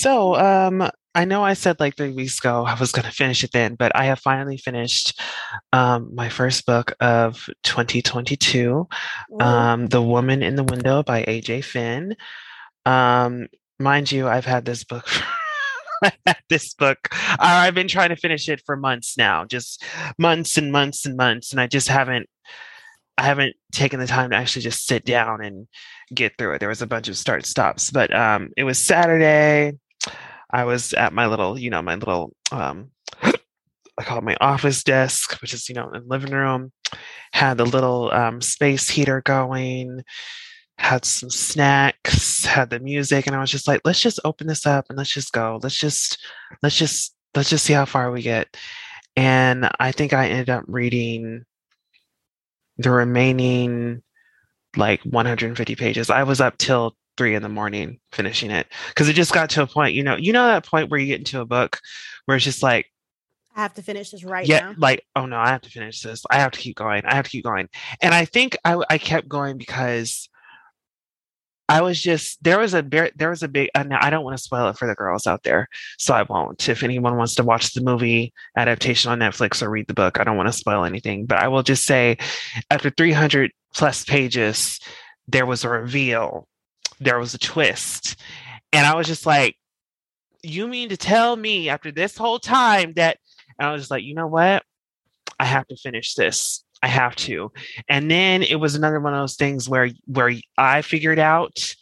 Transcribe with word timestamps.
So, 0.00 0.34
um, 0.34 0.90
I 1.14 1.26
know 1.26 1.44
I 1.44 1.52
said 1.52 1.78
like 1.78 1.94
three 1.94 2.12
weeks 2.12 2.38
ago 2.38 2.64
I 2.64 2.72
was 2.80 2.90
going 2.90 3.04
to 3.04 3.10
finish 3.10 3.44
it 3.44 3.52
then, 3.52 3.74
but 3.74 3.94
I 3.94 4.04
have 4.04 4.18
finally 4.18 4.56
finished 4.56 5.20
um, 5.74 6.14
my 6.14 6.30
first 6.30 6.64
book 6.64 6.94
of 7.00 7.50
2022, 7.64 8.88
um, 9.40 9.88
The 9.88 10.00
Woman 10.00 10.42
in 10.42 10.56
the 10.56 10.64
Window 10.64 11.02
by 11.02 11.24
AJ 11.24 11.64
Finn. 11.64 12.16
Um, 12.86 13.48
mind 13.78 14.10
you, 14.10 14.26
I've 14.26 14.46
had 14.46 14.64
this 14.64 14.84
book. 14.84 15.06
this 16.48 16.72
book, 16.72 17.10
I've 17.38 17.74
been 17.74 17.88
trying 17.88 18.08
to 18.08 18.16
finish 18.16 18.48
it 18.48 18.62
for 18.64 18.78
months 18.78 19.18
now, 19.18 19.44
just 19.44 19.84
months 20.16 20.56
and 20.56 20.72
months 20.72 21.04
and 21.04 21.14
months, 21.14 21.52
and 21.52 21.60
I 21.60 21.66
just 21.66 21.88
haven't. 21.88 22.26
I 23.18 23.24
haven't 23.24 23.54
taken 23.70 24.00
the 24.00 24.06
time 24.06 24.30
to 24.30 24.36
actually 24.36 24.62
just 24.62 24.86
sit 24.86 25.04
down 25.04 25.44
and 25.44 25.68
get 26.14 26.38
through 26.38 26.54
it. 26.54 26.60
There 26.60 26.70
was 26.70 26.80
a 26.80 26.86
bunch 26.86 27.08
of 27.08 27.18
start 27.18 27.44
stops, 27.44 27.90
but 27.90 28.14
um, 28.16 28.48
it 28.56 28.64
was 28.64 28.78
Saturday. 28.78 29.74
I 30.50 30.64
was 30.64 30.92
at 30.94 31.12
my 31.12 31.26
little, 31.26 31.58
you 31.58 31.70
know, 31.70 31.82
my 31.82 31.94
little, 31.94 32.34
um, 32.50 32.90
I 33.22 34.02
call 34.02 34.18
it 34.18 34.24
my 34.24 34.36
office 34.40 34.82
desk, 34.82 35.40
which 35.40 35.54
is, 35.54 35.68
you 35.68 35.74
know, 35.74 35.90
in 35.90 36.02
the 36.02 36.08
living 36.08 36.32
room, 36.32 36.72
had 37.32 37.58
the 37.58 37.66
little 37.66 38.10
um, 38.12 38.40
space 38.40 38.88
heater 38.88 39.20
going, 39.20 40.02
had 40.78 41.04
some 41.04 41.30
snacks, 41.30 42.44
had 42.44 42.70
the 42.70 42.80
music, 42.80 43.26
and 43.26 43.36
I 43.36 43.40
was 43.40 43.50
just 43.50 43.68
like, 43.68 43.82
let's 43.84 44.00
just 44.00 44.20
open 44.24 44.46
this 44.46 44.66
up 44.66 44.86
and 44.88 44.96
let's 44.96 45.12
just 45.12 45.32
go. 45.32 45.60
Let's 45.62 45.76
just, 45.76 46.18
let's 46.62 46.76
just, 46.76 47.14
let's 47.34 47.50
just 47.50 47.64
see 47.64 47.74
how 47.74 47.84
far 47.84 48.10
we 48.10 48.22
get. 48.22 48.56
And 49.16 49.68
I 49.78 49.92
think 49.92 50.12
I 50.12 50.28
ended 50.28 50.50
up 50.50 50.64
reading 50.66 51.44
the 52.78 52.90
remaining 52.90 54.02
like 54.76 55.02
150 55.02 55.76
pages. 55.76 56.10
I 56.10 56.22
was 56.22 56.40
up 56.40 56.56
till 56.58 56.96
three 57.20 57.34
in 57.34 57.42
the 57.42 57.50
morning 57.50 58.00
finishing 58.12 58.50
it 58.50 58.66
because 58.88 59.06
it 59.06 59.12
just 59.12 59.34
got 59.34 59.50
to 59.50 59.60
a 59.60 59.66
point, 59.66 59.94
you 59.94 60.02
know, 60.02 60.16
you 60.16 60.32
know 60.32 60.46
that 60.46 60.64
point 60.64 60.90
where 60.90 60.98
you 60.98 61.06
get 61.06 61.18
into 61.18 61.38
a 61.42 61.44
book 61.44 61.78
where 62.24 62.34
it's 62.34 62.46
just 62.46 62.62
like, 62.62 62.86
I 63.54 63.60
have 63.60 63.74
to 63.74 63.82
finish 63.82 64.08
this 64.08 64.24
right 64.24 64.46
yeah, 64.46 64.60
now. 64.60 64.74
like 64.78 65.04
oh 65.14 65.26
no, 65.26 65.36
I 65.36 65.48
have 65.48 65.60
to 65.62 65.68
finish 65.68 66.00
this. 66.00 66.24
I 66.30 66.40
have 66.40 66.52
to 66.52 66.58
keep 66.58 66.76
going. 66.76 67.04
I 67.04 67.14
have 67.14 67.26
to 67.26 67.30
keep 67.30 67.44
going. 67.44 67.68
And 68.00 68.14
I 68.14 68.24
think 68.24 68.56
I 68.64 68.82
I 68.88 68.96
kept 68.96 69.28
going 69.28 69.58
because 69.58 70.30
I 71.68 71.82
was 71.82 72.00
just 72.00 72.42
there 72.42 72.58
was 72.58 72.72
a 72.72 72.80
there 73.16 73.28
was 73.28 73.42
a 73.42 73.48
big. 73.48 73.68
And 73.74 73.92
I 73.92 74.08
don't 74.08 74.24
want 74.24 74.38
to 74.38 74.42
spoil 74.42 74.68
it 74.68 74.78
for 74.78 74.88
the 74.88 74.94
girls 74.94 75.26
out 75.26 75.42
there, 75.42 75.68
so 75.98 76.14
I 76.14 76.22
won't. 76.22 76.70
If 76.70 76.82
anyone 76.82 77.18
wants 77.18 77.34
to 77.34 77.42
watch 77.42 77.74
the 77.74 77.82
movie 77.82 78.32
adaptation 78.56 79.10
on 79.12 79.18
Netflix 79.18 79.62
or 79.62 79.68
read 79.68 79.88
the 79.88 79.94
book, 79.94 80.18
I 80.18 80.24
don't 80.24 80.38
want 80.38 80.48
to 80.48 80.54
spoil 80.54 80.84
anything. 80.84 81.26
But 81.26 81.40
I 81.40 81.48
will 81.48 81.64
just 81.64 81.84
say, 81.84 82.16
after 82.70 82.88
300 82.88 83.50
plus 83.74 84.04
pages, 84.06 84.80
there 85.28 85.44
was 85.44 85.64
a 85.64 85.68
reveal 85.68 86.48
there 87.00 87.18
was 87.18 87.34
a 87.34 87.38
twist. 87.38 88.16
And 88.72 88.86
I 88.86 88.94
was 88.94 89.06
just 89.06 89.26
like, 89.26 89.56
you 90.42 90.68
mean 90.68 90.90
to 90.90 90.96
tell 90.96 91.36
me 91.36 91.68
after 91.68 91.90
this 91.90 92.16
whole 92.16 92.38
time 92.38 92.92
that 92.94 93.18
and 93.60 93.68
I 93.68 93.72
was 93.72 93.82
just 93.82 93.90
like, 93.90 94.02
you 94.02 94.14
know 94.14 94.26
what? 94.26 94.64
I 95.38 95.44
have 95.44 95.66
to 95.68 95.76
finish 95.76 96.14
this. 96.14 96.64
I 96.82 96.88
have 96.88 97.14
to. 97.16 97.52
And 97.88 98.10
then 98.10 98.42
it 98.42 98.56
was 98.56 98.74
another 98.74 99.00
one 99.00 99.12
of 99.12 99.20
those 99.20 99.36
things 99.36 99.68
where 99.68 99.90
where 100.06 100.32
I 100.56 100.80
figured 100.80 101.18
out 101.18 101.74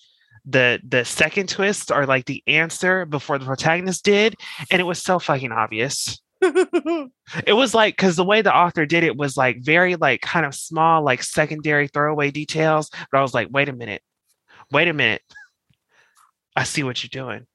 the 0.44 0.80
the 0.86 1.04
second 1.04 1.48
twist 1.48 1.92
or 1.92 2.04
like 2.04 2.26
the 2.26 2.42
answer 2.48 3.06
before 3.06 3.38
the 3.38 3.44
protagonist 3.44 4.04
did, 4.04 4.34
and 4.70 4.80
it 4.80 4.84
was 4.84 5.00
so 5.00 5.20
fucking 5.20 5.52
obvious. 5.52 6.20
it 6.42 7.54
was 7.54 7.74
like 7.74 7.96
because 7.96 8.16
the 8.16 8.24
way 8.24 8.42
the 8.42 8.54
author 8.54 8.86
did 8.86 9.04
it 9.04 9.16
was 9.16 9.36
like 9.36 9.58
very 9.60 9.96
like 9.96 10.20
kind 10.20 10.46
of 10.46 10.54
small 10.54 11.02
like 11.02 11.20
secondary 11.20 11.88
throwaway 11.88 12.30
details 12.30 12.90
but 13.10 13.18
i 13.18 13.22
was 13.22 13.34
like 13.34 13.48
wait 13.50 13.68
a 13.68 13.72
minute 13.72 14.00
wait 14.70 14.88
a 14.88 14.92
minute. 14.92 15.22
I 16.56 16.64
see 16.64 16.82
what 16.82 17.02
you're 17.02 17.24
doing. 17.24 17.46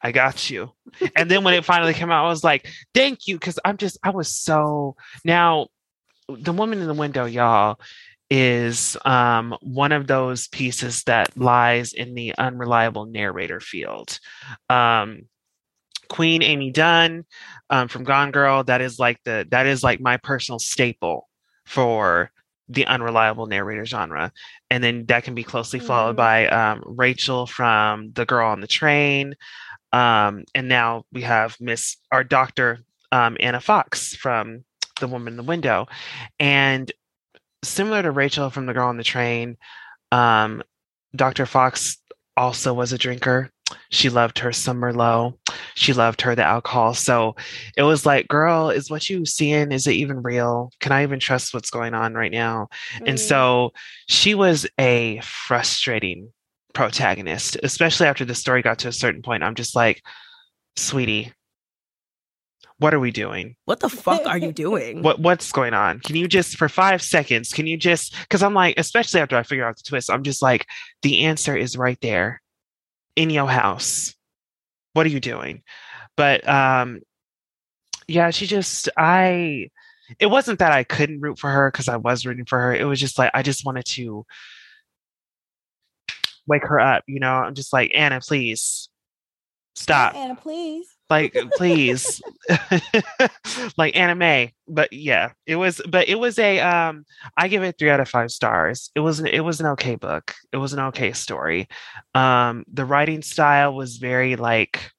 I 0.00 0.12
got 0.12 0.50
you. 0.50 0.72
and 1.16 1.30
then 1.30 1.44
when 1.44 1.54
it 1.54 1.64
finally 1.64 1.94
came 1.94 2.10
out, 2.10 2.24
I 2.24 2.28
was 2.28 2.44
like, 2.44 2.68
thank 2.92 3.26
you. 3.26 3.38
Cause 3.38 3.58
I'm 3.64 3.76
just, 3.76 3.98
I 4.02 4.10
was 4.10 4.32
so 4.32 4.96
now 5.24 5.68
the 6.28 6.52
woman 6.52 6.80
in 6.80 6.86
the 6.86 6.94
window, 6.94 7.24
y'all, 7.24 7.78
is 8.30 8.96
um, 9.04 9.54
one 9.60 9.92
of 9.92 10.06
those 10.06 10.48
pieces 10.48 11.02
that 11.04 11.36
lies 11.36 11.92
in 11.92 12.14
the 12.14 12.34
unreliable 12.38 13.06
narrator 13.06 13.60
field. 13.60 14.18
Um, 14.70 15.22
Queen 16.08 16.42
Amy 16.42 16.70
Dunn 16.70 17.24
um, 17.70 17.88
from 17.88 18.04
Gone 18.04 18.30
Girl, 18.30 18.64
that 18.64 18.80
is 18.80 18.98
like 18.98 19.18
the 19.24 19.46
that 19.50 19.66
is 19.66 19.82
like 19.82 20.00
my 20.00 20.16
personal 20.18 20.58
staple 20.58 21.28
for 21.66 22.30
the 22.68 22.86
unreliable 22.86 23.46
narrator 23.46 23.84
genre. 23.84 24.32
And 24.72 24.82
then 24.82 25.04
that 25.06 25.24
can 25.24 25.34
be 25.34 25.44
closely 25.44 25.80
followed 25.80 26.14
mm. 26.14 26.16
by 26.16 26.46
um, 26.46 26.82
Rachel 26.86 27.46
from 27.46 28.10
The 28.12 28.24
Girl 28.24 28.48
on 28.48 28.62
the 28.62 28.66
Train. 28.66 29.34
Um, 29.92 30.44
and 30.54 30.66
now 30.66 31.04
we 31.12 31.20
have 31.22 31.58
Miss, 31.60 31.98
our 32.10 32.24
doctor, 32.24 32.78
um, 33.12 33.36
Anna 33.38 33.60
Fox 33.60 34.16
from 34.16 34.64
The 34.98 35.08
Woman 35.08 35.34
in 35.34 35.36
the 35.36 35.42
Window. 35.42 35.88
And 36.40 36.90
similar 37.62 38.00
to 38.00 38.10
Rachel 38.10 38.48
from 38.48 38.64
The 38.64 38.72
Girl 38.72 38.88
on 38.88 38.96
the 38.96 39.04
Train, 39.04 39.58
um, 40.10 40.62
Dr. 41.14 41.44
Fox 41.44 41.98
also 42.34 42.72
was 42.72 42.94
a 42.94 42.98
drinker. 42.98 43.50
She 43.90 44.08
loved 44.08 44.38
her 44.38 44.52
summer 44.52 44.90
Merlot. 44.90 45.34
She 45.74 45.92
loved 45.92 46.20
her 46.22 46.34
the 46.34 46.44
alcohol. 46.44 46.94
So 46.94 47.36
it 47.76 47.82
was 47.82 48.06
like, 48.06 48.28
girl, 48.28 48.70
is 48.70 48.90
what 48.90 49.08
you 49.08 49.24
seeing? 49.24 49.72
Is 49.72 49.86
it 49.86 49.92
even 49.92 50.22
real? 50.22 50.70
Can 50.80 50.92
I 50.92 51.02
even 51.02 51.20
trust 51.20 51.54
what's 51.54 51.70
going 51.70 51.94
on 51.94 52.14
right 52.14 52.32
now? 52.32 52.68
Mm. 52.98 53.08
And 53.10 53.20
so 53.20 53.72
she 54.08 54.34
was 54.34 54.66
a 54.78 55.20
frustrating 55.20 56.32
protagonist, 56.72 57.56
especially 57.62 58.06
after 58.06 58.24
the 58.24 58.34
story 58.34 58.62
got 58.62 58.78
to 58.80 58.88
a 58.88 58.92
certain 58.92 59.22
point. 59.22 59.42
I'm 59.42 59.54
just 59.54 59.76
like, 59.76 60.02
sweetie, 60.76 61.32
what 62.78 62.94
are 62.94 63.00
we 63.00 63.12
doing? 63.12 63.56
What 63.64 63.80
the 63.80 63.88
fuck 63.88 64.26
are 64.26 64.38
you 64.38 64.52
doing? 64.64 65.02
What 65.02 65.20
what's 65.20 65.52
going 65.52 65.74
on? 65.74 66.00
Can 66.00 66.16
you 66.16 66.26
just 66.26 66.56
for 66.56 66.68
five 66.68 67.00
seconds? 67.00 67.52
Can 67.52 67.66
you 67.66 67.76
just 67.76 68.14
because 68.22 68.42
I'm 68.42 68.54
like, 68.54 68.74
especially 68.78 69.20
after 69.20 69.36
I 69.36 69.44
figure 69.44 69.64
out 69.64 69.76
the 69.76 69.84
twist, 69.84 70.10
I'm 70.10 70.24
just 70.24 70.42
like, 70.42 70.66
the 71.02 71.20
answer 71.20 71.56
is 71.56 71.76
right 71.76 71.98
there 72.02 72.42
in 73.14 73.30
your 73.30 73.48
house. 73.48 74.14
What 74.92 75.06
are 75.06 75.10
you 75.10 75.20
doing? 75.20 75.62
But 76.16 76.46
um 76.48 77.00
yeah, 78.08 78.30
she 78.30 78.46
just 78.46 78.88
I 78.96 79.70
it 80.18 80.26
wasn't 80.26 80.58
that 80.58 80.72
I 80.72 80.84
couldn't 80.84 81.20
root 81.20 81.38
for 81.38 81.50
her 81.50 81.70
because 81.70 81.88
I 81.88 81.96
was 81.96 82.26
rooting 82.26 82.44
for 82.44 82.58
her. 82.58 82.74
It 82.74 82.84
was 82.84 83.00
just 83.00 83.18
like 83.18 83.30
I 83.34 83.42
just 83.42 83.64
wanted 83.64 83.86
to 83.86 84.26
wake 86.46 86.64
her 86.64 86.80
up, 86.80 87.04
you 87.06 87.20
know. 87.20 87.32
I'm 87.32 87.54
just 87.54 87.72
like, 87.72 87.92
Anna, 87.94 88.20
please 88.20 88.88
stop. 89.74 90.14
Anna, 90.14 90.34
please 90.34 90.91
like 91.10 91.36
please. 91.56 92.20
Like 93.76 93.96
anime 93.96 94.50
but 94.68 94.92
yeah 94.92 95.32
it 95.46 95.56
was 95.56 95.80
but 95.88 96.08
it 96.08 96.18
was 96.18 96.38
a 96.38 96.60
um 96.60 97.04
i 97.36 97.48
give 97.48 97.62
it 97.62 97.76
three 97.78 97.90
out 97.90 98.00
of 98.00 98.08
five 98.08 98.30
stars. 98.30 98.90
It 98.94 99.00
was 99.00 99.20
it 99.20 99.40
was 99.40 99.60
an 99.60 99.66
okay 99.68 99.96
book. 99.96 100.34
It 100.52 100.56
was 100.56 100.72
an 100.72 100.80
okay 100.80 101.12
story. 101.12 101.68
Um 102.14 102.64
the 102.72 102.84
writing 102.84 103.22
style 103.22 103.74
was 103.74 103.96
very 103.96 104.36
like 104.36 104.90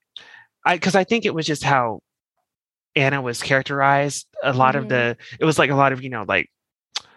i 0.65 0.75
because 0.75 0.95
i 0.95 1.03
think 1.03 1.25
it 1.25 1.33
was 1.33 1.45
just 1.45 1.63
how 1.63 2.01
anna 2.95 3.21
was 3.21 3.41
characterized. 3.41 4.27
A 4.43 4.53
lot 4.53 4.75
mm-hmm. 4.75 4.83
of 4.83 4.89
the 4.89 5.17
it 5.39 5.45
was 5.45 5.59
like 5.59 5.69
a 5.69 5.75
lot 5.75 5.93
of 5.93 6.03
you 6.03 6.09
know 6.09 6.25
like 6.27 6.49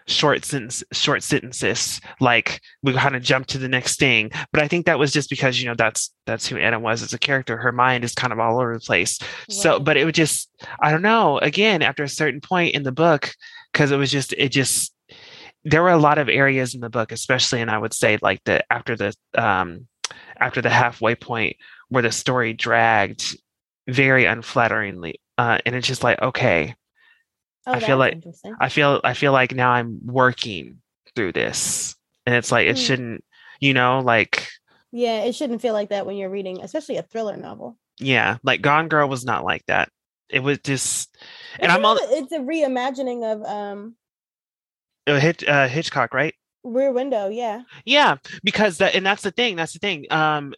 short 0.09 0.45
sentence 0.45 0.85
short 0.93 1.23
sentences 1.23 2.01
like 2.21 2.61
we 2.83 2.93
kind 2.93 3.17
of 3.17 3.23
jump 3.23 3.47
to 3.47 3.59
the 3.59 3.69
next 3.69 3.99
thing. 3.99 4.31
But 4.53 4.63
i 4.63 4.69
think 4.69 4.87
that 4.87 4.99
was 4.99 5.13
just 5.13 5.31
because 5.31 5.61
you 5.61 5.69
know 5.69 5.75
that's 5.77 6.13
that's 6.27 6.47
who 6.47 6.57
anna 6.57 6.79
was 6.79 7.03
as 7.03 7.13
a 7.13 7.19
character. 7.19 7.57
Her 7.57 7.73
mind 7.73 8.05
is 8.05 8.15
kind 8.15 8.33
of 8.33 8.39
all 8.39 8.61
over 8.61 8.75
the 8.75 8.81
place. 8.81 9.19
So 9.51 9.81
but 9.81 9.97
it 9.97 10.05
would 10.05 10.15
just 10.15 10.51
i 10.81 10.91
don't 10.91 11.03
know 11.03 11.39
again 11.39 11.83
after 11.83 12.03
a 12.03 12.09
certain 12.09 12.41
point 12.41 12.75
in 12.75 12.83
the 12.83 12.93
book 12.93 13.33
because 13.73 13.91
it 13.91 13.97
was 13.97 14.11
just 14.11 14.33
it 14.33 14.51
just 14.51 14.93
there 15.65 15.83
were 15.83 15.91
a 15.91 15.99
lot 15.99 16.19
of 16.19 16.29
areas 16.29 16.75
in 16.75 16.81
the 16.81 16.89
book 16.89 17.13
especially 17.13 17.61
and 17.61 17.71
i 17.71 17.77
would 17.77 17.93
say 17.93 18.19
like 18.23 18.43
the 18.45 18.65
after 18.73 18.97
the 18.97 19.13
um 19.37 19.87
after 20.39 20.63
the 20.63 20.71
halfway 20.71 21.15
point 21.15 21.57
where 21.89 22.03
the 22.03 22.13
story 22.13 22.53
dragged 22.53 23.37
very 23.89 24.25
unflatteringly 24.25 25.15
uh, 25.39 25.59
and 25.67 25.75
it's 25.75 25.87
just 25.87 26.03
like 26.03 26.21
okay 26.23 26.75
Oh, 27.67 27.73
I 27.73 27.81
feel 27.81 27.97
like 27.97 28.23
I 28.61 28.69
feel 28.69 29.01
I 29.03 29.15
feel 29.15 29.33
like 29.33 29.55
now 29.55 29.71
I'm 29.71 29.99
working 30.05 30.79
through 31.15 31.33
this, 31.33 31.97
and 32.25 32.35
it's 32.35 32.53
like 32.53 32.69
it 32.69 32.77
mm. 32.77 32.87
shouldn't, 32.87 33.25
you 33.61 33.75
know, 33.75 34.01
like 34.01 34.49
yeah, 34.93 35.25
it 35.25 35.35
shouldn't 35.35 35.63
feel 35.63 35.73
like 35.73 35.91
that 35.91 36.07
when 36.07 36.17
you're 36.17 36.31
reading, 36.31 36.63
especially 36.63 36.97
a 36.97 37.03
thriller 37.03 37.37
novel. 37.37 37.77
Yeah, 37.99 38.39
like 38.43 38.63
Gone 38.63 38.89
Girl 38.89 39.09
was 39.09 39.25
not 39.25 39.45
like 39.45 39.65
that. 39.67 39.91
It 40.29 40.41
was 40.41 40.59
just, 40.59 41.17
and 41.59 41.71
it's 41.71 41.75
I'm 41.75 41.85
all. 41.85 41.99
It's 42.01 42.33
a 42.33 42.39
reimagining 42.39 43.25
of 43.25 43.43
um. 43.45 43.97
Uh, 45.07 45.21
Hitch, 45.21 45.45
uh, 45.45 45.69
Hitchcock, 45.69 46.15
right? 46.15 46.35
Rear 46.65 46.93
Window, 46.93 47.29
yeah. 47.29 47.63
Yeah, 47.85 48.17
because 48.43 48.79
that, 48.79 48.97
and 48.97 49.07
that's 49.07 49.23
the 49.23 49.31
thing. 49.31 49.55
That's 49.55 49.73
the 49.73 49.79
thing. 49.79 50.07
Um, 50.11 50.53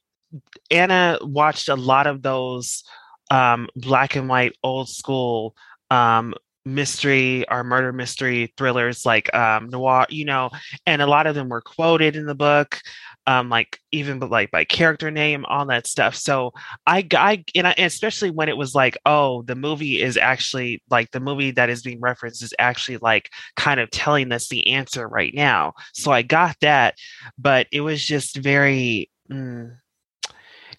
Anna 0.71 1.19
watched 1.21 1.69
a 1.69 1.77
lot 1.77 2.07
of 2.07 2.23
those 2.23 2.85
um 3.31 3.69
black 3.77 4.17
and 4.17 4.29
white 4.29 4.57
old 4.63 4.89
school 4.89 5.55
um 5.91 6.35
mystery 6.75 7.49
or 7.49 7.65
murder 7.65 7.93
mystery 7.93 8.53
thrillers 8.57 9.07
like 9.07 9.35
um 9.35 9.69
noir 9.69 10.07
you 10.11 10.25
know 10.25 10.51
and 10.87 11.01
a 11.03 11.07
lot 11.07 11.27
of 11.27 11.35
them 11.35 11.49
were 11.49 11.61
quoted 11.61 12.17
in 12.17 12.27
the 12.27 12.35
book 12.35 12.81
um 13.29 13.51
like 13.51 13.79
even 13.93 14.19
like 14.21 14.51
by 14.51 14.65
character 14.65 15.11
name 15.11 15.45
all 15.47 15.67
that 15.67 15.87
stuff. 15.87 16.17
So 16.17 16.53
i 16.87 17.07
i 17.13 17.45
and 17.55 17.69
I, 17.69 17.75
especially 17.77 18.31
when 18.31 18.49
it 18.49 18.57
was 18.57 18.75
like 18.75 18.97
oh 19.05 19.43
the 19.43 19.55
movie 19.55 20.01
is 20.01 20.17
actually 20.17 20.83
like 20.91 21.11
the 21.11 21.21
movie 21.21 21.51
that 21.53 21.69
is 21.69 21.83
being 21.83 22.01
referenced 22.01 22.43
is 22.43 22.55
actually 22.59 22.97
like 22.99 23.31
kind 23.55 23.81
of 23.81 23.91
telling 23.91 24.33
us 24.33 24.49
the 24.49 24.69
answer 24.69 25.07
right 25.07 25.35
now. 25.35 25.75
So 25.93 26.11
i 26.11 26.23
got 26.23 26.57
that 26.63 26.97
but 27.37 27.67
it 27.71 27.83
was 27.83 28.05
just 28.05 28.37
very 28.37 29.11
mm, 29.31 29.77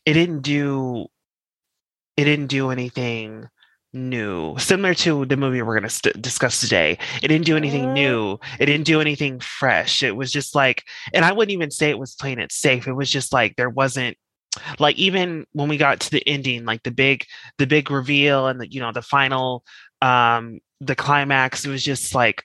it 0.05 0.13
didn't 0.13 0.41
do 0.41 1.05
it 2.17 2.23
didn't 2.25 2.47
do 2.47 2.71
anything 2.71 3.47
new 3.93 4.55
similar 4.59 4.93
to 4.93 5.25
the 5.25 5.35
movie 5.37 5.61
we're 5.63 5.73
going 5.73 5.83
to 5.83 5.89
st- 5.89 6.21
discuss 6.21 6.59
today 6.61 6.97
it 7.23 7.27
didn't 7.27 7.45
do 7.45 7.57
anything 7.57 7.85
Mm. 7.85 7.93
new 7.93 8.39
it 8.59 8.67
didn't 8.67 8.85
do 8.85 9.01
anything 9.01 9.39
fresh 9.39 10.03
it 10.03 10.15
was 10.15 10.31
just 10.31 10.53
like 10.53 10.83
and 11.13 11.25
i 11.25 11.31
wouldn't 11.31 11.51
even 11.53 11.71
say 11.71 11.89
it 11.89 11.97
was 11.97 12.13
playing 12.13 12.37
it 12.39 12.51
safe 12.51 12.87
it 12.87 12.93
was 12.93 13.09
just 13.09 13.33
like 13.33 13.55
there 13.55 13.69
wasn't 13.69 14.15
like 14.77 14.95
even 14.97 15.45
when 15.53 15.69
we 15.69 15.77
got 15.77 16.01
to 16.01 16.11
the 16.11 16.27
ending 16.27 16.65
like 16.65 16.83
the 16.83 16.91
big 16.91 17.25
the 17.57 17.65
big 17.65 17.89
reveal 17.89 18.47
and 18.47 18.61
the 18.61 18.71
you 18.71 18.79
know 18.79 18.91
the 18.91 19.01
final 19.01 19.63
um 20.03 20.59
the 20.81 20.95
climax 20.95 21.65
it 21.65 21.69
was 21.69 21.83
just 21.83 22.13
like 22.13 22.43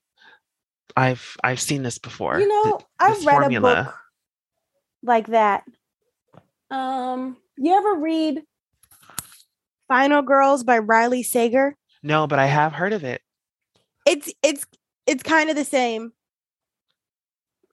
i've 0.97 1.37
i've 1.45 1.61
seen 1.61 1.83
this 1.83 1.99
before 1.99 2.41
You 2.41 2.49
know, 2.49 2.65
Th- 2.79 2.87
I've 2.99 3.27
read 3.27 3.35
formula. 3.41 3.73
a 3.73 3.85
book 3.85 3.95
like 5.03 5.27
that. 5.29 5.65
Um, 6.71 7.37
you 7.59 7.75
ever 7.77 7.95
read 7.97 8.43
Final 9.89 10.23
Girls 10.23 10.65
by 10.65 10.79
Riley 10.79 11.23
Sager? 11.23 11.77
no 12.03 12.27
but 12.27 12.39
i 12.39 12.45
have 12.47 12.73
heard 12.73 12.93
of 12.93 13.03
it 13.05 13.23
It's 14.07 14.31
it's 14.43 14.67
it's 15.07 15.23
kind 15.23 15.51
of 15.51 15.57
the 15.57 15.65
same. 15.65 16.13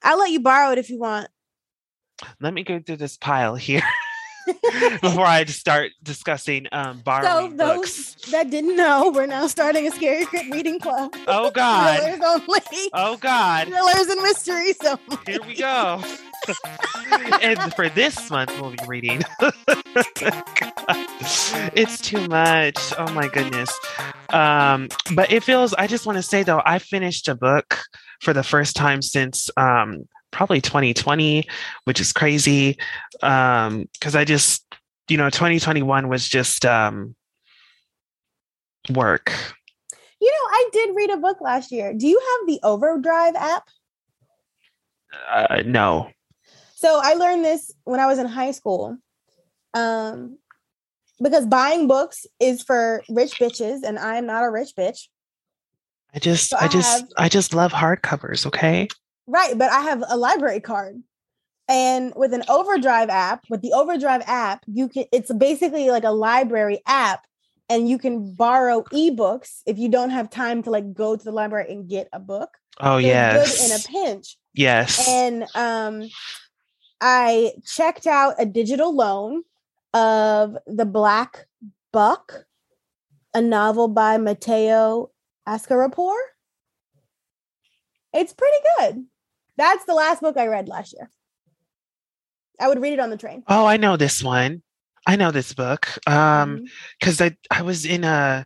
I'll 0.04 0.18
let 0.20 0.32
you 0.32 0.40
borrow 0.42 0.72
it 0.72 0.78
if 0.78 0.90
you 0.90 1.00
want. 1.00 1.28
let 2.40 2.54
me 2.54 2.64
go 2.64 2.80
through 2.80 2.98
this 2.98 3.18
pile 3.18 3.56
here 3.56 3.84
before 5.02 5.26
i 5.26 5.44
start 5.46 5.92
discussing 6.04 6.68
um 6.72 6.98
so 6.98 7.04
borrowing 7.04 7.58
those 7.58 7.78
books 7.78 8.16
that 8.32 8.50
didn't 8.50 8.76
know, 8.76 9.12
we're 9.14 9.26
now 9.28 9.48
starting 9.48 9.88
a 9.88 9.92
scary 9.92 10.26
crit 10.26 10.46
reading 10.52 10.80
club. 10.80 11.14
oh 11.28 11.52
god 11.52 12.00
Thrillers 12.00 12.22
only. 12.48 12.90
oh 12.94 13.18
god 13.18 13.68
Thrillers 13.68 14.08
and 14.08 14.22
mysteries 14.24 14.78
only. 14.86 15.18
Here 15.28 15.40
we 15.46 15.56
go. 15.56 16.02
and 17.42 17.74
for 17.74 17.90
this 17.90 18.30
month, 18.30 18.52
we'll 18.60 18.72
be 18.72 18.78
reading. 18.88 19.22
it's 21.76 22.00
too 22.02 22.28
much. 22.28 22.78
Oh 22.98 23.12
my 23.14 23.28
goodness. 23.28 23.78
Um, 24.30 24.90
but 25.14 25.32
it 25.32 25.44
feels, 25.44 25.74
I 25.74 25.88
just 25.88 26.06
want 26.06 26.18
to 26.18 26.24
say 26.24 26.44
though, 26.44 26.62
I 26.66 26.80
finished 26.80 27.28
a 27.28 27.36
book 27.36 27.80
for 28.22 28.34
the 28.34 28.44
first 28.44 28.76
time 28.76 29.02
since 29.02 29.50
um, 29.58 30.08
probably 30.32 30.62
2020, 30.62 31.48
which 31.86 32.00
is 32.00 32.14
crazy. 32.14 32.78
Um, 33.22 33.88
because 33.94 34.16
I 34.16 34.26
just, 34.26 34.66
you 35.10 35.18
know, 35.18 35.30
2021 35.30 36.08
was 36.08 36.28
just 36.28 36.66
um, 36.66 37.16
work. 38.90 39.32
You 40.20 40.32
know, 40.32 40.50
I 40.50 40.70
did 40.72 40.96
read 40.96 41.10
a 41.10 41.18
book 41.18 41.42
last 41.42 41.72
year. 41.72 41.94
Do 41.94 42.08
you 42.08 42.20
have 42.20 42.48
the 42.48 42.60
Overdrive 42.64 43.36
app? 43.36 43.68
Uh, 45.30 45.64
no. 45.66 46.10
So 46.82 47.00
I 47.02 47.14
learned 47.14 47.46
this 47.46 47.72
when 47.84 48.00
I 48.00 48.08
was 48.08 48.18
in 48.18 48.26
high 48.26 48.52
school. 48.52 48.98
Um, 49.76 50.40
because 51.22 51.46
buying 51.46 51.88
books 51.88 52.26
is 52.40 52.64
for 52.64 53.04
rich 53.08 53.36
bitches, 53.40 53.84
and 53.84 54.00
I'm 54.00 54.26
not 54.26 54.44
a 54.44 54.50
rich 54.50 54.70
bitch. 54.76 55.08
I 56.12 56.18
just, 56.18 56.50
So 56.50 56.58
I 56.60 56.66
I 56.66 56.68
just, 56.68 57.00
have- 57.00 57.10
I 57.18 57.30
just 57.30 57.54
love 57.54 57.72
hardcovers. 57.72 58.48
Okay. 58.48 58.88
Right, 59.28 59.56
but 59.56 59.72
I 59.72 59.82
have 59.82 60.04
a 60.10 60.18
library 60.18 60.60
card. 60.60 61.04
And 61.70 62.14
with 62.16 62.34
an 62.34 62.44
Overdrive 62.50 63.10
app, 63.10 63.44
with 63.50 63.62
the 63.62 63.74
Overdrive 63.74 64.24
app, 64.26 64.64
you 64.66 64.90
can 64.90 65.06
it's 65.12 65.32
basically 65.32 65.90
like 65.92 66.04
a 66.04 66.10
library 66.12 66.82
app 66.88 67.26
and 67.70 67.88
you 67.88 67.98
can 68.00 68.34
borrow 68.34 68.82
ebooks 68.92 69.62
if 69.68 69.78
you 69.78 69.88
don't 69.88 70.10
have 70.10 70.30
time 70.30 70.64
to 70.64 70.72
like 70.72 70.94
go 70.94 71.16
to 71.16 71.24
the 71.24 71.32
library 71.32 71.72
and 71.72 71.88
get 71.88 72.10
a 72.12 72.20
book. 72.20 72.50
Oh 72.80 72.98
yes. 72.98 73.62
good 73.62 73.72
in 73.72 73.80
a 73.80 73.80
pinch. 74.16 74.38
yes. 74.54 75.08
And 75.08 75.46
um 75.56 76.10
I 77.02 77.54
checked 77.66 78.06
out 78.06 78.36
a 78.38 78.46
digital 78.46 78.96
loan 78.96 79.42
of 79.94 80.56
The 80.68 80.86
Black 80.86 81.48
Buck, 81.92 82.46
a 83.34 83.42
novel 83.42 83.88
by 83.88 84.18
Mateo 84.18 85.10
Askaripour. 85.48 86.16
It's 88.14 88.34
pretty 88.34 88.58
good. 88.78 89.06
That's 89.58 89.84
the 89.86 89.96
last 89.96 90.22
book 90.22 90.38
I 90.38 90.48
read 90.48 90.68
last 90.68 90.94
year. 90.94 91.10
I 92.60 92.68
would 92.68 92.82
read 92.82 92.94
it 92.94 93.00
on 93.00 93.10
the 93.10 93.18
train. 93.18 93.44
oh, 93.48 93.66
I 93.66 93.78
know 93.78 93.98
this 93.98 94.24
one. 94.24 94.62
I 95.08 95.16
know 95.16 95.32
this 95.32 95.54
book. 95.54 95.88
Um, 96.08 96.66
because 97.00 97.20
I 97.20 97.36
I 97.50 97.64
was 97.64 97.86
in 97.86 98.04
a, 98.04 98.46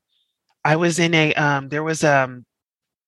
I 0.63 0.78
was 0.78 1.00
in 1.00 1.13
a 1.13 1.34
um, 1.34 1.68
there 1.68 1.84
was 1.84 2.04
um, 2.04 2.46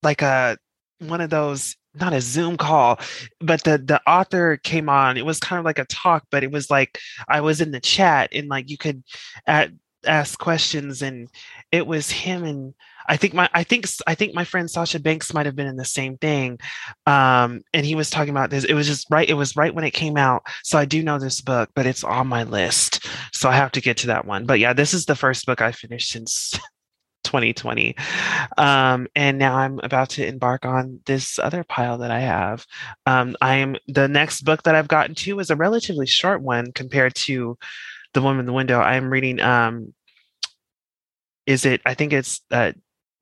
like 0.04 0.22
a 0.22 0.58
one 1.00 1.22
of 1.22 1.30
those 1.30 1.78
not 2.00 2.14
a 2.14 2.22
Zoom 2.22 2.58
call, 2.58 3.00
but 3.40 3.64
the 3.64 3.78
the 3.78 4.02
author 4.08 4.58
came 4.58 4.90
on. 4.90 5.18
It 5.18 5.26
was 5.26 5.40
kind 5.40 5.60
of 5.60 5.66
like 5.66 5.80
a 5.80 5.86
talk, 5.86 6.26
but 6.32 6.44
it 6.44 6.52
was 6.52 6.70
like 6.70 7.00
I 7.28 7.42
was 7.42 7.62
in 7.62 7.72
the 7.72 7.80
chat 7.80 8.30
and 8.34 8.48
like 8.48 8.70
you 8.70 8.78
could 8.78 9.04
at, 9.46 9.72
ask 10.06 10.40
questions, 10.40 11.02
and 11.02 11.30
it 11.72 11.86
was 11.86 12.12
him 12.12 12.44
and 12.44 12.74
I 13.08 13.18
think 13.18 13.34
my 13.34 13.50
I 13.54 13.64
think 13.64 13.86
I 14.06 14.16
think 14.16 14.34
my 14.34 14.44
friend 14.44 14.70
Sasha 14.70 15.00
Banks 15.00 15.34
might 15.34 15.46
have 15.46 15.56
been 15.56 15.68
in 15.68 15.78
the 15.78 15.86
same 15.86 16.18
thing, 16.18 16.60
um, 17.06 17.64
and 17.74 17.86
he 17.86 17.96
was 17.96 18.10
talking 18.10 18.32
about 18.32 18.50
this. 18.50 18.66
It 18.66 18.74
was 18.74 18.88
just 18.88 19.08
right. 19.10 19.30
It 19.30 19.36
was 19.36 19.56
right 19.56 19.74
when 19.74 19.86
it 19.86 19.92
came 19.92 20.18
out, 20.18 20.44
so 20.64 20.78
I 20.78 20.86
do 20.86 21.02
know 21.02 21.18
this 21.18 21.42
book, 21.42 21.70
but 21.74 21.86
it's 21.86 22.04
on 22.04 22.28
my 22.28 22.44
list, 22.44 23.08
so 23.34 23.50
I 23.50 23.56
have 23.56 23.72
to 23.74 23.82
get 23.82 23.98
to 23.98 24.08
that 24.08 24.26
one. 24.26 24.46
But 24.46 24.60
yeah, 24.60 24.74
this 24.74 24.94
is 24.94 25.06
the 25.06 25.16
first 25.16 25.46
book 25.46 25.62
I 25.62 25.72
finished 25.72 26.10
since 26.10 26.60
2020, 27.28 27.96
um, 28.58 29.08
and 29.16 29.38
now 29.38 29.56
I'm 29.56 29.80
about 29.84 30.10
to 30.12 30.26
embark 30.26 30.66
on 30.66 31.02
this 31.06 31.38
other 31.38 31.64
pile 31.64 32.00
that 32.00 32.10
I 32.10 32.22
have. 32.22 32.66
Um, 33.06 33.36
I 33.42 33.58
am 33.58 33.76
the 33.88 34.08
next 34.08 34.42
book 34.42 34.64
that 34.64 34.74
I've 34.76 34.88
gotten 34.88 35.14
to 35.16 35.40
is 35.40 35.52
a 35.52 35.56
relatively 35.56 36.08
short 36.08 36.42
one 36.42 36.72
compared 36.72 37.14
to 37.28 37.58
the 38.14 38.22
woman 38.22 38.40
in 38.40 38.46
the 38.46 38.54
window. 38.54 38.80
I 38.80 38.96
am 38.96 39.12
reading. 39.12 39.40
Um, 39.40 39.94
is 41.46 41.66
it? 41.66 41.82
I 41.86 41.94
think 41.94 42.14
it's 42.14 42.42
uh, 42.52 42.72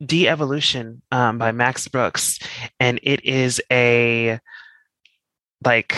De-Evolution 0.04 1.02
um, 1.12 1.38
by 1.38 1.52
Max 1.52 1.88
Brooks, 1.88 2.40
and 2.80 3.00
it 3.04 3.25
is 3.25 3.62
a 3.72 4.40
like 5.63 5.96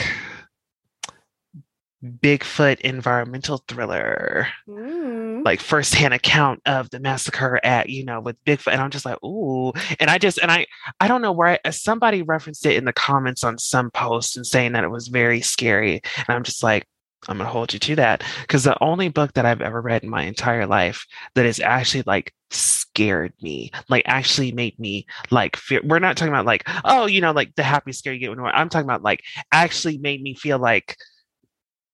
Bigfoot 2.03 2.79
environmental 2.81 3.63
thriller, 3.67 4.47
Mm. 4.67 5.26
Like 5.47 5.61
firsthand 5.61 6.13
account 6.13 6.61
of 6.65 6.89
the 6.89 6.99
massacre 6.99 7.57
at 7.63 7.87
you 7.87 8.03
know 8.03 8.19
with 8.19 8.43
Bigfoot, 8.43 8.73
and 8.73 8.81
I'm 8.81 8.91
just 8.91 9.05
like, 9.05 9.23
ooh, 9.23 9.71
and 9.97 10.09
I 10.09 10.17
just 10.17 10.39
and 10.39 10.51
I 10.51 10.65
I 10.99 11.07
don't 11.07 11.21
know 11.21 11.31
where 11.31 11.47
I, 11.47 11.59
uh, 11.63 11.71
somebody 11.71 12.21
referenced 12.21 12.65
it 12.65 12.75
in 12.75 12.83
the 12.83 12.91
comments 12.91 13.45
on 13.45 13.57
some 13.57 13.89
post 13.89 14.35
and 14.35 14.45
saying 14.45 14.73
that 14.73 14.83
it 14.83 14.91
was 14.91 15.07
very 15.07 15.39
scary, 15.41 16.01
and 16.15 16.35
I'm 16.35 16.43
just 16.43 16.63
like. 16.63 16.85
I'm 17.27 17.39
gonna 17.39 17.49
hold 17.49 17.73
you 17.73 17.79
to 17.79 17.95
that 17.95 18.23
because 18.41 18.63
the 18.63 18.81
only 18.81 19.09
book 19.09 19.33
that 19.33 19.45
I've 19.45 19.59
ever 19.59 19.81
read 19.81 20.03
in 20.03 20.09
my 20.09 20.21
entire 20.21 20.67
life 20.67 21.03
that 21.33 21.45
has 21.45 21.59
actually 21.59 22.03
like 22.05 22.31
scared 22.51 23.33
me, 23.41 23.71
like 23.89 24.03
actually 24.05 24.51
made 24.51 24.77
me 24.79 25.07
like 25.31 25.55
fear. 25.55 25.81
We're 25.83 25.97
not 25.97 26.15
talking 26.15 26.31
about 26.31 26.45
like 26.45 26.63
oh 26.85 27.07
you 27.07 27.19
know 27.19 27.31
like 27.31 27.55
the 27.55 27.63
happy 27.63 27.91
scare 27.91 28.13
you 28.13 28.19
get 28.19 28.29
when 28.29 28.39
I'm 28.39 28.69
talking 28.69 28.85
about 28.85 29.01
like 29.01 29.23
actually 29.51 29.97
made 29.97 30.21
me 30.21 30.35
feel 30.35 30.59
like 30.59 30.95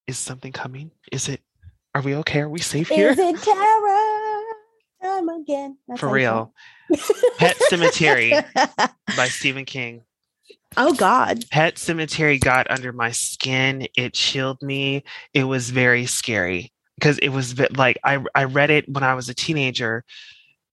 is 0.08 0.18
something 0.18 0.52
coming? 0.52 0.92
Is 1.12 1.30
it? 1.30 1.42
Are 1.96 2.02
we 2.02 2.16
okay? 2.16 2.42
Are 2.42 2.50
we 2.50 2.60
safe 2.60 2.90
here? 2.90 3.12
Is 3.12 3.20
it 3.20 3.38
terror 3.42 4.44
time 5.02 5.30
again? 5.30 5.78
That's 5.88 6.00
For 6.00 6.10
real. 6.10 6.54
Pet 7.38 7.58
Sematary 7.70 8.44
by 9.18 9.28
Stephen 9.28 9.66
King. 9.66 10.04
oh 10.78 10.94
God. 10.94 11.46
Pet 11.52 11.76
Sematary 11.76 12.40
got 12.40 12.70
under 12.72 12.94
my 12.94 13.12
skin. 13.12 13.88
It 13.96 14.14
chilled 14.14 14.62
me. 14.62 15.04
It 15.34 15.44
was 15.44 15.70
very 15.70 16.06
scary 16.06 16.72
because 16.96 17.18
it 17.20 17.30
was 17.30 17.60
like 17.78 18.00
I 18.04 18.24
I 18.34 18.46
read 18.46 18.72
it 18.72 18.90
when 18.90 19.04
I 19.04 19.14
was 19.14 19.30
a 19.30 19.34
teenager, 19.34 20.04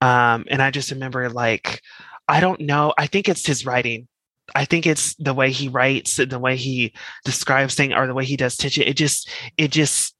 um, 0.00 0.44
and 0.48 0.62
I 0.62 0.70
just 0.70 0.90
remember 0.90 1.28
like 1.28 1.82
I 2.28 2.40
don't 2.40 2.60
know. 2.60 2.94
I 2.96 3.06
think 3.06 3.28
it's 3.28 3.46
his 3.46 3.66
writing. 3.66 4.08
I 4.54 4.64
think 4.64 4.86
it's 4.86 5.14
the 5.14 5.34
way 5.34 5.50
he 5.52 5.68
writes, 5.68 6.16
the 6.16 6.38
way 6.38 6.56
he 6.56 6.92
describes 7.24 7.74
things, 7.74 7.94
or 7.94 8.06
the 8.06 8.14
way 8.14 8.24
he 8.24 8.36
does 8.36 8.56
teaching. 8.56 8.86
It 8.86 8.96
just 8.96 9.28
it 9.56 9.70
just 9.70 10.14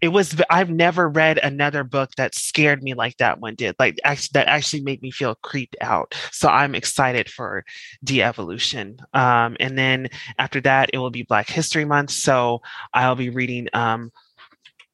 it 0.00 0.08
was 0.08 0.40
I've 0.50 0.70
never 0.70 1.08
read 1.08 1.38
another 1.38 1.84
book 1.84 2.10
that 2.16 2.34
scared 2.34 2.82
me 2.82 2.94
like 2.94 3.16
that 3.16 3.40
one 3.40 3.54
did. 3.54 3.74
Like 3.78 3.98
actually 4.04 4.30
that 4.34 4.46
actually 4.48 4.82
made 4.82 5.02
me 5.02 5.10
feel 5.10 5.34
creeped 5.36 5.76
out. 5.80 6.14
So 6.32 6.48
I'm 6.48 6.74
excited 6.74 7.30
for 7.30 7.64
de-evolution. 8.04 8.98
Um, 9.14 9.56
and 9.60 9.78
then 9.78 10.08
after 10.38 10.60
that 10.62 10.90
it 10.92 10.98
will 10.98 11.10
be 11.10 11.22
Black 11.22 11.48
History 11.48 11.84
Month. 11.84 12.10
So 12.10 12.60
I'll 12.92 13.14
be 13.16 13.30
reading 13.30 13.68
um 13.72 14.12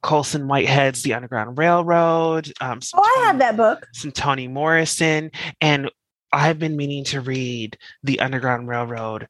Colson 0.02 0.48
Whitehead's 0.48 1.02
The 1.02 1.14
Underground 1.14 1.58
Railroad. 1.58 2.52
Um 2.60 2.80
some 2.80 3.00
Oh, 3.02 3.16
I 3.22 3.26
have 3.26 3.38
that 3.38 3.56
book. 3.56 3.86
some 3.92 4.12
Toni 4.12 4.48
Morrison 4.48 5.30
and 5.60 5.90
I've 6.32 6.58
been 6.58 6.76
meaning 6.76 7.04
to 7.06 7.20
read 7.20 7.76
The 8.02 8.20
Underground 8.20 8.68
Railroad 8.68 9.28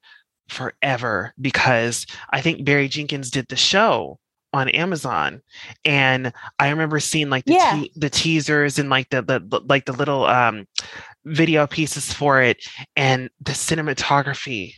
forever 0.49 1.33
because 1.41 2.07
I 2.31 2.41
think 2.43 2.65
Barry 2.65 2.89
Jenkins 2.89 3.31
did 3.31 3.49
the 3.49 3.57
show 3.57 4.19
on 4.53 4.69
Amazon, 4.71 5.41
and 5.85 6.33
I 6.59 6.69
remember 6.71 7.01
seeing 7.01 7.31
like 7.31 7.45
the 7.47 7.55
Yeah. 7.55 7.81
te- 7.83 7.93
the 7.97 8.11
teasers 8.11 8.79
and 8.79 8.91
like 8.91 9.09
the, 9.11 9.23
the 9.23 9.61
like 9.69 9.87
the 9.87 9.93
little 9.93 10.27
um 10.27 10.67
video 11.25 11.67
pieces 11.67 12.13
for 12.13 12.43
it, 12.43 12.67
and 12.97 13.31
the 13.41 13.53
cinematography 13.53 14.75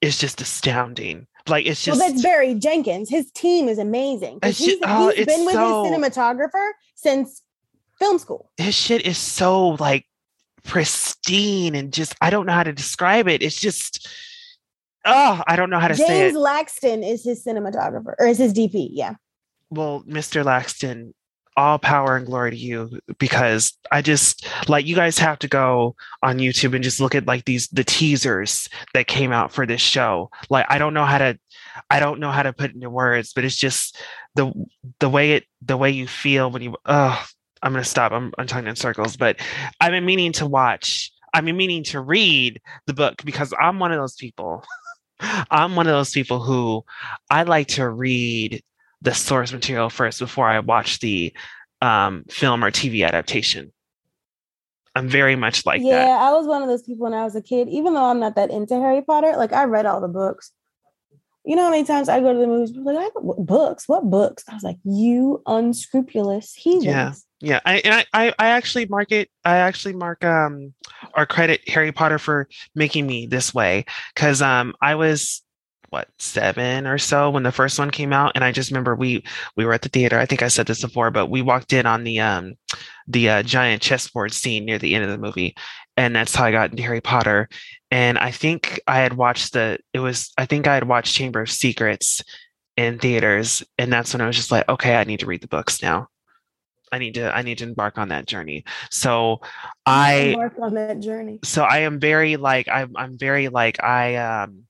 is 0.00 0.18
just 0.18 0.40
astounding. 0.40 1.26
Like 1.48 1.66
it's 1.66 1.82
just 1.84 1.98
well, 2.00 2.08
that's 2.10 2.22
Barry 2.22 2.54
Jenkins. 2.54 3.08
His 3.10 3.30
team 3.32 3.68
is 3.68 3.78
amazing. 3.78 4.38
He's, 4.44 4.76
oh, 4.82 5.12
he's 5.14 5.26
been 5.26 5.44
with 5.44 5.54
so- 5.54 5.84
his 5.84 5.92
cinematographer 5.92 6.70
since 6.94 7.42
film 7.98 8.18
school. 8.18 8.50
his 8.56 8.74
shit 8.74 9.04
is 9.06 9.18
so 9.18 9.70
like 9.70 10.06
pristine 10.62 11.74
and 11.74 11.92
just 11.92 12.14
I 12.20 12.30
don't 12.30 12.46
know 12.46 12.52
how 12.52 12.62
to 12.62 12.72
describe 12.72 13.28
it. 13.28 13.42
It's 13.42 13.60
just 13.60 14.08
oh, 15.04 15.42
I 15.46 15.56
don't 15.56 15.70
know 15.70 15.78
how 15.78 15.88
to 15.88 15.96
say 15.96 16.28
it. 16.28 16.32
James. 16.32 16.36
Laxton 16.36 17.08
is 17.08 17.24
his 17.24 17.44
cinematographer 17.44 18.14
or 18.18 18.26
is 18.26 18.38
his 18.38 18.52
DP. 18.52 18.88
Yeah. 18.92 19.14
Well, 19.70 20.02
Mr. 20.06 20.44
Laxton, 20.44 21.12
all 21.56 21.78
power 21.78 22.16
and 22.16 22.26
glory 22.26 22.52
to 22.52 22.56
you 22.56 23.00
because 23.18 23.76
I 23.90 24.02
just 24.02 24.46
like 24.68 24.86
you 24.86 24.94
guys 24.94 25.18
have 25.18 25.38
to 25.40 25.48
go 25.48 25.94
on 26.22 26.38
YouTube 26.38 26.74
and 26.74 26.82
just 26.82 27.00
look 27.00 27.14
at 27.14 27.26
like 27.26 27.44
these 27.44 27.68
the 27.68 27.84
teasers 27.84 28.68
that 28.94 29.06
came 29.06 29.32
out 29.32 29.52
for 29.52 29.66
this 29.66 29.80
show. 29.80 30.30
Like 30.48 30.66
I 30.68 30.78
don't 30.78 30.94
know 30.94 31.04
how 31.04 31.18
to 31.18 31.38
I 31.90 32.00
don't 32.00 32.20
know 32.20 32.30
how 32.30 32.42
to 32.42 32.52
put 32.52 32.70
it 32.70 32.76
into 32.76 32.90
words, 32.90 33.32
but 33.32 33.44
it's 33.44 33.56
just 33.56 34.00
the 34.34 34.52
the 35.00 35.08
way 35.08 35.32
it 35.32 35.44
the 35.62 35.76
way 35.76 35.90
you 35.90 36.06
feel 36.06 36.50
when 36.50 36.62
you 36.62 36.76
oh 36.86 37.26
I'm 37.62 37.72
gonna 37.72 37.84
stop. 37.84 38.12
I'm 38.12 38.32
I'm 38.38 38.46
talking 38.46 38.68
in 38.68 38.76
circles, 38.76 39.16
but 39.16 39.36
I've 39.80 39.90
been 39.90 40.06
meaning 40.06 40.32
to 40.32 40.46
watch. 40.46 41.12
I've 41.34 41.44
been 41.44 41.56
meaning 41.56 41.84
to 41.84 42.00
read 42.00 42.60
the 42.86 42.94
book 42.94 43.22
because 43.24 43.52
I'm 43.60 43.78
one 43.78 43.92
of 43.92 43.98
those 43.98 44.14
people. 44.14 44.64
I'm 45.20 45.76
one 45.76 45.86
of 45.86 45.92
those 45.92 46.12
people 46.12 46.40
who 46.40 46.84
I 47.28 47.42
like 47.44 47.68
to 47.68 47.88
read 47.88 48.62
the 49.02 49.14
source 49.14 49.52
material 49.52 49.90
first 49.90 50.18
before 50.18 50.48
I 50.48 50.60
watch 50.60 51.00
the 51.00 51.32
um, 51.80 52.24
film 52.28 52.64
or 52.64 52.70
TV 52.70 53.06
adaptation. 53.06 53.72
I'm 54.94 55.08
very 55.08 55.36
much 55.36 55.64
like 55.64 55.80
yeah, 55.82 56.04
that. 56.04 56.20
I 56.20 56.32
was 56.32 56.46
one 56.46 56.62
of 56.62 56.68
those 56.68 56.82
people 56.82 57.04
when 57.04 57.14
I 57.14 57.24
was 57.24 57.36
a 57.36 57.42
kid, 57.42 57.68
even 57.68 57.94
though 57.94 58.04
I'm 58.04 58.20
not 58.20 58.34
that 58.34 58.50
into 58.50 58.74
Harry 58.74 59.02
Potter, 59.02 59.34
like 59.36 59.52
I 59.52 59.64
read 59.64 59.86
all 59.86 60.00
the 60.00 60.08
books. 60.08 60.50
You 61.44 61.56
know 61.56 61.64
how 61.64 61.70
many 61.70 61.84
times 61.84 62.08
I 62.08 62.20
go 62.20 62.32
to 62.32 62.38
the 62.38 62.46
movies, 62.46 62.72
like, 62.76 62.96
I, 62.98 63.08
what 63.14 63.44
books? 63.44 63.88
What 63.88 64.10
books? 64.10 64.44
I 64.48 64.54
was 64.54 64.62
like, 64.62 64.78
you 64.84 65.42
unscrupulous 65.46 66.54
heathens. 66.54 66.84
Yeah. 66.84 67.14
Yeah, 67.42 67.60
I, 67.64 67.78
and 67.78 68.06
I, 68.12 68.34
I, 68.38 68.48
actually 68.48 68.84
mark 68.84 69.12
it. 69.12 69.30
I 69.46 69.56
actually 69.56 69.94
mark 69.94 70.22
um 70.26 70.74
or 71.16 71.24
credit 71.24 71.66
Harry 71.70 71.90
Potter 71.90 72.18
for 72.18 72.46
making 72.74 73.06
me 73.06 73.26
this 73.26 73.54
way 73.54 73.86
because 74.14 74.42
um 74.42 74.74
I 74.82 74.94
was 74.94 75.42
what 75.90 76.08
seven 76.18 76.86
or 76.86 76.98
so 76.98 77.30
when 77.30 77.42
the 77.42 77.52
first 77.52 77.78
one 77.78 77.90
came 77.90 78.12
out, 78.12 78.32
and 78.34 78.44
I 78.44 78.52
just 78.52 78.70
remember 78.70 78.94
we 78.94 79.24
we 79.56 79.64
were 79.64 79.72
at 79.72 79.82
the 79.82 79.88
theater. 79.88 80.18
I 80.18 80.26
think 80.26 80.42
I 80.42 80.48
said 80.48 80.66
this 80.66 80.82
before, 80.82 81.10
but 81.10 81.26
we 81.26 81.42
walked 81.42 81.72
in 81.72 81.86
on 81.86 82.04
the 82.04 82.20
um 82.20 82.54
the 83.08 83.28
uh, 83.28 83.42
giant 83.42 83.82
chessboard 83.82 84.32
scene 84.32 84.64
near 84.64 84.78
the 84.78 84.94
end 84.94 85.04
of 85.04 85.10
the 85.10 85.18
movie, 85.18 85.56
and 85.96 86.14
that's 86.14 86.34
how 86.34 86.44
I 86.44 86.52
got 86.52 86.70
into 86.70 86.82
Harry 86.82 87.00
Potter. 87.00 87.48
And 87.90 88.18
I 88.18 88.30
think 88.30 88.80
I 88.86 88.98
had 88.98 89.14
watched 89.14 89.52
the 89.52 89.78
it 89.92 89.98
was 89.98 90.32
I 90.38 90.46
think 90.46 90.66
I 90.66 90.74
had 90.74 90.88
watched 90.88 91.14
Chamber 91.14 91.42
of 91.42 91.50
Secrets 91.50 92.22
in 92.76 92.98
theaters, 92.98 93.62
and 93.78 93.92
that's 93.92 94.14
when 94.14 94.20
I 94.20 94.26
was 94.26 94.36
just 94.36 94.52
like, 94.52 94.68
okay, 94.68 94.96
I 94.96 95.04
need 95.04 95.20
to 95.20 95.26
read 95.26 95.42
the 95.42 95.48
books 95.48 95.82
now. 95.82 96.08
I 96.92 96.98
need 96.98 97.14
to 97.14 97.34
I 97.34 97.42
need 97.42 97.58
to 97.58 97.64
embark 97.64 97.98
on 97.98 98.08
that 98.08 98.26
journey. 98.26 98.64
So 98.90 99.40
I 99.86 100.32
Embark 100.34 100.58
on 100.60 100.74
that 100.74 101.00
journey. 101.00 101.38
so 101.44 101.62
I 101.64 101.78
am 101.78 102.00
very 102.00 102.36
like 102.36 102.68
I'm 102.68 102.96
I'm 102.96 103.16
very 103.16 103.48
like 103.48 103.82
I 103.82 104.16
um 104.16 104.64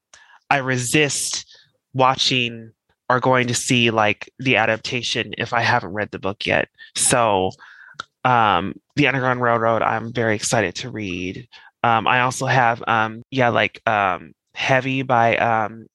I 0.51 0.59
resist 0.59 1.47
watching 1.95 2.73
or 3.09 3.21
going 3.21 3.49
to 3.49 3.55
see 3.55 3.91
like 3.91 4.31
the 4.39 4.57
adaptation 4.57 5.35
if 5.39 5.53
I 5.53 5.63
haven't 5.63 5.93
read 5.93 6.11
the 6.11 6.19
book 6.19 6.47
yet. 6.47 6.69
So 6.95 7.51
um 8.25 8.75
the 8.97 9.09
Underground 9.09 9.41
Railroad 9.41 9.83
I'm 9.83 10.13
very 10.13 10.35
excited 10.35 10.75
to 10.77 10.91
read. 10.91 11.49
Um 11.83 12.07
I 12.07 12.21
also 12.21 12.47
have 12.47 12.83
um 12.87 13.23
yeah 13.31 13.49
like 13.49 13.81
um 13.89 14.33
Heavy 14.55 15.03
by 15.03 15.37
um 15.37 15.87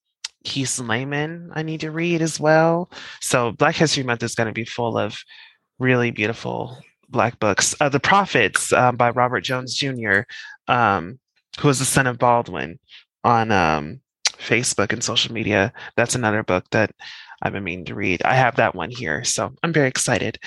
Kiese 0.46 0.80
Laymon 0.80 1.50
I 1.54 1.64
need 1.64 1.82
to 1.82 1.92
read 1.92 2.22
as 2.22 2.40
well. 2.40 2.90
So 3.22 3.52
Black 3.52 3.76
History 3.76 4.04
Month 4.04 4.24
is 4.24 4.36
going 4.36 4.48
to 4.48 4.54
be 4.54 4.66
full 4.66 4.98
of 4.98 5.18
really 5.80 6.12
beautiful 6.12 6.78
black 7.10 7.40
books. 7.40 7.76
Uh, 7.80 7.90
the 7.90 8.00
Prophets 8.00 8.72
um, 8.74 8.96
by 8.96 9.10
Robert 9.12 9.42
Jones 9.42 9.74
Jr., 9.76 10.22
um, 10.68 11.20
who 11.60 11.68
was 11.68 11.80
the 11.80 11.86
son 11.86 12.08
of 12.08 12.18
Baldwin 12.18 12.80
on 13.24 13.52
um, 13.52 14.00
Facebook 14.38 14.94
and 14.94 15.04
social 15.04 15.34
media. 15.34 15.74
That's 15.96 16.16
another 16.16 16.44
book 16.44 16.66
that 16.72 16.92
I've 17.42 17.54
been 17.54 17.64
meaning 17.64 17.86
to 17.86 17.96
read. 17.96 18.22
I 18.24 18.36
have 18.36 18.56
that 18.58 18.76
one 18.76 18.90
here, 18.90 19.24
so 19.24 19.54
I'm 19.64 19.74
very 19.74 19.88
excited. 19.88 20.40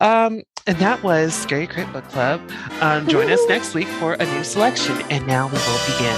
Um, 0.00 0.42
and 0.66 0.78
that 0.78 1.02
was 1.02 1.34
Scary 1.34 1.66
Crit 1.66 1.92
Book 1.92 2.08
Club. 2.08 2.40
Um, 2.80 3.06
join 3.06 3.30
us 3.30 3.40
next 3.48 3.74
week 3.74 3.86
for 3.86 4.14
a 4.14 4.24
new 4.24 4.42
selection. 4.44 4.98
And 5.10 5.26
now 5.26 5.48
we 5.48 5.58
will 5.58 5.78
begin. 5.86 6.16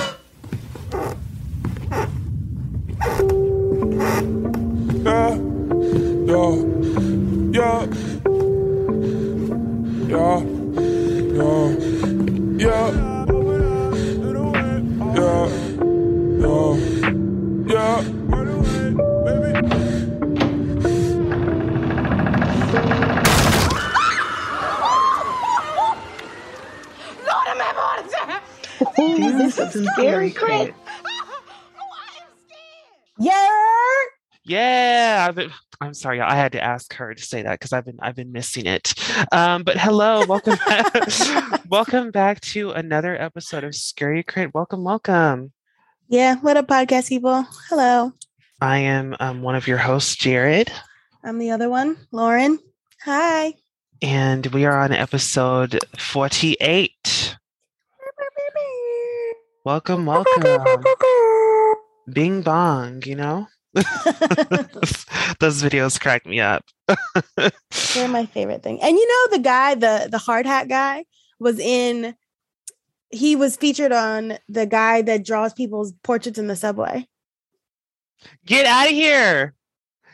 Yeah, 5.05 5.35
yeah, 6.27 6.55
yeah, 7.53 7.87
yeah, 10.07 10.41
yeah, 11.35 11.71
yeah, 12.57 12.91
yeah, 15.17 15.49
yeah, 16.39 16.77
yeah. 17.67 18.17
This 28.97 29.59
is 29.59 29.89
Scary 29.93 30.31
Crit. 30.31 30.75
Yeah. 33.19 33.49
Yeah, 34.45 35.25
I've 35.27 35.35
been, 35.35 35.51
I'm 35.81 35.95
sorry. 35.95 36.21
I 36.21 36.35
had 36.35 36.53
to 36.53 36.63
ask 36.63 36.93
her 36.93 37.15
to 37.15 37.23
say 37.23 37.41
that 37.43 37.59
because 37.59 37.73
I've 37.73 37.87
been 37.87 37.97
I've 38.03 38.15
been 38.15 38.31
missing 38.31 38.67
it. 38.67 38.93
Um, 39.33 39.63
but 39.63 39.79
hello, 39.79 40.27
welcome 40.27 40.59
back. 40.67 41.65
welcome 41.71 42.11
back 42.11 42.43
to 42.43 42.73
another 42.73 43.17
episode 43.21 43.65
of 43.65 43.75
Scary 43.75 44.23
Crit. 44.23 44.53
Welcome, 44.53 44.85
welcome. 44.85 45.53
Yeah. 46.09 46.35
What 46.37 46.59
up, 46.59 46.67
podcast 46.69 47.09
people? 47.09 47.47
Hello. 47.71 48.13
I 48.61 48.79
am 48.81 49.17
um, 49.19 49.41
one 49.41 49.55
of 49.55 49.67
your 49.67 49.79
hosts, 49.79 50.15
Jared, 50.15 50.71
I'm 51.25 51.39
the 51.39 51.53
other 51.53 51.71
one, 51.71 51.97
Lauren. 52.13 52.59
Hi. 53.07 53.55
and 54.03 54.45
we 54.49 54.67
are 54.67 54.79
on 54.79 54.93
episode 54.93 55.79
48. 55.99 57.37
Welcome, 59.67 60.07
welcome. 60.07 60.85
Bing 62.09 62.43
bong, 62.43 63.03
you 63.05 63.17
know? 63.17 63.49
Those 63.75 65.61
videos 65.61 66.01
crack 66.01 66.25
me 66.25 66.39
up. 66.39 66.65
They're 67.37 68.07
my 68.07 68.27
favorite 68.27 68.63
thing. 68.63 68.81
And 68.81 68.97
you 68.97 69.09
know 69.09 69.37
the 69.37 69.43
guy, 69.43 69.75
the 69.75 70.07
the 70.09 70.19
hard 70.19 70.47
hat 70.47 70.69
guy, 70.69 71.05
was 71.41 71.59
in. 71.59 72.15
He 73.11 73.35
was 73.35 73.57
featured 73.57 73.91
on 73.91 74.39
the 74.49 74.67
guy 74.67 75.03
that 75.03 75.25
draws 75.25 75.53
people's 75.53 75.93
portraits 76.05 76.39
in 76.39 76.47
the 76.47 76.55
subway. 76.55 77.09
Get 78.45 78.67
out 78.67 78.87
of 78.87 78.93
here. 78.93 79.57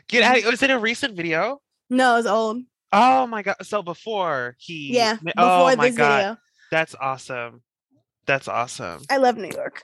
Get 0.07 0.23
mm-hmm. 0.23 0.47
out. 0.47 0.51
Was 0.51 0.63
it 0.63 0.71
a 0.71 0.79
recent 0.79 1.15
video? 1.15 1.61
No, 1.91 2.17
it's 2.17 2.27
old. 2.27 2.63
Oh 2.91 3.27
my 3.27 3.43
god! 3.43 3.57
So 3.61 3.83
before 3.83 4.55
he, 4.57 4.95
Yeah, 4.95 5.17
before 5.17 5.33
oh 5.37 5.75
my 5.75 5.89
this 5.89 5.95
god, 5.95 6.17
video. 6.17 6.37
that's 6.71 6.95
awesome. 6.99 7.61
That's 8.25 8.47
awesome. 8.47 9.01
I 9.09 9.17
love 9.17 9.37
New 9.37 9.49
York. 9.49 9.81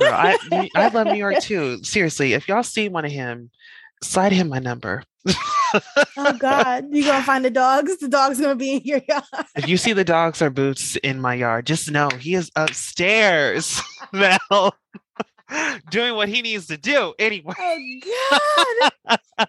I 0.00 0.68
I 0.76 0.88
love 0.88 1.06
New 1.06 1.14
York 1.14 1.40
too. 1.40 1.82
Seriously, 1.82 2.34
if 2.34 2.48
y'all 2.48 2.62
see 2.62 2.88
one 2.88 3.04
of 3.04 3.12
him, 3.12 3.50
slide 4.02 4.32
him 4.32 4.48
my 4.48 4.58
number. 4.58 5.02
oh 6.16 6.36
God, 6.38 6.86
you 6.90 7.04
gonna 7.04 7.24
find 7.24 7.44
the 7.44 7.50
dogs? 7.50 7.96
The 7.98 8.08
dog's 8.08 8.40
gonna 8.40 8.56
be 8.56 8.74
in 8.74 8.82
your 8.84 9.00
yard. 9.08 9.24
If 9.56 9.68
you 9.68 9.76
see 9.76 9.92
the 9.92 10.04
dogs 10.04 10.42
or 10.42 10.50
boots 10.50 10.96
in 10.96 11.20
my 11.20 11.34
yard, 11.34 11.66
just 11.66 11.90
know 11.90 12.08
he 12.18 12.34
is 12.34 12.50
upstairs 12.56 13.80
now, 14.12 14.72
doing 15.90 16.14
what 16.14 16.28
he 16.28 16.42
needs 16.42 16.66
to 16.66 16.76
do 16.76 17.14
anyway. 17.18 17.54
Oh 17.58 18.90
God. 19.06 19.48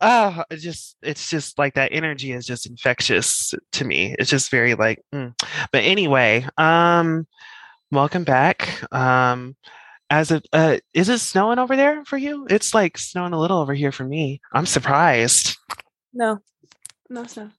oh, 0.00 0.44
it 0.50 0.56
just 0.56 0.96
it's 1.02 1.28
just 1.28 1.58
like 1.58 1.74
that 1.74 1.92
energy 1.92 2.32
is 2.32 2.46
just 2.46 2.66
infectious 2.66 3.54
to 3.72 3.84
me. 3.84 4.14
It's 4.18 4.30
just 4.30 4.50
very 4.50 4.74
like 4.74 5.02
mm. 5.14 5.34
but 5.72 5.84
anyway, 5.84 6.46
um 6.56 7.26
welcome 7.90 8.24
back. 8.24 8.82
Um 8.92 9.56
as 10.10 10.30
a 10.30 10.42
uh, 10.52 10.78
is 10.92 11.08
it 11.08 11.18
snowing 11.18 11.58
over 11.58 11.76
there 11.76 12.04
for 12.04 12.16
you? 12.16 12.46
It's 12.50 12.74
like 12.74 12.98
snowing 12.98 13.32
a 13.32 13.40
little 13.40 13.58
over 13.58 13.74
here 13.74 13.92
for 13.92 14.04
me. 14.04 14.40
I'm 14.52 14.66
surprised. 14.66 15.56
No, 16.12 16.38
no, 17.08 17.22
it's 17.22 17.36
not 17.36 17.50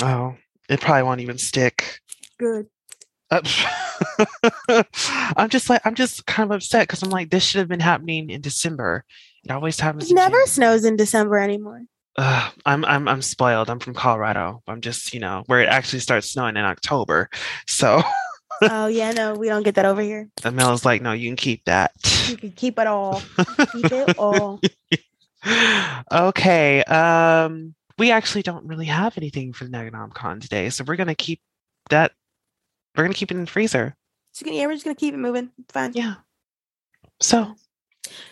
Oh, 0.00 0.36
it 0.68 0.80
probably 0.80 1.02
won't 1.02 1.20
even 1.20 1.38
stick. 1.38 2.00
good. 2.38 2.66
Uh, 3.30 3.42
I'm 5.36 5.48
just 5.48 5.68
like 5.68 5.82
I'm 5.84 5.94
just 5.94 6.26
kind 6.26 6.50
of 6.50 6.56
upset 6.56 6.88
because 6.88 7.02
I'm 7.02 7.10
like 7.10 7.30
this 7.30 7.44
should 7.44 7.58
have 7.58 7.68
been 7.68 7.80
happening 7.80 8.30
in 8.30 8.40
December. 8.40 9.04
It 9.44 9.50
always 9.50 9.78
happens. 9.78 10.10
It 10.10 10.14
never 10.14 10.44
snows 10.46 10.84
in 10.84 10.96
December 10.96 11.38
anymore. 11.38 11.82
Ugh, 12.16 12.52
I'm 12.66 12.84
I'm 12.84 13.06
I'm 13.06 13.22
spoiled. 13.22 13.70
I'm 13.70 13.78
from 13.78 13.94
Colorado. 13.94 14.62
I'm 14.66 14.80
just 14.80 15.14
you 15.14 15.20
know 15.20 15.44
where 15.46 15.60
it 15.60 15.68
actually 15.68 16.00
starts 16.00 16.30
snowing 16.30 16.56
in 16.56 16.64
October. 16.64 17.28
So 17.66 18.02
oh 18.62 18.86
yeah, 18.86 19.12
no, 19.12 19.34
we 19.34 19.48
don't 19.48 19.62
get 19.62 19.76
that 19.76 19.84
over 19.84 20.00
here. 20.02 20.28
the 20.42 20.50
mail 20.50 20.72
is 20.72 20.84
like, 20.84 21.02
no, 21.02 21.12
you 21.12 21.28
can 21.28 21.36
keep 21.36 21.64
that. 21.66 21.92
You 22.28 22.36
can 22.36 22.52
keep 22.52 22.78
it 22.78 22.86
all. 22.86 23.22
Keep 23.72 23.92
it 23.92 24.18
all. 24.18 24.60
okay. 26.10 26.82
Um, 26.84 27.74
we 27.98 28.10
actually 28.10 28.42
don't 28.42 28.66
really 28.66 28.86
have 28.86 29.16
anything 29.16 29.52
for 29.52 29.64
the 29.64 29.70
Neganomcon 29.70 30.40
today, 30.40 30.70
so 30.70 30.84
we're 30.86 30.96
gonna 30.96 31.14
keep 31.14 31.40
that. 31.90 32.12
We're 32.98 33.04
gonna 33.04 33.14
keep 33.14 33.30
it 33.30 33.36
in 33.36 33.44
the 33.44 33.50
freezer. 33.50 33.94
Just 34.34 34.44
gonna, 34.44 34.56
yeah, 34.56 34.66
we're 34.66 34.72
just 34.74 34.84
gonna 34.84 34.96
keep 34.96 35.14
it 35.14 35.18
moving. 35.18 35.50
Fine. 35.70 35.92
Yeah. 35.94 36.16
So 37.20 37.54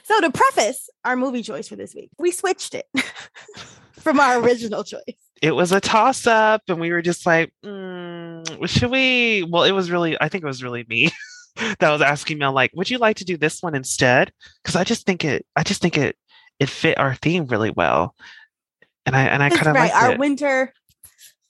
So 0.02 0.20
to 0.20 0.30
preface 0.30 0.90
our 1.04 1.16
movie 1.16 1.42
choice 1.42 1.68
for 1.68 1.76
this 1.76 1.94
week, 1.94 2.10
we 2.18 2.32
switched 2.32 2.74
it 2.74 2.86
from 3.92 4.18
our 4.20 4.40
original 4.40 4.82
choice. 4.84 5.00
it 5.40 5.52
was 5.52 5.70
a 5.72 5.80
toss 5.80 6.26
up, 6.26 6.62
and 6.68 6.80
we 6.80 6.90
were 6.92 7.02
just 7.02 7.24
like, 7.26 7.52
mm, 7.64 8.68
should 8.68 8.90
we? 8.90 9.44
Well, 9.48 9.64
it 9.64 9.72
was 9.72 9.90
really. 9.90 10.20
I 10.20 10.28
think 10.28 10.42
it 10.44 10.48
was 10.48 10.62
really 10.62 10.84
me. 10.88 11.10
that 11.78 11.90
was 11.90 12.02
asking 12.02 12.38
Mel 12.38 12.52
like, 12.52 12.70
would 12.74 12.90
you 12.90 12.98
like 12.98 13.16
to 13.18 13.24
do 13.24 13.36
this 13.36 13.62
one 13.62 13.74
instead? 13.74 14.32
Because 14.62 14.76
I 14.76 14.84
just 14.84 15.06
think 15.06 15.24
it, 15.24 15.46
I 15.56 15.62
just 15.62 15.80
think 15.80 15.96
it, 15.96 16.16
it 16.58 16.68
fit 16.68 16.98
our 16.98 17.14
theme 17.14 17.46
really 17.46 17.70
well, 17.70 18.14
and 19.04 19.14
I 19.16 19.22
and 19.26 19.42
I 19.42 19.50
kind 19.50 19.68
of 19.68 19.74
right. 19.74 19.92
liked 19.92 19.94
Our 19.94 20.12
it. 20.12 20.18
winter, 20.18 20.72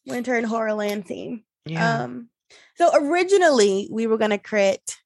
winter 0.06 0.34
and 0.34 0.46
Horrorland 0.46 1.06
theme. 1.06 1.44
yeah, 1.64 2.02
Um, 2.04 2.28
so 2.76 2.90
originally 2.94 3.88
we 3.90 4.06
were 4.06 4.18
gonna 4.18 4.38
crit 4.38 4.96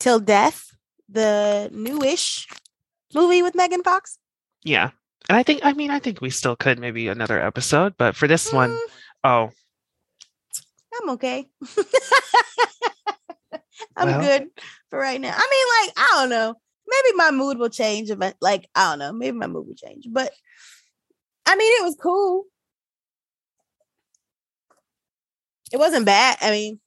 Till 0.00 0.18
Death, 0.20 0.70
the 1.08 1.68
newish 1.72 2.46
movie 3.14 3.42
with 3.42 3.54
Megan 3.54 3.82
Fox. 3.82 4.18
yeah. 4.64 4.90
And 5.28 5.36
I 5.36 5.42
think, 5.42 5.60
I 5.62 5.74
mean, 5.74 5.90
I 5.90 5.98
think 5.98 6.22
we 6.22 6.30
still 6.30 6.56
could 6.56 6.78
maybe 6.78 7.08
another 7.08 7.38
episode, 7.38 7.94
but 7.98 8.16
for 8.16 8.26
this 8.26 8.50
one, 8.50 8.70
Mm, 8.70 8.78
oh, 9.24 9.50
I'm 11.02 11.10
okay. 11.10 11.46
I'm 13.96 14.08
Well. 14.08 14.20
good 14.20 14.48
for 14.90 14.98
right 14.98 15.20
now. 15.20 15.34
I 15.36 15.48
mean, 15.50 15.66
like, 15.86 15.92
I 15.98 16.08
don't 16.20 16.30
know. 16.30 16.54
Maybe 16.86 17.16
my 17.16 17.30
mood 17.30 17.58
will 17.58 17.68
change. 17.68 18.10
Event, 18.10 18.36
like, 18.40 18.68
I 18.74 18.90
don't 18.90 18.98
know. 19.00 19.12
Maybe 19.12 19.36
my 19.36 19.46
mood 19.48 19.66
will 19.66 19.74
change. 19.74 20.06
But 20.10 20.32
I 21.44 21.56
mean, 21.56 21.72
it 21.80 21.84
was 21.84 21.96
cool. 22.00 22.44
It 25.72 25.78
wasn't 25.78 26.06
bad. 26.06 26.38
I 26.40 26.50
mean, 26.50 26.80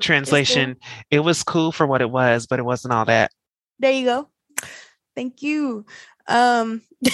translation, 0.00 0.76
it 1.10 1.20
was 1.20 1.42
cool 1.42 1.72
for 1.72 1.86
what 1.86 2.02
it 2.02 2.10
was, 2.10 2.46
but 2.46 2.58
it 2.58 2.64
wasn't 2.64 2.94
all 2.94 3.04
that. 3.06 3.30
there 3.78 3.92
you 3.92 4.04
go. 4.04 4.28
Thank 5.14 5.42
you. 5.42 5.86
Um 6.28 6.82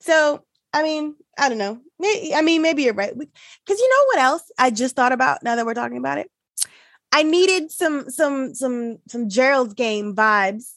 so 0.00 0.44
I 0.72 0.82
mean, 0.82 1.14
I 1.38 1.48
don't 1.48 1.58
know. 1.58 1.80
I 2.02 2.42
mean, 2.42 2.60
maybe 2.60 2.82
you're 2.82 2.94
right. 2.94 3.16
Because 3.16 3.80
you 3.80 3.88
know 3.88 4.04
what 4.06 4.18
else 4.18 4.42
I 4.58 4.70
just 4.70 4.96
thought 4.96 5.12
about 5.12 5.42
now 5.44 5.54
that 5.54 5.64
we're 5.64 5.74
talking 5.74 5.98
about 5.98 6.18
it? 6.18 6.30
I 7.12 7.22
needed 7.22 7.70
some 7.70 8.10
some 8.10 8.54
some 8.54 8.98
some 9.08 9.28
Gerald's 9.28 9.74
game 9.74 10.16
vibes. 10.16 10.72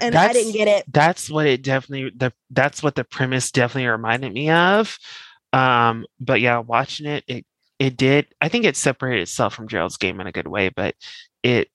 And 0.00 0.14
I 0.14 0.32
didn't 0.32 0.52
get 0.52 0.68
it. 0.68 0.84
That's 0.92 1.28
what 1.28 1.46
it 1.46 1.62
definitely 1.62 2.12
the 2.16 2.32
that's 2.50 2.82
what 2.84 2.94
the 2.94 3.04
premise 3.04 3.50
definitely 3.50 3.88
reminded 3.88 4.32
me 4.32 4.48
of. 4.50 4.96
Um, 5.52 6.06
but 6.20 6.40
yeah, 6.40 6.58
watching 6.58 7.06
it, 7.06 7.24
it 7.26 7.44
it 7.82 7.96
did. 7.96 8.26
I 8.40 8.48
think 8.48 8.64
it 8.64 8.76
separated 8.76 9.22
itself 9.22 9.54
from 9.54 9.66
Gerald's 9.68 9.96
game 9.96 10.20
in 10.20 10.26
a 10.26 10.32
good 10.32 10.46
way, 10.46 10.68
but 10.68 10.94
it 11.42 11.68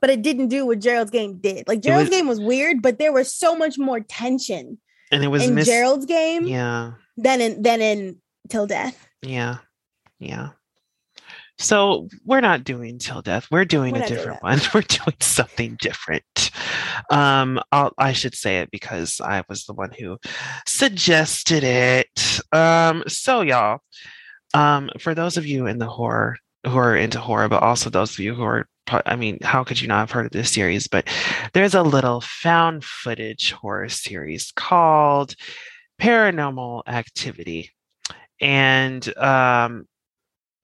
But 0.00 0.10
it 0.10 0.22
didn't 0.22 0.48
do 0.48 0.66
what 0.66 0.80
Gerald's 0.80 1.10
game 1.10 1.38
did. 1.38 1.66
Like 1.66 1.80
Gerald's 1.80 2.10
was- 2.10 2.16
game 2.18 2.28
was 2.28 2.40
weird, 2.40 2.82
but 2.82 2.98
there 2.98 3.12
was 3.12 3.32
so 3.32 3.56
much 3.56 3.78
more 3.78 4.00
tension 4.00 4.78
and 5.10 5.24
it 5.24 5.28
was 5.28 5.46
in 5.46 5.54
miss. 5.54 5.66
Gerald's 5.66 6.04
game 6.06 6.46
Yeah, 6.46 6.92
than 7.16 7.40
in 7.40 7.62
than 7.62 7.80
in 7.80 8.20
Till 8.50 8.66
Death. 8.66 9.08
yeah, 9.22 9.58
yeah. 10.18 10.50
So 11.58 12.08
we're 12.26 12.42
not 12.42 12.64
doing 12.64 12.98
till 12.98 13.22
death. 13.22 13.46
We're 13.50 13.64
doing 13.64 13.92
We're 13.92 13.96
a 13.96 14.00
not 14.00 14.08
doing 14.08 14.18
different 14.20 14.42
one. 14.42 14.60
We're 14.74 14.82
doing 14.82 15.16
something 15.20 15.78
different. 15.80 16.50
Um, 17.10 17.58
I'll, 17.72 17.92
I 17.96 18.12
should 18.12 18.34
say 18.34 18.58
it 18.58 18.70
because 18.70 19.22
I 19.22 19.42
was 19.48 19.64
the 19.64 19.72
one 19.72 19.90
who 19.98 20.18
suggested 20.66 21.64
it. 21.64 22.40
Um, 22.52 23.04
so 23.08 23.40
y'all, 23.40 23.80
um, 24.54 24.90
for 24.98 25.14
those 25.14 25.36
of 25.36 25.46
you 25.46 25.66
in 25.66 25.78
the 25.78 25.86
horror 25.88 26.36
who 26.64 26.76
are 26.76 26.96
into 26.96 27.20
horror, 27.20 27.48
but 27.48 27.62
also 27.62 27.90
those 27.90 28.12
of 28.12 28.18
you 28.20 28.34
who 28.34 28.42
are, 28.42 28.66
I 29.04 29.16
mean, 29.16 29.38
how 29.42 29.64
could 29.64 29.80
you 29.80 29.88
not 29.88 30.00
have 30.00 30.10
heard 30.10 30.26
of 30.26 30.32
this 30.32 30.52
series? 30.52 30.86
But 30.88 31.08
there's 31.52 31.74
a 31.74 31.82
little 31.82 32.20
found 32.20 32.84
footage 32.84 33.52
horror 33.52 33.88
series 33.88 34.52
called 34.54 35.34
Paranormal 36.00 36.82
Activity, 36.86 37.70
and 38.40 39.16
um, 39.18 39.86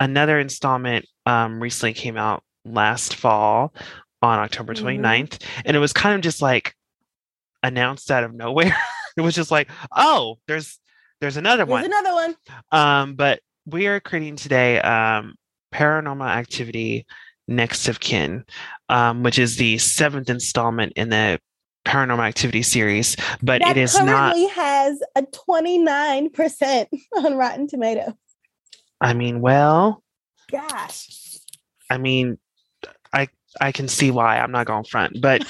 another 0.01 0.39
installment 0.39 1.07
um, 1.27 1.61
recently 1.63 1.95
came 1.95 2.17
out 2.17 2.43
last 2.65 3.15
fall 3.17 3.73
on 4.21 4.39
October 4.39 4.75
Mhm. 4.75 5.01
29th, 5.01 5.43
and 5.65 5.77
it 5.77 5.81
was 5.81 5.93
kind 5.93 6.15
of 6.15 6.21
just 6.21 6.43
like 6.43 6.75
announced 7.63 8.11
out 8.11 8.25
of 8.25 8.35
nowhere. 8.35 8.77
it 9.17 9.21
was 9.21 9.35
just 9.35 9.51
like, 9.51 9.69
oh, 9.97 10.37
there's 10.47 10.79
there's 11.21 11.37
another 11.37 11.65
There's 11.65 11.71
one. 11.71 11.85
another 11.85 12.13
one. 12.15 12.35
Um, 12.73 13.15
but 13.15 13.41
we 13.67 13.87
are 13.87 14.01
creating 14.01 14.37
today 14.37 14.81
um, 14.81 15.35
Paranormal 15.73 16.29
Activity 16.29 17.07
Next 17.49 17.89
of 17.89 18.01
Kin, 18.01 18.45
um, 18.89 19.23
which 19.23 19.39
is 19.39 19.57
the 19.57 19.79
seventh 19.79 20.31
installment 20.31 20.93
in 20.97 21.11
the 21.11 21.41
Paranormal 21.85 22.27
Activity 22.27 22.63
series, 22.63 23.17
but 23.43 23.61
that 23.63 23.77
it 23.77 23.81
is 23.81 23.99
not. 24.01 24.37
has 24.51 25.01
a 25.17 25.23
29% 25.23 26.87
on 27.17 27.35
Rotten 27.35 27.67
Tomato. 27.67 28.17
I 29.01 29.15
mean, 29.15 29.41
well, 29.41 30.03
Gosh. 30.51 31.09
I 31.91 31.99
mean, 31.99 32.39
I 33.13 33.29
I 33.61 33.73
can 33.73 33.89
see 33.89 34.11
why. 34.11 34.39
I'm 34.39 34.53
not 34.53 34.67
going 34.67 34.85
front, 34.85 35.21
but 35.21 35.43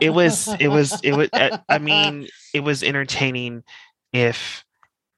it 0.00 0.10
was 0.10 0.48
it 0.60 0.68
was 0.68 1.00
it 1.02 1.12
was. 1.12 1.28
uh, 1.32 1.58
I 1.68 1.78
mean, 1.78 2.28
it 2.52 2.60
was 2.60 2.82
entertaining, 2.82 3.62
if 4.12 4.64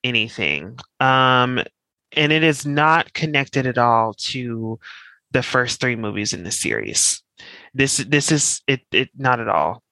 anything. 0.05 0.79
Um, 1.01 1.63
and 2.17 2.33
it 2.33 2.43
is 2.43 2.67
not 2.67 3.13
connected 3.13 3.67
at 3.67 3.79
all 3.79 4.15
to 4.15 4.79
the 5.33 5.43
first 5.43 5.81
three 5.81 5.97
movies 5.97 6.33
in 6.33 6.45
the 6.45 6.51
series. 6.51 7.23
This 7.75 7.99
this 7.99 8.31
is 8.31 8.63
it 8.67 8.83
it 8.93 9.11
not 9.17 9.41
at 9.41 9.49
all. 9.49 9.83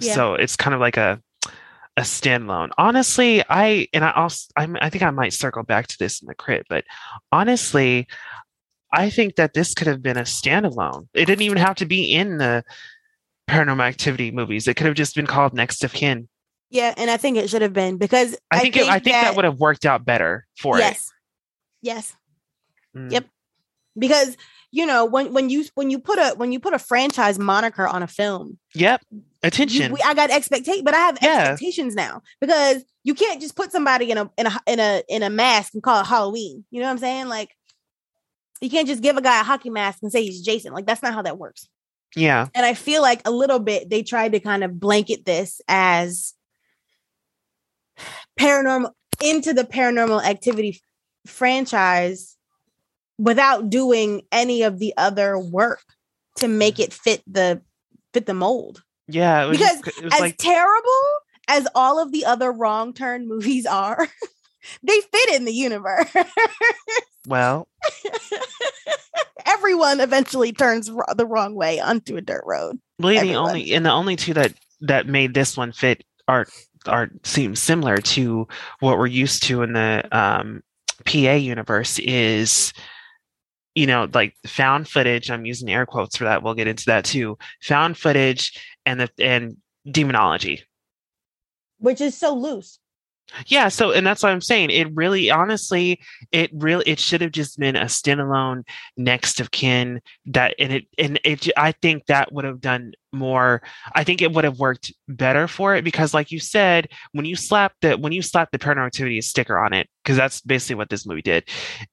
Yeah. 0.00 0.14
So 0.14 0.34
it's 0.34 0.56
kind 0.56 0.74
of 0.74 0.80
like 0.80 0.96
a 0.96 1.20
a 1.96 2.02
standalone. 2.02 2.70
Honestly, 2.78 3.42
I 3.48 3.88
and 3.92 4.04
I 4.04 4.12
also 4.12 4.50
I 4.56 4.68
I 4.80 4.90
think 4.90 5.02
I 5.02 5.10
might 5.10 5.32
circle 5.32 5.62
back 5.62 5.86
to 5.88 5.98
this 5.98 6.20
in 6.20 6.26
the 6.26 6.34
crit, 6.34 6.66
but 6.68 6.84
honestly, 7.32 8.06
I 8.92 9.10
think 9.10 9.36
that 9.36 9.54
this 9.54 9.74
could 9.74 9.86
have 9.86 10.02
been 10.02 10.16
a 10.16 10.22
standalone. 10.22 11.08
It 11.14 11.26
didn't 11.26 11.42
even 11.42 11.58
have 11.58 11.76
to 11.76 11.86
be 11.86 12.12
in 12.12 12.38
the 12.38 12.64
Paranormal 13.48 13.84
Activity 13.84 14.30
movies. 14.30 14.66
It 14.66 14.74
could 14.74 14.86
have 14.86 14.96
just 14.96 15.14
been 15.14 15.26
called 15.26 15.54
Next 15.54 15.84
of 15.84 15.92
Kin. 15.92 16.28
Yeah, 16.70 16.94
and 16.96 17.10
I 17.10 17.16
think 17.16 17.36
it 17.36 17.48
should 17.50 17.62
have 17.62 17.72
been 17.72 17.96
because 17.96 18.36
I 18.50 18.60
think 18.60 18.76
it, 18.76 18.88
I 18.88 18.98
think 18.98 19.14
that, 19.14 19.36
would 19.36 19.44
have 19.44 19.58
worked 19.60 19.86
out 19.86 20.04
better 20.04 20.46
for 20.58 20.76
us. 20.76 20.80
yes, 20.80 21.10
yes. 21.82 22.16
Mm, 22.96 23.12
Yep. 23.12 23.26
because 23.98 24.36
you 24.72 24.84
know 24.86 25.04
when 25.04 25.32
when 25.32 25.48
you 25.50 25.64
when 25.74 25.90
you 25.90 25.98
put 25.98 26.18
a 26.18 26.34
when 26.36 26.50
you 26.52 26.58
put 26.60 26.74
a 26.74 26.78
franchise 26.78 27.38
moniker 27.38 27.86
on 27.86 28.02
a 28.02 28.06
film, 28.06 28.58
Yep. 28.74 29.02
you, 29.10 29.22
Attention. 29.42 29.92
we, 29.92 30.00
I 30.04 30.14
got 30.14 30.30
expectation, 30.30 30.82
but 30.84 30.94
I 30.94 30.98
have 30.98 31.18
Yeah. 31.22 31.38
expectations 31.50 31.94
now 31.94 32.22
because 32.40 32.84
you 33.04 33.14
can't 33.14 33.40
just 33.40 33.54
put 33.54 33.70
somebody 33.70 34.10
in 34.10 34.18
a 34.18 34.30
in 34.36 34.46
a 34.46 34.60
in 34.66 34.80
a 34.80 35.02
in 35.08 35.22
a 35.22 35.30
mask 35.30 35.74
and 35.74 35.82
call 35.82 36.00
it 36.00 36.06
Halloween. 36.06 36.64
You 36.70 36.80
know 36.80 36.86
what 36.86 36.92
I'm 36.92 36.98
saying? 36.98 37.28
Like 37.28 37.50
you 38.60 38.70
can't 38.70 38.88
just 38.88 39.02
give 39.02 39.16
a 39.16 39.22
guy 39.22 39.40
a 39.40 39.44
hockey 39.44 39.70
mask 39.70 39.98
and 40.02 40.10
say 40.10 40.24
he's 40.24 40.40
Jason. 40.42 40.72
Like 40.72 40.86
that's 40.86 41.02
not 41.02 41.12
how 41.14 41.22
that 41.22 41.38
works. 41.38 41.68
yeah. 42.16 42.48
And 42.54 42.64
I 42.66 42.72
feel 42.74 43.02
like 43.02 43.20
a 43.26 43.30
little 43.30 43.58
bit 43.60 43.90
they 43.90 44.02
tried 44.02 44.32
to 44.32 44.40
kind 44.40 44.64
of 44.64 44.80
blanket 44.80 45.24
this 45.26 45.60
as 45.68 46.32
paranormal 48.38 48.90
into 49.22 49.52
the 49.52 49.64
paranormal 49.64 50.22
activity 50.24 50.80
f- 51.26 51.30
franchise 51.32 52.36
without 53.18 53.70
doing 53.70 54.22
any 54.30 54.62
of 54.62 54.78
the 54.78 54.92
other 54.96 55.38
work 55.38 55.82
to 56.36 56.48
make 56.48 56.78
it 56.78 56.92
fit 56.92 57.22
the 57.26 57.62
fit 58.12 58.26
the 58.26 58.34
mold. 58.34 58.82
Yeah. 59.08 59.44
It 59.44 59.48
was 59.48 59.58
Because 59.58 59.80
just- 59.82 59.98
it 59.98 60.04
was 60.04 60.14
As 60.14 60.20
like 60.20 60.36
terrible 60.36 61.02
as 61.48 61.66
all 61.74 61.98
of 62.02 62.12
the 62.12 62.24
other 62.24 62.50
wrong 62.52 62.92
turn 62.92 63.26
movies 63.28 63.64
are, 63.66 64.06
they 64.82 65.00
fit 65.00 65.34
in 65.34 65.44
the 65.44 65.52
universe. 65.54 66.10
well, 67.26 67.68
Everyone 69.46 70.00
eventually 70.00 70.52
turns 70.52 70.86
the 70.88 71.26
wrong 71.26 71.54
way 71.54 71.78
onto 71.80 72.16
a 72.16 72.20
dirt 72.20 72.42
road. 72.46 72.78
really 72.98 73.20
the 73.28 73.36
only 73.36 73.72
and 73.72 73.86
the 73.86 73.92
only 73.92 74.16
two 74.16 74.34
that 74.34 74.52
that 74.80 75.06
made 75.06 75.34
this 75.34 75.56
one 75.56 75.72
fit 75.72 76.02
are 76.28 76.46
are 76.88 77.10
seem 77.24 77.54
similar 77.56 77.98
to 77.98 78.46
what 78.80 78.98
we're 78.98 79.06
used 79.06 79.42
to 79.44 79.62
in 79.62 79.72
the 79.72 80.06
um 80.12 80.62
PA 81.04 81.32
universe 81.32 81.98
is 81.98 82.72
you 83.74 83.86
know, 83.86 84.08
like 84.14 84.34
found 84.46 84.88
footage. 84.88 85.30
I'm 85.30 85.44
using 85.44 85.68
air 85.68 85.84
quotes 85.84 86.16
for 86.16 86.24
that. 86.24 86.42
We'll 86.42 86.54
get 86.54 86.66
into 86.66 86.86
that 86.86 87.04
too. 87.04 87.36
Found 87.64 87.98
footage 87.98 88.58
and 88.86 88.98
the 89.00 89.10
and 89.18 89.58
demonology. 89.90 90.62
which 91.78 92.00
is 92.00 92.16
so 92.16 92.34
loose. 92.34 92.78
Yeah, 93.46 93.68
so 93.68 93.90
and 93.92 94.06
that's 94.06 94.22
what 94.22 94.32
I'm 94.32 94.40
saying. 94.40 94.70
It 94.70 94.88
really 94.94 95.30
honestly, 95.30 96.00
it 96.32 96.50
really 96.54 96.84
it 96.86 97.00
should 97.00 97.20
have 97.20 97.32
just 97.32 97.58
been 97.58 97.76
a 97.76 97.86
standalone 97.86 98.62
next 98.96 99.40
of 99.40 99.50
kin 99.50 100.00
that 100.26 100.54
and 100.58 100.72
it 100.72 100.86
and 100.98 101.18
it 101.24 101.48
I 101.56 101.72
think 101.72 102.06
that 102.06 102.32
would 102.32 102.44
have 102.44 102.60
done 102.60 102.92
more 103.12 103.62
I 103.94 104.04
think 104.04 104.22
it 104.22 104.32
would 104.32 104.44
have 104.44 104.58
worked 104.58 104.92
better 105.08 105.48
for 105.48 105.74
it 105.74 105.82
because 105.84 106.14
like 106.14 106.30
you 106.30 106.38
said, 106.40 106.88
when 107.12 107.24
you 107.24 107.36
slap 107.36 107.72
the 107.80 107.96
when 107.96 108.12
you 108.12 108.22
slap 108.22 108.50
the 108.52 108.58
paranormal 108.58 108.86
activity 108.86 109.20
sticker 109.20 109.58
on 109.58 109.72
it, 109.72 109.88
because 110.04 110.16
that's 110.16 110.40
basically 110.40 110.76
what 110.76 110.88
this 110.90 111.06
movie 111.06 111.22
did. 111.22 111.48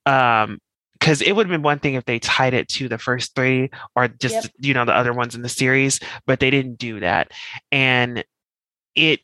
Um 0.06 0.58
because 1.00 1.20
it 1.20 1.32
would 1.32 1.46
have 1.46 1.52
been 1.52 1.62
one 1.62 1.80
thing 1.80 1.94
if 1.94 2.04
they 2.06 2.18
tied 2.18 2.54
it 2.54 2.68
to 2.68 2.88
the 2.88 2.96
first 2.96 3.34
three 3.34 3.70
or 3.94 4.08
just 4.08 4.34
Yep. 4.34 4.52
you 4.60 4.74
know 4.74 4.84
the 4.84 4.94
other 4.96 5.12
ones 5.12 5.34
in 5.34 5.42
the 5.42 5.48
series, 5.48 6.00
but 6.26 6.40
they 6.40 6.50
didn't 6.50 6.78
do 6.78 7.00
that. 7.00 7.32
And 7.72 8.24
it 8.94 9.20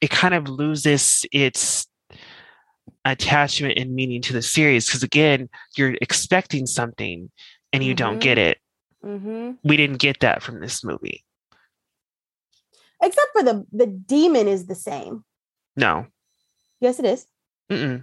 it 0.00 0.10
kind 0.10 0.34
of 0.34 0.48
loses 0.48 1.24
its 1.32 1.86
attachment 3.04 3.78
and 3.78 3.94
meaning 3.94 4.22
to 4.22 4.32
the 4.32 4.42
series 4.42 4.86
because 4.86 5.02
again 5.02 5.48
you're 5.76 5.94
expecting 6.00 6.66
something 6.66 7.30
and 7.72 7.82
you 7.84 7.94
don't 7.94 8.16
Mhm. 8.18 8.20
get 8.20 8.38
it 8.38 8.58
Mm-hmm. 9.04 9.52
we 9.62 9.76
didn't 9.76 9.98
get 9.98 10.20
that 10.20 10.42
from 10.42 10.60
this 10.60 10.82
movie 10.84 11.24
Except 13.00 13.28
for 13.32 13.42
the 13.44 13.64
the 13.72 13.86
demon 13.86 14.48
is 14.48 14.66
the 14.66 14.74
same. 14.74 15.24
no 15.76 16.06
Yes, 16.80 16.98
it 17.00 17.04
is. 17.06 17.26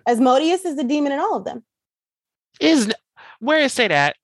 Asmodeus 0.08 0.65
is 0.65 0.75
the 0.75 0.84
demon 0.84 1.12
in 1.13 1.19
all 1.19 1.36
of 1.36 1.43
them. 1.45 1.63
is 2.60 2.91
where 3.39 3.60
does 3.60 3.71
it 3.71 3.75
say 3.75 3.88
that 3.89 4.15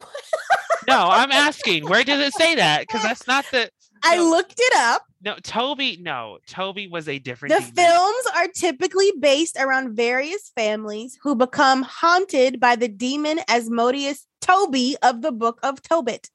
no 0.88 1.08
i'm 1.08 1.30
asking 1.32 1.88
where 1.88 2.02
does 2.04 2.20
it 2.20 2.32
say 2.34 2.54
that 2.56 2.80
because 2.80 3.02
that's 3.02 3.26
not 3.26 3.44
the 3.52 3.70
I 4.04 4.18
looked 4.18 4.54
it 4.58 4.72
up. 4.76 5.02
No 5.24 5.36
toby 5.42 5.98
no 6.00 6.38
toby 6.46 6.86
was 6.88 7.08
a 7.08 7.18
different 7.18 7.54
The 7.54 7.60
demon. 7.60 7.74
films 7.74 8.24
are 8.36 8.48
typically 8.48 9.12
based 9.18 9.56
around 9.58 9.94
various 9.96 10.50
families 10.56 11.18
who 11.22 11.34
become 11.34 11.82
haunted 11.82 12.58
by 12.60 12.76
the 12.76 12.88
demon 12.88 13.40
Asmodeus 13.48 14.26
Toby 14.40 14.96
of 15.02 15.22
the 15.22 15.32
Book 15.32 15.60
of 15.62 15.80
Tobit 15.82 16.28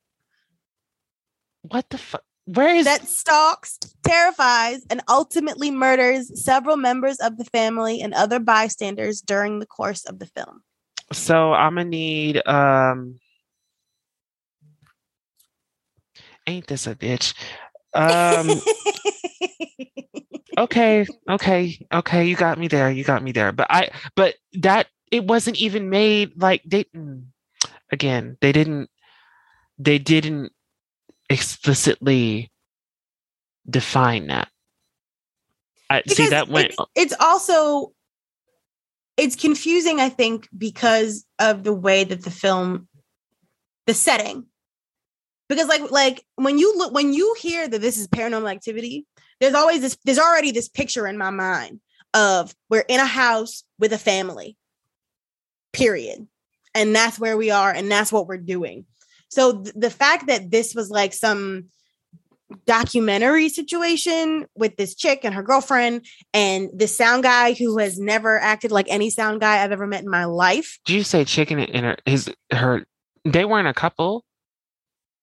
what 1.63 1.89
the 1.89 1.97
fuck 1.97 2.23
where 2.45 2.75
is 2.75 2.85
that 2.85 3.05
stalks, 3.05 3.77
terrifies, 4.05 4.85
and 4.89 5.01
ultimately 5.09 5.69
murders 5.69 6.31
several 6.41 6.77
members 6.77 7.17
of 7.17 7.37
the 7.37 7.43
family 7.43 7.99
and 7.99 8.13
other 8.13 8.39
bystanders 8.39 9.19
during 9.19 9.59
the 9.59 9.65
course 9.65 10.05
of 10.05 10.19
the 10.19 10.27
film. 10.27 10.61
so 11.11 11.51
i'm 11.51 11.75
gonna 11.75 11.89
need 11.89 12.41
um 12.47 13.19
ain't 16.47 16.67
this 16.67 16.87
a 16.87 16.95
bitch 16.95 17.33
um 17.97 18.61
okay 20.57 21.05
okay 21.29 21.87
okay 21.91 22.25
you 22.25 22.35
got 22.35 22.59
me 22.59 22.67
there 22.67 22.91
you 22.91 23.03
got 23.03 23.23
me 23.23 23.31
there 23.31 23.51
but 23.51 23.67
i 23.69 23.89
but 24.15 24.35
that 24.53 24.87
it 25.11 25.23
wasn't 25.25 25.57
even 25.57 25.89
made 25.89 26.39
like 26.39 26.61
they 26.65 26.83
mm, 26.85 27.23
again 27.91 28.37
they 28.41 28.51
didn't 28.51 28.89
they 29.79 29.97
didn't 29.97 30.51
explicitly 31.29 32.51
define 33.69 34.27
that. 34.27 34.49
I 35.89 36.03
see 36.07 36.27
that 36.29 36.49
went 36.49 36.67
it's, 36.67 36.77
it's 36.95 37.13
also 37.19 37.93
it's 39.15 39.35
confusing 39.37 40.01
i 40.01 40.09
think 40.09 40.49
because 40.57 41.25
of 41.39 41.63
the 41.63 41.73
way 41.73 42.03
that 42.03 42.23
the 42.23 42.31
film 42.31 42.89
the 43.85 43.93
setting 43.93 44.45
because 45.49 45.67
like 45.67 45.91
like 45.91 46.23
when 46.35 46.57
you 46.57 46.77
look 46.77 46.93
when 46.93 47.13
you 47.13 47.35
hear 47.39 47.67
that 47.67 47.81
this 47.81 47.97
is 47.97 48.07
paranormal 48.07 48.51
activity 48.51 49.05
there's 49.39 49.53
always 49.53 49.81
this 49.81 49.97
there's 50.05 50.19
already 50.19 50.51
this 50.51 50.69
picture 50.69 51.07
in 51.07 51.17
my 51.17 51.29
mind 51.29 51.79
of 52.13 52.55
we're 52.69 52.85
in 52.87 52.99
a 52.99 53.05
house 53.05 53.63
with 53.79 53.93
a 53.93 53.97
family. 53.97 54.57
Period. 55.73 56.27
And 56.73 56.95
that's 56.95 57.19
where 57.19 57.37
we 57.37 57.51
are 57.51 57.71
and 57.71 57.91
that's 57.91 58.11
what 58.11 58.27
we're 58.27 58.37
doing. 58.37 58.85
So 59.29 59.61
th- 59.61 59.75
the 59.75 59.89
fact 59.89 60.27
that 60.27 60.51
this 60.51 60.73
was 60.73 60.89
like 60.89 61.13
some 61.13 61.65
documentary 62.65 63.49
situation 63.49 64.45
with 64.55 64.77
this 64.77 64.95
chick 64.95 65.21
and 65.23 65.35
her 65.35 65.43
girlfriend 65.43 66.05
and 66.33 66.69
the 66.73 66.87
sound 66.87 67.23
guy 67.23 67.53
who 67.53 67.77
has 67.77 67.99
never 67.99 68.39
acted 68.39 68.71
like 68.71 68.85
any 68.89 69.09
sound 69.09 69.41
guy 69.41 69.61
I've 69.61 69.73
ever 69.73 69.85
met 69.85 70.03
in 70.03 70.09
my 70.09 70.23
life. 70.23 70.79
did 70.85 70.93
you 70.93 71.03
say 71.03 71.25
chicken 71.25 71.59
in 71.59 71.83
her 71.83 71.97
his 72.05 72.33
her 72.53 72.85
they 73.25 73.43
weren't 73.43 73.67
a 73.67 73.73
couple 73.73 74.23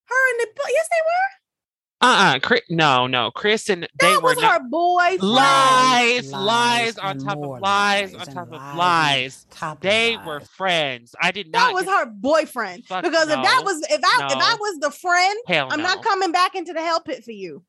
Her 0.06 0.30
and 0.30 0.40
the 0.40 0.46
boy. 0.56 0.68
yes, 0.72 0.88
they 0.90 1.00
were. 1.06 2.10
uh-uh 2.10 2.38
Chris, 2.40 2.60
no 2.68 3.06
no 3.06 3.30
chris 3.30 3.68
and 3.70 3.84
they 3.84 3.88
That 4.00 4.22
were 4.22 4.30
was 4.34 4.38
not 4.42 4.60
her 4.62 4.68
boyfriend. 4.68 5.22
lies 5.22 6.32
lies 6.32 6.96
Lies 6.96 6.98
on 6.98 7.18
top 7.18 7.38
of 7.38 7.60
lies 7.60 8.12
lies 8.12 8.14
on 8.14 8.34
top 8.34 8.46
of 8.48 8.52
lies 8.52 8.76
lies 8.76 9.46
Top 9.50 9.76
of 9.78 9.82
they 9.82 10.16
lies. 10.16 10.26
were 10.26 10.40
friends 10.40 11.14
i 11.22 11.30
did 11.30 11.50
not. 11.50 11.68
That 11.68 11.74
was 11.74 11.84
get- 11.84 11.94
her 11.98 12.06
boyfriend. 12.06 12.84
Fuck 12.86 13.04
because 13.04 13.28
if 13.28 13.42
that 13.42 13.62
was 13.64 13.80
if 13.90 14.00
I 14.04 14.26
if 14.26 14.36
I 14.36 14.56
was 14.60 14.78
the 14.80 14.90
friend, 14.90 15.38
hell 15.46 15.68
I'm 15.70 15.78
no. 15.80 15.84
not 15.84 16.02
coming 16.02 16.32
back 16.32 16.54
into 16.54 16.72
the 16.72 16.80
hell 16.82 17.00
pit 17.00 17.24
for 17.24 17.32
you. 17.32 17.64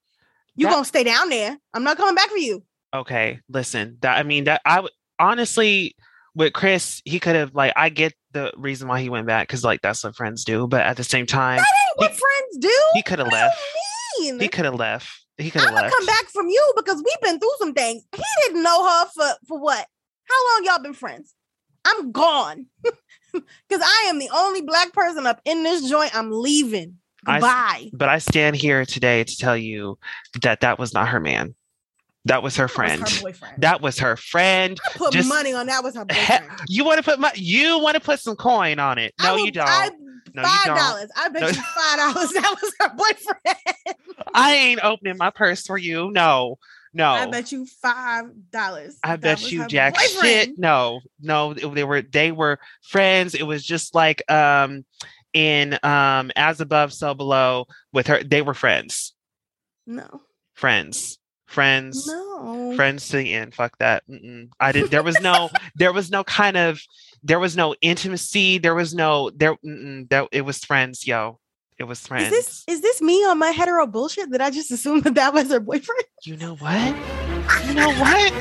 You 0.56 0.66
That- 0.68 0.74
gonna 0.74 0.86
stay 0.86 1.04
down 1.04 1.30
there. 1.30 1.58
I'm 1.74 1.84
not 1.84 1.98
coming 1.98 2.16
back 2.16 2.30
for 2.30 2.38
you. 2.38 2.64
okay 2.94 3.40
listen 3.50 3.98
that 4.02 4.18
i 4.18 4.24
mean 4.24 4.46
that 4.46 4.62
i 4.66 4.80
would 4.80 4.92
honestly 5.20 5.96
with 6.34 6.54
chris 6.54 7.02
he 7.06 7.20
could 7.20 7.36
have 7.36 7.54
like 7.54 7.74
i 7.76 7.90
get 7.90 8.14
the 8.36 8.52
reason 8.58 8.88
why 8.88 9.02
he 9.02 9.10
went 9.10 9.26
back 9.26 9.48
because 9.48 9.64
like 9.64 9.82
that's 9.82 10.04
what 10.04 10.16
friends 10.16 10.44
do 10.46 10.68
but 10.68 10.82
at 10.82 10.98
the 10.98 11.04
same 11.04 11.26
time 11.26 11.58
That 11.58 11.66
ain't 11.90 11.98
what 11.98 12.12
He- 12.12 12.18
friends 12.18 12.58
do. 12.60 12.80
he 12.94 13.02
could 13.02 13.18
have 13.20 13.32
left 13.32 13.58
mean? 14.20 14.40
he 14.40 14.48
could 14.48 14.66
have 14.66 14.76
left 14.76 15.10
he 15.38 15.50
could 15.50 15.62
have 15.62 15.74
left 15.74 15.94
come 15.94 16.06
back 16.06 16.26
from 16.32 16.48
you 16.50 16.74
because 16.78 16.98
we've 16.98 17.22
been 17.22 17.40
through 17.40 17.52
some 17.60 17.74
things. 17.74 18.04
He 18.16 18.24
didn't 18.46 18.64
know 18.64 18.88
her 18.88 19.06
for 19.14 19.28
for 19.48 19.60
what? 19.60 19.86
How 20.30 20.54
long 20.54 20.66
y'all 20.66 20.82
been 20.84 20.94
friends? 20.94 21.34
I'm 21.86 22.12
gone 22.12 22.68
because 23.34 23.82
I 23.84 24.06
am 24.10 24.18
the 24.20 24.30
only 24.34 24.62
black 24.62 24.94
person 24.94 25.26
up 25.28 25.42
in 25.46 25.64
this 25.64 25.90
joint. 25.90 26.16
I'm 26.16 26.32
leaving. 26.32 26.98
I 27.28 27.40
Goodbye. 27.40 27.90
but 27.92 28.08
i 28.08 28.20
stand 28.20 28.56
here 28.56 28.86
today 28.86 29.24
to 29.24 29.38
tell 29.38 29.58
you 29.58 29.98
that 30.44 30.60
that 30.62 30.78
was 30.80 30.94
not 30.94 31.08
her 31.10 31.20
man 31.20 31.56
that 32.26 32.44
was 32.44 32.56
her 32.58 32.64
That 32.68 32.68
was 32.68 32.76
friend 32.76 33.10
her 33.10 33.22
boyfriend. 33.22 33.62
that 33.62 33.82
was 33.82 34.00
her 34.00 34.18
friend 34.18 34.80
I 34.86 34.98
put 34.98 35.14
just- 35.14 35.30
money 35.30 35.54
on 35.54 35.68
that 35.68 35.84
was 35.84 35.96
her 35.96 36.06
He- 36.12 36.16
boyfriend. 36.16 36.60
you 36.68 36.84
want 36.86 36.98
to 36.98 37.04
put 37.04 37.20
my 37.20 37.32
you 37.36 37.80
want 37.80 37.96
to 37.96 38.02
put 38.02 38.20
some 38.20 38.36
coin 38.36 38.80
on 38.80 38.98
it 38.98 39.14
no 39.22 39.36
will- 39.36 39.46
you 39.46 39.52
don't 39.52 39.68
I, 39.68 39.90
No, 40.34 40.42
you 40.42 40.48
five 40.48 40.66
don't. 40.66 40.78
dollars. 40.78 41.10
I 41.16 41.30
bet 41.30 41.42
No. 41.42 41.48
you 41.48 41.54
five 41.54 41.98
dollars. 42.14 42.30
That 42.34 42.56
was 42.62 42.74
her 42.80 42.90
boyfriend. 42.96 43.88
I 44.34 44.54
ain't 44.56 44.84
opening 44.84 45.18
my 45.18 45.30
purse 45.30 45.66
for 45.66 45.78
you 45.78 46.12
no 46.12 46.58
no 46.94 47.10
I 47.12 47.26
bet 47.28 47.52
you 47.52 47.66
five 47.82 48.26
dollars. 48.52 48.98
I 49.04 49.18
bet 49.18 49.52
you 49.52 49.68
jack 49.68 50.00
shit. 50.00 50.58
No, 50.58 51.02
no, 51.22 51.54
they 51.54 51.84
were 51.84 52.02
they 52.02 52.32
were 52.32 52.58
friends. 52.82 53.36
It 53.36 53.44
was 53.44 53.64
just 53.66 53.94
like 53.94 54.30
um 54.32 54.86
in 55.34 55.78
um 55.84 56.32
as 56.38 56.62
above, 56.62 56.94
so 56.94 57.14
below 57.14 57.66
with 57.92 58.08
her. 58.08 58.24
They 58.24 58.42
were 58.42 58.54
friends. 58.54 59.14
No, 59.86 60.22
Friends. 60.54 61.18
Friends. 61.46 62.08
no. 62.08 62.74
Friends 62.76 63.08
to 63.10 63.18
the 63.18 63.34
end. 63.34 63.54
Fuck 63.54 63.78
that. 63.78 64.04
Mm-mm. 64.10 64.50
I 64.60 64.72
did. 64.72 64.90
There 64.92 65.04
was 65.04 65.20
no. 65.22 65.50
there 65.76 65.94
was 65.94 66.12
no 66.12 66.24
kind 66.24 66.58
of. 66.58 66.82
There 67.24 67.40
was 67.40 67.56
no 67.56 67.76
intimacy. 67.82 68.58
There 68.58 68.76
was 68.76 68.94
no. 68.94 69.30
There. 69.30 69.56
That 69.64 70.28
it 70.32 70.42
was 70.42 70.64
friends. 70.66 71.06
Yo, 71.08 71.40
it 71.78 71.84
was 71.84 72.06
friends. 72.06 72.32
Is 72.32 72.46
this 72.46 72.64
is 72.68 72.82
this 72.82 73.02
me 73.02 73.26
on 73.26 73.38
my 73.38 73.52
hetero 73.52 73.86
bullshit 73.86 74.32
that 74.32 74.42
I 74.42 74.50
just 74.50 74.72
assumed 74.72 75.04
that 75.04 75.16
that 75.16 75.34
was 75.34 75.50
her 75.50 75.60
boyfriend? 75.60 76.04
You 76.24 76.38
know 76.38 76.56
what? 76.56 76.96
You 77.68 77.74
know 77.74 77.94
what? 77.94 78.34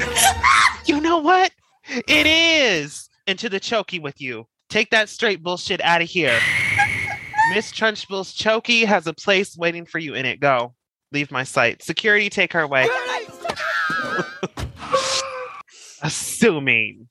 you 0.86 1.00
know 1.00 1.18
what? 1.18 1.52
It 1.88 2.26
is. 2.26 3.08
Into 3.26 3.48
the 3.48 3.60
chokey 3.60 4.00
with 4.00 4.20
you. 4.20 4.46
Take 4.68 4.90
that 4.90 5.08
straight 5.08 5.42
bullshit 5.42 5.80
out 5.82 6.02
of 6.02 6.08
here. 6.08 6.38
Miss 7.54 7.70
Trunchbull's 7.70 8.34
chokey 8.34 8.84
has 8.84 9.06
a 9.06 9.12
place 9.12 9.56
waiting 9.56 9.84
for 9.84 9.98
you 9.98 10.14
in 10.14 10.26
it. 10.26 10.40
Go. 10.40 10.74
Leave 11.14 11.30
my 11.30 11.44
sight. 11.44 11.80
Security, 11.80 12.28
take 12.28 12.52
her 12.52 12.60
away. 12.60 12.88
Assuming. 16.02 17.06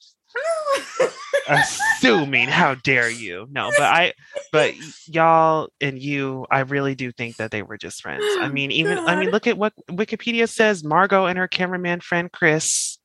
Assuming. 1.48 2.50
How 2.50 2.76
dare 2.76 3.10
you? 3.10 3.48
No, 3.50 3.72
but 3.78 3.86
I 3.86 4.14
but 4.52 4.74
y'all 5.08 5.70
and 5.80 5.98
you, 5.98 6.46
I 6.52 6.60
really 6.60 6.96
do 6.96 7.14
think 7.14 7.38
that 7.38 7.52
they 7.52 7.64
were 7.64 7.78
just 7.78 8.02
friends. 8.02 8.26
I 8.42 8.50
mean, 8.50 8.72
even 8.72 9.00
I 9.00 9.16
mean, 9.16 9.32
look 9.32 9.48
at 9.48 9.58
what 9.58 9.72
Wikipedia 9.90 10.50
says. 10.50 10.84
Margot 10.84 11.26
and 11.26 11.40
her 11.40 11.48
cameraman 11.48 12.02
friend 12.02 12.30
Chris. 12.30 12.98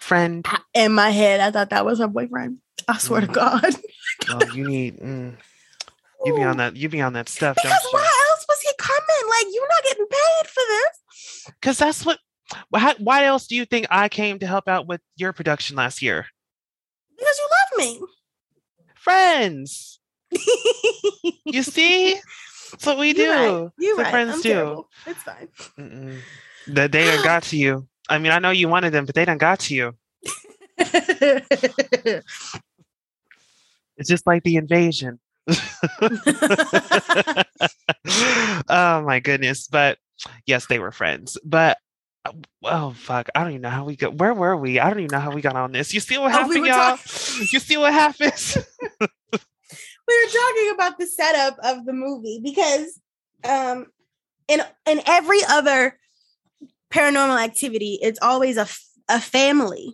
Friend. 0.00 0.46
In 0.72 0.92
my 0.92 1.10
head, 1.10 1.40
I 1.40 1.50
thought 1.50 1.68
that 1.70 1.84
was 1.84 1.98
her 1.98 2.08
boyfriend. 2.08 2.58
I 2.88 2.96
swear 2.98 3.20
to 3.20 3.26
Mm. 3.26 3.34
God. 3.34 3.74
Well, 4.28 4.54
you 4.54 4.64
need 4.64 4.98
mm, 4.98 5.36
you 6.26 6.34
be 6.34 6.42
on 6.42 6.58
that 6.58 6.76
you 6.76 6.88
be 6.90 7.00
on 7.00 7.14
that 7.14 7.30
stuff, 7.30 7.56
don't 7.62 7.70
Because 7.70 7.92
you? 7.92 8.27
Why 8.48 8.54
else 8.54 8.60
was 8.60 8.60
he 8.60 8.72
coming? 8.78 9.28
Like 9.28 9.46
you're 9.54 9.68
not 9.68 9.84
getting 9.84 10.06
paid 10.06 10.46
for 10.48 10.62
this. 10.68 11.44
Because 11.60 11.78
that's 11.78 12.04
what. 12.06 12.18
Why, 12.70 12.94
why 12.98 13.24
else 13.26 13.46
do 13.46 13.56
you 13.56 13.66
think 13.66 13.86
I 13.90 14.08
came 14.08 14.38
to 14.38 14.46
help 14.46 14.68
out 14.68 14.86
with 14.88 15.02
your 15.16 15.34
production 15.34 15.76
last 15.76 16.00
year? 16.00 16.26
Because 17.18 17.38
you 17.38 17.48
love 17.50 18.00
me. 18.00 18.06
friends. 18.94 20.00
You 21.44 21.62
see? 21.62 22.14
That's 22.70 22.84
what 22.86 22.98
we 22.98 23.14
do. 23.14 23.22
You're 23.22 23.34
right. 23.34 23.70
You're 23.78 23.96
right. 23.96 24.10
friends 24.10 24.34
I'm 24.34 24.40
do. 24.42 24.48
terrible. 24.52 24.90
It's 25.06 25.22
fine. 25.22 25.48
Mm-mm. 25.78 26.18
That 26.68 26.92
they 26.92 27.06
done 27.06 27.24
got 27.24 27.42
to 27.44 27.56
you. 27.56 27.88
I 28.10 28.18
mean, 28.18 28.32
I 28.32 28.38
know 28.38 28.50
you 28.50 28.68
wanted 28.68 28.92
them, 28.92 29.06
but 29.06 29.14
they 29.14 29.24
done 29.24 29.38
got 29.38 29.60
to 29.60 29.74
you. 29.74 29.94
It's 33.98 34.08
just 34.08 34.26
like 34.26 34.44
the 34.44 34.56
invasion. 34.56 35.18
oh 38.68 39.02
my 39.02 39.20
goodness. 39.20 39.66
But 39.68 39.98
yes, 40.46 40.66
they 40.66 40.78
were 40.78 40.92
friends. 40.92 41.38
But 41.44 41.78
uh, 42.24 42.32
oh 42.64 42.90
fuck. 42.92 43.28
I 43.34 43.40
don't 43.42 43.50
even 43.52 43.62
know 43.62 43.70
how 43.70 43.84
we 43.84 43.96
got 43.96 44.14
where 44.16 44.34
were 44.34 44.56
we? 44.56 44.78
I 44.80 44.88
don't 44.90 45.00
even 45.00 45.10
know 45.12 45.20
how 45.20 45.30
we 45.32 45.40
got 45.40 45.56
on 45.56 45.72
this. 45.72 45.94
You 45.94 46.00
see 46.00 46.18
what 46.18 46.26
Oh, 46.34 46.38
happened, 46.38 46.62
we 46.62 46.68
y'all? 46.68 46.96
talking- 46.96 47.46
You 47.52 47.60
see 47.60 47.76
what 47.76 47.92
happens? 47.92 48.56
we 49.00 49.08
were 49.32 50.32
talking 50.32 50.70
about 50.74 50.98
the 50.98 51.06
setup 51.06 51.58
of 51.62 51.84
the 51.84 51.92
movie 51.92 52.40
because 52.42 53.00
um 53.48 53.86
in 54.48 54.60
in 54.86 55.00
every 55.06 55.40
other 55.48 55.98
paranormal 56.90 57.42
activity 57.42 57.98
it's 58.02 58.18
always 58.22 58.56
a 58.56 58.66
a 59.10 59.20
family 59.20 59.92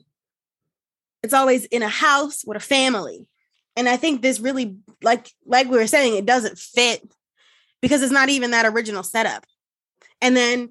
it's 1.25 1.35
always 1.35 1.65
in 1.67 1.83
a 1.83 1.89
house 1.89 2.45
with 2.47 2.57
a 2.57 2.61
family 2.61 3.27
and 3.77 3.89
i 3.89 3.97
think 3.97 4.23
this 4.23 4.41
really 4.41 4.77
like 5.03 5.31
like 5.47 5.69
we 5.69 5.77
were 5.77 5.87
saying 5.87 6.15
it 6.17 6.27
doesn't 6.27 6.59
fit 6.59 7.03
because 7.83 8.03
it's 8.03 8.13
not 8.13 8.29
even 8.29 8.51
that 8.53 8.67
original 8.67 9.03
setup 9.03 9.45
and 10.21 10.37
then 10.37 10.71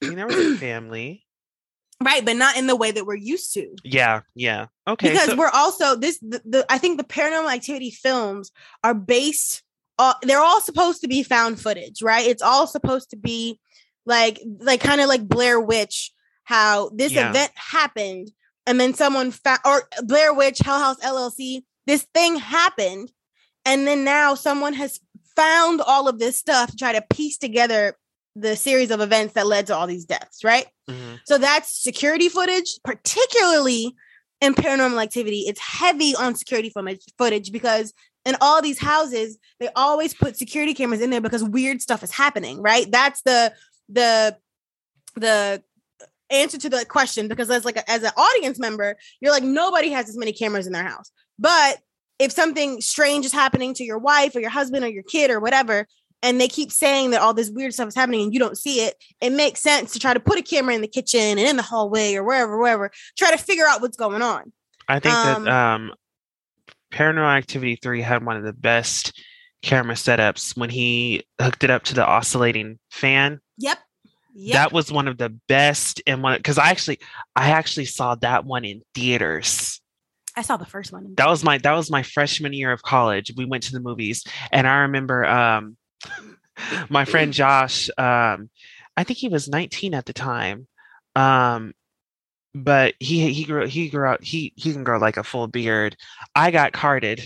there 0.00 0.26
a 0.28 0.56
family. 0.56 1.24
right 2.04 2.24
but 2.24 2.36
not 2.36 2.56
in 2.56 2.66
the 2.66 2.76
way 2.76 2.90
that 2.90 3.04
we're 3.06 3.16
used 3.16 3.52
to 3.54 3.74
Yeah, 3.82 4.20
yeah. 4.34 4.66
Okay. 4.86 5.10
because 5.10 5.26
so- 5.30 5.36
we're 5.36 5.50
also 5.52 5.96
this 5.96 6.18
the, 6.20 6.40
the 6.44 6.66
i 6.68 6.78
think 6.78 6.98
the 6.98 7.04
paranormal 7.04 7.52
activity 7.52 7.90
films 7.90 8.50
are 8.84 8.94
based 8.94 9.62
uh, 10.00 10.14
they're 10.22 10.38
all 10.40 10.60
supposed 10.60 11.00
to 11.00 11.08
be 11.08 11.24
found 11.24 11.60
footage 11.60 12.02
right 12.02 12.26
it's 12.26 12.42
all 12.42 12.68
supposed 12.68 13.10
to 13.10 13.16
be 13.16 13.58
like 14.06 14.40
like 14.60 14.80
kind 14.80 15.00
of 15.00 15.08
like 15.08 15.26
blair 15.26 15.58
witch 15.60 16.12
how 16.44 16.88
this 16.90 17.12
Yeah. 17.12 17.30
event 17.30 17.50
happened 17.56 18.30
and 18.64 18.78
then 18.80 18.94
someone 18.94 19.32
found 19.32 19.58
or 19.64 19.88
blair 20.04 20.32
witch 20.32 20.60
hell 20.60 20.78
house 20.78 21.00
llc 21.00 21.62
this 21.88 22.06
thing 22.14 22.36
happened 22.36 23.10
and 23.64 23.86
then 23.86 24.04
now 24.04 24.34
someone 24.34 24.74
has 24.74 25.00
found 25.34 25.80
all 25.80 26.06
of 26.08 26.18
this 26.18 26.38
stuff 26.38 26.70
to 26.70 26.76
try 26.76 26.92
to 26.92 27.02
piece 27.10 27.38
together 27.38 27.96
the 28.36 28.54
series 28.54 28.90
of 28.92 29.00
events 29.00 29.34
that 29.34 29.46
led 29.46 29.66
to 29.66 29.74
all 29.74 29.86
these 29.88 30.04
deaths 30.04 30.44
right 30.44 30.66
Mhm. 30.88 31.18
so 31.26 31.36
that's 31.38 31.82
security 31.82 32.28
footage, 32.28 32.70
particularly 32.84 33.94
in 34.40 34.54
paranormal 34.54 35.02
activity. 35.02 35.40
It's 35.48 35.60
heavy 35.60 36.14
on 36.14 36.34
security 36.36 36.70
footage, 36.70 37.02
footage 37.18 37.50
because 37.52 37.92
in 38.24 38.36
all 38.40 38.62
these 38.62 38.78
houses, 38.78 39.36
they 39.60 39.68
always 39.74 40.14
put 40.14 40.36
security 40.36 40.72
cameras 40.74 41.00
in 41.00 41.10
there 41.10 41.20
because 41.20 41.42
weird 41.42 41.82
stuff 41.82 42.02
is 42.04 42.12
happening, 42.12 42.62
right? 42.62 42.86
That's 42.90 43.20
the 43.22 43.52
the 43.88 44.36
the 45.16 45.62
answer 46.30 46.58
to 46.58 46.68
the 46.68 46.84
question 46.84 47.26
because 47.28 47.50
as 47.50 47.64
like 47.64 47.76
a, 47.76 47.90
as 47.90 48.02
an 48.02 48.12
audience 48.16 48.58
member, 48.58 48.96
you're 49.20 49.32
like 49.32 49.42
nobody 49.42 49.90
has 49.90 50.08
as 50.08 50.16
many 50.16 50.32
cameras 50.32 50.66
in 50.66 50.72
their 50.72 50.84
house. 50.84 51.10
But 51.38 51.78
if 52.18 52.32
something 52.32 52.80
strange 52.80 53.24
is 53.24 53.32
happening 53.32 53.74
to 53.74 53.84
your 53.84 53.98
wife 53.98 54.34
or 54.34 54.40
your 54.40 54.50
husband 54.50 54.84
or 54.84 54.88
your 54.88 55.04
kid 55.04 55.30
or 55.30 55.40
whatever, 55.40 55.86
and 56.22 56.40
they 56.40 56.48
keep 56.48 56.72
saying 56.72 57.10
that 57.10 57.20
all 57.20 57.32
this 57.32 57.50
weird 57.50 57.72
stuff 57.72 57.88
is 57.88 57.94
happening 57.94 58.22
and 58.22 58.32
you 58.32 58.40
don't 58.40 58.58
see 58.58 58.80
it, 58.80 58.96
it 59.20 59.30
makes 59.30 59.60
sense 59.60 59.92
to 59.92 60.00
try 60.00 60.12
to 60.12 60.20
put 60.20 60.38
a 60.38 60.42
camera 60.42 60.74
in 60.74 60.80
the 60.80 60.88
kitchen 60.88 61.20
and 61.20 61.38
in 61.38 61.56
the 61.56 61.62
hallway 61.62 62.14
or 62.14 62.24
wherever, 62.24 62.58
wherever, 62.58 62.90
try 63.16 63.30
to 63.30 63.38
figure 63.38 63.66
out 63.66 63.80
what's 63.80 63.96
going 63.96 64.22
on. 64.22 64.52
I 64.88 64.98
think 64.98 65.14
Um, 65.14 65.44
that 65.44 65.52
um 65.52 65.92
Paranormal 66.92 67.36
Activity 67.36 67.78
3 67.80 68.00
had 68.00 68.24
one 68.24 68.36
of 68.36 68.44
the 68.44 68.52
best 68.52 69.12
camera 69.62 69.94
setups 69.94 70.56
when 70.56 70.70
he 70.70 71.24
hooked 71.40 71.62
it 71.64 71.70
up 71.70 71.84
to 71.84 71.94
the 71.94 72.06
oscillating 72.06 72.78
fan. 72.90 73.40
Yep. 73.58 73.78
Yep. 74.34 74.54
That 74.54 74.72
was 74.72 74.90
one 74.90 75.08
of 75.08 75.18
the 75.18 75.30
best 75.48 76.00
and 76.06 76.22
one 76.22 76.36
because 76.36 76.58
I 76.58 76.70
actually 76.70 77.00
I 77.34 77.50
actually 77.50 77.86
saw 77.86 78.14
that 78.16 78.44
one 78.44 78.64
in 78.64 78.82
theaters. 78.94 79.77
I 80.38 80.42
saw 80.42 80.56
the 80.56 80.64
first 80.64 80.92
one. 80.92 81.14
That 81.16 81.28
was 81.28 81.42
my 81.42 81.58
that 81.58 81.72
was 81.72 81.90
my 81.90 82.04
freshman 82.04 82.52
year 82.52 82.70
of 82.70 82.82
college. 82.82 83.32
We 83.36 83.44
went 83.44 83.64
to 83.64 83.72
the 83.72 83.80
movies 83.80 84.24
and 84.52 84.68
I 84.68 84.78
remember 84.82 85.24
um 85.24 85.76
my 86.88 87.04
friend 87.04 87.32
Josh 87.32 87.90
um 87.98 88.48
I 88.96 89.02
think 89.02 89.18
he 89.18 89.28
was 89.28 89.48
19 89.48 89.94
at 89.94 90.06
the 90.06 90.12
time. 90.12 90.68
Um 91.16 91.74
but 92.54 92.94
he 93.00 93.32
he 93.32 93.44
grew 93.44 93.66
he 93.66 93.88
grew 93.88 94.06
out 94.06 94.22
he 94.22 94.52
he 94.54 94.72
can 94.72 94.84
grow 94.84 94.98
like 94.98 95.16
a 95.16 95.24
full 95.24 95.48
beard. 95.48 95.96
I 96.36 96.52
got 96.52 96.72
carded 96.72 97.20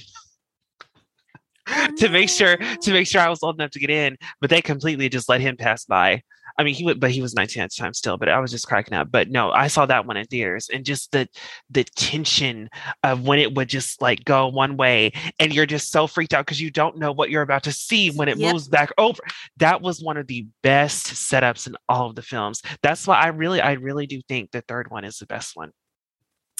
to 1.98 2.09
make 2.09 2.31
sure 2.31 2.57
to 2.57 2.92
make 2.92 3.07
sure 3.07 3.20
I 3.20 3.29
was 3.29 3.42
old 3.42 3.57
enough 3.57 3.72
to 3.72 3.79
get 3.79 3.90
in, 3.90 4.16
but 4.40 4.48
they 4.48 4.62
completely 4.62 5.11
just 5.11 5.29
let 5.29 5.42
him 5.42 5.59
pass 5.59 5.85
by. 5.85 6.22
I 6.59 6.64
mean, 6.64 6.74
he 6.74 6.85
would, 6.85 7.00
but 7.00 7.11
he 7.11 7.22
was 7.22 7.35
19 7.35 7.62
at 7.62 7.70
the 7.70 7.76
time 7.76 7.94
still. 7.94 8.18
But 8.18 8.28
I 8.28 8.38
was 8.38 8.50
just 8.50 8.66
cracking 8.66 8.94
up. 8.94 9.11
But 9.11 9.31
no, 9.31 9.50
I 9.52 9.68
saw 9.68 9.87
that 9.87 10.07
one 10.07 10.16
in 10.16 10.26
theaters, 10.26 10.68
and 10.72 10.85
just 10.85 11.11
the 11.12 11.28
the 11.70 11.85
tension 11.96 12.68
of 13.02 13.26
when 13.26 13.38
it 13.38 13.55
would 13.55 13.68
just 13.68 14.02
like 14.02 14.24
go 14.24 14.48
one 14.48 14.76
way, 14.76 15.12
and 15.40 15.52
you're 15.55 15.66
just 15.66 15.90
so 15.90 16.07
freaked 16.07 16.35
out 16.35 16.44
because 16.44 16.61
you 16.61 16.70
don't 16.70 16.98
know 16.98 17.11
what 17.12 17.31
you're 17.31 17.42
about 17.42 17.62
to 17.64 17.72
see 17.72 18.11
when 18.11 18.28
it 18.28 18.37
Yep. 18.37 18.52
moves 18.52 18.68
back 18.68 18.90
over. 18.98 19.22
That 19.57 19.81
was 19.81 20.02
one 20.02 20.16
of 20.16 20.26
the 20.26 20.46
best 20.62 21.07
setups 21.09 21.66
in 21.66 21.76
all 21.88 22.09
of 22.11 22.16
the 22.16 22.22
films. 22.22 22.61
That's 22.83 23.07
why 23.07 23.18
I 23.20 23.28
really, 23.28 23.61
I 23.61 23.72
really 23.72 24.07
do 24.07 24.20
think 24.28 24.50
the 24.50 24.61
third 24.62 24.90
one 24.90 25.05
is 25.05 25.18
the 25.18 25.26
best 25.26 25.57
one. 25.57 25.72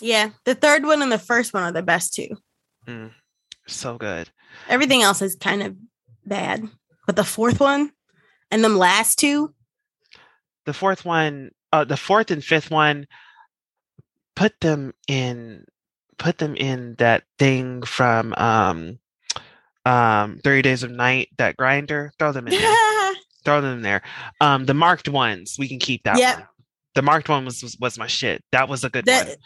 Yeah. 0.01 0.31
The 0.45 0.55
third 0.55 0.85
one 0.85 1.03
and 1.03 1.13
the 1.13 1.19
first 1.19 1.53
one 1.55 1.63
are 1.63 1.73
the 1.73 1.83
best 1.83 2.15
two. 2.15 2.37
Mm, 2.89 3.11
so 3.69 3.99
good. 3.99 4.29
Everything 4.69 5.03
else 5.03 5.23
is 5.23 5.37
kind 5.37 5.63
of 5.63 5.77
bad. 6.27 6.67
But 7.07 7.17
the 7.17 7.25
fourth 7.25 7.61
one 7.61 7.93
and 8.51 8.65
them 8.65 8.79
last 8.79 9.19
two, 9.19 9.55
the 10.65 10.73
fourth 10.75 11.05
one 11.05 11.51
uh 11.73 11.85
the 11.85 11.97
fourth 11.97 12.31
and 12.31 12.45
fifth 12.45 12.71
one 12.71 13.07
put 14.35 14.59
them 14.61 14.93
in 15.09 15.65
put 16.19 16.39
them 16.39 16.55
in 16.55 16.95
that 16.99 17.25
thing 17.39 17.83
from 17.83 18.35
um 18.35 18.99
um 19.85 20.39
30 20.45 20.63
days 20.63 20.83
of 20.83 20.91
night 20.91 21.29
that 21.39 21.57
grinder 21.57 22.13
throw 22.19 22.33
them 22.33 22.47
in 22.49 22.55
there. 22.55 22.77
Throw 23.45 23.61
them 23.61 23.79
in 23.79 23.83
there. 23.83 24.03
Um 24.41 24.67
the 24.67 24.75
marked 24.75 25.09
ones 25.09 25.57
we 25.59 25.67
can 25.67 25.81
keep 25.81 26.05
that 26.05 26.17
one. 26.17 26.47
The 26.95 27.03
marked 27.03 27.29
one 27.29 27.45
was, 27.45 27.61
was 27.61 27.77
was 27.81 27.99
my 27.99 28.07
shit. 28.07 28.45
That 28.53 28.69
was 28.69 28.85
a 28.85 28.89
good 28.89 29.05
that 29.07 29.27
one. 29.27 29.37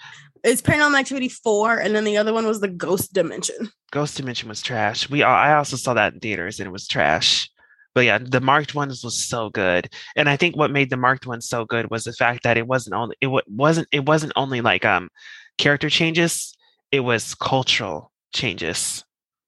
it's 0.44 0.60
paranormal 0.60 0.98
activity 0.98 1.30
four, 1.30 1.78
and 1.78 1.94
then 1.94 2.04
the 2.04 2.18
other 2.18 2.34
one 2.34 2.46
was 2.46 2.60
the 2.60 2.68
ghost 2.68 3.14
dimension. 3.14 3.70
ghost 3.90 4.18
dimension 4.18 4.50
was 4.50 4.60
trash. 4.60 5.08
We 5.08 5.22
i 5.22 5.56
also 5.56 5.76
saw 5.76 5.94
that 5.94 6.12
in 6.12 6.20
theaters 6.20 6.60
and 6.60 6.66
it 6.66 6.72
was 6.72 6.86
trash 6.86 7.48
but 7.96 8.04
yeah 8.04 8.18
the 8.18 8.40
marked 8.42 8.74
ones 8.74 9.02
was 9.02 9.18
so 9.18 9.48
good 9.50 9.88
and 10.14 10.28
i 10.28 10.36
think 10.36 10.54
what 10.54 10.70
made 10.70 10.90
the 10.90 10.96
marked 10.98 11.26
ones 11.26 11.48
so 11.48 11.64
good 11.64 11.90
was 11.90 12.04
the 12.04 12.12
fact 12.12 12.42
that 12.44 12.56
it 12.58 12.66
wasn't 12.68 12.94
only 12.94 13.16
it 13.22 13.28
wa- 13.28 13.40
wasn't 13.48 13.88
it 13.90 14.04
wasn't 14.06 14.32
only 14.36 14.60
like 14.60 14.84
um 14.84 15.08
character 15.56 15.88
changes 15.88 16.54
it 16.92 17.00
was 17.00 17.34
cultural 17.34 18.12
changes 18.34 19.02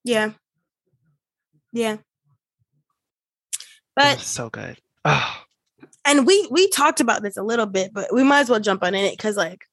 Yeah. 0.05 0.31
Yeah. 1.73 1.99
But 3.95 4.19
so 4.21 4.49
good 4.49 4.79
oh 5.05 5.43
and 6.07 6.27
we 6.27 6.49
we 6.51 6.69
talked 6.71 7.01
about 7.01 7.23
this 7.23 7.37
a 7.37 7.43
little 7.43 7.67
bit, 7.67 7.93
but 7.93 8.07
we 8.15 8.23
might 8.23 8.41
as 8.41 8.49
well 8.51 8.61
jump 8.61 8.83
on 8.83 8.95
in 8.95 9.05
it 9.05 9.13
because 9.17 9.37
like 9.37 9.65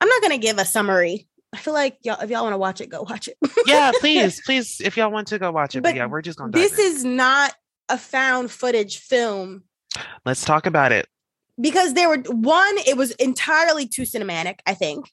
I'm 0.00 0.08
not 0.08 0.20
gonna 0.20 0.36
give 0.38 0.58
a 0.58 0.64
summary. 0.66 1.26
I 1.54 1.56
feel 1.56 1.72
like 1.72 1.96
y'all 2.02 2.20
if 2.20 2.28
y'all 2.28 2.42
want 2.42 2.52
to 2.52 2.58
watch 2.58 2.80
it, 2.82 2.90
go 2.90 3.02
watch 3.08 3.28
it. 3.28 3.38
yeah 3.66 3.90
please 4.00 4.42
please 4.44 4.82
if 4.84 4.96
y'all 4.98 5.10
want 5.10 5.28
to 5.28 5.38
go 5.38 5.50
watch 5.50 5.74
it 5.76 5.80
but, 5.82 5.90
But 5.90 5.96
yeah 5.96 6.06
we're 6.06 6.20
just 6.20 6.38
gonna 6.38 6.52
this 6.52 6.78
in. 6.78 6.84
is 6.84 7.04
not 7.04 7.54
a 7.88 7.98
found 7.98 8.50
footage 8.50 8.98
film 8.98 9.62
let's 10.24 10.44
talk 10.44 10.66
about 10.66 10.92
it 10.92 11.08
because 11.60 11.94
there 11.94 12.08
were 12.08 12.18
one, 12.28 12.78
it 12.86 12.96
was 12.96 13.10
entirely 13.12 13.86
too 13.88 14.02
cinematic, 14.02 14.60
I 14.66 14.74
think. 14.74 15.10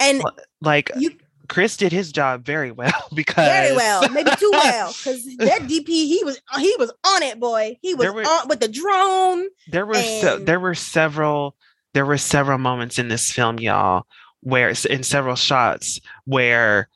And 0.00 0.22
like 0.60 0.90
you 0.96 1.12
chris 1.48 1.76
did 1.76 1.92
his 1.92 2.10
job 2.12 2.44
very 2.44 2.70
well 2.80 3.08
because 3.14 3.46
very 3.46 3.76
well, 3.76 4.08
maybe 4.10 4.30
too 4.38 4.50
well, 4.52 4.88
because 4.92 5.24
that 5.36 5.62
DP 5.62 5.86
he 5.88 6.22
was 6.24 6.40
he 6.58 6.74
was 6.78 6.90
on 7.06 7.22
it, 7.22 7.38
boy. 7.38 7.78
He 7.82 7.94
was 7.94 8.12
were- 8.12 8.22
on 8.22 8.48
with 8.48 8.60
the 8.60 8.68
drone. 8.68 9.46
there 9.70 9.86
were 9.86 9.94
se- 9.94 10.36
and- 10.36 10.46
there 10.46 10.60
were 10.60 10.74
several 10.74 11.56
there 11.94 12.06
were 12.06 12.18
several 12.18 12.58
moments 12.58 12.98
in 12.98 13.08
this 13.08 13.30
film 13.30 13.58
y'all 13.58 14.06
where 14.40 14.72
in 14.90 15.02
several 15.04 15.36
shots 15.36 16.00
where 16.24 16.88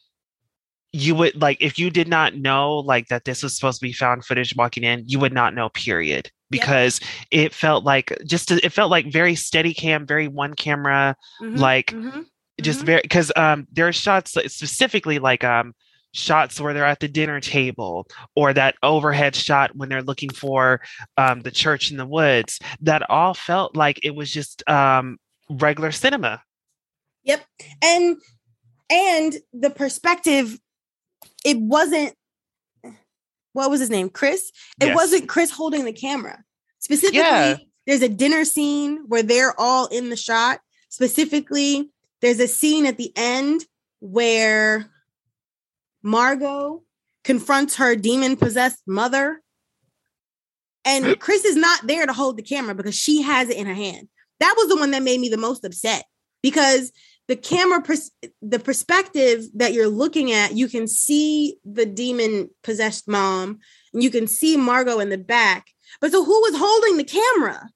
you 0.97 1.15
would 1.15 1.41
like 1.41 1.59
if 1.61 1.79
you 1.79 1.91
did 1.91 2.09
not 2.09 2.35
know 2.35 2.77
like 2.79 3.09
that 3.09 3.25
this 3.25 3.43
was 3.43 3.55
supposed 3.55 3.79
to 3.81 3.87
be 3.87 3.93
found 3.93 4.25
footage 4.25 4.55
walking 4.57 4.83
in 4.83 5.03
you 5.07 5.19
would 5.19 5.33
not 5.33 5.55
know 5.55 5.69
period. 5.71 6.31
Because 6.49 7.01
it 7.33 7.53
felt 7.53 7.85
like 7.85 8.17
just 8.25 8.51
it 8.53 8.73
felt 8.73 8.91
like 8.91 9.13
very 9.13 9.35
steady 9.35 9.75
cam 9.75 10.07
very 10.07 10.29
one 10.29 10.55
camera 10.55 11.17
Mhm, 11.43 11.59
like 11.59 11.87
mhm, 11.89 12.25
just 12.63 12.81
mhm. 12.83 12.87
very 12.87 13.03
because 13.03 13.33
um 13.37 13.67
there 13.73 13.89
are 13.89 13.93
shots 13.93 14.31
specifically 14.47 15.19
like 15.19 15.43
um 15.43 15.75
shots 16.13 16.61
where 16.61 16.73
they're 16.73 16.85
at 16.87 17.01
the 17.01 17.09
dinner 17.09 17.41
table 17.41 18.07
or 18.37 18.53
that 18.55 18.77
overhead 18.83 19.35
shot 19.35 19.75
when 19.77 19.89
they're 19.89 20.03
looking 20.05 20.31
for 20.31 20.81
um 21.19 21.43
the 21.43 21.51
church 21.51 21.91
in 21.91 21.97
the 21.97 22.07
woods 22.07 22.61
that 22.81 23.03
all 23.11 23.35
felt 23.35 23.77
like 23.77 23.99
it 24.05 24.15
was 24.15 24.31
just 24.33 24.63
um 24.71 25.19
regular 25.51 25.91
cinema. 25.93 26.41
Yep. 27.25 27.45
and 27.83 28.17
and 28.89 29.37
the 29.53 29.71
perspective 29.71 30.59
it 31.47 31.59
wasn't 31.59 32.13
what 33.53 33.71
was 33.71 33.81
his 33.81 33.89
name? 33.89 34.11
Chris. 34.11 34.51
It 34.83 34.89
Yes. 34.89 34.95
wasn't 34.95 35.29
Chris 35.31 35.51
holding 35.51 35.87
the 35.87 35.93
camera. 35.93 36.45
Specifically, 36.79 37.19
Yeah. 37.21 37.57
there's 37.87 38.03
a 38.03 38.09
dinner 38.09 38.45
scene 38.45 39.05
where 39.07 39.23
they're 39.23 39.59
all 39.59 39.87
in 39.87 40.11
the 40.11 40.17
shot. 40.17 40.61
Specifically, 40.91 41.91
there's 42.21 42.39
a 42.39 42.49
scene 42.49 42.85
at 42.85 42.99
the 42.99 43.13
end 43.17 43.65
where 44.01 44.91
Margot 46.03 46.83
confronts 47.25 47.77
her 47.77 47.97
demon 47.97 48.37
possessed 48.37 48.83
mother. 48.87 49.43
And 50.85 51.19
Chris 51.21 51.45
is 51.47 51.57
not 51.57 51.87
there 51.87 52.05
to 52.05 52.13
hold 52.13 52.37
the 52.37 52.43
camera 52.43 52.75
because 52.75 52.95
she 52.95 53.23
has 53.23 53.49
it 53.49 53.57
in 53.57 53.67
her 53.67 53.75
hand. 53.75 54.09
That 54.41 54.55
was 54.59 54.69
the 54.69 54.77
one 54.77 54.91
that 54.91 55.03
made 55.03 55.19
me 55.21 55.31
the 55.31 55.39
most 55.39 55.65
upset 55.65 56.05
because 56.43 56.93
the 57.29 57.37
camera 57.37 57.83
pers- 57.83 58.13
the 58.41 58.59
perspective 58.59 59.45
that 59.55 59.73
you're 59.73 59.89
looking 59.89 60.33
at 60.33 60.57
you 60.57 60.69
can 60.69 60.87
see 60.87 61.57
the 61.65 61.87
demon 61.87 62.49
possessed 62.63 63.09
mom 63.09 63.59
and 63.93 64.03
you 64.03 64.11
can 64.11 64.27
see 64.27 64.57
margot 64.57 65.01
in 65.01 65.09
the 65.09 65.19
back 65.19 65.67
but 66.01 66.13
so 66.13 66.25
who 66.25 66.41
was 66.43 66.55
holding 66.57 66.97
the 66.97 67.05
camera 67.05 67.69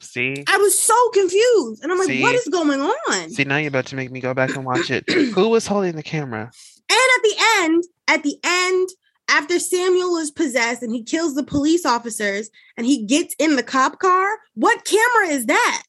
See, 0.00 0.44
i 0.48 0.56
was 0.58 0.78
so 0.78 0.94
confused 1.14 1.82
and 1.82 1.90
i'm 1.90 1.98
like 1.98 2.20
what 2.20 2.32
See? 2.32 2.36
is 2.36 2.48
going 2.50 2.80
on 2.80 3.30
see, 3.30 3.44
now 3.44 3.56
you're 3.56 3.68
about 3.68 3.86
to 3.86 3.96
make 3.96 4.10
me 4.10 4.20
go 4.20 4.34
back 4.34 4.54
and 4.54 4.64
watch 4.64 4.90
it. 4.90 5.08
Who 5.34 5.48
was 5.48 5.66
holding 5.66 5.96
the 5.96 6.02
camera? 6.02 6.50
and 6.90 7.08
at 7.16 7.22
the 7.22 7.34
end 7.62 7.84
at 8.08 8.22
the 8.22 8.36
end 8.44 8.88
after 9.28 9.58
samuel 9.58 10.18
is 10.18 10.30
possessed 10.30 10.82
and 10.82 10.92
he 10.92 11.02
kills 11.02 11.34
the 11.34 11.42
police 11.42 11.86
officers 11.86 12.50
and 12.76 12.86
he 12.86 13.06
gets 13.06 13.34
in 13.38 13.56
the 13.56 13.62
cop 13.62 13.98
car 13.98 14.38
what 14.52 14.84
camera 14.84 15.28
is 15.28 15.46
that 15.46 15.82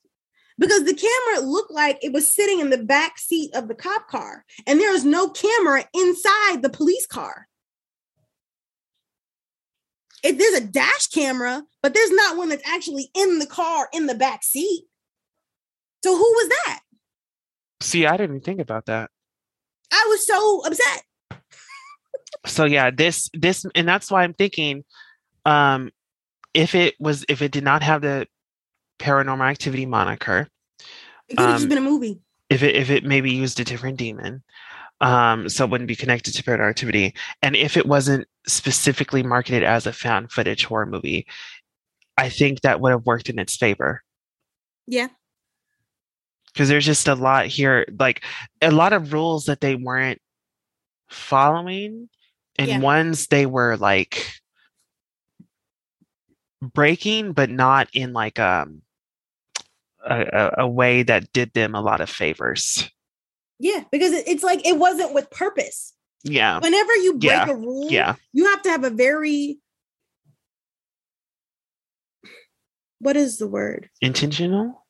because 0.57 0.83
the 0.83 0.93
camera 0.93 1.47
looked 1.47 1.71
like 1.71 1.99
it 2.01 2.13
was 2.13 2.33
sitting 2.33 2.59
in 2.59 2.69
the 2.69 2.77
back 2.77 3.17
seat 3.17 3.53
of 3.53 3.67
the 3.67 3.75
cop 3.75 4.07
car 4.07 4.45
and 4.65 4.79
there 4.79 4.93
is 4.93 5.03
no 5.03 5.29
camera 5.29 5.85
inside 5.93 6.61
the 6.61 6.69
police 6.69 7.05
car. 7.05 7.47
If 10.23 10.37
there's 10.37 10.55
a 10.55 10.65
dash 10.65 11.07
camera 11.07 11.63
but 11.83 11.93
there's 11.93 12.11
not 12.11 12.37
one 12.37 12.49
that's 12.49 12.67
actually 12.67 13.09
in 13.15 13.39
the 13.39 13.45
car 13.45 13.89
in 13.93 14.07
the 14.07 14.15
back 14.15 14.43
seat. 14.43 14.85
So 16.03 16.15
who 16.15 16.23
was 16.23 16.49
that? 16.49 16.81
See, 17.81 18.05
I 18.05 18.17
didn't 18.17 18.41
think 18.41 18.59
about 18.61 18.85
that. 18.85 19.09
i 19.91 20.05
was 20.09 20.25
so 20.25 20.65
upset. 20.65 21.03
So 22.45 22.65
yeah 22.65 22.91
this 22.91 23.29
this 23.33 23.65
and 23.75 23.87
that's 23.87 24.11
why 24.11 24.23
i'm 24.23 24.33
thinking 24.33 24.83
um 25.45 25.91
if 26.53 26.75
it 26.75 26.95
was 26.99 27.25
if 27.27 27.41
it 27.41 27.51
did 27.51 27.63
not 27.63 27.83
have 27.83 28.01
the 28.01 28.27
paranormal 28.99 29.49
activity 29.49 29.85
moniker 29.85 30.47
it 31.27 31.37
could 31.37 31.47
have 31.49 31.55
just 31.55 31.63
Um, 31.63 31.69
been 31.69 31.77
a 31.77 31.81
movie. 31.81 32.19
if 32.49 32.61
it 32.63 32.75
if 32.75 32.89
it 32.89 33.03
maybe 33.03 33.31
used 33.31 33.59
a 33.59 33.63
different 33.63 33.97
demon 33.97 34.43
um 35.01 35.49
so 35.49 35.65
it 35.65 35.69
wouldn't 35.71 35.87
be 35.87 35.95
connected 35.95 36.33
to 36.33 36.43
paranormal 36.43 36.69
activity. 36.69 37.13
And 37.41 37.55
if 37.55 37.75
it 37.77 37.85
wasn't 37.85 38.27
specifically 38.47 39.23
marketed 39.23 39.63
as 39.63 39.85
a 39.87 39.93
found 39.93 40.31
footage 40.31 40.65
horror 40.65 40.85
movie 40.85 41.25
i 42.17 42.29
think 42.29 42.61
that 42.61 42.79
would 42.79 42.91
have 42.91 43.05
worked 43.05 43.29
in 43.29 43.39
its 43.39 43.55
favor. 43.57 44.01
Yeah. 44.87 45.07
Because 46.53 46.69
there's 46.69 46.85
just 46.85 47.07
a 47.09 47.15
lot 47.15 47.47
here 47.47 47.85
like 47.99 48.23
a 48.61 48.71
lot 48.71 48.93
of 48.93 49.11
rules 49.11 49.45
that 49.45 49.59
they 49.59 49.75
weren't 49.75 50.21
following 51.09 52.07
and 52.57 52.67
Yeah. 52.69 52.79
ones 52.79 53.27
they 53.27 53.45
were 53.45 53.75
like 53.75 54.25
breaking 56.61 57.33
but 57.33 57.49
not 57.49 57.89
in 57.93 58.13
like 58.13 58.39
um 58.39 58.81
a, 60.05 60.51
a, 60.59 60.67
way 60.67 61.03
that 61.03 61.31
did 61.33 61.51
them 61.53 61.75
a 61.75 61.81
lot 61.81 62.01
of 62.01 62.09
favors 62.09 62.89
Yeah, 63.59 63.83
because 63.91 64.13
it's 64.13 64.43
like 64.43 64.65
it 64.65 64.77
wasn't 64.77 65.13
with 65.13 65.29
purpose. 65.31 65.93
yeah 66.23 66.59
Whenever 66.59 66.95
you 66.95 67.13
break 67.13 67.47
Yeah, 67.47 67.49
a 67.49 67.55
rule, 67.55 67.91
yeah 67.91 68.15
you 68.33 68.45
have 68.45 68.61
to 68.63 68.69
have 68.69 68.83
a 68.83 68.89
very 68.89 69.59
what 72.99 73.17
is 73.17 73.37
the 73.37 73.47
word? 73.47 73.89
intentional 74.01 74.85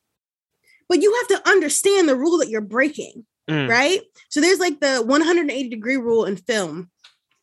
But 0.88 1.02
you 1.02 1.14
have 1.14 1.28
to 1.42 1.48
understand 1.48 2.08
the 2.08 2.16
rule 2.16 2.38
that 2.38 2.48
you're 2.48 2.60
breaking, 2.60 3.26
Mm, 3.48 3.68
right? 3.68 4.00
So 4.28 4.40
there's 4.40 4.58
like 4.58 4.80
the 4.80 5.02
180 5.02 5.68
degree 5.68 5.96
rule 5.96 6.24
in 6.24 6.36
film. 6.36 6.90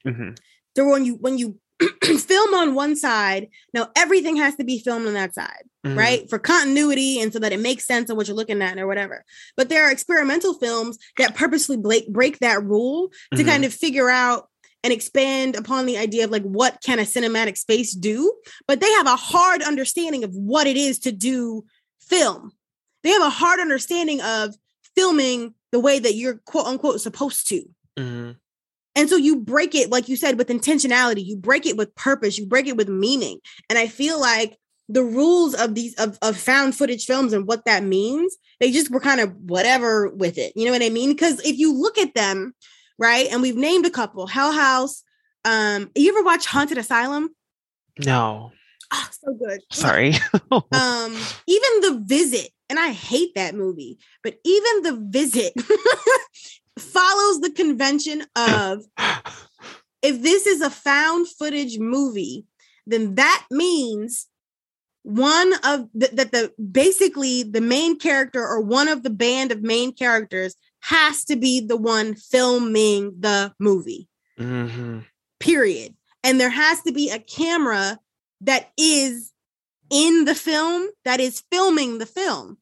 mhm. 0.06 0.38
So 0.76 0.88
when 0.90 1.06
you 1.06 1.16
when 1.16 1.38
you 1.38 1.60
film 2.20 2.54
on 2.54 2.76
one 2.76 2.96
side, 2.96 3.48
now 3.74 3.90
everything 3.96 4.36
has 4.38 4.56
to 4.56 4.64
be 4.64 4.80
filmed 4.80 5.08
on 5.08 5.14
that 5.14 5.34
side. 5.36 5.64
Mhm. 5.86 5.98
right? 5.98 6.30
For 6.30 6.40
continuity 6.40 7.20
and 7.20 7.34
so 7.34 7.40
that 7.40 7.52
it 7.52 7.60
makes 7.60 7.86
sense 7.86 8.10
of 8.10 8.16
what 8.16 8.30
you're 8.30 8.38
looking 8.38 8.62
at 8.62 8.78
or 8.80 8.88
whatever. 8.88 9.26
But 9.58 9.68
there 9.68 9.84
are 9.86 9.92
experimental 9.92 10.54
films 10.54 10.98
that 11.18 11.36
purposely 11.36 11.76
break, 11.76 12.08
break 12.08 12.40
that 12.40 12.64
rule 12.64 13.12
to 13.36 13.44
Mhm. 13.44 13.46
kind 13.46 13.66
of 13.66 13.74
figure 13.74 14.10
out 14.10 14.48
and 14.86 14.94
expand 14.94 15.58
upon 15.58 15.86
the 15.86 15.98
idea 15.98 16.24
of 16.24 16.32
like 16.32 16.44
what 16.44 16.78
can 16.86 17.00
a 17.00 17.04
cinematic 17.04 17.58
space 17.58 17.92
do, 17.92 18.34
but 18.66 18.80
they 18.80 18.90
have 18.94 19.08
a 19.08 19.18
hard 19.18 19.62
understanding 19.62 20.24
of 20.24 20.34
what 20.34 20.68
it 20.68 20.78
is 20.78 21.00
to 21.00 21.12
do 21.12 21.66
film. 22.00 22.54
They 23.04 23.10
have 23.10 23.22
a 23.22 23.30
hard 23.30 23.60
understanding 23.60 24.22
of 24.22 24.56
filming 24.96 25.54
the 25.74 25.82
way 25.82 26.00
that 26.00 26.16
you're 26.16 26.36
quote 26.46 26.66
unquote 26.66 27.02
supposed 27.02 27.46
to. 27.50 27.66
Mhm. 28.00 28.38
And 28.96 29.10
so 29.10 29.16
you 29.16 29.40
break 29.40 29.74
it, 29.74 29.90
like 29.90 30.08
you 30.08 30.16
said, 30.16 30.38
with 30.38 30.50
intentionality. 30.50 31.26
You 31.26 31.36
break 31.36 31.66
it 31.66 31.78
with 31.78 31.96
purpose. 31.96 32.38
You 32.38 32.46
break 32.46 32.68
it 32.68 32.78
with 32.78 32.90
meaning. 32.90 33.40
And 33.70 33.80
I 33.80 33.88
feel 33.88 34.20
like 34.20 34.58
the 34.90 35.04
rules 35.04 35.56
of 35.56 35.76
these 35.76 35.96
of, 35.96 36.18
of 36.22 36.38
found 36.38 36.76
footage 36.76 37.06
films 37.06 37.34
and 37.34 37.48
what 37.48 37.66
that 37.66 37.84
means, 37.84 38.38
they 38.60 38.72
just 38.72 38.92
were 38.92 39.00
kind 39.00 39.20
of 39.20 39.34
whatever 39.36 40.10
with 40.10 40.38
it. 40.38 40.54
You 40.56 40.66
know 40.66 40.72
what 40.72 40.84
I 40.84 40.90
mean? 40.90 41.12
Because 41.12 41.40
if 41.46 41.58
you 41.58 41.74
look 41.74 41.98
at 41.98 42.14
them, 42.14 42.54
right, 43.00 43.28
and 43.32 43.42
we've 43.42 43.56
named 43.56 43.86
a 43.86 43.92
couple, 43.92 44.28
Hell 44.28 44.52
House. 44.52 45.04
Um, 45.46 45.90
you 45.96 46.10
ever 46.16 46.24
watch 46.24 46.46
Haunted 46.46 46.78
Asylum? 46.78 47.30
no 48.06 48.52
Oh, 48.92 49.10
so 49.12 49.34
good. 49.34 49.62
sorry 49.72 50.14
Um, 50.52 51.18
even 51.48 51.82
the 51.82 52.04
visit, 52.06 52.50
and 52.70 52.80
I 52.80 52.92
hate 52.92 53.34
that 53.36 53.56
movie, 53.56 53.98
but 54.24 54.36
even 54.44 54.84
the 54.84 55.08
visit 55.10 55.54
follows 56.78 57.42
the 57.42 57.52
convention 57.52 58.26
of 58.36 58.84
if 60.02 60.22
this 60.22 60.48
is 60.48 60.62
a 60.62 60.70
found 60.70 61.28
footage 61.28 61.80
movie, 61.80 62.46
then 62.86 63.16
that 63.16 63.46
means 63.50 64.28
one 65.04 65.54
of 65.66 65.88
the, 65.94 66.10
that 66.14 66.32
the 66.32 66.52
basically 66.72 67.44
the 67.44 67.62
main 67.62 68.00
character 68.00 68.42
or 68.42 68.62
one 68.62 68.88
of 68.88 69.04
the 69.04 69.10
band 69.10 69.52
of 69.52 69.62
main 69.62 69.94
characters 69.94 70.56
has 70.82 71.26
to 71.26 71.36
be 71.36 71.60
the 71.60 71.78
one 71.78 72.16
filming 72.16 73.14
the 73.20 73.54
movie. 73.60 74.08
Mhm. 74.40 75.06
Period. 75.40 75.96
And 76.24 76.40
there 76.40 76.50
has 76.50 76.82
to 76.84 76.94
be 76.94 77.10
a 77.10 77.20
camera 77.20 78.00
that 78.42 78.72
is 78.78 79.32
in 79.90 80.26
the 80.26 80.36
film 80.36 80.88
that 81.06 81.20
is 81.20 81.44
filming 81.52 81.98
the 81.98 82.06
film. 82.06 82.58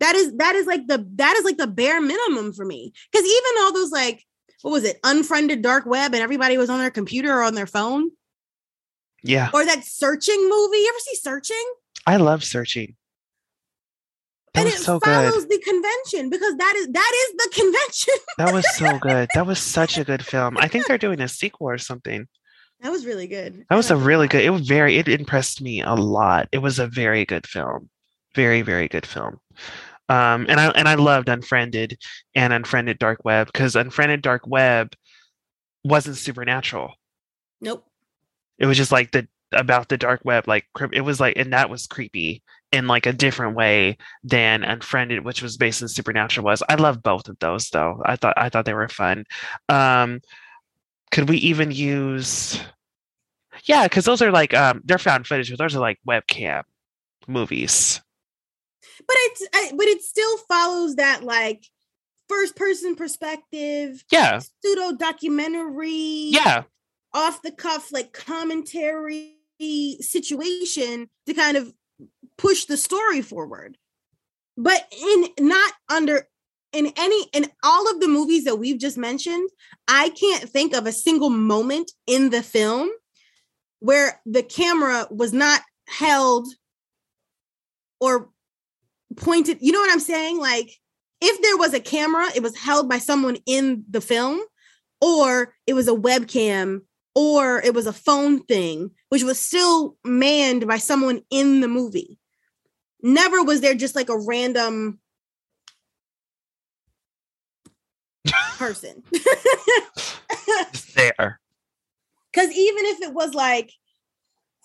That 0.00 0.14
is 0.14 0.34
that 0.36 0.54
is 0.54 0.66
like 0.66 0.86
the 0.86 1.06
that 1.14 1.36
is 1.36 1.44
like 1.44 1.56
the 1.56 1.66
bare 1.66 2.00
minimum 2.00 2.52
for 2.52 2.64
me. 2.64 2.92
Because 3.10 3.26
even 3.26 3.62
all 3.62 3.72
those 3.72 3.90
like 3.90 4.24
what 4.62 4.70
was 4.72 4.84
it, 4.84 4.98
unfriended 5.04 5.62
dark 5.62 5.86
web, 5.86 6.14
and 6.14 6.22
everybody 6.22 6.58
was 6.58 6.70
on 6.70 6.78
their 6.78 6.90
computer 6.90 7.32
or 7.32 7.42
on 7.42 7.54
their 7.54 7.66
phone, 7.66 8.10
yeah 9.22 9.50
or 9.52 9.64
that 9.64 9.84
searching 9.84 10.48
movie. 10.48 10.78
You 10.78 10.88
ever 10.88 10.98
see 11.00 11.16
searching? 11.16 11.64
i 12.06 12.16
love 12.16 12.44
searching 12.44 12.94
that 14.54 14.60
and 14.60 14.68
it 14.68 14.78
so 14.78 15.00
follows 15.00 15.44
good 15.44 15.50
the 15.50 15.58
convention 15.58 16.30
because 16.30 16.54
that 16.56 16.74
is 16.76 16.86
that 16.88 17.12
is 17.14 17.32
the 17.36 17.50
convention. 17.54 18.14
that 18.38 18.54
was 18.54 18.76
so 18.76 18.98
good 19.00 19.28
that 19.34 19.46
was 19.46 19.58
such 19.58 19.98
a 19.98 20.04
good 20.04 20.24
film 20.24 20.56
i 20.58 20.68
think 20.68 20.86
they're 20.86 20.98
doing 20.98 21.20
a 21.20 21.28
sequel 21.28 21.68
or 21.68 21.78
something 21.78 22.28
that 22.80 22.92
was 22.92 23.06
really 23.06 23.26
good. 23.26 23.64
That 23.70 23.76
was 23.76 23.90
a 23.90 23.96
really 23.96 24.28
good. 24.28 24.44
It 24.44 24.50
was 24.50 24.68
very. 24.68 24.98
It 24.98 25.08
impressed 25.08 25.62
me 25.62 25.80
a 25.80 25.94
lot. 25.94 26.46
It 26.52 26.58
was 26.58 26.78
a 26.78 26.86
very 26.86 27.24
good 27.24 27.46
film. 27.46 27.88
Very 28.36 28.62
very 28.62 28.86
good 28.86 29.06
film. 29.06 29.40
Um, 30.08 30.46
and 30.48 30.60
I 30.60 30.68
and 30.68 30.88
I 30.88 30.94
loved 30.94 31.28
Unfriended 31.28 31.98
and 32.36 32.52
Unfriended 32.52 33.00
Dark 33.00 33.24
Web 33.24 33.48
because 33.48 33.74
Unfriended 33.74 34.22
Dark 34.22 34.46
Web 34.46 34.94
wasn't 35.82 36.16
supernatural. 36.16 36.94
Nope. 37.60 37.84
It 38.58 38.66
was 38.66 38.76
just 38.76 38.92
like 38.92 39.10
the 39.10 39.26
about 39.52 39.88
the 39.88 39.96
dark 39.96 40.20
web. 40.24 40.46
Like 40.48 40.66
it 40.92 41.00
was 41.00 41.20
like, 41.20 41.36
and 41.36 41.52
that 41.52 41.70
was 41.70 41.86
creepy 41.86 42.42
in 42.72 42.86
like 42.86 43.06
a 43.06 43.12
different 43.12 43.56
way 43.56 43.96
than 44.24 44.64
Unfriended, 44.64 45.24
which 45.24 45.42
was 45.42 45.56
based 45.56 45.82
in 45.82 45.88
supernatural. 45.88 46.44
Was 46.44 46.62
I 46.68 46.74
love 46.74 47.02
both 47.02 47.28
of 47.28 47.38
those 47.38 47.68
though. 47.70 48.02
I 48.04 48.16
thought 48.16 48.34
I 48.36 48.48
thought 48.48 48.64
they 48.64 48.74
were 48.74 48.88
fun. 48.88 49.24
Um, 49.68 50.20
could 51.10 51.28
we 51.28 51.38
even 51.38 51.70
use? 51.70 52.60
Yeah, 53.64 53.84
because 53.84 54.04
those 54.04 54.22
are 54.22 54.30
like 54.30 54.54
um, 54.54 54.82
they're 54.84 54.98
found 54.98 55.26
footage, 55.26 55.50
but 55.50 55.58
those 55.58 55.74
are 55.74 55.80
like 55.80 55.98
webcam 56.06 56.62
movies. 57.26 58.00
But 58.98 59.16
it's 59.18 59.46
I, 59.54 59.72
but 59.76 59.86
it 59.86 60.02
still 60.02 60.36
follows 60.48 60.96
that 60.96 61.22
like 61.24 61.64
first 62.28 62.56
person 62.56 62.96
perspective 62.96 64.04
Yeah, 64.10 64.40
pseudo 64.62 64.96
documentary 64.96 66.30
yeah, 66.30 66.64
off 67.12 67.42
the 67.42 67.52
cuff 67.52 67.92
like 67.92 68.12
commentary 68.12 69.36
situation 70.00 71.08
to 71.26 71.34
kind 71.34 71.56
of 71.56 71.72
push 72.36 72.66
the 72.66 72.76
story 72.76 73.22
forward. 73.22 73.78
But 74.56 74.90
in 74.92 75.28
not 75.46 75.72
under 75.88 76.28
in 76.72 76.92
any 76.96 77.28
in 77.32 77.50
all 77.62 77.90
of 77.90 78.00
the 78.00 78.08
movies 78.08 78.44
that 78.44 78.56
we've 78.56 78.78
just 78.78 78.98
mentioned, 78.98 79.48
I 79.88 80.10
can't 80.10 80.48
think 80.48 80.74
of 80.74 80.86
a 80.86 80.92
single 80.92 81.30
moment 81.30 81.92
in 82.06 82.30
the 82.30 82.42
film 82.42 82.90
where 83.80 84.20
the 84.26 84.42
camera 84.42 85.06
was 85.10 85.32
not 85.32 85.62
held 85.88 86.48
or 88.00 88.30
pointed. 89.16 89.58
You 89.60 89.72
know 89.72 89.80
what 89.80 89.92
I'm 89.92 90.00
saying? 90.00 90.38
Like 90.38 90.70
if 91.20 91.40
there 91.42 91.56
was 91.56 91.74
a 91.74 91.80
camera, 91.80 92.28
it 92.34 92.42
was 92.42 92.56
held 92.56 92.88
by 92.88 92.98
someone 92.98 93.38
in 93.46 93.84
the 93.88 94.00
film, 94.00 94.40
or 95.00 95.54
it 95.66 95.74
was 95.74 95.88
a 95.88 95.94
webcam, 95.94 96.82
or 97.14 97.60
it 97.60 97.74
was 97.74 97.86
a 97.86 97.92
phone 97.92 98.42
thing, 98.44 98.90
which 99.08 99.22
was 99.22 99.38
still 99.38 99.96
manned 100.04 100.66
by 100.66 100.78
someone 100.78 101.20
in 101.30 101.60
the 101.60 101.68
movie. 101.68 102.18
Never 103.02 103.42
was 103.42 103.60
there 103.60 103.74
just 103.74 103.94
like 103.94 104.08
a 104.08 104.18
random 104.18 105.00
person. 108.58 109.02
There. 110.94 111.40
Because 112.32 112.50
even 112.50 112.86
if 112.86 113.02
it 113.02 113.12
was 113.12 113.34
like 113.34 113.70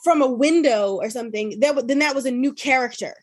from 0.04 0.22
a 0.22 0.30
window 0.32 0.96
or 0.96 1.10
something, 1.10 1.60
that 1.60 1.70
w- 1.70 1.86
then 1.86 2.00
that 2.00 2.16
was 2.16 2.26
a 2.26 2.32
new 2.32 2.54
character. 2.54 3.14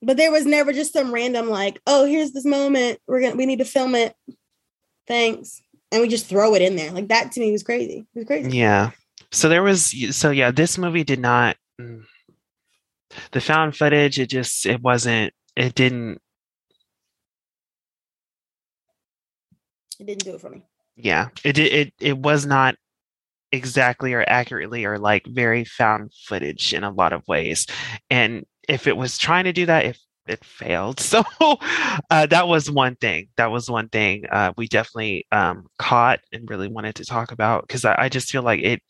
But 0.00 0.16
there 0.16 0.30
was 0.30 0.46
never 0.46 0.72
just 0.72 0.92
some 0.92 1.12
random 1.12 1.48
like, 1.48 1.80
oh, 1.86 2.04
here's 2.04 2.32
this 2.32 2.44
moment. 2.44 3.00
We're 3.06 3.20
gonna 3.20 3.36
we 3.36 3.46
need 3.46 3.58
to 3.58 3.64
film 3.64 3.94
it. 3.94 4.14
Thanks. 5.06 5.60
And 5.90 6.02
we 6.02 6.08
just 6.08 6.26
throw 6.26 6.54
it 6.54 6.62
in 6.62 6.76
there. 6.76 6.90
Like 6.92 7.08
that 7.08 7.32
to 7.32 7.40
me 7.40 7.50
was 7.50 7.62
crazy. 7.62 8.06
It 8.14 8.18
was 8.18 8.26
crazy. 8.26 8.56
Yeah. 8.56 8.90
So 9.32 9.48
there 9.48 9.62
was 9.62 9.92
so 10.16 10.30
yeah, 10.30 10.50
this 10.50 10.78
movie 10.78 11.04
did 11.04 11.18
not 11.20 11.56
mm, 11.80 12.04
the 13.32 13.40
found 13.40 13.76
footage, 13.76 14.18
it 14.18 14.28
just 14.30 14.66
it 14.66 14.80
wasn't 14.82 15.32
it 15.56 15.74
didn't 15.74 16.20
It 20.00 20.06
didn't 20.06 20.24
do 20.24 20.34
it 20.34 20.40
for 20.40 20.50
me. 20.50 20.62
yeah, 20.96 21.28
it 21.44 21.54
did 21.54 21.72
it 21.72 21.94
it 22.00 22.16
was 22.18 22.46
not 22.46 22.76
exactly 23.50 24.12
or 24.14 24.24
accurately 24.28 24.84
or 24.84 24.98
like 24.98 25.26
very 25.26 25.64
found 25.64 26.12
footage 26.26 26.72
in 26.74 26.84
a 26.84 26.90
lot 26.90 27.12
of 27.12 27.26
ways. 27.26 27.66
And 28.10 28.44
if 28.68 28.86
it 28.86 28.96
was 28.96 29.18
trying 29.18 29.44
to 29.44 29.52
do 29.52 29.66
that, 29.66 29.84
if 29.86 29.98
it 30.26 30.44
failed. 30.44 31.00
So 31.08 31.24
uh, 32.10 32.26
that 32.26 32.48
was 32.48 32.70
one 32.70 32.96
thing. 32.96 33.28
That 33.36 33.50
was 33.50 33.70
one 33.70 33.88
thing 33.88 34.24
uh, 34.30 34.52
we 34.56 34.68
definitely 34.68 35.26
um, 35.32 35.66
caught 35.78 36.20
and 36.32 36.48
really 36.48 36.68
wanted 36.68 36.96
to 36.96 37.04
talk 37.04 37.32
about 37.32 37.66
because 37.66 37.84
I, 37.84 37.94
I 37.98 38.08
just 38.08 38.30
feel 38.30 38.42
like 38.42 38.60
it, 38.60 38.82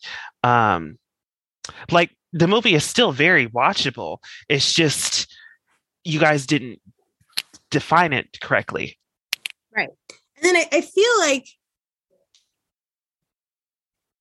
um, 0.43 0.99
like 1.91 2.11
the 2.33 2.49
movie 2.49 2.75
is 2.75 2.85
still 2.85 3.13
very 3.13 3.47
watchable. 3.47 4.19
It's 4.49 4.75
just 4.75 5.33
you 6.05 6.19
guys 6.19 6.47
didn't 6.47 6.81
define 7.71 8.13
it 8.13 8.41
correctly. 8.41 8.99
Right. 9.75 9.91
And 10.37 10.45
then 10.45 10.57
I, 10.57 10.69
I 10.73 10.81
feel 10.81 11.19
like 11.21 11.47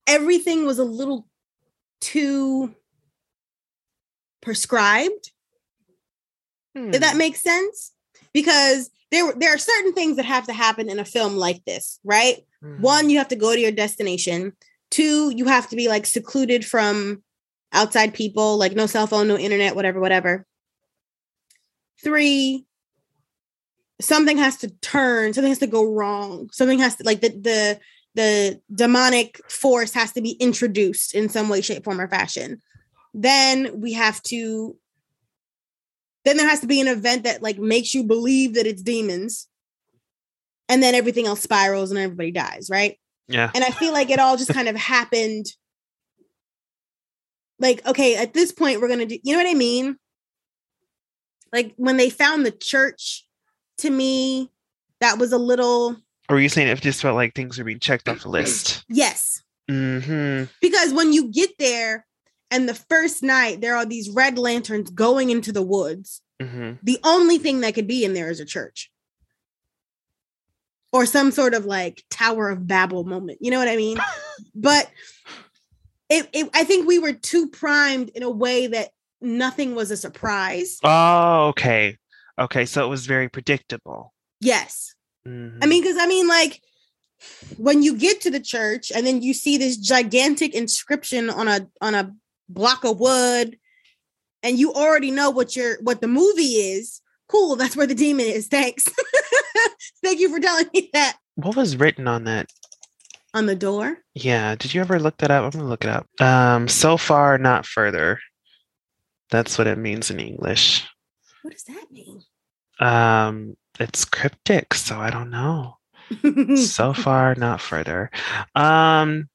everything 0.06 0.66
was 0.66 0.80
a 0.80 0.84
little 0.84 1.28
too 2.00 2.76
prescribed. 4.42 5.32
If 6.94 7.02
that 7.02 7.18
make 7.18 7.36
sense, 7.36 7.94
because 8.34 8.90
there 9.12 9.34
there 9.38 9.54
are 9.54 9.58
certain 9.58 9.94
things 9.94 10.18
that 10.18 10.26
have 10.26 10.48
to 10.48 10.54
happen 10.54 10.90
in 10.90 11.00
a 11.00 11.06
film 11.06 11.36
like 11.36 11.64
this, 11.66 12.00
right? 12.04 12.46
Mhm. 12.64 12.80
One, 12.82 13.10
you 13.10 13.18
have 13.18 13.30
to 13.30 13.36
go 13.36 13.54
to 13.54 13.60
your 13.60 13.72
destination. 13.72 14.54
Two, 14.90 15.32
you 15.36 15.46
have 15.46 15.70
to 15.70 15.76
be 15.76 15.88
like 15.88 16.06
secluded 16.06 16.66
from 16.66 17.24
outside 17.74 18.14
people, 18.14 18.58
like 18.58 18.76
no 18.76 18.86
cell 18.86 19.08
phone, 19.08 19.28
no 19.28 19.38
internet, 19.38 19.76
whatever, 19.76 20.00
whatever. 20.00 20.46
Three, 22.04 22.66
something 24.00 24.38
has 24.38 24.58
to 24.58 24.70
turn, 24.82 25.34
something 25.34 25.52
has 25.52 25.60
to 25.60 25.68
go 25.68 25.84
wrong. 25.84 26.50
Something 26.52 26.80
has 26.80 26.96
to 26.98 27.04
like 27.04 27.22
the 27.22 27.30
the 27.30 27.80
the 28.16 28.62
demonic 28.74 29.40
force 29.50 29.94
has 29.94 30.12
to 30.14 30.22
be 30.22 30.32
introduced 30.32 31.14
in 31.14 31.30
some 31.30 31.50
way, 31.50 31.62
shape, 31.62 31.84
form, 31.84 32.02
or 32.02 32.08
fashion. 32.08 32.62
Then 33.14 33.80
we 33.80 33.94
have 33.94 34.22
to 34.24 34.76
then 36.28 36.38
there 36.38 36.48
has 36.48 36.60
to 36.62 36.68
be 36.68 36.82
an 36.82 36.88
event 36.88 37.24
that 37.24 37.42
like 37.42 37.58
makes 37.58 37.94
you 37.94 38.04
believe 38.04 38.56
that 38.56 38.68
it's 38.68 38.82
demons. 38.82 39.48
And 40.70 40.84
then 40.84 40.96
everything 40.96 41.26
else 41.26 41.42
spirals 41.42 41.92
and 41.92 42.00
everybody 42.00 42.32
dies, 42.32 42.68
right? 42.70 42.98
Yeah. 43.28 43.52
And 43.56 43.64
I 43.64 43.70
feel 43.70 43.94
like 43.94 44.10
it 44.10 44.20
all 44.20 44.36
just 44.36 44.54
kind 44.54 44.68
of 44.68 44.76
happened. 44.76 45.46
Like, 47.60 47.86
okay, 47.86 48.16
at 48.18 48.34
this 48.34 48.52
point, 48.52 48.82
we're 48.82 48.90
gonna 48.90 49.06
do, 49.06 49.18
you 49.24 49.34
know 49.34 49.44
what 49.44 49.50
I 49.50 49.54
mean? 49.54 49.98
Like 51.54 51.74
when 51.78 51.98
they 51.98 52.10
found 52.10 52.46
the 52.46 52.52
church, 52.52 53.26
to 53.80 53.90
me, 53.90 54.52
that 55.00 55.20
was 55.20 55.32
a 55.32 55.38
little 55.38 55.96
Or 56.30 56.36
were 56.36 56.40
you 56.40 56.50
saying 56.50 56.68
it 56.68 56.82
just 56.82 57.02
felt 57.02 57.16
like 57.16 57.36
things 57.36 57.58
were 57.58 57.64
being 57.64 57.80
checked 57.80 58.10
off 58.10 58.24
the 58.24 58.30
list? 58.30 58.84
yes. 58.90 59.42
Mm-hmm. 59.70 60.46
Because 60.62 60.94
when 60.94 61.14
you 61.14 61.32
get 61.32 61.52
there 61.60 62.07
and 62.52 62.68
the 62.68 62.74
first 62.74 63.24
night 63.24 63.62
there 63.62 63.76
are 63.76 63.86
these 63.86 64.10
red 64.10 64.38
lanterns 64.38 64.90
going 64.90 65.30
into 65.30 65.52
the 65.52 65.62
woods, 65.62 66.22
hmm 66.42 66.74
the 66.84 67.00
only 67.04 67.38
thing 67.38 67.62
that 67.62 67.74
could 67.74 67.88
be 67.88 68.06
in 68.06 68.14
there 68.14 68.30
is 68.30 68.40
a 68.40 68.46
church. 68.46 68.92
Or 70.94 71.06
some 71.06 71.32
sort 71.32 71.54
of 71.54 71.66
like 71.66 72.04
Tower 72.10 72.50
of 72.50 72.66
Babel 72.66 73.04
moment. 73.04 73.40
You 73.42 73.52
know 73.52 73.60
what 73.60 73.68
I 73.68 73.76
mean? 73.76 73.98
but 74.56 74.90
it, 76.10 76.30
it 76.34 76.50
I 76.54 76.64
think 76.64 76.88
we 76.88 77.00
were 77.00 77.14
too 77.14 77.50
primed 77.50 78.10
in 78.10 78.24
a 78.24 78.30
way 78.30 78.68
that 78.68 78.90
nothing 79.22 79.76
was 79.76 79.92
a 79.92 79.98
surprise. 79.98 80.80
Oh, 80.84 81.48
okay. 81.50 81.98
Okay. 82.40 82.66
So 82.66 82.86
it 82.86 82.90
was 82.90 83.06
very 83.06 83.30
predictable. 83.30 84.14
Yes. 84.40 84.96
Mhm. 85.28 85.60
I 85.62 85.66
mean, 85.66 85.82
because 85.82 85.98
I 85.98 86.08
mean, 86.08 86.28
like 86.28 86.62
when 87.58 87.84
you 87.84 87.98
get 87.98 88.22
to 88.22 88.32
the 88.32 88.40
church 88.40 88.92
and 88.94 89.06
then 89.06 89.22
you 89.22 89.34
see 89.34 89.58
this 89.58 89.78
gigantic 89.78 90.54
inscription 90.54 91.30
on 91.30 91.48
a 91.48 91.68
on 91.82 91.96
a 91.96 92.14
block 92.50 92.84
of 92.84 93.00
wood, 93.00 93.58
and 94.44 94.58
you 94.58 94.74
already 94.74 95.12
know 95.12 95.30
what 95.30 95.56
your 95.56 95.78
what 95.82 96.02
the 96.02 96.08
movie 96.08 96.56
is. 96.56 97.02
Cool, 97.28 97.56
that's 97.56 97.76
where 97.76 97.88
the 97.88 97.96
demon 97.96 98.26
is. 98.26 98.48
Thanks. 98.48 98.86
Thank 100.04 100.20
you 100.20 100.30
for 100.30 100.40
telling 100.40 100.68
me 100.74 100.90
that 100.94 101.18
what 101.36 101.56
was 101.56 101.78
written 101.78 102.08
on 102.08 102.24
that? 102.26 102.48
on 103.34 103.46
the 103.46 103.56
door. 103.56 103.98
Yeah. 104.16 104.56
Did 104.56 104.74
you 104.74 104.82
ever 104.82 105.00
look 105.00 105.18
that 105.18 105.32
up? 105.32 105.44
I'm 105.44 105.52
gonna 105.52 105.70
look 105.70 105.84
it 105.84 105.90
up. 105.90 106.08
Um, 106.20 106.68
so 106.68 106.98
far, 106.98 107.38
not 107.38 107.66
further. 107.66 108.20
That's 109.30 109.58
what 109.58 109.68
it 109.68 109.78
means 109.78 110.10
in 110.10 110.20
English. 110.20 110.86
What 111.44 111.54
does 111.54 111.64
that 111.66 111.86
mean? 111.92 112.24
Um, 112.80 113.56
it's 113.80 114.06
cryptic, 114.06 114.74
so 114.74 115.00
I 115.00 115.10
don't 115.10 115.30
know. 115.30 115.78
So 116.56 116.94
far, 116.94 117.36
not 117.36 117.60
further. 117.60 118.10
Um, 118.56 119.28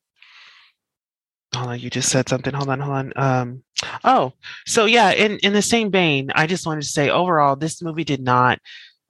hold 1.54 1.68
on, 1.68 1.78
you 1.78 1.90
just 1.90 2.10
said 2.10 2.28
something. 2.28 2.54
Hold 2.54 2.68
on, 2.68 2.80
hold 2.80 2.96
on. 2.96 3.12
Um, 3.16 3.62
oh, 4.04 4.32
so 4.66 4.84
yeah, 4.84 5.12
in 5.12 5.38
in 5.38 5.52
the 5.52 5.62
same 5.62 5.90
vein, 5.90 6.30
I 6.34 6.46
just 6.46 6.66
wanted 6.66 6.82
to 6.82 6.88
say 6.88 7.10
overall, 7.10 7.56
this 7.56 7.82
movie 7.82 8.04
did 8.04 8.22
not 8.22 8.58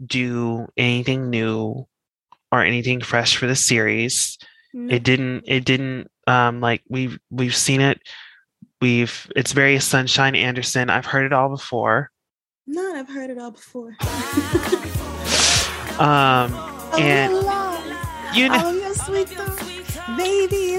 do 0.04 0.66
anything 0.76 1.30
new 1.30 1.86
or 2.50 2.62
anything 2.62 3.00
fresh 3.00 3.36
for 3.36 3.46
the 3.46 3.56
series. 3.56 4.38
No. 4.74 4.94
It 4.94 5.02
didn't. 5.02 5.44
It 5.46 5.64
didn't. 5.64 6.10
Um, 6.26 6.60
like 6.60 6.82
we've 6.88 7.18
we've 7.30 7.56
seen 7.56 7.80
it. 7.80 8.00
We've. 8.80 9.30
It's 9.36 9.52
very 9.52 9.78
Sunshine 9.80 10.34
Anderson. 10.34 10.90
I've 10.90 11.06
heard 11.06 11.26
it 11.26 11.32
all 11.32 11.48
before. 11.48 12.10
Not 12.66 12.96
I've 12.96 13.08
heard 13.08 13.30
it 13.30 13.38
all 13.38 13.50
before. 13.50 13.96
Um, 15.98 16.54
and 16.98 17.32
you 18.34 18.48
know. 18.48 18.60
Oh, 18.64 18.72
you're 18.72 18.94
sweet 18.94 19.28
though. 19.28 20.16
Baby, 20.16 20.78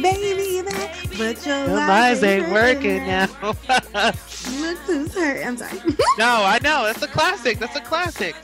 baby, 0.00 0.60
that, 0.60 0.99
but 1.20 1.46
your 1.46 1.66
The 1.66 1.74
lies 1.74 2.22
ain't 2.22 2.50
working 2.50 3.06
now. 3.06 3.26
Who's 4.86 5.14
hurt. 5.14 5.46
I'm 5.46 5.56
sorry. 5.56 5.78
no, 6.18 6.42
I 6.44 6.58
know. 6.62 6.84
That's 6.84 7.02
a 7.02 7.08
classic. 7.08 7.58
That's 7.58 7.76
a 7.76 7.80
classic. 7.80 8.34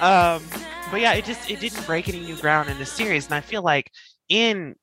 Um, 0.00 0.42
but 0.90 1.00
yeah, 1.00 1.12
it 1.12 1.26
just 1.26 1.50
it 1.50 1.60
didn't 1.60 1.86
break 1.86 2.08
any 2.08 2.20
new 2.20 2.36
ground 2.36 2.70
in 2.70 2.78
the 2.78 2.86
series, 2.86 3.26
and 3.26 3.34
I 3.34 3.40
feel 3.40 3.62
like 3.62 3.90
in 4.28 4.74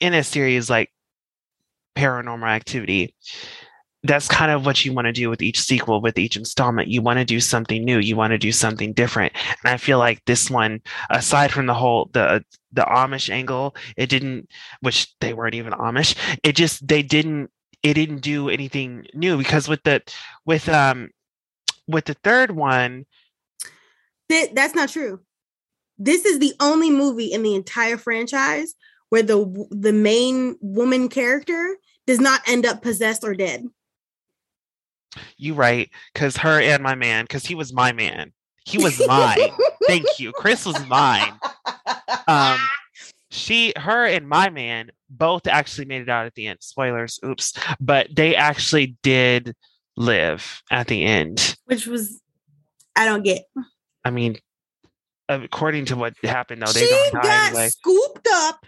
in 0.00 0.12
a 0.12 0.22
series 0.22 0.68
like 0.68 0.90
Paranormal 1.96 2.48
Activity, 2.48 3.14
that's 4.02 4.28
kind 4.28 4.50
of 4.50 4.66
what 4.66 4.84
you 4.84 4.92
want 4.92 5.06
to 5.06 5.12
do 5.12 5.30
with 5.30 5.42
each 5.42 5.58
sequel, 5.60 6.02
with 6.02 6.18
each 6.18 6.36
installment. 6.36 6.88
You 6.88 7.00
want 7.00 7.18
to 7.18 7.24
do 7.24 7.40
something 7.40 7.82
new. 7.82 7.98
You 7.98 8.14
want 8.16 8.32
to 8.32 8.38
do 8.38 8.52
something 8.52 8.92
different, 8.92 9.32
and 9.64 9.72
I 9.72 9.78
feel 9.78 9.98
like 9.98 10.22
this 10.26 10.50
one, 10.50 10.82
aside 11.08 11.50
from 11.50 11.64
the 11.64 11.74
whole 11.74 12.10
the 12.12 12.44
the 12.72 12.82
Amish 12.82 13.30
angle, 13.30 13.74
it 13.96 14.06
didn't, 14.08 14.48
which 14.80 15.12
they 15.20 15.32
weren't 15.34 15.54
even 15.54 15.72
Amish. 15.72 16.16
It 16.42 16.54
just 16.56 16.86
they 16.86 17.02
didn't 17.02 17.50
it 17.82 17.94
didn't 17.94 18.20
do 18.20 18.48
anything 18.50 19.06
new 19.14 19.38
because 19.38 19.68
with 19.68 19.82
the 19.84 20.02
with 20.44 20.68
um 20.68 21.10
with 21.88 22.04
the 22.04 22.14
third 22.14 22.50
one 22.50 23.06
Th- 24.28 24.50
that's 24.54 24.74
not 24.74 24.90
true. 24.90 25.20
This 25.98 26.24
is 26.24 26.38
the 26.38 26.54
only 26.60 26.90
movie 26.90 27.26
in 27.32 27.42
the 27.42 27.54
entire 27.54 27.96
franchise 27.96 28.74
where 29.08 29.22
the 29.24 29.66
the 29.70 29.92
main 29.92 30.56
woman 30.60 31.08
character 31.08 31.76
does 32.06 32.20
not 32.20 32.40
end 32.46 32.64
up 32.64 32.80
possessed 32.82 33.24
or 33.24 33.34
dead. 33.34 33.66
you 35.36 35.54
right 35.54 35.90
because 36.14 36.36
her 36.36 36.60
and 36.60 36.82
my 36.82 36.94
man 36.94 37.24
because 37.24 37.44
he 37.44 37.54
was 37.56 37.72
my 37.72 37.90
man 37.92 38.32
He 38.64 38.78
was 38.78 39.04
mine. 39.06 39.50
Thank 39.86 40.06
you. 40.20 40.32
Chris 40.32 40.64
was 40.64 40.86
mine. 40.86 41.32
Um, 42.30 42.58
she, 43.30 43.72
her, 43.76 44.06
and 44.06 44.28
my 44.28 44.50
man 44.50 44.90
both 45.08 45.46
actually 45.46 45.86
made 45.86 46.02
it 46.02 46.08
out 46.08 46.26
at 46.26 46.34
the 46.34 46.46
end. 46.46 46.58
Spoilers, 46.60 47.18
oops. 47.24 47.52
But 47.80 48.08
they 48.14 48.36
actually 48.36 48.96
did 49.02 49.54
live 49.96 50.62
at 50.70 50.86
the 50.86 51.04
end. 51.04 51.56
Which 51.64 51.86
was, 51.86 52.20
I 52.94 53.04
don't 53.04 53.24
get. 53.24 53.42
I 54.04 54.10
mean, 54.10 54.38
according 55.28 55.86
to 55.86 55.96
what 55.96 56.14
happened, 56.22 56.62
though, 56.62 56.72
they 56.72 56.86
she 56.86 57.10
got 57.12 57.48
anyway. 57.48 57.68
scooped 57.68 58.28
up 58.32 58.64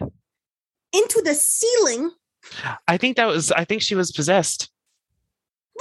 into 0.91 1.21
the 1.23 1.33
ceiling. 1.33 2.11
I 2.87 2.97
think 2.97 3.15
that 3.17 3.27
was. 3.27 3.51
I 3.51 3.63
think 3.63 3.81
she 3.81 3.95
was 3.95 4.11
possessed. 4.11 4.69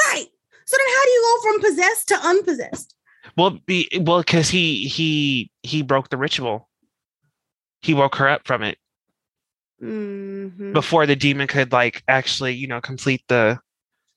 Right. 0.07 0.26
So 0.64 0.76
then, 0.76 0.95
how 0.95 1.05
do 1.05 1.11
you 1.11 1.22
go 1.22 1.53
from 1.53 1.61
possessed 1.61 2.09
to 2.09 2.14
unpossessed? 2.14 2.95
Well, 3.37 3.59
be 3.66 3.89
well 4.01 4.20
because 4.20 4.49
he 4.49 4.87
he 4.87 5.51
he 5.62 5.83
broke 5.83 6.11
the 6.11 6.16
ritual. 6.16 6.68
He 7.83 7.95
woke 7.95 8.14
her 8.16 8.28
up 8.28 8.47
from 8.47 8.62
it 8.62 8.78
Mhm, 9.83 10.72
before 10.72 11.07
the 11.07 11.16
demon 11.16 11.49
could 11.49 11.72
like 11.72 12.05
actually, 12.07 12.55
you 12.55 12.68
know, 12.68 12.80
complete 12.80 13.22
the. 13.28 13.59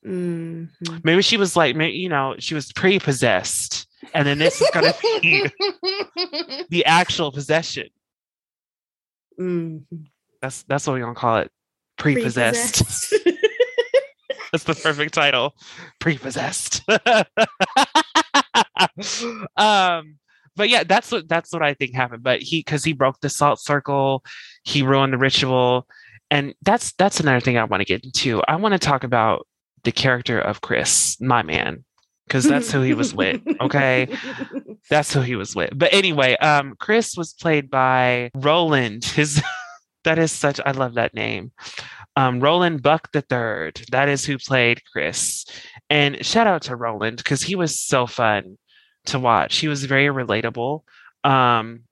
mhm. 0.05 0.70
Maybe 1.03 1.22
she 1.24 1.38
was 1.38 1.55
like, 1.55 1.76
maybe 1.76 1.97
you 1.97 2.09
know, 2.09 2.36
she 2.38 2.53
was 2.53 2.72
pre-possessed, 2.74 3.88
and 4.13 4.28
then 4.28 4.38
this 4.38 4.61
is 4.61 4.70
gonna 4.72 4.93
be 5.22 5.49
the 6.70 6.86
actual 6.86 7.32
possession. 7.32 7.88
Mhm. 9.39 9.86
That's 10.41 10.63
that's 10.63 10.86
what 10.86 10.93
we're 10.93 10.99
gonna 11.01 11.16
call 11.16 11.38
it. 11.38 11.51
Pre-possessed. 11.97 12.84
Pre-possessed. 12.84 13.16
That's 14.51 14.63
the 14.66 14.76
perfect 14.76 15.13
title. 15.13 15.55
Pre-possessed. 15.99 16.82
um, 19.57 20.18
but 20.55 20.69
yeah, 20.69 20.83
that's 20.83 21.11
what 21.11 21.27
that's 21.27 21.51
what 21.51 21.61
I 21.61 21.73
think 21.73 21.93
happened. 21.93 22.23
But 22.23 22.41
he 22.41 22.59
because 22.59 22.83
he 22.83 22.93
broke 22.93 23.19
the 23.19 23.29
salt 23.29 23.59
circle, 23.59 24.23
he 24.63 24.81
ruined 24.81 25.13
the 25.13 25.17
ritual, 25.17 25.87
and 26.31 26.53
that's 26.61 26.93
that's 26.93 27.19
another 27.19 27.39
thing 27.39 27.57
I 27.57 27.65
want 27.65 27.81
to 27.81 27.85
get 27.85 28.03
into. 28.03 28.41
I 28.47 28.55
want 28.55 28.73
to 28.73 28.79
talk 28.79 29.03
about 29.03 29.47
the 29.83 29.91
character 29.91 30.39
of 30.39 30.61
Chris, 30.61 31.19
my 31.21 31.43
man, 31.43 31.83
because 32.27 32.45
that's 32.45 32.71
who 32.71 32.81
he 32.81 32.93
was 32.93 33.13
with. 33.13 33.41
Okay, 33.61 34.07
that's 34.89 35.13
who 35.13 35.21
he 35.21 35.35
was 35.35 35.55
with. 35.55 35.71
But 35.77 35.93
anyway, 35.93 36.35
um, 36.37 36.75
Chris 36.79 37.15
was 37.17 37.33
played 37.33 37.69
by 37.69 38.31
Roland. 38.35 39.05
His 39.05 39.41
that 40.03 40.17
is 40.19 40.31
such 40.31 40.59
I 40.65 40.71
love 40.71 40.95
that 40.95 41.13
name. 41.13 41.51
Um, 42.15 42.39
Roland 42.39 42.81
Buck 42.81 43.11
the 43.11 43.21
Third. 43.21 43.81
That 43.91 44.07
is 44.07 44.25
who 44.25 44.37
played 44.37 44.81
Chris. 44.91 45.45
And 45.89 46.25
shout 46.25 46.47
out 46.47 46.63
to 46.63 46.75
Roland 46.75 47.17
because 47.17 47.43
he 47.43 47.55
was 47.55 47.79
so 47.79 48.07
fun 48.07 48.57
to 49.07 49.19
watch. 49.19 49.57
He 49.57 49.67
was 49.67 49.83
very 49.85 50.07
relatable. 50.07 50.83
Um, 51.23 51.83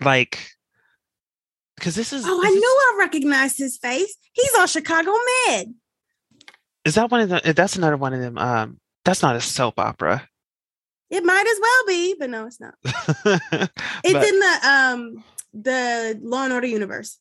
like 0.00 0.50
because 1.76 1.94
this 1.94 2.12
is 2.12 2.24
Oh, 2.26 2.38
I 2.38 2.42
this 2.46 2.54
is- 2.54 2.60
knew 2.60 2.68
I 2.80 2.96
recognized 2.98 3.58
his 3.58 3.76
face. 3.76 4.16
He's 4.32 4.54
on 4.58 4.66
Chicago 4.66 5.12
Med. 5.48 5.74
is 6.84 6.94
that 6.94 7.10
one 7.10 7.20
of 7.22 7.28
the 7.28 7.52
that's 7.54 7.76
another 7.76 7.96
one 7.96 8.12
of 8.14 8.20
them. 8.20 8.38
Um, 8.38 8.80
that's 9.04 9.22
not 9.22 9.36
a 9.36 9.40
soap 9.40 9.78
opera. 9.78 10.28
It 11.10 11.24
might 11.24 11.46
as 11.46 11.58
well 11.60 11.86
be, 11.86 12.16
but 12.18 12.30
no, 12.30 12.46
it's 12.46 12.60
not. 12.60 12.74
It's 14.04 14.12
But- 14.12 14.26
in 14.28 14.38
the 14.40 14.58
um 14.64 15.24
the 15.54 16.18
Law 16.22 16.44
and 16.44 16.52
Order 16.52 16.66
universe. 16.66 17.18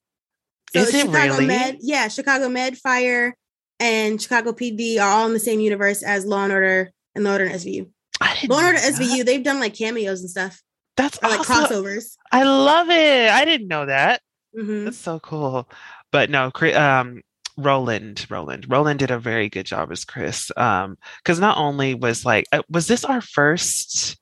Is 0.73 0.93
it 0.93 1.01
Chicago 1.05 1.33
really? 1.35 1.45
Med, 1.45 1.77
yeah, 1.81 2.09
Chicago 2.09 2.49
Med, 2.49 2.77
Fire, 2.77 3.33
and 3.79 4.21
Chicago 4.21 4.51
PD 4.51 4.99
are 4.99 5.09
all 5.09 5.25
in 5.27 5.33
the 5.33 5.39
same 5.39 5.61
universe 5.61 6.03
as 6.03 6.25
Law 6.25 6.43
and 6.43 6.51
Order 6.51 6.91
and 7.13 7.23
Law 7.23 7.35
and 7.35 7.41
Order 7.43 7.53
SVU. 7.55 7.89
I 8.25 8.33
didn't 8.33 8.43
and 8.43 8.51
Order 8.53 8.73
know 8.73 8.79
that. 8.79 8.93
SVU, 8.93 9.25
they've 9.25 9.43
done 9.43 9.59
like 9.59 9.73
cameos 9.75 10.21
and 10.21 10.29
stuff, 10.29 10.61
That's 10.97 11.17
or 11.23 11.29
like 11.29 11.39
awesome. 11.41 11.83
crossovers. 11.83 12.15
I 12.31 12.43
love 12.43 12.89
it. 12.89 13.29
I 13.31 13.45
didn't 13.45 13.67
know 13.67 13.85
that. 13.85 14.21
Mhm. 14.57 14.85
That's 14.85 14.97
so 14.97 15.19
cool. 15.19 15.69
But 16.11 16.29
no, 16.29 16.51
um, 16.75 17.21
Roland, 17.57 18.25
Roland, 18.29 18.65
Roland 18.69 18.99
did 18.99 19.11
a 19.11 19.19
very 19.19 19.49
good 19.49 19.65
job 19.65 19.91
as 19.91 20.05
Chris. 20.05 20.51
Um, 20.57 20.97
because 21.23 21.39
not 21.39 21.57
only 21.57 21.93
was 21.93 22.25
like, 22.25 22.45
uh, 22.51 22.61
was 22.69 22.87
this 22.87 23.03
our 23.05 23.21
first? 23.21 24.17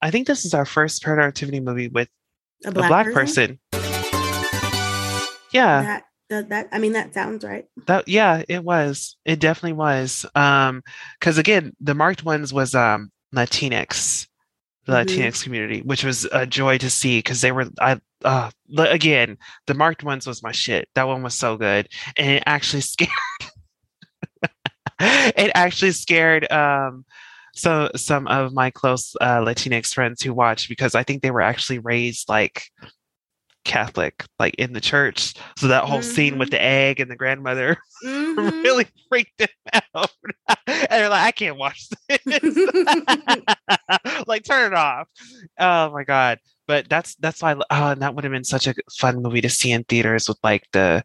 I 0.00 0.10
think 0.10 0.26
this 0.26 0.44
is 0.44 0.54
our 0.54 0.64
first 0.64 1.02
productivity 1.02 1.60
movie 1.60 1.88
with 1.88 2.08
A 2.64 2.68
a 2.68 2.72
black 2.72 3.12
person. 3.12 3.58
Yeah, 5.52 5.82
That, 5.82 6.02
that, 6.30 6.48
that, 6.50 6.68
I 6.72 6.78
mean, 6.78 6.92
that 6.92 7.14
sounds 7.14 7.44
right. 7.44 7.66
that 7.86 8.06
yeah, 8.08 8.42
it 8.48 8.62
was. 8.64 9.16
It 9.24 9.40
definitely 9.40 9.74
was. 9.74 10.26
Um, 10.34 10.82
because 11.18 11.38
again, 11.38 11.74
the 11.80 11.94
marked 11.94 12.24
ones 12.24 12.52
was 12.52 12.74
um 12.74 13.10
Latinx, 13.34 14.26
the 14.86 14.92
Mhm. 14.92 15.04
Latinx 15.06 15.42
community, 15.42 15.80
which 15.82 16.04
was 16.04 16.26
a 16.32 16.46
joy 16.46 16.78
to 16.78 16.90
see 16.90 17.18
because 17.18 17.40
they 17.40 17.52
were 17.52 17.66
I 17.80 18.00
uh 18.24 18.50
again, 18.78 19.38
the 19.66 19.74
marked 19.74 20.04
ones 20.04 20.26
was 20.26 20.42
my 20.42 20.52
shit. 20.52 20.88
That 20.94 21.08
one 21.08 21.22
was 21.22 21.34
so 21.34 21.56
good. 21.56 21.88
And 22.16 22.30
it 22.30 22.42
actually 22.46 22.80
scared 22.94 23.08
it 25.00 25.52
actually 25.54 25.92
scared 25.92 26.50
um 26.50 27.04
so 27.54 27.90
some 27.96 28.26
of 28.26 28.52
my 28.52 28.70
close 28.70 29.14
uh 29.20 29.38
Latinx 29.40 29.92
friends 29.94 30.22
who 30.22 30.32
watched 30.34 30.68
because 30.68 30.94
I 30.94 31.02
think 31.02 31.22
they 31.22 31.30
were 31.30 31.40
actually 31.40 31.78
raised 31.78 32.28
like 32.28 32.64
Catholic, 33.64 34.24
like 34.38 34.54
in 34.54 34.72
the 34.72 34.80
church. 34.80 35.34
So 35.56 35.68
that 35.68 35.84
whole 35.84 36.02
scene 36.02 36.38
with 36.38 36.50
the 36.50 36.62
egg 36.62 37.00
and 37.00 37.10
the 37.10 37.16
grandmother 37.16 37.76
Mhm. 38.04 38.62
really 38.62 38.86
freaked 39.08 39.38
them 39.38 39.48
out. 39.94 40.10
and 40.66 40.86
they're 40.90 41.08
like, 41.08 41.26
I 41.26 41.30
can't 41.32 41.58
watch 41.58 41.88
this. 42.08 42.18
like, 44.26 44.44
turn 44.44 44.72
it 44.72 44.76
off. 44.76 45.08
Oh 45.58 45.90
my 45.92 46.04
god! 46.04 46.38
But 46.66 46.88
that's 46.88 47.14
that's 47.16 47.42
why. 47.42 47.54
Oh, 47.54 47.62
and 47.70 48.02
that 48.02 48.14
would 48.14 48.24
have 48.24 48.32
been 48.32 48.44
such 48.44 48.66
a 48.66 48.74
fun 48.98 49.22
movie 49.22 49.40
to 49.40 49.48
see 49.48 49.72
in 49.72 49.84
theaters 49.84 50.28
with 50.28 50.38
like 50.42 50.64
the 50.72 51.02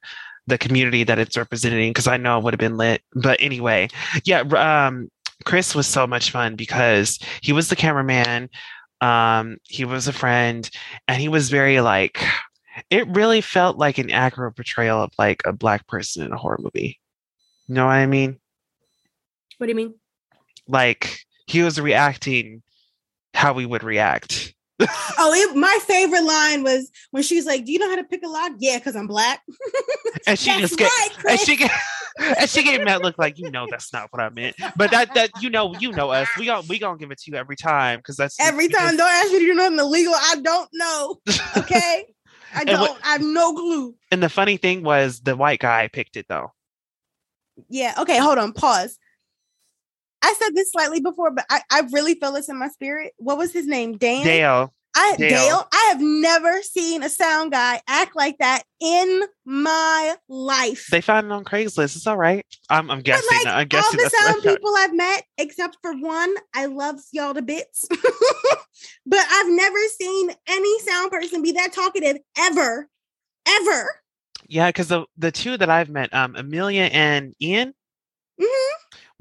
the 0.48 0.58
community 0.58 1.04
that 1.06 1.20
it's 1.20 1.38
representing 1.38 1.92
because 1.92 2.08
I 2.08 2.18
know 2.18 2.38
it 2.38 2.44
would 2.44 2.54
have 2.54 2.60
been 2.60 2.78
lit. 2.78 3.02
But 3.16 3.38
anyway, 3.42 3.88
yeah. 4.26 4.42
Um, 4.42 5.10
Chris 5.46 5.76
was 5.76 5.88
so 5.88 6.06
much 6.08 6.32
fun 6.32 6.56
because 6.56 7.20
he 7.42 7.54
was 7.54 7.70
the 7.70 7.76
cameraman. 7.76 8.50
Um, 9.04 9.58
he 9.64 9.86
was 9.86 10.08
a 10.08 10.14
friend, 10.14 10.70
and 11.08 11.22
he 11.22 11.28
was 11.28 11.50
very 11.50 11.82
like. 11.82 12.24
It 12.90 13.08
really 13.10 13.42
felt 13.42 13.78
like 13.78 14.00
an 14.00 14.10
accurate 14.10 14.56
portrayal 14.56 15.04
of 15.04 15.12
like 15.20 15.44
a 15.46 15.54
black 15.54 15.86
person 15.88 16.26
in 16.26 16.32
a 16.32 16.38
horror 16.38 16.58
movie. 16.60 17.00
You 17.68 17.76
know 17.76 17.86
what 17.86 17.92
I 17.92 18.08
mean? 18.08 18.40
what 19.58 19.68
do 19.68 19.72
you 19.72 19.76
mean? 19.76 19.94
Like 20.68 21.20
he 21.48 21.62
was 21.62 21.80
reacting 21.80 22.64
how 23.34 23.54
we 23.54 23.66
would 23.66 23.84
react. 23.84 24.54
Oh, 25.18 25.32
it, 25.34 25.56
my 25.56 25.80
favorite 25.86 26.24
line 26.24 26.64
was 26.64 26.92
when 27.12 27.24
she 27.24 27.36
was 27.36 27.46
like, 27.46 27.66
"Do 27.66 27.72
you 27.72 27.80
know 27.80 27.90
how 27.90 27.96
to 27.96 28.04
pick 28.04 28.24
a 28.24 28.28
lock?" 28.28 28.54
Yeah, 28.58 28.78
because 28.78 28.96
I'm 28.96 29.08
black. 29.08 29.42
And 30.26 30.40
she 30.40 30.50
That's 30.50 30.62
just 30.62 30.78
get 30.78 30.86
right, 30.90 31.10
and 31.32 31.40
she 31.40 31.56
get 31.58 31.72
and 32.40 32.50
she 32.50 32.64
gave 32.64 32.80
me 32.80 32.86
that 32.86 33.02
look 33.02 33.18
like 33.18 33.38
you 33.38 33.52
know 33.52 33.68
that's 33.70 33.92
not 33.92 34.08
what 34.12 34.22
I 34.22 34.30
meant. 34.30 34.56
But 34.78 34.92
that 34.92 35.14
that 35.16 35.32
you 35.42 35.50
know 35.50 35.76
you 35.80 35.92
know 35.92 36.12
us. 36.12 36.30
We 36.38 36.46
gon' 36.46 36.66
we 36.70 36.80
gonna 36.80 36.98
give 36.98 37.12
it 37.12 37.18
to 37.20 37.32
you 37.32 37.38
every 37.38 37.56
time 37.58 38.00
because 38.00 38.16
that's 38.16 38.40
Every 38.40 38.68
because- 38.68 38.82
time, 38.90 38.98
don't 38.98 39.10
ask 39.12 39.32
me 39.34 39.40
to 39.40 39.46
do 39.46 39.54
nothing 39.54 39.80
illegal. 39.80 40.14
I 40.16 40.36
don't 40.42 40.70
know. 40.74 41.20
Okay, 41.58 42.06
I 42.56 42.64
don't. 42.64 42.80
what- 42.80 43.00
I 43.04 43.14
have 43.14 43.22
no 43.22 43.54
clue. 43.54 43.96
And 44.12 44.24
the 44.24 44.30
funny 44.30 44.56
thing 44.58 44.84
was 44.84 45.20
the 45.20 45.36
white 45.36 45.60
guy 45.60 45.90
picked 45.92 46.16
it 46.16 46.28
though. 46.30 46.52
Yeah. 47.70 47.96
Okay. 48.00 48.18
Hold 48.18 48.38
on. 48.38 48.54
Pause. 48.54 48.98
I 50.24 50.34
said 50.40 50.56
this 50.56 50.72
slightly 50.72 51.02
before, 51.02 51.32
but 51.32 51.46
I, 51.50 51.62
I 51.70 51.82
really 51.92 52.16
feel 52.16 52.32
this 52.32 52.50
in 52.50 52.58
my 52.58 52.70
spirit. 52.70 53.14
What 53.18 53.38
was 53.38 53.52
his 53.52 53.68
name? 53.68 53.98
Dan. 53.98 54.24
Dale. 54.24 54.74
I 54.96 55.16
Dale. 55.18 55.30
Dale. 55.30 55.68
I 55.74 55.86
have 55.90 56.02
never 56.02 56.62
seen 56.62 57.04
a 57.04 57.10
sound 57.10 57.52
guy 57.52 57.82
act 57.88 58.16
like 58.16 58.38
that 58.38 58.64
in 58.80 59.24
my 59.44 60.16
life. 60.30 60.88
They 60.92 61.02
found 61.02 61.26
it 61.26 61.32
on 61.32 61.44
Craigslist. 61.44 61.96
It's 61.96 62.08
all 62.08 62.18
right. 62.18 62.46
I'm 62.70 62.90
I'm 62.90 63.02
guessing. 63.02 63.38
like, 63.44 63.48
I'm 63.48 63.80
all 63.84 63.92
the 63.92 63.98
that's 64.02 64.14
what 64.14 64.24
I 64.24 64.32
sound 64.32 64.44
people 64.44 64.74
I've 64.78 64.94
met, 64.94 65.24
except 65.38 65.78
for 65.82 65.94
one, 65.94 66.34
I 66.56 66.68
love 66.68 67.00
y'all 67.12 67.34
to 67.34 67.42
bits. 67.42 67.86
but 69.06 69.26
I've 69.32 69.50
never 69.50 69.78
seen 70.00 70.32
any 70.48 70.80
sound 70.80 71.12
person 71.12 71.42
be 71.42 71.52
that 71.54 71.74
talkative 71.74 72.18
ever, 72.38 72.88
ever. 73.48 74.00
Yeah, 74.48 74.70
because 74.70 74.88
the 74.88 75.06
the 75.18 75.32
two 75.32 75.58
that 75.58 75.70
I've 75.70 75.90
met, 75.90 76.14
um, 76.14 76.36
Amelia 76.36 76.84
and 76.84 77.34
Ian, 77.42 77.74
Mhm. 78.40 78.73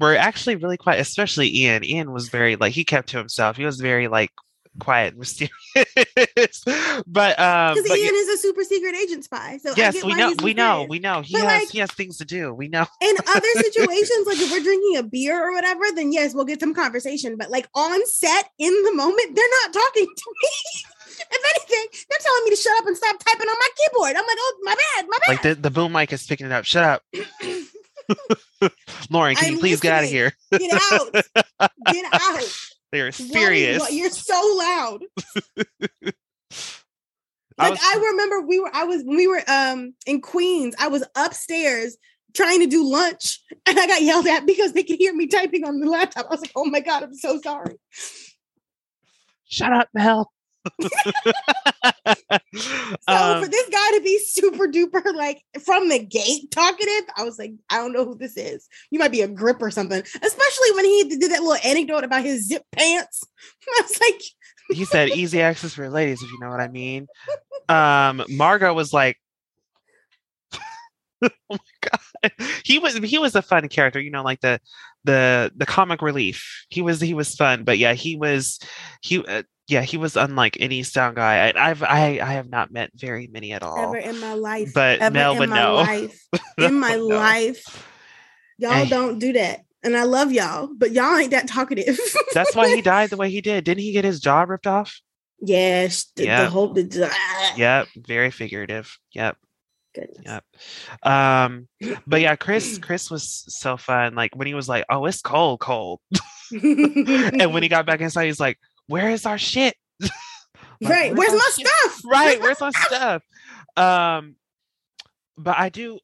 Were 0.03 0.15
actually 0.15 0.55
really 0.55 0.77
quiet. 0.77 0.99
Especially 0.99 1.55
Ian. 1.55 1.83
Ian 1.83 2.11
was 2.11 2.29
very 2.29 2.55
like 2.55 2.73
he 2.73 2.83
kept 2.83 3.09
to 3.09 3.17
himself. 3.17 3.57
He 3.57 3.65
was 3.65 3.79
very 3.79 4.07
like 4.07 4.31
quiet, 4.79 5.13
and 5.13 5.19
mysterious. 5.19 5.53
but 7.07 7.39
um, 7.39 7.75
Because 7.75 7.89
but 7.89 7.97
Ian 7.99 8.15
is 8.15 8.27
a 8.29 8.37
super 8.37 8.63
secret 8.63 8.95
agent 8.95 9.23
spy. 9.23 9.59
So 9.61 9.71
I 9.71 9.73
yes, 9.77 9.93
get 9.95 10.03
we 10.03 10.11
why 10.11 10.17
know, 10.17 10.33
we 10.43 10.53
know, 10.53 10.85
we 10.89 10.99
know. 10.99 11.21
He 11.21 11.33
But, 11.33 11.43
has 11.43 11.61
like- 11.61 11.69
he 11.71 11.79
has 11.79 11.91
things 11.91 12.17
to 12.17 12.25
do. 12.25 12.53
We 12.53 12.67
know. 12.69 12.85
in 13.01 13.15
other 13.27 13.47
situations, 13.55 14.27
like 14.27 14.39
if 14.39 14.51
we're 14.51 14.63
drinking 14.63 14.97
a 14.97 15.03
beer 15.03 15.41
or 15.41 15.53
whatever, 15.53 15.83
then 15.95 16.11
yes, 16.11 16.33
we'll 16.33 16.45
get 16.45 16.59
some 16.59 16.73
conversation. 16.73 17.35
But 17.37 17.49
like 17.51 17.67
on 17.75 18.05
set 18.07 18.49
in 18.59 18.73
the 18.83 18.93
moment, 18.93 19.35
they're 19.35 19.53
not 19.63 19.73
talking 19.73 20.07
to 20.07 20.33
me. 20.41 20.49
if 21.19 21.43
anything, 21.55 22.05
they're 22.09 22.19
telling 22.19 22.43
me 22.45 22.49
to 22.49 22.55
shut 22.55 22.77
up 22.79 22.87
and 22.87 22.97
stop 22.97 23.15
typing 23.19 23.47
on 23.47 23.55
my 23.59 23.69
keyboard. 23.77 24.15
I'm 24.15 24.25
like, 24.25 24.37
oh, 24.39 24.57
my 24.63 24.75
bad, 24.75 25.05
my 25.07 25.17
bad. 25.27 25.31
Like 25.33 25.41
the, 25.43 25.55
the 25.55 25.71
boom 25.71 25.91
mic 25.91 26.11
is 26.11 26.25
picking 26.25 26.47
it 26.47 26.51
up. 26.51 26.65
Shut 26.65 26.83
up, 26.83 27.03
Lauren. 29.09 29.35
Can 29.35 29.45
I'm 29.47 29.53
you 29.53 29.59
please 29.59 29.79
get 29.79 29.93
out 29.93 30.03
of 30.03 30.09
here? 30.09 30.33
Get 30.51 30.81
out. 30.91 31.11
Get 31.91 32.05
out. 32.13 32.59
They're 32.91 33.05
Why- 33.05 33.11
serious. 33.11 33.81
why- 33.81 33.89
You're 33.89 34.09
so 34.09 34.55
loud. 34.57 35.03
I 37.59 37.69
Like 37.69 37.71
was- 37.71 37.79
I 37.83 37.95
remember 38.11 38.41
we 38.41 38.59
were 38.59 38.71
I 38.73 38.83
was 38.85 39.03
when 39.03 39.15
we 39.17 39.27
were 39.27 39.41
um 39.47 39.93
in 40.07 40.21
Queens, 40.21 40.75
I 40.79 40.87
was 40.87 41.03
upstairs 41.15 41.97
trying 42.33 42.59
to 42.61 42.67
do 42.67 42.83
lunch 42.89 43.39
and 43.67 43.79
I 43.79 43.85
got 43.87 44.01
yelled 44.01 44.25
at 44.27 44.45
because 44.47 44.73
they 44.73 44.83
could 44.83 44.97
hear 44.97 45.13
me 45.13 45.27
typing 45.27 45.63
on 45.63 45.79
the 45.79 45.87
laptop. 45.89 46.25
I 46.25 46.29
was 46.29 46.41
like, 46.41 46.51
oh 46.55 46.65
my 46.65 46.79
God, 46.79 47.03
I'm 47.03 47.13
so 47.13 47.39
sorry. 47.41 47.75
Shut 49.45 49.71
up, 49.71 49.87
Mel. 49.93 50.31
So 52.55 53.13
Um, 53.13 53.43
for 53.43 53.49
this 53.49 53.69
guy 53.69 53.97
to 53.97 54.01
be 54.03 54.19
super 54.19 54.67
duper 54.67 55.13
like 55.15 55.43
from 55.65 55.89
the 55.89 55.99
gate 55.99 56.51
talkative, 56.51 57.09
I 57.17 57.23
was 57.23 57.39
like, 57.39 57.53
I 57.69 57.77
don't 57.77 57.91
know 57.91 58.05
who 58.05 58.15
this 58.15 58.37
is. 58.37 58.67
You 58.91 58.99
might 58.99 59.11
be 59.11 59.21
a 59.21 59.27
grip 59.27 59.61
or 59.61 59.71
something. 59.71 59.99
Especially 59.99 60.71
when 60.75 60.85
he 60.85 61.03
did 61.09 61.31
that 61.31 61.41
little 61.41 61.57
anecdote 61.63 62.03
about 62.03 62.23
his 62.23 62.47
zip 62.47 62.63
pants. 62.71 63.23
I 63.67 63.81
was 63.81 63.99
like, 63.99 64.21
he 64.69 64.85
said 64.85 65.09
easy 65.15 65.41
access 65.41 65.73
for 65.73 65.89
ladies, 65.89 66.21
if 66.21 66.31
you 66.31 66.39
know 66.39 66.49
what 66.49 66.59
I 66.59 66.67
mean. 66.67 67.07
Um, 67.67 68.23
Margot 68.29 68.73
was 68.73 68.93
like, 68.93 69.17
oh 71.23 71.29
my 71.49 71.57
god, 71.81 72.31
he 72.63 72.79
was 72.79 72.95
he 72.97 73.17
was 73.17 73.35
a 73.35 73.41
fun 73.41 73.67
character, 73.69 73.99
you 73.99 74.11
know, 74.11 74.23
like 74.23 74.41
the 74.41 74.59
the 75.03 75.51
the 75.55 75.65
comic 75.65 76.01
relief. 76.01 76.65
He 76.69 76.81
was 76.81 77.01
he 77.01 77.13
was 77.13 77.35
fun, 77.35 77.63
but 77.63 77.77
yeah, 77.77 77.93
he 77.93 78.15
was 78.15 78.59
he. 79.01 79.23
Uh, 79.25 79.43
yeah, 79.67 79.81
he 79.81 79.97
was 79.97 80.15
unlike 80.17 80.57
any 80.59 80.83
sound 80.83 81.15
guy. 81.15 81.47
And 81.47 81.57
I've 81.57 81.83
I 81.83 82.19
I 82.21 82.33
have 82.33 82.49
not 82.49 82.71
met 82.71 82.91
very 82.95 83.27
many 83.27 83.51
at 83.53 83.63
all. 83.63 83.77
ever 83.77 83.97
in 83.97 84.19
my 84.19 84.33
life. 84.33 84.71
But 84.73 84.99
ever 84.99 85.13
Mel 85.13 85.41
in 85.41 85.49
my 85.49 85.55
know. 85.55 85.75
life. 85.75 86.19
In 86.57 86.79
my 86.79 86.95
No. 86.95 87.07
life. 87.07 87.63
Y'all 88.57 88.71
Hey. 88.83 88.89
don't 88.89 89.19
do 89.19 89.33
that. 89.33 89.61
And 89.83 89.97
I 89.97 90.03
love 90.03 90.31
y'all, 90.31 90.69
but 90.73 90.91
y'all 90.91 91.17
ain't 91.17 91.31
that 91.31 91.47
talkative. 91.47 91.99
That's 92.33 92.55
why 92.55 92.73
he 92.73 92.81
died 92.81 93.09
the 93.09 93.17
way 93.23 93.29
he 93.29 93.41
did. 93.41 93.63
Didn't 93.65 93.81
he 93.81 93.91
get 93.91 94.05
his 94.05 94.19
jaw 94.19 94.41
ripped 94.43 94.67
off? 94.67 95.01
yes, 95.45 96.05
the, 96.15 96.23
Yeah. 96.25 96.43
the 96.45 96.49
whole 96.49 96.69
the, 96.73 97.09
ah, 97.11 97.53
Yep, 97.57 97.87
very 98.07 98.31
figurative. 98.31 98.97
Yep. 99.13 99.35
goodness. 99.93 100.23
Yep. 100.25 100.43
Um, 101.03 101.67
but 102.07 102.21
yeah, 102.21 102.35
Chris, 102.37 102.77
Chris 102.81 103.11
was 103.11 103.43
so 103.49 103.75
fun. 103.75 104.15
Like 104.15 104.35
when 104.37 104.47
he 104.47 104.53
was 104.53 104.69
like, 104.69 104.85
"Oh, 104.89 105.05
it's 105.05 105.21
cold, 105.21 105.59
cold," 105.59 105.99
and 106.51 107.53
when 107.53 107.61
he 107.63 107.67
got 107.69 107.85
back 107.85 107.99
inside, 108.01 108.25
he's 108.25 108.39
like, 108.39 108.57
"Where 108.87 109.09
is 109.09 109.25
our 109.25 109.37
shit?" 109.37 109.75
Like, 110.81 110.91
right, 110.91 111.15
where's 111.15 111.31
our 111.31 111.37
my 111.37 111.51
shit?" 111.55 111.67
stuff? 111.67 112.01
Right, 112.05 112.41
where's 112.41 112.59
my 112.59 112.71
stuff? 112.87 113.23
Um, 113.77 114.35
but 115.37 115.57
I 115.57 115.69
do. 115.69 115.97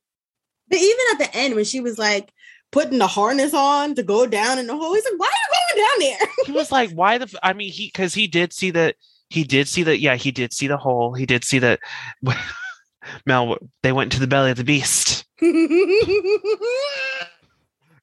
But 0.70 0.80
even 0.80 1.06
at 1.12 1.18
the 1.20 1.36
end, 1.36 1.56
when 1.56 1.66
she 1.66 1.82
was 1.82 1.98
like 1.98 2.32
putting 2.72 2.98
the 2.98 3.08
harness 3.08 3.54
on 3.54 3.96
to 3.96 4.04
go 4.04 4.26
down 4.26 4.58
in 4.58 4.68
the 4.68 4.78
hole, 4.78 4.94
he's 4.94 5.04
like, 5.04 5.20
"Why 5.20 5.28
are 5.28 5.76
you 5.76 5.76
going 5.76 5.88
down 5.88 6.00
there?" 6.00 6.28
He 6.46 6.52
was 6.54 6.72
like, 6.72 6.92
"Why 6.92 7.18
the?" 7.18 7.26
F-? 7.26 7.36
I 7.44 7.52
mean, 7.54 7.72
he 7.72 7.88
because 7.88 8.14
he 8.14 8.28
did 8.28 8.54
see 8.54 8.72
that. 8.72 8.96
He 9.30 9.44
did 9.44 9.68
see 9.68 9.84
that. 9.84 10.00
Yeah, 10.00 10.16
he 10.16 10.32
did 10.32 10.54
see 10.54 10.68
the 10.68 10.78
hole. 10.78 11.14
He 11.14 11.26
did 11.26 11.44
see 11.44 11.60
that. 11.60 11.80
Mel, 13.26 13.58
they 13.84 13.92
went 13.92 14.12
to 14.14 14.20
the 14.20 14.28
belly 14.28 14.52
of 14.52 14.58
the 14.58 14.64
beast 14.64 15.26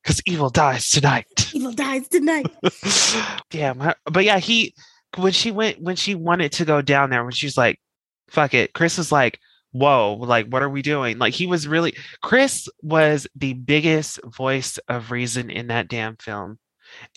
because 0.07 0.23
evil 0.25 0.51
dies 0.51 0.89
tonight. 0.89 1.27
Evil 1.53 1.73
dies 1.73 2.07
tonight. 2.07 2.47
Damn. 3.51 3.93
But 4.05 4.25
yeah, 4.25 4.39
he 4.39 4.73
when 5.17 5.33
she 5.33 5.51
went 5.51 5.83
when 5.83 5.97
she 5.97 6.15
wanted 6.15 6.53
to 6.53 6.65
go 6.65 6.81
down 6.81 7.11
there 7.11 7.25
when 7.25 7.33
she's 7.33 7.57
like, 7.57 7.81
fuck 8.29 8.55
it. 8.55 8.73
Chris 8.73 8.99
was 8.99 9.11
like, 9.11 9.41
whoa, 9.73 10.15
like 10.15 10.47
what 10.47 10.63
are 10.63 10.71
we 10.71 10.81
doing? 10.81 11.19
Like 11.19 11.35
he 11.35 11.49
was 11.49 11.67
really 11.67 11.97
Chris 12.23 12.69
was 12.83 13.27
the 13.35 13.55
biggest 13.55 14.21
voice 14.25 14.79
of 14.89 15.11
reason 15.11 15.51
in 15.51 15.67
that 15.69 15.89
damn 15.89 16.15
film. 16.17 16.61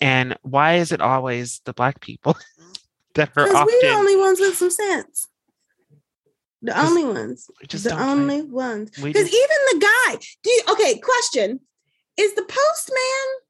And 0.00 0.36
why 0.42 0.74
is 0.76 0.90
it 0.90 1.00
always 1.00 1.60
the 1.66 1.72
black 1.72 2.00
people 2.00 2.36
that 3.14 3.28
are 3.36 3.44
Because 3.44 3.54
often 3.54 3.74
we're 3.82 3.88
the 3.88 3.96
only 3.96 4.16
ones 4.16 4.40
with 4.40 4.56
some 4.56 4.70
sense. 4.70 5.28
The 6.62 6.78
only 6.78 7.04
ones. 7.04 7.48
the 7.70 7.96
only 7.98 8.42
ones. 8.42 8.90
Because 8.90 9.28
even 9.28 9.56
the 9.72 9.78
guy, 9.78 10.16
do 10.42 10.50
you, 10.50 10.62
okay, 10.72 10.98
question. 10.98 11.60
Is 12.16 12.34
the 12.34 12.42
postman 12.42 13.40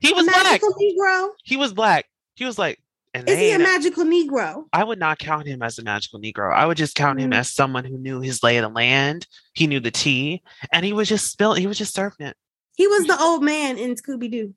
he 0.00 0.12
was 0.12 0.24
black. 0.26 0.60
Negro? 0.60 1.30
He 1.44 1.56
was 1.56 1.72
black. 1.72 2.06
He 2.36 2.44
was 2.44 2.58
like, 2.58 2.78
and 3.14 3.28
Is 3.28 3.38
he 3.38 3.50
a 3.50 3.58
magical 3.58 4.04
Negro? 4.04 4.64
I 4.72 4.84
would 4.84 4.98
not 4.98 5.18
count 5.18 5.46
him 5.46 5.62
as 5.62 5.78
a 5.78 5.82
magical 5.82 6.20
Negro. 6.20 6.54
I 6.54 6.66
would 6.66 6.76
just 6.76 6.94
count 6.94 7.18
him 7.18 7.30
Mm. 7.32 7.36
as 7.36 7.50
someone 7.52 7.84
who 7.84 7.98
knew 7.98 8.20
his 8.20 8.42
lay 8.42 8.58
of 8.58 8.62
the 8.62 8.68
land. 8.68 9.26
He 9.54 9.66
knew 9.66 9.80
the 9.80 9.90
tea, 9.90 10.42
and 10.72 10.84
he 10.86 10.92
was 10.92 11.08
just 11.08 11.30
spilling. 11.30 11.60
He 11.60 11.66
was 11.66 11.78
just 11.78 11.96
surfing 11.96 12.28
it. 12.28 12.36
He 12.76 12.86
was 12.86 13.06
the 13.06 13.20
old 13.20 13.42
man 13.42 13.76
in 13.76 13.96
Scooby 13.96 14.30
Doo. 14.30 14.54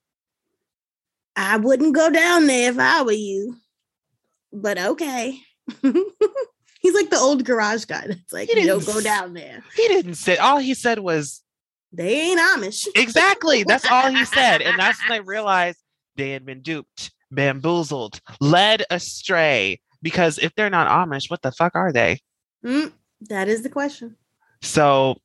I 1.36 1.58
wouldn't 1.58 1.96
go 1.96 2.10
down 2.12 2.46
there 2.46 2.70
if 2.72 2.78
I 2.78 3.02
were 3.02 3.14
you, 3.14 3.56
but 4.54 4.78
okay. 4.78 5.40
He's 5.82 6.94
like 6.96 7.10
the 7.10 7.18
old 7.20 7.46
garage 7.46 7.86
guy 7.86 8.06
that's 8.08 8.34
like, 8.34 8.50
don't 8.50 8.86
go 8.86 9.02
down 9.02 9.34
there. 9.34 9.64
He 9.76 9.88
didn't 9.88 10.16
say. 10.16 10.38
All 10.38 10.58
he 10.58 10.74
said 10.74 11.00
was 11.00 11.42
They 11.94 12.22
ain't 12.22 12.40
Amish. 12.40 12.88
exactly. 12.96 13.64
That's 13.68 13.90
all 13.90 14.10
he 14.10 14.26
said, 14.26 14.62
and 14.62 14.80
that's 14.80 15.02
when 15.08 15.20
I 15.20 15.24
realized 15.24 15.78
they 16.16 16.32
had 16.32 16.46
been 16.46 16.62
duped, 16.62 17.12
bamboozled, 17.32 18.22
led 18.40 18.84
astray. 18.90 19.80
Because 20.02 20.40
if 20.40 20.56
they're 20.56 20.70
not 20.70 20.88
Amish, 20.88 21.30
what 21.30 21.42
the 21.42 21.52
fuck 21.52 21.76
are 21.76 21.92
they? 21.92 22.20
Mm, 22.66 22.92
that 23.30 23.48
is 23.48 23.62
the 23.62 23.70
question. 23.70 24.16
So, 24.62 25.18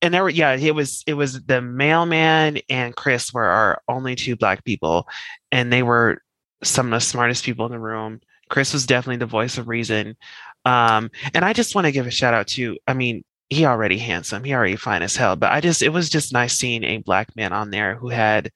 and 0.00 0.12
there 0.12 0.22
were 0.22 0.30
yeah, 0.30 0.54
it 0.54 0.74
was 0.74 1.02
it 1.06 1.14
was 1.14 1.42
the 1.44 1.62
mailman 1.62 2.58
and 2.68 2.94
Chris 2.94 3.32
were 3.32 3.44
our 3.44 3.82
only 3.88 4.14
two 4.14 4.36
black 4.36 4.64
people, 4.64 5.08
and 5.50 5.72
they 5.72 5.82
were 5.82 6.22
some 6.62 6.86
of 6.86 6.92
the 6.92 7.00
smartest 7.00 7.44
people 7.44 7.66
in 7.66 7.72
the 7.72 7.78
room. 7.78 8.20
Chris 8.48 8.72
was 8.72 8.86
definitely 8.86 9.16
the 9.16 9.26
voice 9.26 9.58
of 9.58 9.68
reason, 9.68 10.16
um, 10.64 11.10
and 11.34 11.44
I 11.44 11.52
just 11.52 11.74
want 11.74 11.86
to 11.86 11.92
give 11.92 12.06
a 12.06 12.10
shout 12.10 12.34
out 12.34 12.48
to. 12.48 12.76
I 12.86 12.94
mean, 12.94 13.24
he 13.52 13.66
already 13.66 13.98
handsome, 13.98 14.44
he 14.44 14.54
already 14.54 14.76
fine 14.76 15.02
as 15.02 15.16
hell, 15.16 15.36
but 15.36 15.52
I 15.52 15.60
just 15.60 15.82
it 15.82 15.90
was 15.90 16.08
just 16.08 16.32
nice 16.32 16.54
seeing 16.54 16.84
a 16.84 16.98
black 16.98 17.34
man 17.36 17.52
on 17.52 17.70
there 17.70 17.94
who 17.96 18.08
had 18.08 18.50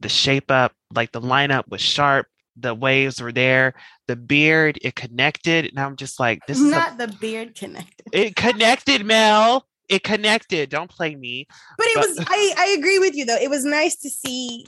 the 0.00 0.08
shape 0.08 0.50
up, 0.50 0.72
like 0.94 1.12
the 1.12 1.20
lineup 1.20 1.68
was 1.68 1.80
sharp. 1.80 2.26
The 2.60 2.74
waves 2.74 3.22
were 3.22 3.30
there, 3.30 3.74
the 4.08 4.16
beard, 4.16 4.80
it 4.82 4.96
connected, 4.96 5.66
and 5.66 5.78
I'm 5.78 5.94
just 5.94 6.18
like, 6.18 6.40
this 6.48 6.58
is 6.58 6.68
not 6.70 6.98
the 6.98 7.06
beard 7.06 7.54
connected. 7.54 8.06
it 8.12 8.34
connected, 8.34 9.06
Mel. 9.06 9.64
It 9.88 10.02
connected. 10.02 10.68
Don't 10.68 10.90
play 10.90 11.14
me. 11.14 11.46
But 11.76 11.86
it 11.86 11.94
But- 11.94 12.08
was 12.08 12.18
I, 12.28 12.54
I 12.58 12.66
agree 12.76 12.98
with 12.98 13.14
you 13.14 13.24
though. 13.26 13.36
It 13.40 13.48
was 13.48 13.64
nice 13.64 13.94
to 13.98 14.10
see 14.10 14.66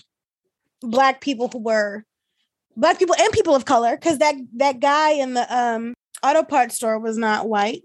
black 0.82 1.20
people 1.20 1.48
who 1.48 1.58
were 1.58 2.04
black 2.76 2.98
people 2.98 3.16
and 3.18 3.32
people 3.32 3.54
of 3.56 3.64
color 3.64 3.96
because 3.96 4.18
that 4.18 4.34
that 4.56 4.78
guy 4.80 5.10
in 5.12 5.34
the 5.34 5.54
um 5.54 5.94
auto 6.22 6.42
parts 6.44 6.76
store 6.76 6.98
was 6.98 7.18
not 7.18 7.48
white. 7.48 7.82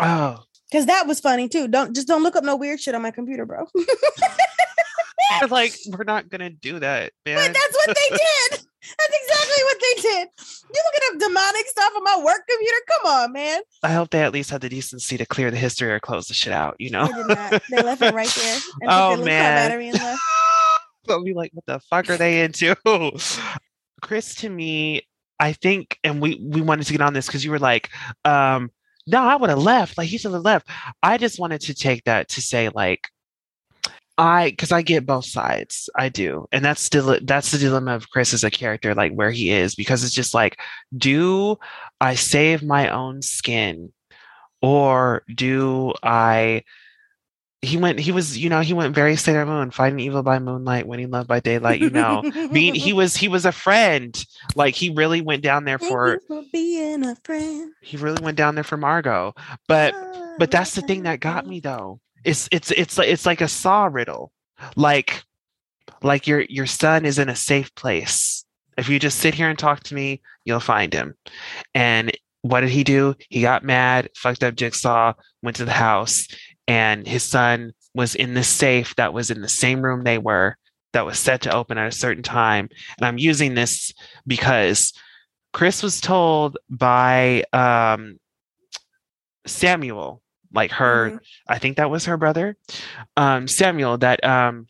Oh, 0.00 0.42
Because 0.70 0.86
that 0.86 1.06
was 1.06 1.20
funny 1.20 1.48
too. 1.48 1.68
Don't 1.68 1.94
just 1.94 2.08
don't 2.08 2.22
look 2.22 2.36
up 2.36 2.44
no 2.44 2.56
weird 2.56 2.80
shit 2.80 2.94
on 2.94 3.02
my 3.02 3.10
computer, 3.10 3.46
bro. 3.46 3.66
but 5.40 5.50
like 5.50 5.74
we're 5.88 6.04
not 6.04 6.28
gonna 6.28 6.50
do 6.50 6.78
that, 6.78 7.12
man. 7.24 7.36
But 7.36 7.54
that's 7.54 7.76
what 7.86 7.96
they 7.96 8.16
did. 8.16 8.50
That's 8.98 9.16
exactly 9.22 9.64
what 9.64 9.76
they 9.80 10.02
did. 10.02 10.28
You 10.72 10.82
looking 10.84 11.14
up 11.14 11.28
demonic 11.28 11.66
stuff 11.66 11.92
on 11.96 12.04
my 12.04 12.22
work 12.24 12.42
computer? 12.48 12.76
Come 12.88 13.12
on, 13.12 13.32
man. 13.32 13.60
I 13.82 13.92
hope 13.92 14.10
they 14.10 14.22
at 14.22 14.32
least 14.32 14.50
had 14.50 14.60
the 14.60 14.68
decency 14.68 15.16
to 15.18 15.26
clear 15.26 15.50
the 15.50 15.56
history 15.56 15.90
or 15.90 15.98
close 15.98 16.28
the 16.28 16.34
shit 16.34 16.52
out. 16.52 16.76
You 16.78 16.90
know. 16.90 17.06
They 17.06 17.12
did 17.14 17.26
not. 17.28 17.62
They 17.70 17.82
left 17.82 18.02
it 18.02 18.14
right 18.14 18.28
there. 18.28 18.58
And 18.82 18.90
Oh, 18.90 19.16
took 19.16 19.16
their 19.16 19.16
little 19.16 19.16
car 19.16 19.24
man. 19.24 19.68
battery 19.68 19.88
and 19.88 19.98
left. 19.98 20.20
I'll 21.08 21.22
be 21.24 21.34
like, 21.34 21.50
what 21.54 21.66
the 21.66 21.80
fuck 21.80 22.10
are 22.10 22.16
they 22.16 22.42
into? 22.42 22.74
Chris, 24.02 24.34
to 24.36 24.48
me, 24.48 25.02
I 25.40 25.52
think, 25.52 25.98
and 26.04 26.20
we 26.20 26.40
we 26.42 26.60
wanted 26.60 26.86
to 26.86 26.92
get 26.92 27.00
on 27.00 27.12
this 27.12 27.26
because 27.26 27.44
you 27.44 27.50
were 27.50 27.58
like, 27.58 27.90
um, 28.24 28.70
no, 29.06 29.22
I 29.22 29.36
would 29.36 29.50
have 29.50 29.58
left. 29.58 29.98
Like 29.98 30.08
he 30.08 30.18
should 30.18 30.32
have 30.32 30.42
left. 30.42 30.68
I 31.02 31.18
just 31.18 31.38
wanted 31.38 31.60
to 31.62 31.74
take 31.74 32.04
that 32.04 32.28
to 32.30 32.42
say, 32.42 32.68
like, 32.70 33.08
I 34.18 34.50
because 34.50 34.72
I 34.72 34.82
get 34.82 35.06
both 35.06 35.26
sides. 35.26 35.90
I 35.96 36.08
do. 36.08 36.46
And 36.52 36.64
that's 36.64 36.80
still 36.80 37.18
that's 37.22 37.50
the 37.50 37.58
dilemma 37.58 37.94
of 37.94 38.10
Chris 38.10 38.32
as 38.34 38.44
a 38.44 38.50
character, 38.50 38.94
like 38.94 39.12
where 39.12 39.30
he 39.30 39.50
is, 39.50 39.74
because 39.74 40.04
it's 40.04 40.14
just 40.14 40.34
like, 40.34 40.58
do 40.96 41.56
I 42.00 42.14
save 42.14 42.62
my 42.62 42.88
own 42.88 43.22
skin? 43.22 43.92
Or 44.62 45.22
do 45.34 45.92
I 46.02 46.62
he 47.62 47.76
went 47.76 47.98
he 47.98 48.12
was 48.12 48.36
you 48.36 48.48
know 48.48 48.60
he 48.60 48.74
went 48.74 48.94
very 48.94 49.16
Sailor 49.16 49.46
Moon 49.46 49.70
fighting 49.70 49.98
evil 49.98 50.22
by 50.22 50.38
moonlight 50.38 50.86
winning 50.86 51.10
love 51.10 51.26
by 51.26 51.40
daylight 51.40 51.80
you 51.80 51.90
know. 51.90 52.22
Being 52.52 52.74
he 52.74 52.92
was 52.92 53.16
he 53.16 53.28
was 53.28 53.44
a 53.44 53.52
friend. 53.52 54.24
Like 54.54 54.74
he 54.74 54.90
really 54.90 55.20
went 55.20 55.42
down 55.42 55.64
there 55.64 55.78
for 55.78 56.20
for 56.26 56.42
being 56.52 57.04
a 57.04 57.16
friend. 57.24 57.72
he 57.80 57.96
really 57.96 58.22
went 58.22 58.36
down 58.36 58.54
there 58.54 58.64
for 58.64 58.76
Margot. 58.76 59.34
But 59.68 59.94
ah, 59.96 60.34
but 60.38 60.50
that's 60.50 60.74
the 60.74 60.82
thing 60.82 61.04
that 61.04 61.20
got 61.20 61.46
me 61.46 61.60
though. 61.60 62.00
It's 62.24 62.48
it's 62.52 62.70
it's 62.72 62.98
like 62.98 63.08
it's 63.08 63.26
like 63.26 63.40
a 63.40 63.48
saw 63.48 63.86
riddle. 63.86 64.32
Like 64.76 65.24
like 66.02 66.26
your 66.26 66.42
your 66.42 66.66
son 66.66 67.04
is 67.04 67.18
in 67.18 67.28
a 67.28 67.36
safe 67.36 67.74
place. 67.74 68.44
If 68.76 68.90
you 68.90 68.98
just 68.98 69.18
sit 69.18 69.34
here 69.34 69.48
and 69.48 69.58
talk 69.58 69.82
to 69.84 69.94
me 69.94 70.20
you'll 70.44 70.60
find 70.60 70.94
him. 70.94 71.14
And 71.74 72.16
what 72.42 72.60
did 72.60 72.70
he 72.70 72.84
do? 72.84 73.16
He 73.28 73.42
got 73.42 73.64
mad 73.64 74.08
fucked 74.14 74.44
up 74.44 74.54
jigsaw 74.54 75.14
went 75.42 75.56
to 75.56 75.64
the 75.64 75.72
house 75.72 76.28
and 76.68 77.06
his 77.06 77.22
son 77.22 77.72
was 77.94 78.14
in 78.14 78.34
the 78.34 78.42
safe 78.44 78.94
that 78.96 79.12
was 79.14 79.30
in 79.30 79.40
the 79.40 79.48
same 79.48 79.80
room 79.82 80.04
they 80.04 80.18
were 80.18 80.56
that 80.92 81.06
was 81.06 81.18
set 81.18 81.42
to 81.42 81.54
open 81.54 81.78
at 81.78 81.88
a 81.88 81.92
certain 81.92 82.22
time. 82.22 82.68
And 82.98 83.06
I'm 83.06 83.18
using 83.18 83.54
this 83.54 83.92
because 84.26 84.92
Chris 85.52 85.82
was 85.82 86.00
told 86.00 86.58
by 86.70 87.44
um, 87.52 88.18
Samuel, 89.46 90.22
like 90.52 90.72
her, 90.72 91.10
Mhm. 91.10 91.20
I 91.48 91.58
think 91.58 91.76
that 91.76 91.90
was 91.90 92.06
her 92.06 92.16
brother, 92.16 92.56
um, 93.16 93.46
Samuel, 93.48 93.98
that 93.98 94.24
um, 94.24 94.66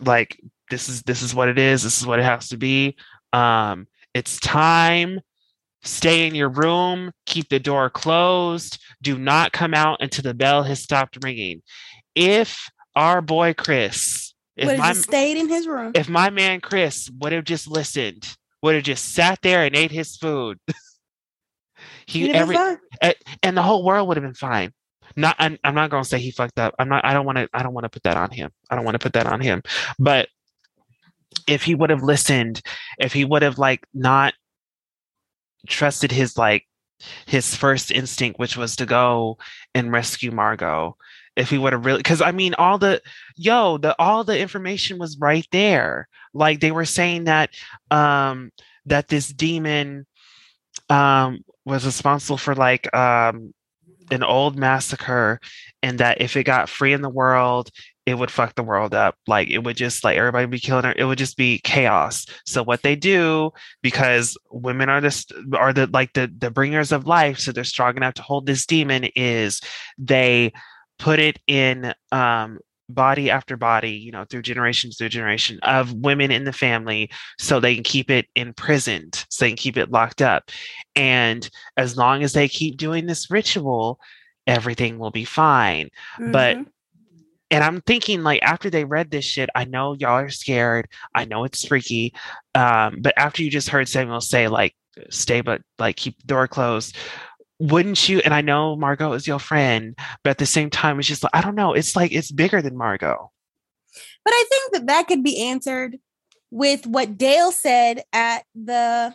like 0.00 0.40
this 0.70 0.88
is 0.88 1.02
this 1.02 1.22
is 1.22 1.34
what 1.34 1.48
it 1.48 1.58
is. 1.58 1.82
This 1.82 2.00
is 2.00 2.06
what 2.06 2.18
it 2.18 2.24
has 2.24 2.48
to 2.48 2.56
be. 2.56 2.96
Um, 3.32 3.86
it's 4.14 4.38
time. 4.40 5.20
Stay 5.82 6.26
in 6.26 6.34
your 6.34 6.48
room. 6.48 7.12
Keep 7.26 7.48
the 7.48 7.58
door 7.58 7.90
closed. 7.90 8.78
Do 9.02 9.18
not 9.18 9.52
come 9.52 9.74
out 9.74 9.98
until 10.00 10.22
the 10.22 10.34
bell 10.34 10.62
has 10.62 10.80
stopped 10.80 11.18
ringing. 11.22 11.62
If 12.14 12.68
our 12.94 13.20
boy 13.20 13.54
Chris, 13.54 14.34
if 14.56 14.66
Would 14.66 14.78
my 14.78 14.92
stayed 14.92 15.38
in 15.38 15.48
his 15.48 15.66
room. 15.66 15.92
if 15.94 16.08
my 16.08 16.30
man 16.30 16.60
Chris 16.60 17.10
would 17.20 17.32
have 17.32 17.44
just 17.44 17.66
listened, 17.68 18.36
would 18.62 18.74
have 18.74 18.84
just 18.84 19.14
sat 19.14 19.40
there 19.42 19.64
and 19.64 19.74
ate 19.74 19.90
his 19.90 20.16
food, 20.16 20.58
he 22.06 22.32
every 22.32 22.56
eh, 23.00 23.14
and 23.42 23.56
the 23.56 23.62
whole 23.62 23.84
world 23.84 24.08
would 24.08 24.16
have 24.16 24.24
been 24.24 24.34
fine. 24.34 24.72
Not, 25.16 25.36
I'm, 25.38 25.58
I'm 25.62 25.74
not 25.74 25.90
going 25.90 26.02
to 26.02 26.08
say 26.08 26.18
he 26.18 26.30
fucked 26.30 26.58
up. 26.58 26.74
I'm 26.78 26.88
not. 26.88 27.04
I 27.04 27.12
don't 27.12 27.26
want 27.26 27.38
to. 27.38 27.48
I 27.52 27.62
don't 27.62 27.74
want 27.74 27.84
to 27.84 27.90
put 27.90 28.04
that 28.04 28.16
on 28.16 28.30
him. 28.30 28.50
I 28.70 28.76
don't 28.76 28.84
want 28.84 28.94
to 28.94 28.98
put 28.98 29.12
that 29.14 29.26
on 29.26 29.40
him. 29.40 29.62
But 29.98 30.28
if 31.46 31.64
he 31.64 31.74
would 31.74 31.90
have 31.90 32.02
listened, 32.02 32.62
if 32.98 33.12
he 33.12 33.24
would 33.24 33.42
have 33.42 33.58
like 33.58 33.84
not 33.92 34.34
trusted 35.66 36.12
his 36.12 36.36
like 36.36 36.66
his 37.26 37.54
first 37.54 37.90
instinct, 37.90 38.38
which 38.38 38.56
was 38.56 38.76
to 38.76 38.86
go 38.86 39.38
and 39.74 39.92
rescue 39.92 40.30
Margot, 40.30 40.96
if 41.36 41.50
he 41.50 41.58
would 41.58 41.72
have 41.72 41.84
really, 41.84 41.98
because 41.98 42.20
I 42.20 42.32
mean, 42.32 42.54
all 42.54 42.78
the 42.78 43.02
yo, 43.36 43.78
the 43.78 43.94
all 43.98 44.24
the 44.24 44.38
information 44.38 44.98
was 44.98 45.18
right 45.18 45.46
there. 45.52 46.08
Like 46.34 46.60
they 46.60 46.70
were 46.72 46.84
saying 46.84 47.24
that 47.24 47.50
um 47.90 48.50
that 48.86 49.08
this 49.08 49.28
demon 49.28 50.06
um 50.88 51.44
was 51.64 51.86
responsible 51.86 52.38
for 52.38 52.54
like 52.54 52.94
um 52.94 53.52
an 54.10 54.22
old 54.22 54.56
massacre 54.58 55.40
and 55.82 55.98
that 55.98 56.20
if 56.20 56.36
it 56.36 56.44
got 56.44 56.68
free 56.68 56.92
in 56.92 57.02
the 57.02 57.08
world 57.08 57.70
it 58.04 58.14
would 58.14 58.30
fuck 58.30 58.54
the 58.54 58.64
world 58.64 58.94
up. 58.94 59.16
Like 59.26 59.48
it 59.48 59.58
would 59.58 59.76
just 59.76 60.02
like 60.02 60.16
everybody 60.16 60.46
be 60.46 60.58
killing 60.58 60.84
her 60.84 60.94
it 60.96 61.04
would 61.04 61.18
just 61.18 61.36
be 61.36 61.60
chaos. 61.62 62.26
So 62.44 62.62
what 62.62 62.82
they 62.82 62.96
do 62.96 63.52
because 63.82 64.36
women 64.50 64.88
are 64.88 65.00
this 65.00 65.26
are 65.54 65.72
the 65.72 65.86
like 65.86 66.12
the 66.14 66.32
the 66.36 66.50
bringers 66.50 66.92
of 66.92 67.06
life 67.06 67.38
so 67.38 67.52
they're 67.52 67.64
strong 67.64 67.96
enough 67.96 68.14
to 68.14 68.22
hold 68.22 68.46
this 68.46 68.66
demon 68.66 69.04
is 69.14 69.60
they 69.98 70.52
put 70.98 71.18
it 71.18 71.38
in 71.46 71.94
um 72.10 72.58
body 72.94 73.30
after 73.30 73.56
body 73.56 73.90
you 73.92 74.12
know 74.12 74.24
through 74.24 74.42
generations 74.42 74.96
through 74.96 75.08
generation 75.08 75.58
of 75.62 75.92
women 75.94 76.30
in 76.30 76.44
the 76.44 76.52
family 76.52 77.10
so 77.38 77.58
they 77.60 77.74
can 77.74 77.84
keep 77.84 78.10
it 78.10 78.26
imprisoned 78.36 79.24
so 79.28 79.44
they 79.44 79.50
can 79.50 79.56
keep 79.56 79.76
it 79.76 79.90
locked 79.90 80.22
up 80.22 80.50
and 80.96 81.50
as 81.76 81.96
long 81.96 82.22
as 82.22 82.32
they 82.32 82.48
keep 82.48 82.76
doing 82.76 83.06
this 83.06 83.30
ritual 83.30 83.98
everything 84.46 84.98
will 84.98 85.10
be 85.10 85.24
fine 85.24 85.88
but 86.32 86.56
Mhm. 86.56 86.66
and 87.50 87.62
I'm 87.64 87.80
thinking 87.82 88.22
like 88.22 88.42
after 88.42 88.70
they 88.70 88.84
read 88.84 89.10
this 89.10 89.26
shit, 89.26 89.50
I 89.54 89.64
know 89.64 89.92
y'all 89.92 90.12
are 90.24 90.30
scared. 90.30 90.88
I 91.14 91.26
know 91.26 91.44
it's 91.44 91.66
freaky. 91.66 92.14
Um, 92.54 93.00
but 93.02 93.12
after 93.18 93.42
you 93.42 93.50
just 93.50 93.68
heard 93.68 93.88
Samuel 93.90 94.22
say 94.22 94.48
like 94.48 94.74
stay 95.10 95.42
but 95.42 95.60
like 95.78 95.96
keep 95.96 96.18
the 96.18 96.26
door 96.26 96.48
closed, 96.48 96.96
wouldn't 97.62 98.08
you? 98.08 98.18
And 98.24 98.34
I 98.34 98.40
know 98.40 98.74
Margot 98.74 99.12
is 99.12 99.26
your 99.26 99.38
friend, 99.38 99.96
but 100.24 100.30
at 100.30 100.38
the 100.38 100.46
same 100.46 100.68
time, 100.68 100.98
it's 100.98 101.06
just 101.06 101.22
like 101.22 101.34
I 101.34 101.40
don't 101.40 101.54
know. 101.54 101.74
It's 101.74 101.94
like 101.94 102.12
it's 102.12 102.32
bigger 102.32 102.60
than 102.60 102.76
Margot. 102.76 103.30
But 104.24 104.34
I 104.34 104.44
think 104.48 104.72
that 104.72 104.86
that 104.86 105.06
could 105.06 105.22
be 105.22 105.40
answered 105.48 105.98
with 106.50 106.86
what 106.86 107.16
Dale 107.16 107.52
said 107.52 108.02
at 108.12 108.44
the 108.54 109.14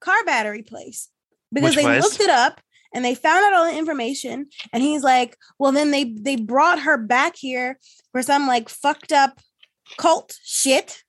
car 0.00 0.24
battery 0.24 0.62
place 0.62 1.08
because 1.52 1.74
Which 1.74 1.84
they 1.84 1.96
was? 1.96 2.04
looked 2.04 2.20
it 2.20 2.30
up 2.30 2.60
and 2.94 3.04
they 3.04 3.14
found 3.14 3.44
out 3.44 3.54
all 3.54 3.70
the 3.70 3.76
information 3.76 4.46
and 4.72 4.82
he's 4.82 5.02
like 5.02 5.36
well 5.58 5.72
then 5.72 5.92
they 5.92 6.04
they 6.04 6.36
brought 6.36 6.80
her 6.80 6.98
back 6.98 7.36
here 7.36 7.78
for 8.12 8.22
some 8.22 8.46
like 8.46 8.68
fucked 8.68 9.12
up 9.12 9.40
cult 9.96 10.38
shit 10.44 11.03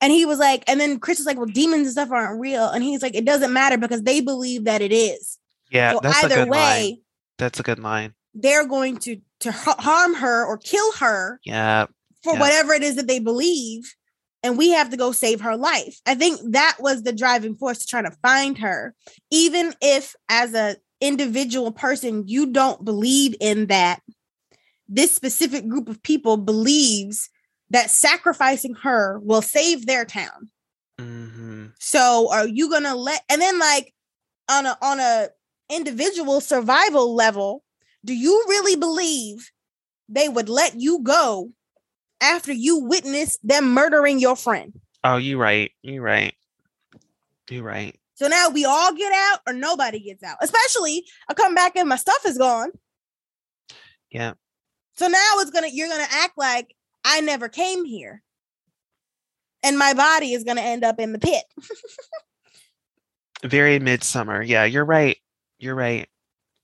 and 0.00 0.12
he 0.12 0.24
was 0.26 0.38
like 0.38 0.62
and 0.68 0.80
then 0.80 0.98
chris 0.98 1.18
was 1.18 1.26
like 1.26 1.36
well 1.36 1.46
demons 1.46 1.82
and 1.86 1.92
stuff 1.92 2.10
aren't 2.10 2.40
real 2.40 2.68
and 2.68 2.82
he's 2.84 3.02
like 3.02 3.14
it 3.14 3.24
doesn't 3.24 3.52
matter 3.52 3.76
because 3.76 4.02
they 4.02 4.20
believe 4.20 4.64
that 4.64 4.80
it 4.82 4.92
is 4.92 5.38
Yeah, 5.70 5.92
so 5.92 6.00
that's 6.02 6.22
a 6.22 6.26
either 6.26 6.34
good 6.36 6.48
way 6.50 6.58
line. 6.58 6.96
That's 7.38 7.60
a 7.60 7.62
good 7.62 7.78
line. 7.78 8.14
they're 8.34 8.66
going 8.66 8.98
to 8.98 9.16
to 9.40 9.52
harm 9.52 10.14
her 10.14 10.44
or 10.44 10.58
kill 10.58 10.92
her 10.92 11.40
Yeah, 11.44 11.86
for 12.22 12.34
Yeah. 12.34 12.40
whatever 12.40 12.72
it 12.74 12.82
is 12.82 12.96
that 12.96 13.06
they 13.06 13.18
believe 13.20 13.94
and 14.42 14.56
we 14.56 14.70
have 14.70 14.90
to 14.90 14.96
go 14.96 15.12
save 15.12 15.40
her 15.42 15.56
life 15.56 15.98
i 16.06 16.14
think 16.14 16.40
that 16.52 16.76
was 16.80 17.02
the 17.02 17.12
driving 17.12 17.56
force 17.56 17.78
to 17.80 17.86
try 17.86 18.02
to 18.02 18.10
find 18.22 18.58
her 18.58 18.94
even 19.30 19.74
if 19.80 20.14
as 20.28 20.54
a 20.54 20.76
individual 21.00 21.72
person 21.72 22.24
you 22.26 22.46
don't 22.46 22.84
believe 22.84 23.34
in 23.40 23.66
that 23.66 24.00
this 24.88 25.14
specific 25.14 25.66
group 25.68 25.88
of 25.88 26.02
people 26.02 26.36
believes 26.36 27.30
that 27.70 27.90
sacrificing 27.90 28.74
her 28.74 29.18
will 29.20 29.42
save 29.42 29.86
their 29.86 30.04
town 30.04 30.50
hmm 30.98 31.66
so 31.78 32.28
are 32.30 32.46
you 32.46 32.68
gonna 32.70 32.94
let 32.94 33.22
and 33.30 33.40
then 33.40 33.58
like 33.58 33.94
on 34.50 34.66
a 34.66 34.76
on 34.82 35.00
a 35.00 35.28
individual 35.70 36.40
survival 36.40 37.14
level 37.14 37.62
do 38.04 38.14
you 38.14 38.44
really 38.48 38.76
believe 38.76 39.50
they 40.08 40.28
would 40.28 40.48
let 40.48 40.78
you 40.78 41.00
go 41.02 41.50
after 42.20 42.52
you 42.52 42.78
witnessed 42.80 43.38
them 43.46 43.72
murdering 43.72 44.18
your 44.18 44.36
friend 44.36 44.74
Oh, 45.02 45.16
you 45.16 45.38
right. 45.38 45.70
You 45.82 46.02
right. 46.02 46.34
You 47.48 47.62
right. 47.62 47.98
so 48.14 48.28
now 48.28 48.50
we 48.50 48.66
all 48.66 48.94
get 48.94 49.12
out 49.12 49.38
or 49.46 49.54
nobody 49.54 49.98
gets 50.00 50.22
out 50.22 50.36
especially 50.42 51.04
i 51.28 51.34
come 51.34 51.54
back 51.54 51.76
and 51.76 51.88
my 51.88 51.96
stuff 51.96 52.20
is 52.26 52.36
gone 52.36 52.70
Yeah. 54.10 54.34
so 54.96 55.06
now 55.08 55.32
it's 55.36 55.50
gonna 55.50 55.68
you're 55.72 55.88
gonna 55.88 56.06
act 56.10 56.36
like 56.36 56.74
i 57.04 57.20
never 57.20 57.48
came 57.48 57.84
here 57.84 58.22
and 59.62 59.78
my 59.78 59.92
body 59.94 60.32
is 60.32 60.44
gonna 60.44 60.60
end 60.60 60.84
up 60.84 60.98
in 60.98 61.12
the 61.12 61.18
pit 61.18 61.44
very 63.44 63.78
Midsommar. 63.78 64.46
Yeah, 64.46 64.64
you're 64.64 64.84
right. 64.84 65.16
You're 65.58 65.74
right. 65.74 66.08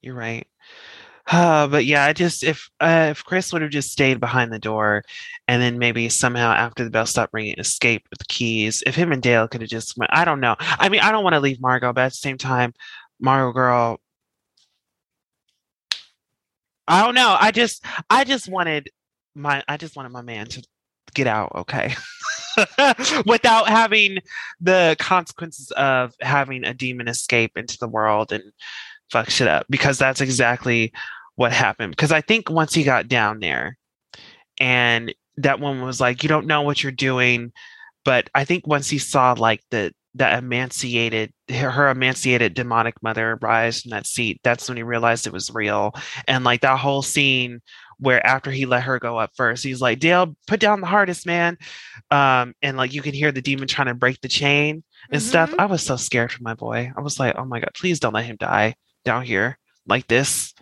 You're 0.02 0.14
right. 0.14 0.46
Uh, 1.28 1.66
but 1.66 1.84
yeah, 1.84 2.04
I 2.04 2.12
just 2.12 2.44
if 2.44 2.70
uh, 2.80 3.08
if 3.10 3.24
Chris 3.24 3.52
would 3.52 3.62
have 3.62 3.70
just 3.72 3.90
stayed 3.90 4.20
behind 4.20 4.52
the 4.52 4.60
door, 4.60 5.02
and 5.48 5.60
then 5.60 5.78
maybe 5.78 6.08
somehow 6.08 6.52
after 6.52 6.84
the 6.84 6.90
bell 6.90 7.06
stopped 7.06 7.34
ringing, 7.34 7.56
escaped 7.58 8.06
with 8.10 8.20
the 8.20 8.26
keys. 8.26 8.82
If 8.86 8.94
him 8.94 9.10
and 9.12 9.22
Dale 9.22 9.48
could 9.48 9.60
have 9.62 9.70
just, 9.70 9.96
went, 9.98 10.10
I 10.14 10.24
don't 10.24 10.40
know. 10.40 10.54
I 10.60 10.88
mean, 10.88 11.00
I 11.00 11.10
don't 11.10 11.24
want 11.24 11.34
to 11.34 11.40
leave 11.40 11.60
Margot, 11.60 11.92
but 11.92 12.02
at 12.02 12.12
the 12.12 12.16
same 12.16 12.38
time, 12.38 12.74
Margot 13.20 13.52
girl, 13.52 14.00
I 16.86 17.04
don't 17.04 17.14
know. 17.16 17.36
I 17.40 17.50
just, 17.50 17.84
I 18.08 18.22
just 18.24 18.48
wanted 18.48 18.90
my, 19.36 19.62
I 19.68 19.76
just 19.76 19.96
wanted 19.96 20.10
my 20.10 20.22
man 20.22 20.46
to 20.46 20.62
get 21.14 21.26
out, 21.26 21.52
okay, 21.54 21.94
without 23.26 23.68
having 23.68 24.18
the 24.60 24.96
consequences 24.98 25.70
of 25.72 26.14
having 26.20 26.64
a 26.64 26.74
demon 26.74 27.08
escape 27.08 27.52
into 27.56 27.78
the 27.78 27.88
world 27.88 28.32
and 28.32 28.44
fuck 29.10 29.30
shit 29.30 29.48
up 29.48 29.66
because 29.70 29.98
that's 29.98 30.20
exactly 30.20 30.92
what 31.36 31.52
happened. 31.52 31.92
Because 31.92 32.12
I 32.12 32.20
think 32.20 32.50
once 32.50 32.74
he 32.74 32.82
got 32.82 33.08
down 33.08 33.40
there 33.40 33.78
and 34.58 35.14
that 35.36 35.60
woman 35.60 35.84
was 35.84 36.00
like, 36.00 36.22
You 36.22 36.28
don't 36.28 36.46
know 36.46 36.62
what 36.62 36.82
you're 36.82 36.92
doing. 36.92 37.52
But 38.04 38.30
I 38.34 38.44
think 38.44 38.66
once 38.66 38.88
he 38.88 38.98
saw 38.98 39.34
like 39.36 39.62
the 39.70 39.92
that 40.14 40.38
emanciated 40.38 41.32
her, 41.50 41.70
her 41.70 41.90
emanciated 41.90 42.54
demonic 42.54 42.94
mother 43.02 43.38
rise 43.42 43.82
from 43.82 43.90
that 43.90 44.06
seat, 44.06 44.40
that's 44.42 44.68
when 44.68 44.76
he 44.76 44.82
realized 44.82 45.26
it 45.26 45.32
was 45.32 45.50
real. 45.50 45.92
And 46.26 46.44
like 46.44 46.62
that 46.62 46.78
whole 46.78 47.02
scene 47.02 47.60
where 47.98 48.24
after 48.26 48.50
he 48.50 48.66
let 48.66 48.82
her 48.84 48.98
go 48.98 49.18
up 49.18 49.30
first, 49.36 49.62
he's 49.64 49.80
like, 49.80 49.98
Dale, 50.00 50.36
put 50.46 50.60
down 50.60 50.80
the 50.80 50.86
hardest 50.86 51.26
man. 51.26 51.56
Um, 52.10 52.54
and 52.62 52.76
like 52.76 52.92
you 52.92 53.02
can 53.02 53.14
hear 53.14 53.32
the 53.32 53.42
demon 53.42 53.68
trying 53.68 53.86
to 53.88 53.94
break 53.94 54.20
the 54.20 54.28
chain 54.28 54.84
and 55.10 55.22
stuff. 55.22 55.50
Mhm. 55.50 55.58
I 55.60 55.66
was 55.66 55.82
so 55.82 55.96
scared 55.96 56.32
for 56.32 56.42
my 56.42 56.54
boy. 56.54 56.92
I 56.96 57.00
was 57.00 57.18
like, 57.18 57.34
oh 57.38 57.44
my 57.44 57.60
God, 57.60 57.70
please 57.74 58.00
don't 58.00 58.12
let 58.14 58.24
him 58.26 58.36
die 58.38 58.74
down 59.04 59.22
here 59.22 59.58
like 59.86 60.06
this. 60.08 60.52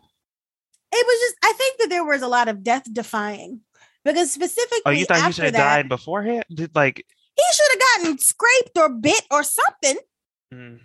it 0.92 1.06
was 1.06 1.20
just 1.20 1.36
i 1.42 1.52
think 1.54 1.78
that 1.78 1.88
there 1.88 2.04
was 2.04 2.22
a 2.22 2.28
lot 2.28 2.46
of 2.46 2.62
death 2.62 2.84
defying 2.92 3.60
because 4.04 4.30
specifically 4.30 4.82
Oh, 4.84 4.90
you 4.90 5.06
thought 5.06 5.24
he 5.26 5.32
should 5.32 5.44
have 5.44 5.54
that, 5.54 5.74
died 5.76 5.88
beforehand? 5.88 6.44
Did, 6.54 6.70
Like, 6.74 6.96
he 7.36 7.42
should 7.52 7.66
have 7.72 8.02
gotten 8.04 8.18
scraped 8.18 8.76
or 8.76 8.90
bit 8.90 9.22
or 9.30 9.42
something 9.42 9.96
mm, 10.52 10.78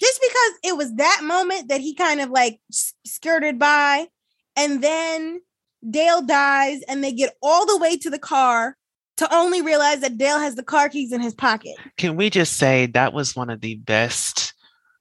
just 0.00 0.20
because 0.20 0.52
it 0.64 0.76
was 0.76 0.92
that 0.96 1.20
moment 1.22 1.68
that 1.68 1.80
he 1.80 1.94
kind 1.94 2.20
of 2.20 2.30
like 2.30 2.60
skirted 3.06 3.58
by 3.60 4.08
and 4.56 4.82
then 4.82 5.40
dale 5.88 6.22
dies 6.22 6.80
and 6.88 7.02
they 7.02 7.12
get 7.12 7.34
all 7.42 7.66
the 7.66 7.78
way 7.78 7.96
to 7.96 8.10
the 8.10 8.18
car 8.18 8.76
to 9.16 9.34
only 9.34 9.60
realize 9.62 10.00
that 10.00 10.16
dale 10.18 10.38
has 10.38 10.54
the 10.54 10.62
car 10.62 10.88
keys 10.88 11.12
in 11.12 11.20
his 11.20 11.34
pocket 11.34 11.74
can 11.96 12.16
we 12.16 12.30
just 12.30 12.56
say 12.56 12.86
that 12.86 13.12
was 13.12 13.34
one 13.36 13.50
of 13.50 13.60
the 13.60 13.74
best 13.76 14.54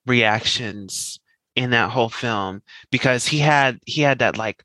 reactions 0.06 1.20
in 1.56 1.70
that 1.72 1.90
whole 1.92 2.10
film 2.10 2.62
because 2.92 3.28
he 3.28 3.38
had 3.40 3.80
he 3.86 4.02
had 4.02 4.20
that 4.20 4.38
like 4.38 4.64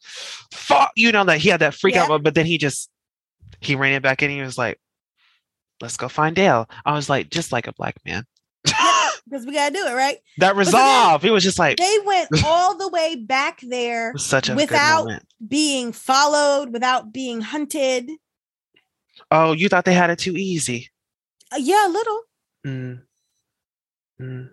fuck 0.53 0.91
you 0.97 1.11
know 1.13 1.25
that 1.25 1.39
he 1.39 1.49
had 1.49 1.61
that 1.61 1.75
freak 1.75 1.95
Yeah. 1.95 2.07
out 2.09 2.23
but 2.23 2.35
then 2.35 2.47
he 2.47 2.59
just 2.59 2.91
He 3.61 3.75
ran 3.75 3.95
it 3.95 4.03
back 4.03 4.23
in. 4.23 4.31
And 4.31 4.39
he 4.39 4.45
was 4.45 4.59
like, 4.59 4.79
"Let's 5.81 5.97
go 5.97 6.09
find 6.09 6.37
Dale." 6.37 6.69
I 6.85 6.93
was 6.93 7.09
like, 7.09 7.31
just 7.31 7.53
like 7.53 7.67
a 7.67 7.73
black 7.73 7.97
man. 8.05 8.25
Because 9.29 9.45
we 9.45 9.53
gotta 9.53 9.75
do 9.75 9.85
it, 9.87 9.93
right? 9.95 10.19
that 10.39 10.55
resolve. 10.57 11.23
He 11.23 11.31
was 11.31 11.43
just 11.43 11.59
like, 11.59 11.79
They 11.79 11.99
went 12.05 12.29
all 12.45 12.77
the 12.77 12.89
way 12.89 13.17
back 13.17 13.61
there 13.61 14.13
such 14.17 14.49
a 14.49 14.55
without- 14.55 15.09
being 15.47 15.93
followed, 15.93 16.73
without 16.73 17.13
being 17.13 17.41
hunted. 17.41 18.09
Oh, 19.31 19.53
you 19.53 19.69
thought 19.69 19.85
they 19.85 19.95
had 19.95 20.11
it 20.11 20.19
too 20.19 20.37
easy? 20.37 20.91
Uh, 21.53 21.57
yeah, 21.59 21.87
a 21.87 21.91
little. 21.91 22.21
Mm. 22.67 23.03
Mm. 24.21 24.51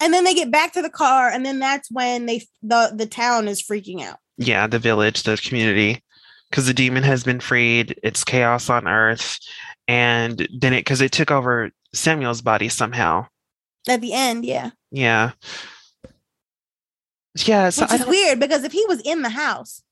And 0.00 0.14
then 0.14 0.24
they 0.24 0.34
get 0.34 0.50
back 0.50 0.72
to 0.72 0.82
the 0.82 0.90
car, 0.90 1.28
and 1.28 1.44
then 1.44 1.58
that's 1.58 1.90
when 1.90 2.26
they 2.26 2.42
the 2.62 2.92
the 2.94 3.06
town 3.06 3.48
is 3.48 3.62
freaking 3.62 4.02
out. 4.02 4.18
Yeah, 4.36 4.66
the 4.66 4.78
village, 4.78 5.24
the 5.24 5.36
community, 5.36 6.02
because 6.48 6.66
the 6.66 6.74
demon 6.74 7.02
has 7.02 7.24
been 7.24 7.40
freed. 7.40 7.98
It's 8.02 8.22
chaos 8.24 8.70
on 8.70 8.86
Earth, 8.86 9.38
and 9.88 10.46
then 10.56 10.72
it 10.72 10.80
because 10.80 11.00
it 11.00 11.10
took 11.12 11.30
over 11.30 11.70
Samuel's 11.92 12.42
body 12.42 12.68
somehow. 12.68 13.26
At 13.88 14.00
the 14.00 14.12
end, 14.12 14.44
yeah. 14.44 14.70
Yeah. 14.90 15.32
Yeah. 17.46 17.70
So 17.70 17.82
Which 17.82 18.00
is 18.00 18.06
weird 18.06 18.38
because 18.40 18.64
if 18.64 18.72
he 18.72 18.84
was 18.86 19.00
in 19.00 19.22
the 19.22 19.30
house, 19.30 19.82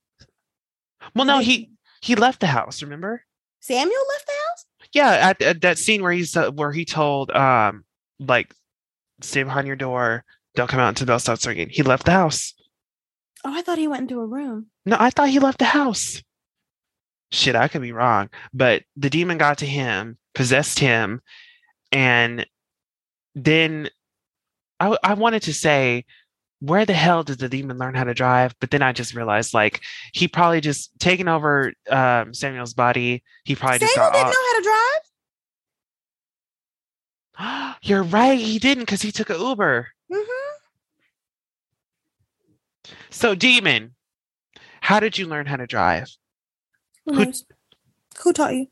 well, 1.14 1.24
no, 1.24 1.38
he 1.38 1.70
he 2.02 2.14
left 2.14 2.40
the 2.40 2.46
house. 2.46 2.82
Remember? 2.82 3.22
Samuel 3.60 4.04
left 4.10 4.26
the 4.26 4.32
house. 4.32 4.64
Yeah, 4.92 5.28
at, 5.30 5.42
at 5.42 5.60
that 5.62 5.78
scene 5.78 6.02
where 6.02 6.12
he's 6.12 6.36
uh, 6.36 6.50
where 6.50 6.72
he 6.72 6.84
told 6.84 7.30
um 7.30 7.84
like 8.20 8.54
stay 9.22 9.42
behind 9.42 9.66
your 9.66 9.76
door, 9.76 10.24
don't 10.54 10.68
come 10.68 10.80
out 10.80 10.88
until 10.90 11.06
the 11.06 11.10
bell 11.10 11.18
starts 11.18 11.46
ringing. 11.46 11.68
He 11.70 11.82
left 11.82 12.04
the 12.04 12.12
house. 12.12 12.54
Oh, 13.44 13.56
I 13.56 13.62
thought 13.62 13.78
he 13.78 13.88
went 13.88 14.02
into 14.02 14.20
a 14.20 14.26
room. 14.26 14.66
No, 14.84 14.96
I 14.98 15.10
thought 15.10 15.28
he 15.28 15.38
left 15.38 15.58
the 15.58 15.66
house. 15.66 16.22
Shit, 17.32 17.56
I 17.56 17.68
could 17.68 17.82
be 17.82 17.92
wrong, 17.92 18.30
but 18.54 18.84
the 18.96 19.10
demon 19.10 19.36
got 19.38 19.58
to 19.58 19.66
him, 19.66 20.16
possessed 20.34 20.78
him, 20.78 21.20
and 21.90 22.46
then 23.36 23.88
I 24.80 24.96
I 25.04 25.14
wanted 25.14 25.42
to 25.42 25.54
say 25.54 26.04
where 26.60 26.86
the 26.86 26.94
hell 26.94 27.22
did 27.22 27.38
the 27.38 27.48
demon 27.50 27.76
learn 27.78 27.94
how 27.94 28.04
to 28.04 28.14
drive? 28.14 28.54
But 28.60 28.70
then 28.70 28.80
I 28.82 28.92
just 28.92 29.14
realized 29.14 29.52
like 29.54 29.82
he 30.14 30.26
probably 30.26 30.60
just 30.62 30.90
taken 30.98 31.28
over 31.28 31.72
um, 31.90 32.32
Samuel's 32.34 32.72
body. 32.74 33.22
He 33.44 33.54
probably 33.54 33.78
just 33.80 33.94
Samuel 33.94 34.10
got 34.10 34.16
didn't 34.18 34.32
know 34.32 34.46
how 34.48 34.58
to 34.58 34.64
drive. 37.38 37.76
You're 37.82 38.02
right, 38.02 38.38
he 38.38 38.58
didn't 38.58 38.84
because 38.84 39.02
he 39.02 39.12
took 39.12 39.28
an 39.30 39.38
Uber. 39.38 39.88
hmm 40.10 40.20
So 43.10 43.34
demon, 43.34 43.94
how 44.80 44.98
did 44.98 45.18
you 45.18 45.26
learn 45.26 45.44
how 45.46 45.56
to 45.56 45.66
drive? 45.66 46.10
Who, 47.04 47.12
Who- 47.14 47.32
Who 48.22 48.32
taught 48.32 48.54
you? 48.54 48.68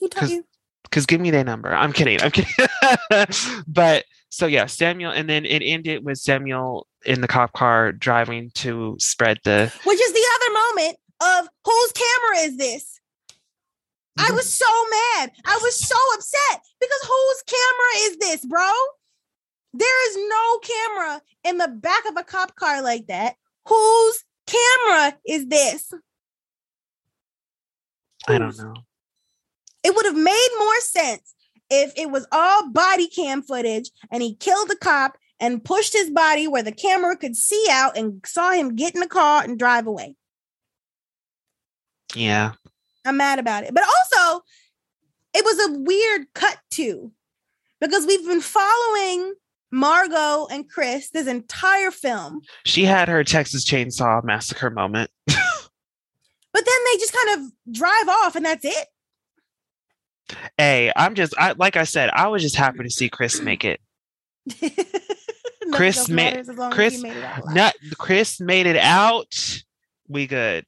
Who 0.00 0.08
taught 0.08 0.28
you? 0.28 0.44
Because 0.88 1.06
give 1.06 1.20
me 1.20 1.30
their 1.30 1.44
number. 1.44 1.74
I'm 1.74 1.92
kidding. 1.92 2.20
I'm 2.22 2.30
kidding. 2.30 2.52
but 3.68 4.04
so 4.30 4.46
yeah, 4.46 4.66
Samuel, 4.66 5.12
and 5.12 5.28
then 5.28 5.44
it 5.44 5.62
ended 5.62 6.04
with 6.04 6.18
Samuel 6.18 6.86
in 7.06 7.20
the 7.20 7.28
cop 7.28 7.52
car 7.52 7.92
driving 7.92 8.50
to 8.56 8.96
spread 8.98 9.38
the. 9.44 9.72
Which 9.84 10.00
is 10.00 10.12
the 10.12 10.26
other 10.34 10.52
moment 10.52 10.96
of 11.20 11.48
whose 11.64 11.92
camera 11.92 12.38
is 12.44 12.56
this? 12.56 13.00
I 14.18 14.24
mm-hmm. 14.24 14.34
was 14.34 14.52
so 14.52 14.66
mad. 14.90 15.30
I 15.44 15.58
was 15.62 15.78
so 15.78 15.96
upset 16.14 16.62
because 16.80 17.00
whose 17.02 17.42
camera 17.46 18.10
is 18.10 18.16
this, 18.18 18.46
bro? 18.46 18.70
There 19.74 20.10
is 20.10 20.16
no 20.28 20.58
camera 20.58 21.22
in 21.44 21.58
the 21.58 21.68
back 21.68 22.04
of 22.08 22.16
a 22.16 22.24
cop 22.24 22.54
car 22.56 22.82
like 22.82 23.06
that. 23.06 23.36
Whose 23.66 24.24
camera 24.46 25.16
is 25.26 25.46
this? 25.46 25.92
I 28.26 28.38
don't 28.38 28.58
know. 28.58 28.74
It 29.84 29.94
would 29.94 30.06
have 30.06 30.16
made 30.16 30.48
more 30.58 30.80
sense 30.80 31.34
if 31.70 31.92
it 31.96 32.10
was 32.10 32.26
all 32.32 32.70
body 32.70 33.08
cam 33.08 33.42
footage 33.42 33.90
and 34.10 34.22
he 34.22 34.34
killed 34.34 34.68
the 34.68 34.76
cop 34.76 35.16
and 35.40 35.64
pushed 35.64 35.92
his 35.92 36.10
body 36.10 36.48
where 36.48 36.62
the 36.62 36.72
camera 36.72 37.16
could 37.16 37.36
see 37.36 37.66
out 37.70 37.96
and 37.96 38.20
saw 38.26 38.52
him 38.52 38.74
get 38.74 38.94
in 38.94 39.00
the 39.00 39.06
car 39.06 39.42
and 39.44 39.58
drive 39.58 39.86
away. 39.86 40.16
Yeah, 42.14 42.52
I'm 43.04 43.16
mad 43.18 43.38
about 43.38 43.64
it. 43.64 43.74
But 43.74 43.84
also, 43.84 44.42
it 45.34 45.44
was 45.44 45.68
a 45.68 45.78
weird 45.80 46.26
cut 46.34 46.58
too, 46.70 47.12
because 47.80 48.06
we've 48.06 48.26
been 48.26 48.40
following 48.40 49.34
Margot 49.70 50.46
and 50.50 50.68
Chris 50.68 51.10
this 51.10 51.26
entire 51.26 51.90
film, 51.90 52.40
she 52.64 52.84
had 52.84 53.08
her 53.08 53.22
Texas 53.24 53.64
Chainsaw 53.64 54.24
Massacre 54.24 54.70
moment. 54.70 55.10
but 55.26 55.36
then 56.52 56.64
they 56.64 56.98
just 56.98 57.14
kind 57.14 57.40
of 57.40 57.74
drive 57.74 58.08
off 58.08 58.36
and 58.36 58.46
that's 58.46 58.64
it. 58.64 58.88
Hey, 60.56 60.92
I'm 60.94 61.14
just 61.14 61.34
I 61.38 61.52
like 61.52 61.76
I 61.76 61.84
said, 61.84 62.10
I 62.12 62.28
was 62.28 62.42
just 62.42 62.56
happy 62.56 62.82
to 62.82 62.90
see 62.90 63.08
Chris 63.08 63.40
make 63.40 63.64
it. 63.64 63.80
Chris 65.72 66.08
ma- 66.08 66.16
matters 66.16 66.48
as 66.48 66.56
long 66.56 66.72
as 66.72 66.76
he 66.76 66.76
Chris 66.76 67.02
made 67.02 67.16
it 67.16 67.24
out. 67.24 67.54
Not 67.54 67.74
Chris 67.98 68.40
made 68.40 68.66
it 68.66 68.76
out. 68.76 69.62
We 70.08 70.26
good. 70.26 70.64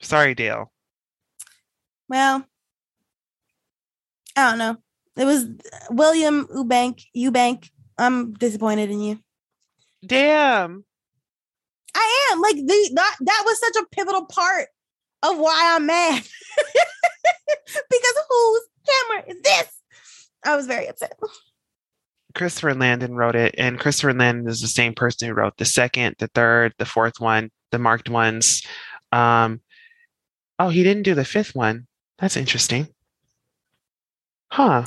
Sorry, 0.00 0.34
Dale. 0.34 0.72
Well, 2.08 2.44
I 4.36 4.50
don't 4.50 4.58
know. 4.58 4.76
It 5.16 5.24
was 5.24 5.46
William 5.90 6.46
Eubank. 6.46 7.04
Eubank. 7.16 7.68
I'm 7.98 8.32
disappointed 8.32 8.90
in 8.90 9.00
you. 9.00 9.18
Damn. 10.04 10.84
I 11.94 12.30
am 12.32 12.40
like 12.40 12.56
the 12.56 12.90
that 12.94 13.16
that 13.20 13.42
was 13.44 13.60
such 13.60 13.82
a 13.82 13.86
pivotal 13.94 14.24
part 14.24 14.68
of 15.22 15.38
why 15.38 15.74
I'm 15.74 15.86
mad 15.86 16.22
because 17.66 18.14
whose 18.28 18.60
camera 18.88 19.24
is 19.28 19.40
this? 19.42 19.80
I 20.44 20.56
was 20.56 20.66
very 20.66 20.86
upset. 20.88 21.18
Christopher 22.34 22.74
Landon 22.74 23.14
wrote 23.14 23.34
it, 23.34 23.54
and 23.58 23.78
Christopher 23.78 24.14
Landon 24.14 24.48
is 24.48 24.60
the 24.60 24.68
same 24.68 24.94
person 24.94 25.28
who 25.28 25.34
wrote 25.34 25.56
the 25.56 25.64
second, 25.64 26.16
the 26.18 26.28
third, 26.28 26.74
the 26.78 26.84
fourth 26.84 27.20
one, 27.20 27.50
the 27.72 27.78
marked 27.78 28.08
ones. 28.08 28.62
Um, 29.12 29.60
oh, 30.58 30.68
he 30.68 30.82
didn't 30.84 31.02
do 31.02 31.14
the 31.14 31.24
fifth 31.24 31.54
one. 31.54 31.86
That's 32.18 32.36
interesting. 32.36 32.88
Huh. 34.52 34.84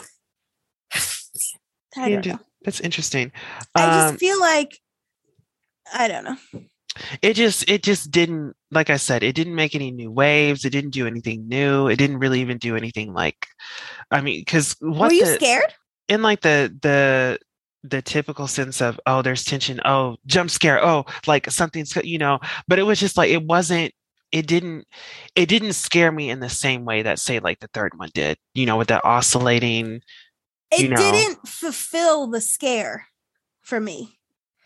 I 1.97 2.09
don't 2.09 2.25
know. 2.25 2.39
That's 2.63 2.79
interesting. 2.79 3.31
I 3.75 3.83
Um, 3.83 3.91
just 4.11 4.19
feel 4.19 4.39
like 4.39 4.79
I 5.93 6.07
don't 6.07 6.23
know. 6.23 6.37
It 7.21 7.33
just 7.35 7.69
it 7.69 7.83
just 7.83 8.11
didn't 8.11 8.55
like 8.71 8.89
I 8.89 8.97
said, 8.97 9.23
it 9.23 9.33
didn't 9.35 9.55
make 9.55 9.75
any 9.75 9.91
new 9.91 10.11
waves. 10.11 10.65
It 10.65 10.71
didn't 10.71 10.91
do 10.91 11.07
anything 11.07 11.47
new. 11.47 11.87
It 11.87 11.97
didn't 11.97 12.19
really 12.19 12.41
even 12.41 12.57
do 12.57 12.75
anything 12.75 13.13
like 13.13 13.47
I 14.11 14.21
mean, 14.21 14.41
because 14.41 14.75
what 14.79 15.09
Were 15.09 15.13
you 15.13 15.25
the, 15.25 15.33
scared? 15.35 15.73
in 16.07 16.21
like 16.21 16.41
the 16.41 16.75
the 16.81 17.39
the 17.83 18.01
typical 18.01 18.47
sense 18.47 18.81
of 18.81 18.99
oh 19.05 19.21
there's 19.21 19.43
tension 19.43 19.79
oh 19.83 20.15
jump 20.25 20.49
scare 20.49 20.83
oh 20.83 21.05
like 21.27 21.51
something's 21.51 21.95
you 22.03 22.17
know 22.17 22.39
but 22.67 22.79
it 22.79 22.83
was 22.83 22.99
just 22.99 23.17
like 23.17 23.29
it 23.29 23.43
wasn't 23.43 23.91
it 24.31 24.47
didn't 24.47 24.87
it 25.35 25.47
didn't 25.47 25.73
scare 25.73 26.11
me 26.11 26.29
in 26.29 26.39
the 26.39 26.49
same 26.49 26.85
way 26.85 27.01
that 27.01 27.19
say 27.19 27.39
like 27.39 27.59
the 27.59 27.67
third 27.73 27.91
one 27.97 28.09
did 28.13 28.37
you 28.53 28.65
know 28.65 28.77
with 28.77 28.87
the 28.87 29.03
oscillating 29.03 30.01
It 30.71 30.79
you 30.79 30.89
know. 30.89 30.95
didn't 30.95 31.45
fulfill 31.47 32.27
the 32.27 32.39
scare 32.41 33.07
for 33.61 33.79
me. 33.79 34.17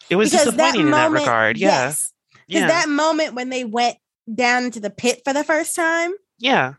it 0.10 0.16
was 0.16 0.30
because 0.32 0.46
that 0.46 0.52
disappointing 0.74 0.86
in 0.88 0.92
that 0.92 1.12
regard 1.12 1.58
yeah 1.58 1.86
yes. 1.86 2.12
Because 2.48 2.62
yeah 2.62 2.68
that 2.68 2.90
moment 2.90 3.34
when 3.36 3.50
they 3.50 3.64
went 3.64 3.98
down 4.34 4.66
into 4.66 4.80
the 4.80 4.90
pit 4.90 5.22
for 5.24 5.34
the 5.34 5.44
first 5.44 5.76
time 5.76 6.12
yeah 6.40 6.74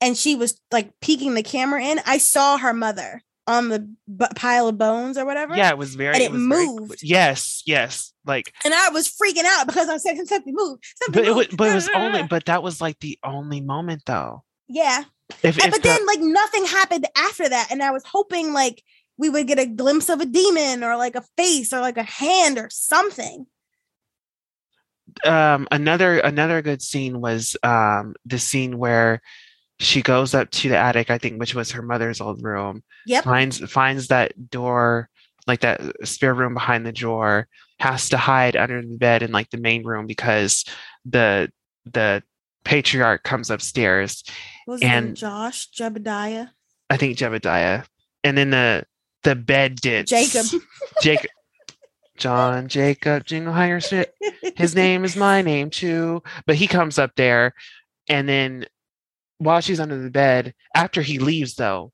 and 0.00 0.16
she 0.16 0.34
was 0.36 0.60
like 0.72 0.92
peeking 1.00 1.34
the 1.34 1.42
camera 1.42 1.82
in, 1.82 2.00
I 2.06 2.18
saw 2.18 2.56
her 2.58 2.72
mother 2.72 3.22
on 3.46 3.68
the 3.70 3.80
b- 4.14 4.26
pile 4.36 4.68
of 4.68 4.76
bones 4.78 5.16
or 5.16 5.24
whatever. 5.24 5.56
yeah 5.56 5.70
it 5.70 5.78
was 5.78 5.94
very 5.94 6.14
And 6.14 6.22
it 6.22 6.30
very- 6.32 6.66
moved. 6.66 7.00
yes 7.02 7.62
yes 7.66 8.12
like 8.26 8.52
And 8.64 8.74
I 8.74 8.90
was 8.90 9.08
freaking 9.08 9.44
out 9.44 9.66
because 9.66 9.88
I 9.88 9.96
said 9.96 10.16
something 10.26 10.54
moved. 10.56 10.84
Something 11.02 11.22
but 11.22 11.28
it 11.28 11.34
was 11.34 11.46
but 11.48 11.70
it 11.70 11.74
was 11.74 11.88
only 11.94 12.22
but 12.30 12.44
that 12.46 12.62
was 12.62 12.80
like 12.80 12.98
the 13.00 13.18
only 13.24 13.60
moment 13.60 14.02
though 14.06 14.44
yeah. 14.68 15.04
if, 15.42 15.56
And- 15.56 15.64
if 15.66 15.70
but 15.72 15.82
the- 15.82 15.88
then 15.88 16.06
like 16.06 16.20
nothing 16.20 16.64
happened 16.66 17.06
after 17.16 17.48
that. 17.48 17.68
And 17.70 17.82
I 17.82 17.90
was 17.90 18.02
hoping 18.04 18.52
like 18.52 18.82
we 19.16 19.30
would 19.30 19.46
get 19.48 19.58
a 19.58 19.66
glimpse 19.66 20.08
of 20.10 20.20
a 20.20 20.26
demon 20.26 20.84
or 20.84 20.96
like 20.96 21.14
a 21.16 21.24
face 21.36 21.72
or 21.72 21.80
like 21.80 21.96
a 21.96 22.02
hand 22.02 22.58
or 22.58 22.68
something. 22.70 23.46
Um 25.24 25.66
another 25.70 26.18
another 26.20 26.62
good 26.62 26.82
scene 26.82 27.20
was 27.20 27.56
um 27.62 28.14
the 28.24 28.38
scene 28.38 28.78
where 28.78 29.20
she 29.80 30.02
goes 30.02 30.34
up 30.34 30.50
to 30.50 30.68
the 30.68 30.76
attic 30.76 31.10
i 31.10 31.18
think 31.18 31.38
which 31.38 31.54
was 31.54 31.70
her 31.72 31.82
mother's 31.82 32.20
old 32.20 32.42
room 32.42 32.82
Yep. 33.06 33.24
finds 33.24 33.58
finds 33.70 34.08
that 34.08 34.50
door 34.50 35.08
like 35.46 35.60
that 35.60 35.80
spare 36.06 36.34
room 36.34 36.54
behind 36.54 36.84
the 36.84 36.92
drawer 36.92 37.46
has 37.80 38.08
to 38.10 38.16
hide 38.18 38.56
under 38.56 38.82
the 38.82 38.96
bed 38.96 39.22
in 39.22 39.30
like 39.32 39.50
the 39.50 39.56
main 39.56 39.84
room 39.84 40.06
because 40.06 40.64
the 41.04 41.50
the 41.84 42.22
patriarch 42.64 43.22
comes 43.22 43.50
upstairs 43.50 44.24
What 44.66 44.74
was? 44.74 44.82
And- 44.82 45.16
Josh 45.16 45.70
Jebediah. 45.70 46.50
i 46.90 46.96
think 46.96 47.16
jebediah 47.16 47.84
and 48.24 48.36
then 48.36 48.50
the 48.50 48.84
the 49.22 49.34
bed 49.36 49.76
did 49.80 50.06
Jacob. 50.06 50.46
jacob 51.02 51.30
john 52.18 52.68
jacob 52.68 53.24
jingleheimer 53.24 53.86
schmidt 53.86 54.14
his 54.56 54.74
name 54.74 55.04
is 55.04 55.16
my 55.16 55.42
name 55.52 55.70
too 55.70 56.22
but 56.46 56.56
he 56.56 56.66
comes 56.66 56.98
up 56.98 57.12
there 57.16 57.54
and 58.08 58.28
then 58.28 58.66
while 59.38 59.60
she's 59.60 59.80
under 59.80 60.00
the 60.00 60.10
bed, 60.10 60.54
after 60.74 61.00
he 61.00 61.18
leaves 61.18 61.54
though, 61.54 61.92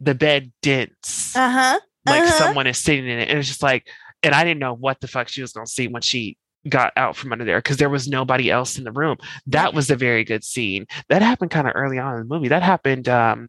the 0.00 0.14
bed 0.14 0.52
dents. 0.62 1.36
Uh-huh. 1.36 1.78
like 2.06 2.22
uh-huh. 2.22 2.38
someone 2.38 2.66
is 2.66 2.78
sitting 2.78 3.06
in 3.06 3.18
it. 3.18 3.28
And 3.28 3.38
it's 3.38 3.48
just 3.48 3.62
like, 3.62 3.86
and 4.22 4.34
I 4.34 4.44
didn't 4.44 4.60
know 4.60 4.74
what 4.74 5.00
the 5.00 5.08
fuck 5.08 5.28
she 5.28 5.42
was 5.42 5.52
gonna 5.52 5.66
see 5.66 5.88
when 5.88 6.02
she 6.02 6.36
got 6.68 6.92
out 6.96 7.16
from 7.16 7.32
under 7.32 7.44
there 7.44 7.58
because 7.58 7.76
there 7.76 7.90
was 7.90 8.08
nobody 8.08 8.50
else 8.50 8.76
in 8.76 8.84
the 8.84 8.92
room. 8.92 9.16
That 9.46 9.72
was 9.72 9.90
a 9.90 9.96
very 9.96 10.24
good 10.24 10.42
scene. 10.42 10.86
That 11.08 11.22
happened 11.22 11.50
kind 11.50 11.68
of 11.68 11.74
early 11.76 11.98
on 11.98 12.14
in 12.14 12.20
the 12.20 12.34
movie. 12.34 12.48
That 12.48 12.62
happened 12.62 13.08
um 13.08 13.48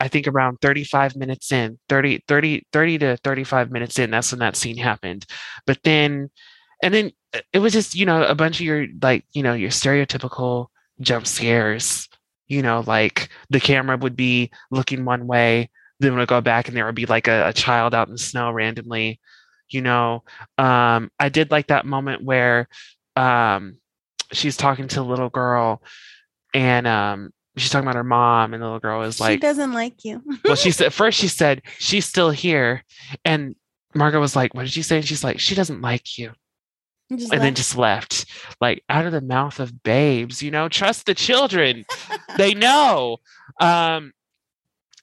I 0.00 0.08
think 0.08 0.26
around 0.26 0.58
35 0.62 1.14
minutes 1.16 1.52
in, 1.52 1.78
30, 1.88 2.24
30, 2.26 2.66
30 2.72 2.98
to 2.98 3.16
35 3.18 3.70
minutes 3.70 3.98
in, 3.98 4.10
that's 4.10 4.32
when 4.32 4.40
that 4.40 4.56
scene 4.56 4.78
happened. 4.78 5.26
But 5.66 5.78
then 5.84 6.30
and 6.82 6.94
then 6.94 7.12
uh, 7.34 7.40
it 7.52 7.58
was 7.58 7.74
just, 7.74 7.94
you 7.94 8.06
know, 8.06 8.24
a 8.24 8.34
bunch 8.34 8.60
of 8.60 8.66
your 8.66 8.86
like, 9.02 9.24
you 9.32 9.42
know, 9.42 9.52
your 9.52 9.70
stereotypical 9.70 10.68
jump 11.00 11.26
scares. 11.26 12.08
You 12.48 12.62
know, 12.62 12.82
like 12.84 13.28
the 13.50 13.60
camera 13.60 13.96
would 13.96 14.16
be 14.16 14.50
looking 14.72 15.04
one 15.04 15.28
way, 15.28 15.70
then 16.00 16.16
would 16.16 16.26
go 16.26 16.40
back 16.40 16.66
and 16.66 16.76
there 16.76 16.86
would 16.86 16.96
be 16.96 17.06
like 17.06 17.28
a, 17.28 17.48
a 17.48 17.52
child 17.52 17.94
out 17.94 18.08
in 18.08 18.14
the 18.14 18.18
snow 18.18 18.50
randomly 18.50 19.20
you 19.70 19.80
know 19.80 20.22
um 20.58 21.10
i 21.18 21.28
did 21.28 21.50
like 21.50 21.68
that 21.68 21.86
moment 21.86 22.22
where 22.22 22.68
um 23.16 23.76
she's 24.32 24.56
talking 24.56 24.88
to 24.88 25.00
a 25.00 25.02
little 25.02 25.30
girl 25.30 25.82
and 26.52 26.86
um 26.86 27.30
she's 27.56 27.70
talking 27.70 27.86
about 27.86 27.96
her 27.96 28.04
mom 28.04 28.54
and 28.54 28.62
the 28.62 28.66
little 28.66 28.80
girl 28.80 29.02
is 29.02 29.20
like, 29.20 29.32
she 29.32 29.38
doesn't 29.38 29.72
like 29.72 30.04
you. 30.04 30.22
well 30.44 30.56
she 30.56 30.70
said 30.70 30.92
first 30.92 31.18
she 31.18 31.28
said 31.28 31.62
she's 31.78 32.06
still 32.06 32.30
here 32.30 32.84
and 33.24 33.54
margaret 33.94 34.20
was 34.20 34.36
like 34.36 34.54
what 34.54 34.62
did 34.62 34.72
she 34.72 34.82
say? 34.82 34.96
And 34.96 35.06
she's 35.06 35.24
like 35.24 35.40
she 35.40 35.54
doesn't 35.54 35.80
like 35.80 36.18
you. 36.18 36.32
And 37.10 37.42
then 37.42 37.56
just 37.56 37.76
left 37.76 38.26
like 38.60 38.84
out 38.88 39.04
of 39.04 39.12
the 39.12 39.20
mouth 39.20 39.58
of 39.58 39.82
babes 39.82 40.42
you 40.42 40.50
know? 40.50 40.68
Trust 40.68 41.06
the 41.06 41.14
children. 41.14 41.84
They 42.36 42.54
know. 42.54 43.16
Um 43.60 44.12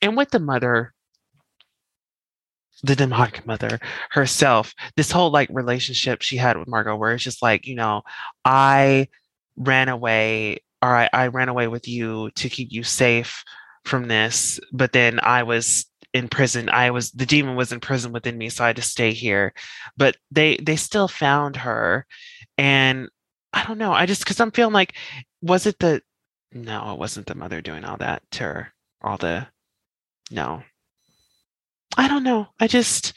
and 0.02 0.16
with 0.16 0.30
the 0.32 0.40
mother 0.40 0.94
the 2.84 2.96
demonic 2.96 3.46
mother 3.46 3.80
herself 4.12 4.74
this 4.96 5.12
whole 5.12 5.32
like 5.32 5.50
relationship 5.52 6.22
she 6.22 6.38
had 6.38 6.58
with 6.58 6.68
margot 6.68 6.96
where 6.96 7.14
it's 7.14 7.24
just 7.24 7.42
like 7.42 7.66
you 7.66 7.76
know 7.76 8.04
i 8.46 9.08
ran 9.58 9.90
away 9.90 10.60
or 10.82 10.96
I, 10.96 11.10
I 11.14 11.28
ran 11.28 11.50
away 11.50 11.68
with 11.68 11.88
you 11.88 12.32
to 12.36 12.50
keep 12.50 12.72
you 12.72 12.84
safe 12.84 13.44
from 13.86 14.08
this 14.08 14.60
but 14.72 14.92
then 14.92 15.20
i 15.22 15.44
was 15.44 15.86
in 16.14 16.28
prison. 16.28 16.70
I 16.70 16.92
was 16.92 17.12
the 17.12 17.26
demon 17.26 17.56
was 17.56 17.72
in 17.72 17.80
prison 17.80 18.12
within 18.12 18.38
me 18.38 18.50
so 18.50 18.64
i 18.64 18.68
had 18.68 18.76
to 18.78 18.82
stay 18.82 19.12
here. 19.12 19.54
But 19.96 20.18
they 20.32 20.58
they 20.58 20.76
still 20.76 21.08
found 21.08 21.56
her 21.58 22.06
and 22.58 23.10
i 23.54 23.64
don't 23.66 23.78
know 23.78 23.94
i 23.94 24.06
just 24.06 24.22
because 24.22 24.40
i'm 24.40 24.52
feeling 24.52 24.74
like 24.74 24.96
was 25.42 25.66
it 25.66 25.80
the 25.80 26.02
no 26.52 26.94
it 26.94 27.00
wasn't 27.00 27.28
the 27.28 27.36
mother 27.36 27.62
doing 27.62 27.86
all 27.86 27.98
that 27.98 28.24
to 28.32 28.44
her 28.44 28.74
all 29.02 29.18
the 29.18 29.48
no. 30.32 30.64
I 31.98 32.08
don't 32.08 32.24
know 32.24 32.48
i 32.60 32.68
just 32.68 33.14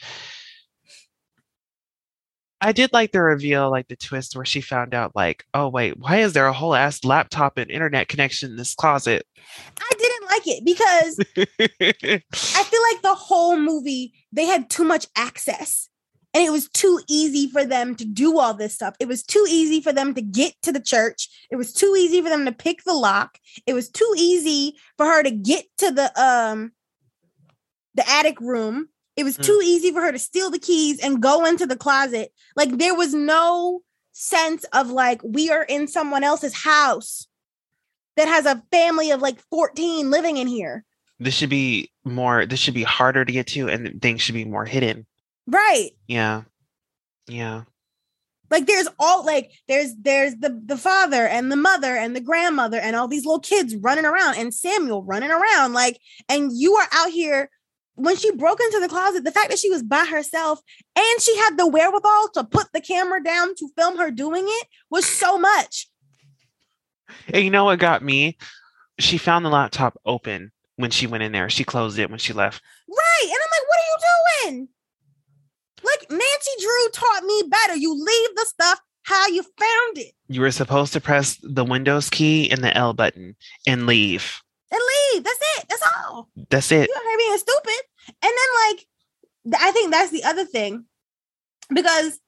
i 2.61 2.71
did 2.71 2.91
like 2.93 3.11
the 3.11 3.21
reveal 3.21 3.69
like 3.69 3.87
the 3.87 3.95
twist 3.95 4.35
where 4.35 4.45
she 4.45 4.61
found 4.61 4.93
out 4.93 5.15
like 5.15 5.45
oh 5.53 5.67
wait 5.67 5.97
why 5.97 6.17
is 6.17 6.33
there 6.33 6.47
a 6.47 6.53
whole 6.53 6.75
ass 6.75 7.03
laptop 7.03 7.57
and 7.57 7.69
internet 7.69 8.07
connection 8.07 8.51
in 8.51 8.57
this 8.57 8.75
closet 8.75 9.25
I 9.79 9.91
didn't 9.97 10.29
like 10.29 10.47
it 10.47 10.65
because 10.65 11.19
I 12.55 12.63
feel 12.63 12.81
like 12.91 13.01
the 13.01 13.15
whole 13.15 13.57
movie 13.57 14.13
they 14.31 14.45
had 14.45 14.69
too 14.69 14.83
much 14.83 15.07
access. 15.15 15.87
And 16.33 16.45
it 16.45 16.51
was 16.51 16.69
too 16.69 17.01
easy 17.09 17.49
for 17.49 17.65
them 17.65 17.93
to 17.95 18.05
do 18.05 18.39
all 18.39 18.53
this 18.53 18.73
stuff. 18.73 18.95
It 19.01 19.09
was 19.09 19.21
too 19.21 19.45
easy 19.49 19.81
for 19.81 19.91
them 19.91 20.13
to 20.13 20.21
get 20.21 20.53
to 20.61 20.71
the 20.71 20.79
church. 20.79 21.27
It 21.51 21.57
was 21.57 21.73
too 21.73 21.93
easy 21.97 22.21
for 22.21 22.29
them 22.29 22.45
to 22.45 22.53
pick 22.53 22.85
the 22.85 22.93
lock. 22.93 23.37
It 23.67 23.73
was 23.73 23.89
too 23.89 24.13
easy 24.17 24.77
for 24.95 25.05
her 25.05 25.23
to 25.23 25.31
get 25.31 25.65
to 25.79 25.91
the 25.91 26.21
um 26.21 26.71
the 27.95 28.09
attic 28.09 28.39
room. 28.39 28.87
It 29.21 29.23
was 29.23 29.37
Mm. 29.37 29.43
too 29.45 29.61
easy 29.63 29.91
for 29.91 30.01
her 30.01 30.11
to 30.11 30.17
steal 30.19 30.49
the 30.49 30.57
keys 30.59 30.99
and 30.99 31.21
go 31.21 31.45
into 31.45 31.67
the 31.67 31.75
closet. 31.77 32.33
Like 32.55 32.77
there 32.79 32.95
was 32.95 33.13
no 33.13 33.81
sense 34.13 34.63
of 34.73 34.89
like 34.89 35.21
we 35.23 35.51
are 35.51 35.63
in 35.63 35.87
someone 35.87 36.23
else's 36.23 36.53
house 36.55 37.27
that 38.17 38.27
has 38.27 38.45
a 38.47 38.61
family 38.71 39.11
of 39.11 39.21
like 39.21 39.39
14 39.49 40.09
living 40.11 40.37
in 40.37 40.47
here. 40.47 40.83
this 41.19 41.35
should 41.35 41.51
be 41.51 41.91
more 42.03 42.45
this 42.47 42.59
should 42.59 42.73
be 42.73 42.83
harder 42.83 43.23
to 43.23 43.31
get 43.31 43.45
to 43.47 43.69
and 43.69 44.01
things 44.01 44.21
should 44.23 44.33
be 44.35 44.43
more 44.43 44.65
hidden 44.65 45.05
Right. 45.47 45.91
yeah 46.07 46.41
yeah 47.27 47.63
like 48.49 48.65
there's 48.65 48.87
all 48.99 49.23
like 49.23 49.51
there's 49.67 49.93
there's 50.01 50.35
the 50.37 50.59
the 50.65 50.77
father 50.77 51.25
and 51.27 51.51
the 51.51 51.55
mother 51.55 51.95
and 51.95 52.15
the 52.15 52.21
grandmother 52.21 52.79
and 52.79 52.95
all 52.95 53.07
these 53.07 53.25
little 53.25 53.39
kids 53.39 53.75
running 53.77 54.05
around 54.05 54.35
and 54.37 54.51
Samuel 54.53 55.03
running 55.03 55.31
around 55.31 55.73
like 55.73 55.99
and 56.27 56.51
you 56.53 56.73
are 56.75 56.87
out 56.91 57.11
here 57.11 57.49
when 58.01 58.15
she 58.15 58.31
broke 58.31 58.59
into 58.59 58.79
the 58.79 58.89
closet 58.89 59.23
the 59.23 59.31
fact 59.31 59.49
that 59.49 59.59
she 59.59 59.69
was 59.69 59.83
by 59.83 60.05
herself 60.05 60.61
and 60.95 61.21
she 61.21 61.35
had 61.37 61.57
the 61.57 61.67
wherewithal 61.67 62.29
to 62.33 62.43
put 62.43 62.67
the 62.73 62.81
camera 62.81 63.23
down 63.23 63.55
to 63.55 63.69
film 63.77 63.97
her 63.97 64.11
doing 64.11 64.45
it 64.47 64.67
was 64.89 65.05
so 65.05 65.37
much. 65.37 65.87
And 67.33 67.43
you 67.43 67.51
know 67.51 67.65
what 67.65 67.79
got 67.79 68.03
me? 68.03 68.37
She 68.99 69.17
found 69.17 69.45
the 69.45 69.49
laptop 69.49 69.99
open 70.05 70.51
when 70.77 70.91
she 70.91 71.07
went 71.07 71.23
in 71.23 71.31
there. 71.31 71.49
She 71.49 71.63
closed 71.63 71.99
it 71.99 72.09
when 72.09 72.19
she 72.19 72.33
left. 72.33 72.61
Right 72.89 73.23
and 73.23 73.31
i'm 73.31 73.51
like 73.51 73.67
what 73.67 73.79
are 73.79 73.89
you 73.91 74.51
doing? 74.51 74.67
Like 75.83 76.09
nancy 76.09 76.51
drew 76.59 76.89
taught 76.93 77.23
me 77.23 77.43
better. 77.49 77.75
You 77.75 77.93
leave 77.93 78.35
the 78.35 78.45
stuff 78.45 78.81
how 79.03 79.27
you 79.27 79.43
found 79.43 79.97
it. 79.97 80.13
You 80.27 80.41
were 80.41 80.51
supposed 80.51 80.93
to 80.93 81.01
press 81.01 81.37
the 81.41 81.65
windows 81.65 82.09
key 82.09 82.49
and 82.49 82.63
the 82.63 82.75
l 82.75 82.93
button 82.93 83.35
and 83.67 83.85
leave. 83.85 84.41
And 84.71 84.81
leave. 85.13 85.23
That's 85.23 85.39
it. 85.57 85.65
That's 85.69 85.83
all. 86.07 86.29
That's 86.49 86.71
it. 86.71 86.89
You're 86.89 87.17
being 87.17 87.37
stupid. 87.37 87.81
And 88.07 88.15
then 88.21 88.31
like 88.67 88.85
I 89.61 89.71
think 89.71 89.91
that's 89.91 90.11
the 90.11 90.23
other 90.23 90.45
thing. 90.45 90.85
Because, 91.73 92.19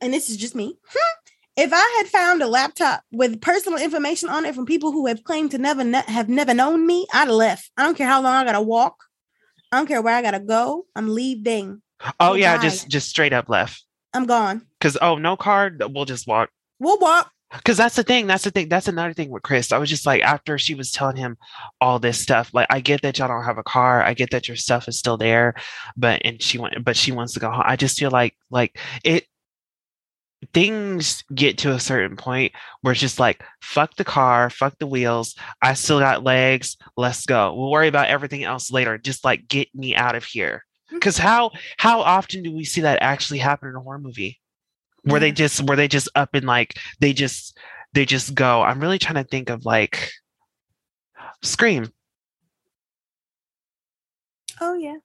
and 0.00 0.12
this 0.12 0.28
is 0.30 0.36
just 0.36 0.54
me, 0.56 0.76
hmm, 0.92 1.30
if 1.56 1.70
I 1.72 1.94
had 1.98 2.08
found 2.08 2.42
a 2.42 2.48
laptop 2.48 3.02
with 3.12 3.40
personal 3.40 3.78
information 3.78 4.28
on 4.28 4.44
it 4.44 4.54
from 4.54 4.66
people 4.66 4.90
who 4.92 5.06
have 5.06 5.22
claimed 5.24 5.52
to 5.52 5.58
never 5.58 5.84
ne- 5.84 6.02
have 6.08 6.28
never 6.28 6.52
known 6.54 6.86
me, 6.86 7.06
I'd 7.12 7.28
have 7.28 7.28
left. 7.28 7.70
I 7.76 7.84
don't 7.84 7.96
care 7.96 8.08
how 8.08 8.20
long 8.20 8.34
I 8.34 8.44
gotta 8.44 8.60
walk. 8.62 8.96
I 9.72 9.76
don't 9.78 9.86
care 9.86 10.02
where 10.02 10.16
I 10.16 10.22
gotta 10.22 10.40
go. 10.40 10.86
I'm 10.96 11.08
leaving. 11.14 11.82
oh 12.18 12.30
Well, 12.30 12.36
yeah 12.36 12.58
just 12.58 12.88
just 12.88 13.08
straight 13.08 13.32
up 13.32 13.48
left 13.48 13.84
I'm 14.12 14.26
gone. 14.26 14.66
because 14.78 14.96
oh 15.00 15.16
no 15.16 15.36
card 15.36 15.82
we'll 15.94 16.04
just 16.06 16.26
walk 16.26 16.50
We'll 16.80 16.98
walk. 16.98 17.30
Because 17.52 17.76
that's 17.76 17.96
the 17.96 18.02
thing 18.02 18.26
that's 18.26 18.44
the 18.44 18.50
thing 18.50 18.68
that's 18.68 18.88
another 18.88 19.12
thing 19.12 19.30
with 19.30 19.42
chris 19.42 19.72
i 19.72 19.78
was 19.78 19.88
just 19.88 20.06
like 20.06 20.22
after 20.22 20.58
she 20.58 20.74
was 20.74 20.92
telling 20.92 21.16
him 21.16 21.36
all 21.80 21.98
this 21.98 22.20
stuff 22.20 22.50
like 22.52 22.66
i 22.70 22.80
get 22.80 23.02
that 23.02 23.18
y'all 23.18 23.28
don't 23.28 23.44
have 23.44 23.58
a 23.58 23.62
car 23.62 24.02
i 24.02 24.14
get 24.14 24.30
that 24.30 24.48
your 24.48 24.56
stuff 24.56 24.88
is 24.88 24.98
still 24.98 25.16
there 25.16 25.54
but 25.96 26.20
and 26.24 26.42
she 26.42 26.58
went 26.58 26.84
but 26.84 26.96
she 26.96 27.12
wants 27.12 27.32
to 27.34 27.40
go 27.40 27.50
home 27.50 27.62
i 27.64 27.76
just 27.76 27.98
feel 27.98 28.10
like 28.10 28.36
like 28.50 28.78
it 29.04 29.26
things 30.54 31.22
get 31.34 31.58
to 31.58 31.72
a 31.72 31.78
certain 31.78 32.16
point 32.16 32.50
where 32.80 32.92
it's 32.92 33.00
just 33.00 33.20
like 33.20 33.44
fuck 33.60 33.94
the 33.96 34.04
car 34.04 34.48
fuck 34.48 34.74
the 34.78 34.86
wheels 34.86 35.34
i 35.60 35.74
still 35.74 35.98
got 35.98 36.24
legs 36.24 36.78
let's 36.96 37.26
go 37.26 37.54
we'll 37.54 37.70
worry 37.70 37.88
about 37.88 38.08
everything 38.08 38.42
else 38.42 38.70
later 38.70 38.96
just 38.96 39.22
like 39.22 39.46
get 39.48 39.68
me 39.74 39.94
out 39.94 40.14
of 40.14 40.24
here. 40.24 40.64
Because 40.90 41.16
mm-hmm. 41.16 41.26
how 41.26 41.50
how 41.76 42.00
often 42.00 42.42
do 42.42 42.54
we 42.54 42.64
see 42.64 42.80
that 42.80 43.02
actually 43.02 43.38
happen 43.38 43.68
in 43.68 43.76
a 43.76 43.80
horror 43.80 43.98
movie 43.98 44.39
where 45.04 45.20
they 45.20 45.32
just 45.32 45.60
where 45.62 45.76
they 45.76 45.88
just 45.88 46.08
up 46.14 46.30
and 46.34 46.46
like 46.46 46.74
they 47.00 47.12
just 47.12 47.56
they 47.94 48.04
just 48.04 48.34
go 48.34 48.62
i'm 48.62 48.80
really 48.80 48.98
trying 48.98 49.22
to 49.22 49.28
think 49.28 49.50
of 49.50 49.64
like 49.64 50.10
scream 51.42 51.90
Oh 54.60 54.74
yeah. 54.74 54.96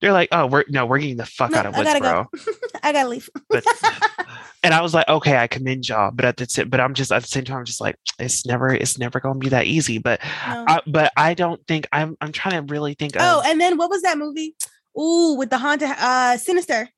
they're 0.00 0.12
like 0.12 0.28
oh 0.32 0.46
we're 0.46 0.64
no 0.68 0.84
we're 0.84 0.98
getting 0.98 1.16
the 1.16 1.24
fuck 1.26 1.52
No, 1.52 1.58
out 1.58 1.66
of 1.66 1.74
I 1.74 1.84
gotta 1.84 2.00
woodsboro 2.00 2.26
go. 2.44 2.52
I 2.82 2.92
gotta 2.92 3.08
leave. 3.08 3.30
but 3.48 3.64
and 4.62 4.74
i 4.74 4.80
was 4.82 4.92
like 4.92 5.08
okay 5.08 5.36
i 5.38 5.46
commend 5.46 5.88
y'all 5.88 6.10
but 6.12 6.24
at 6.26 6.36
the 6.36 6.44
t- 6.46 6.64
but 6.64 6.78
i'm 6.80 6.92
just 6.92 7.10
at 7.12 7.22
the 7.22 7.28
same 7.28 7.44
time 7.44 7.58
I'm 7.58 7.64
just 7.64 7.80
like 7.80 7.96
it's 8.18 8.44
never 8.44 8.68
it's 8.74 8.98
never 8.98 9.20
gonna 9.20 9.38
be 9.38 9.48
that 9.50 9.66
easy 9.66 9.98
but 9.98 10.20
No. 10.46 10.64
I, 10.68 10.80
but 10.86 11.12
i 11.16 11.32
don't 11.34 11.66
think 11.66 11.88
i'm 11.92 12.16
i'm 12.20 12.30
trying 12.32 12.66
to 12.66 12.72
really 12.72 12.92
think 12.94 13.16
of 13.16 13.22
oh, 13.24 13.42
and 13.46 13.58
then 13.60 13.76
what 13.78 13.88
was 13.90 14.02
that 14.02 14.18
movie? 14.18 14.54
Ooh, 15.00 15.36
with 15.38 15.48
the 15.48 15.56
haunted 15.56 15.88
uh 15.98 16.36
sinister. 16.36 16.90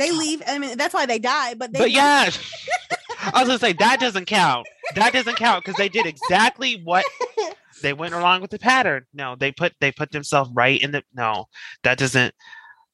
They 0.00 0.10
leave. 0.12 0.42
I 0.46 0.58
mean, 0.58 0.76
that's 0.78 0.94
why 0.94 1.06
they 1.06 1.18
die. 1.18 1.54
But 1.54 1.72
they 1.72 1.78
but 1.78 1.90
yeah 1.90 2.30
i 3.34 3.40
was 3.40 3.48
gonna 3.48 3.58
say 3.58 3.74
that 3.74 4.00
doesn't 4.00 4.24
count 4.24 4.66
that 4.94 5.12
doesn't 5.12 5.36
count 5.36 5.62
because 5.62 5.76
they 5.76 5.90
did 5.90 6.06
exactly 6.06 6.80
what 6.84 7.04
they 7.82 7.92
went 7.92 8.14
along 8.14 8.40
with 8.40 8.50
the 8.50 8.58
pattern 8.58 9.04
no 9.12 9.36
they 9.36 9.52
put 9.52 9.74
they 9.80 9.92
put 9.92 10.10
themselves 10.10 10.50
right 10.54 10.80
in 10.80 10.90
the 10.90 11.02
no 11.14 11.46
that 11.82 11.98
doesn't 11.98 12.34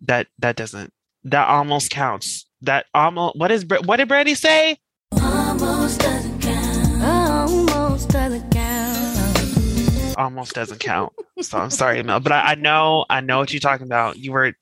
that 0.01 0.27
that 0.41 0.57
doesn't 0.57 0.93
that 1.23 1.47
almost 1.47 1.91
counts 1.93 2.47
that 2.61 2.87
almost 2.93 3.37
what 3.39 3.53
is 3.53 3.63
Bra- 3.65 3.83
what 3.85 3.99
did 3.99 4.09
brandy 4.09 4.35
say 4.35 4.77
Almost 5.13 6.01
doesn't 6.01 6.43
count. 6.43 7.03
Almost 7.05 8.09
doesn't 8.09 8.51
count. 8.51 10.17
almost 10.19 10.55
doesn't 10.55 10.81
count 10.81 11.13
so 11.41 11.59
i'm 11.59 11.71
sorry 11.71 12.03
mel 12.03 12.19
but 12.19 12.33
I, 12.33 12.53
I 12.53 12.55
know 12.57 13.05
i 13.09 13.21
know 13.21 13.39
what 13.39 13.53
you're 13.53 13.61
talking 13.61 13.87
about 13.87 14.19
you 14.19 14.33
were 14.33 14.53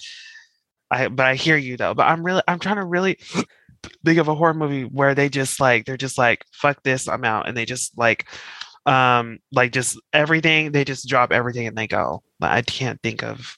i 0.94 1.08
but 1.08 1.26
i 1.26 1.34
hear 1.34 1.56
you 1.56 1.76
though. 1.76 1.94
But 1.94 2.06
i'm 2.08 2.24
really 2.24 2.42
i'm 2.48 2.58
trying 2.58 2.76
to 2.76 2.84
really 2.84 3.18
think 4.04 4.18
of 4.18 4.28
a 4.28 4.34
horror 4.34 4.54
movie 4.54 4.84
where 4.84 5.14
they 5.14 5.28
just 5.28 5.60
like 5.60 5.84
they're 5.84 5.96
just 5.96 6.16
like 6.16 6.44
fuck 6.52 6.82
this 6.82 7.08
i'm 7.08 7.24
out 7.24 7.48
and 7.48 7.56
they 7.56 7.66
just 7.66 7.98
like 7.98 8.26
um 8.86 9.38
like 9.52 9.72
just 9.72 10.00
everything 10.12 10.72
they 10.72 10.84
just 10.84 11.08
drop 11.08 11.32
everything 11.32 11.66
and 11.66 11.76
they 11.76 11.86
go. 11.86 12.22
Like, 12.40 12.50
i 12.52 12.62
can't 12.62 13.00
think 13.02 13.22
of 13.22 13.56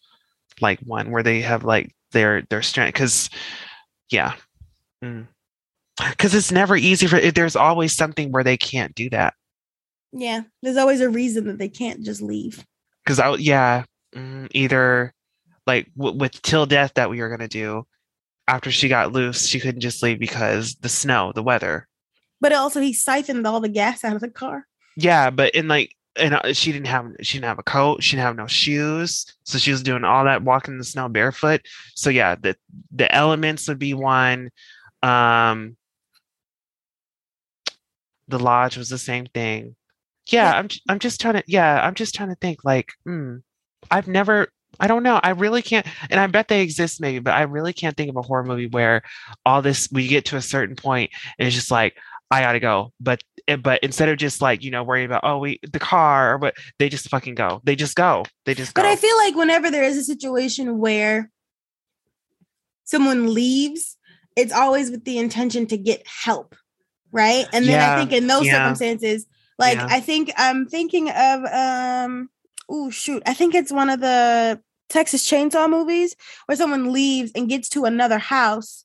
like 0.61 0.81
one 0.81 1.11
where 1.11 1.23
they 1.23 1.41
have 1.43 1.65
like 1.65 1.95
their 2.13 2.43
their 2.51 2.63
strength 2.63 2.95
because 2.95 3.31
yeah. 4.11 4.35
Because 6.11 6.35
it's 6.35 6.53
never 6.53 6.77
easy 6.77 7.07
for 7.07 7.21
there's 7.21 7.57
always 7.57 7.95
something 7.95 8.33
where 8.33 8.45
they 8.45 8.57
can't 8.57 8.95
do 8.95 9.09
that. 9.11 9.35
Yeah, 10.13 10.43
there's 10.63 10.77
always 10.77 11.01
a 11.01 11.09
reason 11.09 11.47
that 11.47 11.59
they 11.59 11.69
can't 11.69 12.03
just 12.03 12.23
leave. 12.23 12.65
because 13.05 13.19
i 13.21 13.35
yeah 13.37 13.85
mm, 14.15 14.49
either 14.53 15.13
like 15.67 15.89
w- 15.97 16.17
with 16.19 16.41
till 16.43 16.67
death 16.67 16.93
that 16.95 17.11
we 17.11 17.21
were 17.21 17.29
going 17.29 17.41
to 17.41 17.49
do 17.49 17.87
after 18.49 18.71
she 18.73 18.89
got 18.89 19.13
loose 19.13 19.47
she 19.47 19.61
couldn't 19.61 19.81
just 19.83 20.03
leave 20.03 20.19
because 20.21 20.77
the 20.77 20.89
snow 20.91 21.33
the 21.35 21.43
weather 21.43 21.89
But 22.41 22.53
also, 22.55 22.81
he 22.81 22.93
siphoned 22.95 23.47
all 23.47 23.61
the 23.61 23.69
gas 23.69 24.03
out 24.05 24.15
of 24.15 24.21
the 24.23 24.31
car. 24.31 24.67
Yeah, 24.97 25.31
but 25.31 25.55
in 25.55 25.69
like, 25.69 25.95
and 26.19 26.35
uh, 26.35 26.53
she 26.55 26.73
didn't 26.73 26.87
have 26.87 27.07
she 27.23 27.37
didn't 27.39 27.49
have 27.49 27.59
a 27.59 27.63
coat. 27.63 28.03
She 28.03 28.17
didn't 28.17 28.27
have 28.27 28.37
no 28.37 28.47
shoes, 28.47 29.27
so 29.45 29.59
she 29.59 29.71
was 29.71 29.83
doing 29.83 30.05
all 30.05 30.25
that 30.25 30.43
walking 30.43 30.75
in 30.75 30.79
the 30.79 30.85
snow 30.85 31.09
barefoot. 31.09 31.63
So 31.95 32.11
yeah, 32.11 32.35
the 32.37 32.57
the 32.91 33.13
elements 33.15 33.69
would 33.69 33.79
be 33.79 33.93
one. 33.95 34.51
Um, 35.03 35.77
the 38.29 38.39
lodge 38.39 38.77
was 38.77 38.89
the 38.89 38.99
same 38.99 39.27
thing. 39.27 39.77
Yeah, 40.31 40.53
Yeah. 40.53 40.59
I'm 40.59 40.69
I'm 40.89 40.99
just 40.99 41.21
trying 41.21 41.35
to 41.35 41.45
yeah 41.47 41.81
I'm 41.87 41.95
just 41.95 42.15
trying 42.15 42.31
to 42.31 42.37
think 42.37 42.65
like 42.65 42.93
hmm, 43.05 43.37
I've 43.91 44.09
never 44.09 44.49
I 44.81 44.87
don't 44.87 45.03
know 45.03 45.21
I 45.23 45.31
really 45.31 45.63
can't 45.63 45.87
and 46.11 46.21
I 46.21 46.27
bet 46.27 46.49
they 46.49 46.63
exist 46.63 47.01
maybe 47.01 47.19
but 47.19 47.35
I 47.35 47.43
really 47.43 47.73
can't 47.73 47.97
think 47.97 48.11
of 48.11 48.17
a 48.17 48.23
horror 48.23 48.45
movie 48.45 48.67
where 48.67 49.03
all 49.45 49.63
this 49.63 49.89
we 49.91 50.07
get 50.07 50.27
to 50.27 50.37
a 50.37 50.43
certain 50.43 50.77
point 50.77 51.11
and 51.39 51.47
it's 51.47 51.57
just 51.57 51.71
like 51.71 51.97
I 52.31 52.41
gotta 52.41 52.61
go 52.61 52.93
but 53.01 53.23
but 53.63 53.81
instead 53.83 54.09
of 54.09 54.19
just 54.19 54.43
like 54.43 54.65
you 54.65 54.71
know 54.71 54.83
worrying 54.83 55.07
about 55.07 55.21
oh 55.23 55.39
we 55.39 55.61
the 55.63 55.79
car 55.79 56.35
or 56.35 56.39
what 56.39 56.55
they 56.79 56.89
just 56.89 57.09
fucking 57.09 57.37
go 57.37 57.61
they 57.65 57.77
just 57.77 57.95
go 57.95 58.25
they 58.45 58.55
just 58.55 58.75
go 58.75 58.83
But 58.83 58.89
I 58.89 58.97
feel 58.97 59.17
like 59.17 59.37
whenever 59.37 59.71
there 59.71 59.85
is 59.85 59.97
a 59.97 60.05
situation 60.05 60.79
where 60.79 61.31
someone 62.85 63.35
leaves, 63.35 63.97
it's 64.35 64.53
always 64.53 64.91
with 64.91 65.05
the 65.05 65.19
intention 65.19 65.67
to 65.67 65.77
get 65.77 66.07
help, 66.07 66.55
right? 67.13 67.47
And 67.53 67.65
then 67.65 67.73
Yeah, 67.73 67.95
I 67.95 67.99
think 67.99 68.13
in 68.13 68.27
those 68.27 68.47
yeah. 68.47 68.55
circumstances, 68.55 69.27
like 69.59 69.77
Yeah. 69.77 69.87
I 69.91 70.01
think 70.01 70.33
I'm 70.37 70.67
thinking 70.67 71.11
of 71.11 71.45
um 71.45 72.31
oh 72.69 72.91
shoot, 72.91 73.23
I 73.27 73.35
think 73.35 73.55
it's 73.55 73.73
one 73.73 73.91
of 73.91 74.01
the 74.01 74.61
Texas 74.89 75.29
Chainsaw 75.29 75.69
movies 75.69 76.17
where 76.47 76.57
someone 76.57 76.93
leaves 76.93 77.33
and 77.35 77.49
gets 77.49 77.69
to 77.71 77.85
another 77.85 78.19
house, 78.19 78.85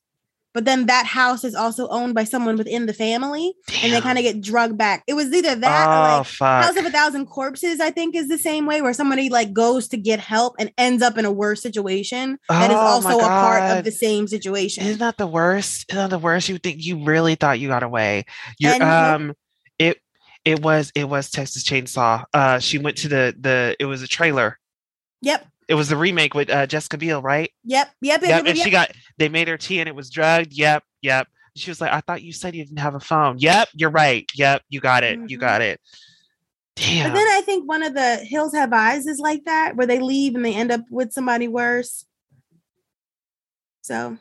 but 0.54 0.66
then 0.66 0.86
that 0.86 1.06
house 1.06 1.44
is 1.44 1.54
also 1.54 1.88
owned 1.88 2.14
by 2.14 2.24
someone 2.24 2.56
within 2.56 2.84
the 2.84 2.92
family, 2.92 3.54
and 3.82 3.92
they 3.92 4.00
kind 4.02 4.18
of 4.18 4.22
get 4.22 4.42
drugged 4.42 4.76
back. 4.76 5.02
It 5.06 5.14
was 5.14 5.32
either 5.32 5.54
that 5.54 5.88
or 5.88 5.94
oh 5.94 6.18
like 6.18 6.26
fuck 6.26 6.64
House 6.64 6.76
of 6.76 6.84
a 6.84 6.90
Thousand 6.90 7.26
Corpses, 7.26 7.80
I 7.80 7.90
think, 7.90 8.14
is 8.14 8.28
the 8.28 8.36
same 8.36 8.66
way 8.66 8.82
where 8.82 8.92
somebody 8.92 9.30
like 9.30 9.52
goes 9.54 9.88
to 9.88 9.96
get 9.96 10.20
help 10.20 10.56
and 10.58 10.70
ends 10.76 11.02
up 11.02 11.16
in 11.16 11.24
a 11.24 11.32
worse 11.32 11.62
situation 11.62 12.38
that 12.48 12.70
is 12.70 12.76
Oh 12.76 12.80
also 12.80 13.18
a 13.18 13.28
part 13.28 13.78
of 13.78 13.84
the 13.84 13.92
same 13.92 14.28
situation. 14.28 14.84
Isn't 14.84 14.98
that 14.98 15.16
the 15.16 15.26
worst? 15.26 15.86
Isn't 15.88 16.02
that 16.02 16.10
the 16.10 16.18
worst? 16.18 16.48
You 16.50 16.58
think 16.58 16.84
you 16.84 17.02
really 17.02 17.34
thought 17.34 17.58
you 17.58 17.68
got 17.68 17.82
away? 17.82 18.26
You're 18.58 18.74
And 18.74 18.82
um 18.82 19.34
it 19.78 20.02
it 20.44 20.60
was 20.60 20.92
it 20.94 21.08
was 21.08 21.30
Texas 21.30 21.64
Chainsaw. 21.64 22.24
Uh 22.34 22.58
she 22.58 22.76
went 22.76 22.98
to 22.98 23.08
the 23.08 23.34
the 23.38 23.74
it 23.80 23.86
was 23.86 24.02
a 24.02 24.08
trailer. 24.08 24.58
Yep, 25.22 25.46
It 25.72 25.74
was 25.74 25.88
the 25.88 25.96
remake 25.96 26.34
with 26.34 26.50
uh 26.50 26.66
Jessica 26.66 26.98
Biel, 26.98 27.22
right? 27.22 27.50
yep, 27.64 27.90
yep, 28.02 28.20
yep. 28.20 28.28
Yep. 28.28 28.46
And 28.46 28.58
yep. 28.58 28.64
she 28.64 28.70
got 28.70 28.90
they 29.16 29.30
made 29.30 29.48
her 29.48 29.56
tea 29.56 29.80
and 29.80 29.88
it 29.88 29.94
was 29.94 30.10
drugged. 30.10 30.52
Yep, 30.52 30.84
yep. 31.00 31.28
She 31.56 31.70
was 31.70 31.80
like, 31.80 31.90
I 31.90 32.02
thought 32.02 32.20
you 32.20 32.30
said 32.30 32.54
you 32.54 32.62
didn't 32.62 32.78
have 32.78 32.94
a 32.94 33.00
phone. 33.00 33.38
Yep, 33.38 33.70
you're 33.72 33.88
right. 33.88 34.30
Yep, 34.34 34.64
you 34.68 34.80
got 34.80 35.02
it. 35.02 35.18
You 35.30 35.38
Mhm. 35.38 35.40
got 35.40 35.62
it. 35.62 35.80
Damn. 36.76 37.08
But 37.08 37.14
then 37.14 37.26
I 37.26 37.40
think 37.40 37.66
one 37.66 37.82
of 37.82 37.94
the 37.94 38.16
Hills 38.16 38.52
Have 38.52 38.74
Eyes 38.74 39.06
is 39.06 39.18
like 39.18 39.46
that, 39.46 39.74
where 39.74 39.86
they 39.86 39.98
leave 39.98 40.34
and 40.34 40.44
they 40.44 40.54
end 40.54 40.70
up 40.70 40.82
with 40.90 41.10
somebody 41.10 41.48
worse. 41.48 42.04
So 43.80 44.18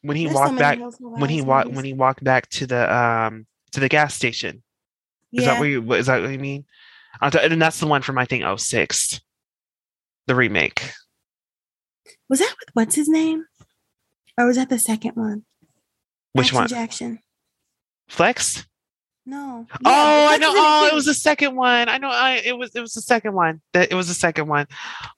when 0.00 0.16
he 0.16 0.24
there's 0.24 0.38
so 0.38 0.40
walked 0.40 0.54
many 0.54 0.80
back 0.80 1.00
when 1.00 1.28
he 1.28 1.42
walked 1.42 1.68
when 1.68 1.84
he 1.84 1.92
walked 1.92 2.24
back 2.24 2.48
to 2.48 2.66
the 2.66 2.96
um 2.96 3.46
to 3.72 3.80
the 3.80 3.90
gas 3.90 4.14
station. 4.14 4.62
Is 5.34 5.44
yeah, 5.44 5.52
that 5.52 5.60
what 5.60 5.66
you 5.66 5.92
is 5.92 6.06
that 6.06 6.22
what 6.22 6.30
you 6.30 6.38
mean? 6.38 6.64
And 7.20 7.60
that's 7.60 7.78
the 7.78 7.86
one 7.86 8.00
from 8.00 8.16
I 8.16 8.24
think 8.24 8.42
06. 8.58 9.20
The 10.30 10.36
remake. 10.36 10.92
was 12.28 12.38
that 12.38 12.54
with 12.60 12.68
what's 12.74 12.94
his 12.94 13.08
name, 13.08 13.46
or 14.38 14.46
was 14.46 14.54
that 14.54 14.68
the 14.68 14.78
second 14.78 15.16
one? 15.16 15.42
Which 16.34 16.46
Action 16.54 16.56
one? 16.56 16.68
Jackson. 16.68 17.18
Flex? 18.08 18.64
No. 19.26 19.66
oh, 19.84 19.90
Yeah, 19.90 20.28
I 20.30 20.36
know. 20.36 20.52
Oh, 20.54 20.88
it 20.88 20.94
was 20.94 21.06
the 21.06 21.14
second 21.14 21.56
one. 21.56 21.88
I 21.88 21.98
know. 21.98 22.10
I 22.10 22.42
it 22.44 22.56
was 22.56 22.70
it 22.76 22.80
was 22.80 22.92
the 22.92 23.00
second 23.02 23.34
one. 23.34 23.60
That 23.72 23.90
it 23.90 23.96
was 23.96 24.06
the 24.06 24.14
second 24.14 24.46
one. 24.46 24.68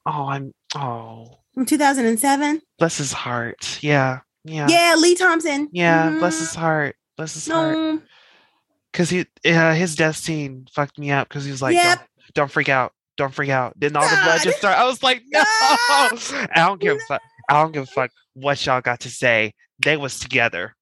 Oh, 0.07 0.29
I'm 0.29 0.55
oh 0.77 1.41
from 1.53 1.67
2007. 1.67 2.63
bless 2.79 2.97
his 2.97 3.13
heart. 3.13 3.81
Yeah, 3.83 4.21
yeah, 4.47 4.67
Yeah, 4.71 4.95
Lee 4.99 5.15
Thompson. 5.15 5.69
yeah. 5.73 6.09
Bless 6.21 6.37
Mhm. 6.37 6.41
his 6.41 6.55
heart. 6.55 6.97
Bless 7.19 7.35
his 7.35 7.47
heart. 7.49 8.01
Because 8.91 9.11
he 9.11 9.27
uh, 9.45 9.75
his 9.75 9.95
death 9.95 10.17
scene 10.17 10.69
fucked 10.75 10.99
me 10.99 11.11
up. 11.11 11.29
Because 11.29 11.45
he 11.45 11.51
was 11.51 11.61
like, 11.61 11.75
Yep. 11.75 11.99
don't, 11.99 12.35
don't 12.35 12.51
freak 12.51 12.71
out. 12.71 12.95
Don't 13.17 13.33
freak 13.35 13.51
out. 13.51 13.75
Then 13.77 13.97
all 13.97 14.09
the 14.09 14.21
blood 14.23 14.41
just 14.43 14.59
started. 14.59 14.79
I 14.81 14.87
was 14.87 15.03
like, 15.03 15.23
no. 15.31 15.43
God. 15.89 16.19
I 16.55 16.67
don't 16.67 16.81
give 16.81 16.97
a 16.97 17.01
fuck. 17.09 17.21
I 17.49 17.63
don't 17.63 17.73
give 17.73 17.83
a 17.85 17.87
fuck 17.87 18.11
what 18.35 18.65
y'all 18.65 18.81
got 18.81 19.01
to 19.01 19.11
say. 19.11 19.53
They 19.85 19.97
was 19.97 20.19
together. 20.19 20.75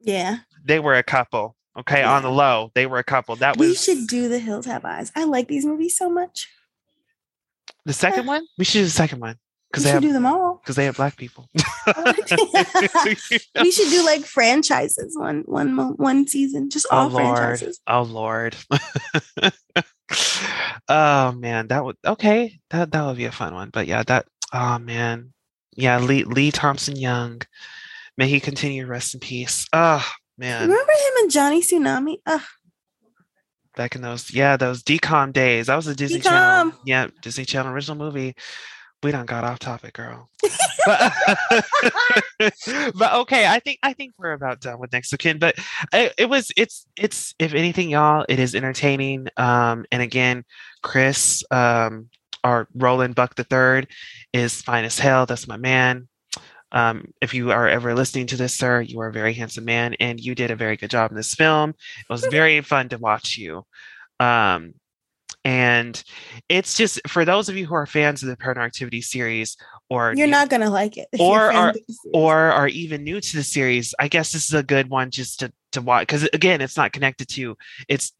Yeah. 0.00 0.38
They 0.64 0.80
were 0.80 0.94
a 0.94 1.02
couple. 1.02 1.56
Okay, 1.76 2.04
on 2.04 2.22
the 2.22 2.30
low, 2.30 2.70
they 2.74 2.86
were 2.86 2.98
a 2.98 3.04
couple. 3.04 3.34
That 3.36 3.56
was 3.56 3.68
We 3.68 3.74
should 3.74 4.06
do 4.06 4.28
The 4.28 4.38
Hills 4.38 4.66
Have 4.66 4.84
Eyes. 4.84 5.10
I 5.16 5.24
like 5.24 5.48
these 5.48 5.66
movies 5.66 5.96
so 5.96 6.08
much. 6.08 6.48
the 7.84 7.92
second 7.92 8.26
one. 8.26 8.46
We 8.58 8.64
should 8.64 8.78
do 8.78 8.84
the 8.84 8.90
second 8.90 9.20
one 9.20 9.38
because 9.74 9.84
they 9.84 9.90
should 9.90 9.94
have 9.94 10.02
do 10.02 10.12
them 10.12 10.26
all. 10.26 10.56
because 10.62 10.76
they 10.76 10.84
have 10.84 10.96
black 10.96 11.16
people. 11.16 11.48
we 13.60 13.72
should 13.72 13.90
do 13.90 14.04
like 14.04 14.24
franchises 14.24 15.16
one 15.18 15.42
one 15.46 15.76
one 15.96 16.28
season, 16.28 16.70
just 16.70 16.86
oh 16.90 16.96
all 16.96 17.08
lord. 17.08 17.36
franchises. 17.36 17.80
Oh 17.86 18.02
lord. 18.02 18.56
oh 20.88 21.32
man, 21.32 21.68
that 21.68 21.84
would 21.84 21.96
okay. 22.06 22.58
That 22.70 22.92
that 22.92 23.04
would 23.04 23.16
be 23.16 23.24
a 23.24 23.32
fun 23.32 23.54
one. 23.54 23.70
But 23.72 23.88
yeah, 23.88 24.04
that 24.04 24.26
oh 24.52 24.78
man. 24.78 25.32
Yeah, 25.76 25.98
Lee 25.98 26.22
Lee 26.22 26.52
Thompson 26.52 26.94
Young. 26.94 27.42
May 28.16 28.28
he 28.28 28.38
continue 28.38 28.84
to 28.84 28.90
rest 28.90 29.14
in 29.14 29.20
peace. 29.20 29.66
Oh 29.72 30.08
man. 30.38 30.68
Remember 30.68 30.92
him 30.92 31.12
and 31.18 31.32
Johnny 31.32 31.62
Tsunami? 31.62 32.18
Ugh, 32.26 32.42
Back 33.76 33.96
in 33.96 34.02
those 34.02 34.32
yeah, 34.32 34.56
those 34.56 34.84
DCOM 34.84 35.32
days. 35.32 35.66
That 35.66 35.74
was 35.74 35.88
a 35.88 35.96
Disney 35.96 36.20
DCOM. 36.20 36.22
Channel. 36.22 36.72
Yeah, 36.86 37.08
Disney 37.22 37.44
Channel 37.44 37.72
original 37.72 37.96
movie. 37.96 38.36
We 39.04 39.12
don't 39.12 39.26
got 39.26 39.44
off 39.44 39.58
topic, 39.58 39.92
girl. 39.92 40.30
but, 40.86 41.12
but 42.94 43.12
okay, 43.12 43.46
I 43.46 43.60
think 43.62 43.78
I 43.82 43.92
think 43.92 44.14
we're 44.16 44.32
about 44.32 44.62
done 44.62 44.78
with 44.80 44.94
next 44.94 45.12
of 45.12 45.18
kin. 45.18 45.38
But 45.38 45.56
it, 45.92 46.14
it 46.16 46.30
was 46.30 46.50
it's 46.56 46.86
it's 46.96 47.34
if 47.38 47.52
anything, 47.52 47.90
y'all, 47.90 48.24
it 48.30 48.38
is 48.38 48.54
entertaining. 48.54 49.28
Um, 49.36 49.84
and 49.92 50.00
again, 50.00 50.42
Chris, 50.82 51.44
um, 51.50 52.08
or 52.42 52.66
Roland 52.74 53.14
Buck 53.14 53.34
the 53.34 53.44
third 53.44 53.88
is 54.32 54.62
fine 54.62 54.86
as 54.86 54.98
hell. 54.98 55.26
That's 55.26 55.46
my 55.46 55.58
man. 55.58 56.08
Um, 56.72 57.12
if 57.20 57.34
you 57.34 57.50
are 57.50 57.68
ever 57.68 57.94
listening 57.94 58.26
to 58.28 58.36
this, 58.36 58.56
sir, 58.56 58.80
you 58.80 59.00
are 59.00 59.08
a 59.08 59.12
very 59.12 59.34
handsome 59.34 59.66
man, 59.66 59.94
and 60.00 60.18
you 60.18 60.34
did 60.34 60.50
a 60.50 60.56
very 60.56 60.78
good 60.78 60.90
job 60.90 61.10
in 61.10 61.16
this 61.16 61.34
film. 61.34 61.70
It 61.70 62.08
was 62.08 62.24
very 62.24 62.58
fun 62.62 62.88
to 62.88 62.96
watch 62.96 63.36
you. 63.36 63.66
Um, 64.18 64.72
and 65.44 66.02
it's 66.48 66.76
just 66.76 67.00
for 67.06 67.24
those 67.24 67.48
of 67.48 67.56
you 67.56 67.66
who 67.66 67.74
are 67.74 67.86
fans 67.86 68.22
of 68.22 68.28
the 68.28 68.36
Paranormal 68.36 68.64
Activity 68.64 69.02
series, 69.02 69.56
or 69.90 70.14
you're 70.16 70.26
new- 70.26 70.30
not 70.30 70.48
gonna 70.48 70.70
like 70.70 70.96
it. 70.96 71.08
Or 71.18 71.36
you're 71.36 71.48
a 71.48 71.52
fan 71.52 71.56
are- 71.62 71.68
of 71.70 71.74
the 71.74 71.80
series. 71.92 72.12
or 72.14 72.36
are 72.36 72.68
even 72.68 73.04
new 73.04 73.20
to 73.20 73.36
the 73.36 73.42
series, 73.42 73.94
I 73.98 74.08
guess 74.08 74.32
this 74.32 74.46
is 74.46 74.54
a 74.54 74.62
good 74.62 74.88
one 74.88 75.10
just 75.10 75.40
to 75.40 75.52
to 75.72 75.82
watch 75.82 76.02
because 76.02 76.24
again, 76.32 76.60
it's 76.60 76.76
not 76.76 76.92
connected 76.92 77.28
to 77.30 77.56
it's 77.88 78.12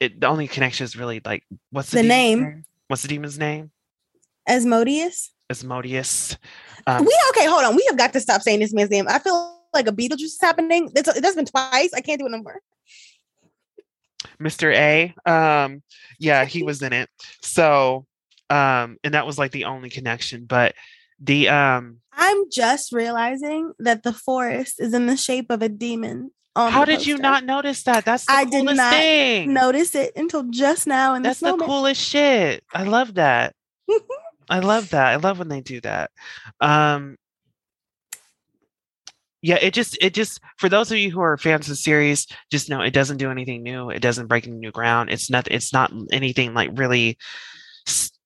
it. 0.00 0.20
The 0.20 0.26
only 0.26 0.48
connection 0.48 0.84
is 0.84 0.96
really 0.96 1.20
like 1.24 1.44
what's 1.70 1.90
the, 1.90 1.98
The 1.98 2.08
demon's 2.08 2.40
name. 2.40 2.64
What's 2.88 3.02
the 3.02 3.08
demon's 3.08 3.38
name? 3.38 3.70
Asmodeus. 4.46 5.30
Asmodeus. 5.50 6.36
Um, 6.86 7.04
we 7.04 7.14
okay, 7.30 7.46
hold 7.46 7.64
on. 7.64 7.76
We 7.76 7.84
have 7.88 7.96
got 7.98 8.12
to 8.14 8.20
stop 8.20 8.42
saying 8.42 8.60
this 8.60 8.72
man's 8.72 8.90
name. 8.90 9.06
I 9.08 9.18
feel 9.18 9.58
like 9.74 9.86
a 9.86 9.92
Beetlejuice 9.92 10.22
is 10.22 10.38
happening. 10.40 10.90
It's, 10.94 11.20
that's 11.20 11.36
been 11.36 11.44
twice. 11.46 11.90
I 11.94 12.00
can't 12.00 12.18
do 12.18 12.26
it 12.26 12.30
no 12.30 12.42
more. 12.42 12.60
Mr. 14.42 14.72
A. 14.74 15.14
Um, 15.30 15.82
yeah, 16.18 16.44
he 16.44 16.62
was 16.68 16.82
in 16.82 16.92
it. 16.92 17.08
So, 17.42 18.06
um, 18.50 18.96
and 19.04 19.14
that 19.14 19.26
was 19.26 19.38
like 19.38 19.52
the 19.52 19.64
only 19.64 19.90
connection. 19.90 20.44
But 20.46 20.74
the 21.20 21.48
um, 21.48 21.98
I'm 22.12 22.44
just 22.50 22.92
realizing 22.92 23.72
that 23.78 24.02
the 24.02 24.12
forest 24.12 24.80
is 24.80 24.94
in 24.94 25.06
the 25.06 25.16
shape 25.16 25.50
of 25.50 25.62
a 25.62 25.68
demon. 25.68 26.30
On 26.56 26.72
how 26.72 26.84
did 26.84 27.06
you 27.06 27.18
not 27.18 27.44
notice 27.44 27.84
that? 27.84 28.04
That's 28.04 28.26
the 28.26 28.32
I 28.32 28.44
did 28.44 28.64
not 28.64 28.90
thing. 28.90 29.52
notice 29.52 29.94
it 29.94 30.12
until 30.16 30.42
just 30.50 30.86
now 30.88 31.14
And 31.14 31.24
That's 31.24 31.38
the 31.38 31.50
moment? 31.50 31.68
coolest 31.70 32.00
shit. 32.00 32.64
I 32.74 32.82
love 32.82 33.14
that. 33.14 33.54
I 34.50 34.58
love 34.58 34.90
that. 34.90 35.06
I 35.06 35.16
love 35.16 35.38
when 35.38 35.48
they 35.48 35.60
do 35.60 35.80
that. 35.82 36.10
Um 36.60 37.16
yeah, 39.42 39.56
it 39.56 39.72
just 39.74 39.96
it 40.00 40.14
just 40.14 40.40
for 40.56 40.68
those 40.68 40.90
of 40.90 40.98
you 40.98 41.10
who 41.10 41.20
are 41.20 41.36
fans 41.36 41.66
of 41.66 41.70
the 41.70 41.76
series, 41.76 42.26
just 42.50 42.68
know 42.68 42.80
it 42.80 42.92
doesn't 42.92 43.18
do 43.18 43.30
anything 43.30 43.62
new. 43.62 43.90
It 43.90 44.00
doesn't 44.00 44.26
break 44.26 44.46
any 44.46 44.56
new 44.56 44.72
ground. 44.72 45.10
It's 45.10 45.30
not 45.30 45.48
it's 45.50 45.72
not 45.72 45.92
anything 46.10 46.54
like 46.54 46.70
really 46.74 47.18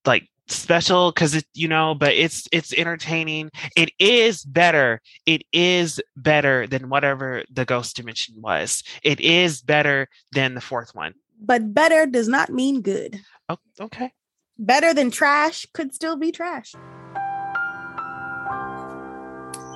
like 0.05 0.27
special 0.47 1.11
because 1.11 1.35
it 1.35 1.45
you 1.53 1.67
know 1.67 1.95
but 1.95 2.13
it's 2.13 2.49
it's 2.51 2.73
entertaining 2.73 3.49
it 3.77 3.89
is 3.97 4.43
better 4.43 5.01
it 5.25 5.41
is 5.53 6.01
better 6.17 6.67
than 6.67 6.89
whatever 6.89 7.43
the 7.49 7.63
ghost 7.63 7.95
dimension 7.95 8.35
was 8.39 8.83
it 9.03 9.21
is 9.21 9.61
better 9.61 10.09
than 10.33 10.53
the 10.53 10.61
fourth 10.61 10.93
one. 10.93 11.13
But 11.45 11.73
better 11.73 12.05
does 12.05 12.27
not 12.27 12.49
mean 12.49 12.81
good. 12.81 13.19
Oh, 13.49 13.57
okay 13.79 14.11
Better 14.57 14.93
than 14.93 15.09
trash 15.09 15.65
could 15.73 15.93
still 15.95 16.15
be 16.15 16.31
trash. 16.31 16.75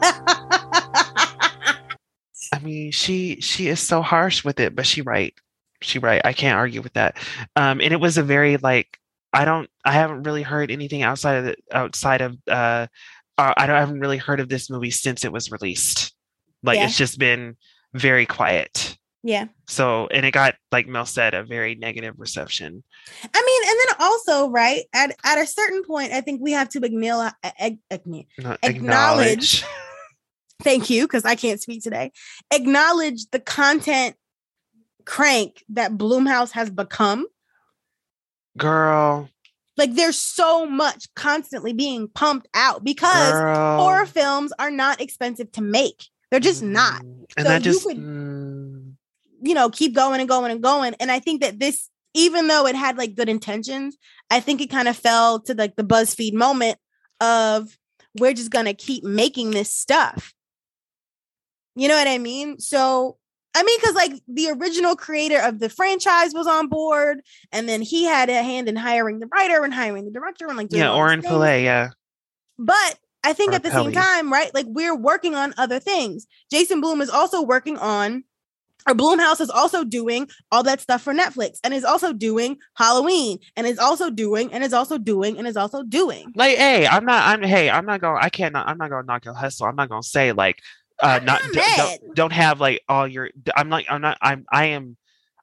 I 2.53 2.59
mean, 2.59 2.91
she 2.91 3.39
she 3.41 3.67
is 3.67 3.79
so 3.79 4.01
harsh 4.01 4.43
with 4.43 4.59
it, 4.59 4.75
but 4.75 4.85
she 4.85 5.01
right. 5.01 5.33
She 5.81 5.99
right. 5.99 6.21
I 6.25 6.33
can't 6.33 6.57
argue 6.57 6.81
with 6.81 6.93
that. 6.93 7.17
Um, 7.55 7.81
and 7.81 7.93
it 7.93 7.99
was 7.99 8.17
a 8.17 8.23
very 8.23 8.57
like 8.57 8.99
I 9.33 9.45
don't 9.45 9.69
I 9.85 9.91
haven't 9.93 10.23
really 10.23 10.43
heard 10.43 10.71
anything 10.71 11.03
outside 11.03 11.35
of 11.35 11.45
the, 11.45 11.55
outside 11.71 12.21
of 12.21 12.37
uh, 12.49 12.87
uh 13.37 13.53
I 13.55 13.67
don't 13.67 13.75
I 13.75 13.79
haven't 13.79 13.99
really 13.99 14.17
heard 14.17 14.39
of 14.39 14.49
this 14.49 14.69
movie 14.69 14.91
since 14.91 15.23
it 15.23 15.31
was 15.31 15.51
released. 15.51 16.13
Like 16.63 16.77
Yeah. 16.77 16.85
it's 16.85 16.97
just 16.97 17.19
been 17.19 17.55
very 17.93 18.25
quiet. 18.25 18.97
yeah. 19.23 19.45
So 19.67 20.07
and 20.07 20.25
it 20.25 20.31
got 20.31 20.55
like 20.71 20.87
Mel 20.87 21.05
said 21.05 21.33
a 21.33 21.43
very 21.43 21.75
negative 21.75 22.15
reception. 22.17 22.83
I 23.23 23.43
mean, 23.45 23.69
and 23.69 23.77
then 23.79 23.95
also, 23.99 24.49
right, 24.49 24.83
at, 24.93 25.15
at 25.23 25.37
a 25.37 25.45
certain 25.45 25.83
point, 25.83 26.11
I 26.11 26.21
think 26.21 26.41
we 26.41 26.51
have 26.53 26.69
to 26.69 26.83
acknowledge, 26.83 27.33
Not 28.39 28.59
Acknowledge. 28.63 29.63
thank 30.61 30.89
you, 30.89 31.03
because 31.03 31.25
I 31.25 31.35
can't 31.35 31.61
speak 31.61 31.83
today, 31.83 32.11
acknowledge 32.51 33.25
the 33.31 33.39
content 33.39 34.15
crank 35.05 35.63
that 35.69 35.91
Blumhouse 35.93 36.51
has 36.51 36.69
become. 36.69 37.25
Girl, 38.57 39.29
Like 39.77 39.93
there's 39.93 40.17
so 40.17 40.65
much 40.65 41.05
constantly 41.15 41.71
being 41.73 42.07
pumped 42.07 42.47
out 42.55 42.83
because 42.83 43.31
girl. 43.33 43.77
horror 43.79 44.05
films 44.07 44.51
are 44.57 44.71
not 44.71 44.99
expensive 44.99 45.51
to 45.53 45.61
make. 45.61 46.07
They're 46.31 46.39
just 46.39 46.63
not. 46.63 47.03
Mm, 47.03 47.25
And 47.37 47.45
So 47.45 47.49
that 47.51 47.65
you 47.65 47.71
just 47.73 47.85
could- 47.85 47.97
mm, 47.97 48.93
you 49.43 49.53
know, 49.53 49.69
keep 49.69 49.93
going 49.93 50.19
and 50.19 50.27
going 50.27 50.51
and 50.51 50.63
going. 50.63 50.95
And 50.99 51.11
I 51.11 51.19
think 51.19 51.41
that 51.41 51.59
this, 51.59 51.89
even 52.15 52.47
though 52.47 52.65
it 52.65 52.75
had 52.75 52.97
like 52.97 53.13
good 53.15 53.29
intentions, 53.29 53.95
I 54.31 54.39
think 54.39 54.59
it 54.61 54.71
kind 54.71 54.87
of 54.87 54.97
fell 54.97 55.39
to 55.41 55.53
like 55.53 55.75
the 55.75 55.83
BuzzFeed 55.83 56.33
moment 56.33 56.79
of 57.21 57.77
we're 58.17 58.33
just 58.33 58.49
gonna 58.49 58.73
keep 58.73 59.03
making 59.03 59.51
this 59.51 59.71
stuff. 59.71 60.33
You 61.77 61.87
know 61.87 61.95
what 61.95 62.07
I 62.07 62.17
mean? 62.17 62.59
So 62.59 63.17
I 63.55 63.63
mean, 63.63 63.79
because 63.79 63.95
like 63.95 64.11
the 64.27 64.49
original 64.49 64.95
creator 64.95 65.39
of 65.39 65.59
the 65.59 65.69
franchise 65.69 66.33
was 66.33 66.47
on 66.47 66.67
board, 66.67 67.21
and 67.51 67.67
then 67.67 67.81
he 67.81 68.03
had 68.03 68.29
a 68.29 68.43
hand 68.43 68.67
in 68.69 68.75
hiring 68.75 69.19
the 69.19 69.27
writer 69.27 69.63
and 69.63 69.73
hiring 69.73 70.05
the 70.05 70.11
director 70.11 70.47
and 70.47 70.57
like 70.57 70.69
doing 70.69 70.83
yeah, 70.83 70.93
Oren. 70.93 71.21
Peli, 71.21 71.63
yeah. 71.63 71.89
But 72.59 72.99
I 73.23 73.33
think 73.33 73.51
Or 73.51 73.55
at 73.55 73.63
the 73.63 73.71
same 73.71 73.91
time, 73.91 74.31
right? 74.31 74.53
Like 74.53 74.65
we're 74.67 74.95
working 74.95 75.35
on 75.35 75.53
other 75.57 75.79
things. 75.79 76.27
Jason 76.51 76.81
Blum 76.81 77.01
is 77.01 77.09
also 77.09 77.41
working 77.41 77.77
on, 77.77 78.23
or 78.87 78.93
Blumhouse 78.93 79.41
is 79.41 79.49
also 79.49 79.83
doing 79.83 80.29
all 80.51 80.63
that 80.63 80.79
stuff 80.79 81.01
for 81.01 81.13
Netflix 81.13 81.59
and 81.63 81.73
is 81.73 81.83
also 81.83 82.13
doing 82.13 82.57
Halloween 82.75 83.39
and 83.55 83.65
is 83.67 83.79
also 83.79 84.09
doing 84.09 84.53
and 84.53 84.63
is 84.63 84.73
also 84.73 84.97
doing 84.97 85.37
and 85.37 85.47
is 85.47 85.57
also 85.57 85.83
doing. 85.83 86.31
Like, 86.35 86.57
hey, 86.57 86.87
I'm 86.87 87.05
not. 87.05 87.27
I'm 87.27 87.43
hey, 87.43 87.69
I'm 87.69 87.85
not 87.85 88.01
going. 88.01 88.19
I 88.21 88.29
can't. 88.29 88.55
I'm 88.55 88.77
not 88.77 88.89
going 88.89 89.03
to 89.03 89.07
knock 89.07 89.25
your 89.25 89.33
hustle. 89.33 89.65
I'm 89.65 89.75
not 89.75 89.89
going 89.89 90.03
to 90.03 90.07
say 90.07 90.31
like, 90.31 90.61
uh, 91.01 91.19
not 91.23 91.41
not 91.43 91.53
d- 91.53 91.61
don't, 91.77 92.15
don't 92.15 92.33
have 92.33 92.59
like 92.59 92.81
all 92.89 93.07
your. 93.07 93.29
I'm 93.55 93.69
like, 93.69 93.85
I'm 93.89 94.01
not. 94.01 94.17
I'm. 94.21 94.45
I 94.51 94.65
am. 94.65 94.97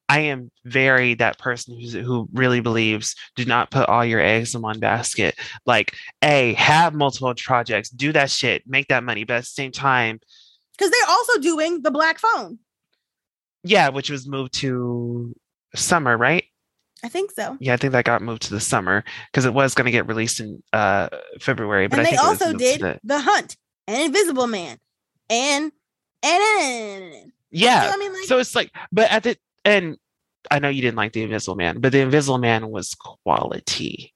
I 0.09 0.21
am 0.21 0.51
very 0.65 1.15
that 1.15 1.39
person 1.39 1.81
who's 1.81 1.95
who 1.95 2.29
really 2.33 2.61
believes 2.61 3.17
do 3.37 3.47
not 3.47 3.71
put 3.71 3.89
all 3.89 4.05
your 4.05 4.21
eggs 4.21 4.55
in 4.55 4.61
one 4.61 4.79
basket. 4.79 5.35
Like, 5.65 5.95
a 6.23 6.53
have 6.55 6.93
multiple 6.95 7.33
projects, 7.35 7.89
do 7.89 8.13
that 8.13 8.31
shit, 8.31 8.65
make 8.67 8.89
that 8.89 9.03
money, 9.03 9.25
but 9.25 9.35
at 9.37 9.41
the 9.45 9.47
same 9.47 9.73
time, 9.73 10.21
Because 10.77 10.91
they're 10.91 11.09
also 11.09 11.39
doing 11.41 11.81
the 11.83 11.91
Black 11.91 12.19
Phone. 12.19 12.59
yeah, 13.63 13.89
which 13.89 14.11
was 14.11 14.27
moved 14.29 14.53
to 14.61 15.35
summer, 15.75 16.17
right? 16.19 16.45
I 17.03 17.09
think 17.09 17.31
so. 17.33 17.57
Yeah, 17.61 17.73
I 17.73 17.77
think 17.79 17.93
that 17.93 18.05
got 18.05 18.21
moved 18.23 18.43
to 18.43 18.51
the 18.51 18.61
summer 18.61 19.05
because 19.33 19.47
it 19.47 19.55
was 19.55 19.75
going 19.75 19.87
to 19.87 19.91
get 19.91 20.07
released 20.07 20.39
in 20.41 20.63
uh 20.75 21.09
February, 21.41 21.87
but 21.87 21.99
and 21.99 22.07
I 22.07 22.11
they 22.11 22.17
think 22.17 22.29
also 22.29 22.53
did 22.57 22.81
the- 22.83 23.01
The 23.05 23.21
Hunt 23.21 23.57
and 23.89 24.03
Invisible 24.03 24.47
Man 24.47 24.79
and 25.31 25.73
and, 26.25 27.33
yeah. 27.51 27.89
So, 27.89 27.95
I 27.95 27.97
mean, 27.99 28.13
like, 28.13 28.25
so 28.25 28.39
it's 28.39 28.55
like, 28.55 28.71
but 28.91 29.11
at 29.11 29.23
the 29.23 29.37
and 29.65 29.99
I 30.51 30.59
know 30.59 30.69
you 30.69 30.83
didn't 30.83 30.97
like 30.97 31.13
the 31.13 31.23
Invisible 31.23 31.57
Man, 31.57 31.81
but 31.81 31.93
the 31.93 32.01
Invisible 32.01 32.39
Man 32.39 32.71
was 32.71 32.95
quality. 32.95 34.13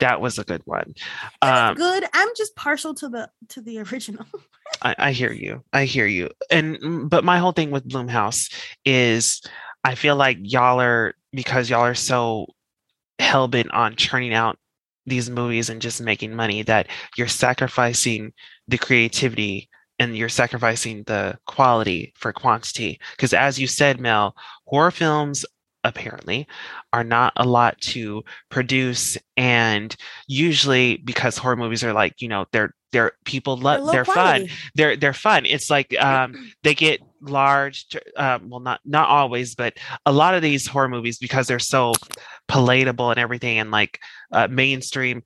That 0.00 0.20
was 0.20 0.38
a 0.38 0.44
good 0.44 0.62
one. 0.64 0.94
Um, 1.42 1.74
good. 1.74 2.04
I'm 2.14 2.28
just 2.36 2.56
partial 2.56 2.94
to 2.94 3.08
the 3.08 3.30
to 3.50 3.60
the 3.60 3.80
original. 3.80 4.24
I, 4.82 4.94
I 4.98 5.12
hear 5.12 5.32
you. 5.32 5.62
I 5.72 5.84
hear 5.84 6.06
you. 6.06 6.30
And 6.50 6.78
mm, 6.80 7.08
but 7.08 7.24
my 7.24 7.38
whole 7.38 7.52
thing 7.52 7.70
with 7.70 7.88
Blumhouse 7.88 8.52
is, 8.84 9.42
I 9.84 9.94
feel 9.94 10.16
like 10.16 10.38
y'all 10.40 10.80
are 10.80 11.14
because 11.32 11.68
y'all 11.68 11.80
are 11.80 11.94
so 11.94 12.46
hell 13.18 13.48
bent 13.48 13.70
on 13.72 13.96
churning 13.96 14.32
out 14.32 14.58
these 15.06 15.28
movies 15.28 15.68
and 15.68 15.82
just 15.82 16.00
making 16.00 16.34
money 16.34 16.62
that 16.62 16.86
you're 17.16 17.28
sacrificing 17.28 18.32
the 18.68 18.78
creativity 18.78 19.68
and 20.00 20.16
you're 20.16 20.28
sacrificing 20.30 21.04
the 21.04 21.38
quality 21.46 22.12
for 22.16 22.32
quantity. 22.32 22.98
Because 23.12 23.32
as 23.32 23.60
you 23.60 23.68
said, 23.68 24.00
Mel, 24.00 24.34
horror 24.64 24.90
films 24.90 25.44
apparently 25.84 26.46
are 26.92 27.04
not 27.04 27.32
a 27.36 27.46
lot 27.46 27.80
to 27.80 28.22
produce 28.50 29.16
and 29.36 29.96
usually 30.26 30.98
because 30.98 31.38
horror 31.38 31.56
movies 31.56 31.82
are 31.82 31.94
like 31.94 32.20
you 32.20 32.28
know 32.28 32.44
they're 32.52 32.74
they're 32.92 33.12
people 33.24 33.56
They're 33.56 33.78
love 33.78 33.92
they're 33.92 34.04
fun. 34.04 34.48
they're 34.74 34.96
they're 34.96 35.14
fun. 35.14 35.46
It's 35.46 35.70
like 35.70 35.96
um 35.98 36.52
they 36.64 36.74
get 36.74 37.00
large 37.22 37.86
um, 38.16 38.50
well 38.50 38.60
not 38.60 38.80
not 38.84 39.08
always 39.08 39.54
but 39.54 39.78
a 40.04 40.12
lot 40.12 40.34
of 40.34 40.42
these 40.42 40.66
horror 40.66 40.88
movies 40.88 41.16
because 41.18 41.46
they're 41.46 41.58
so 41.58 41.92
palatable 42.46 43.10
and 43.10 43.18
everything 43.20 43.58
and 43.58 43.70
like 43.70 44.00
uh, 44.32 44.48
mainstream 44.48 45.22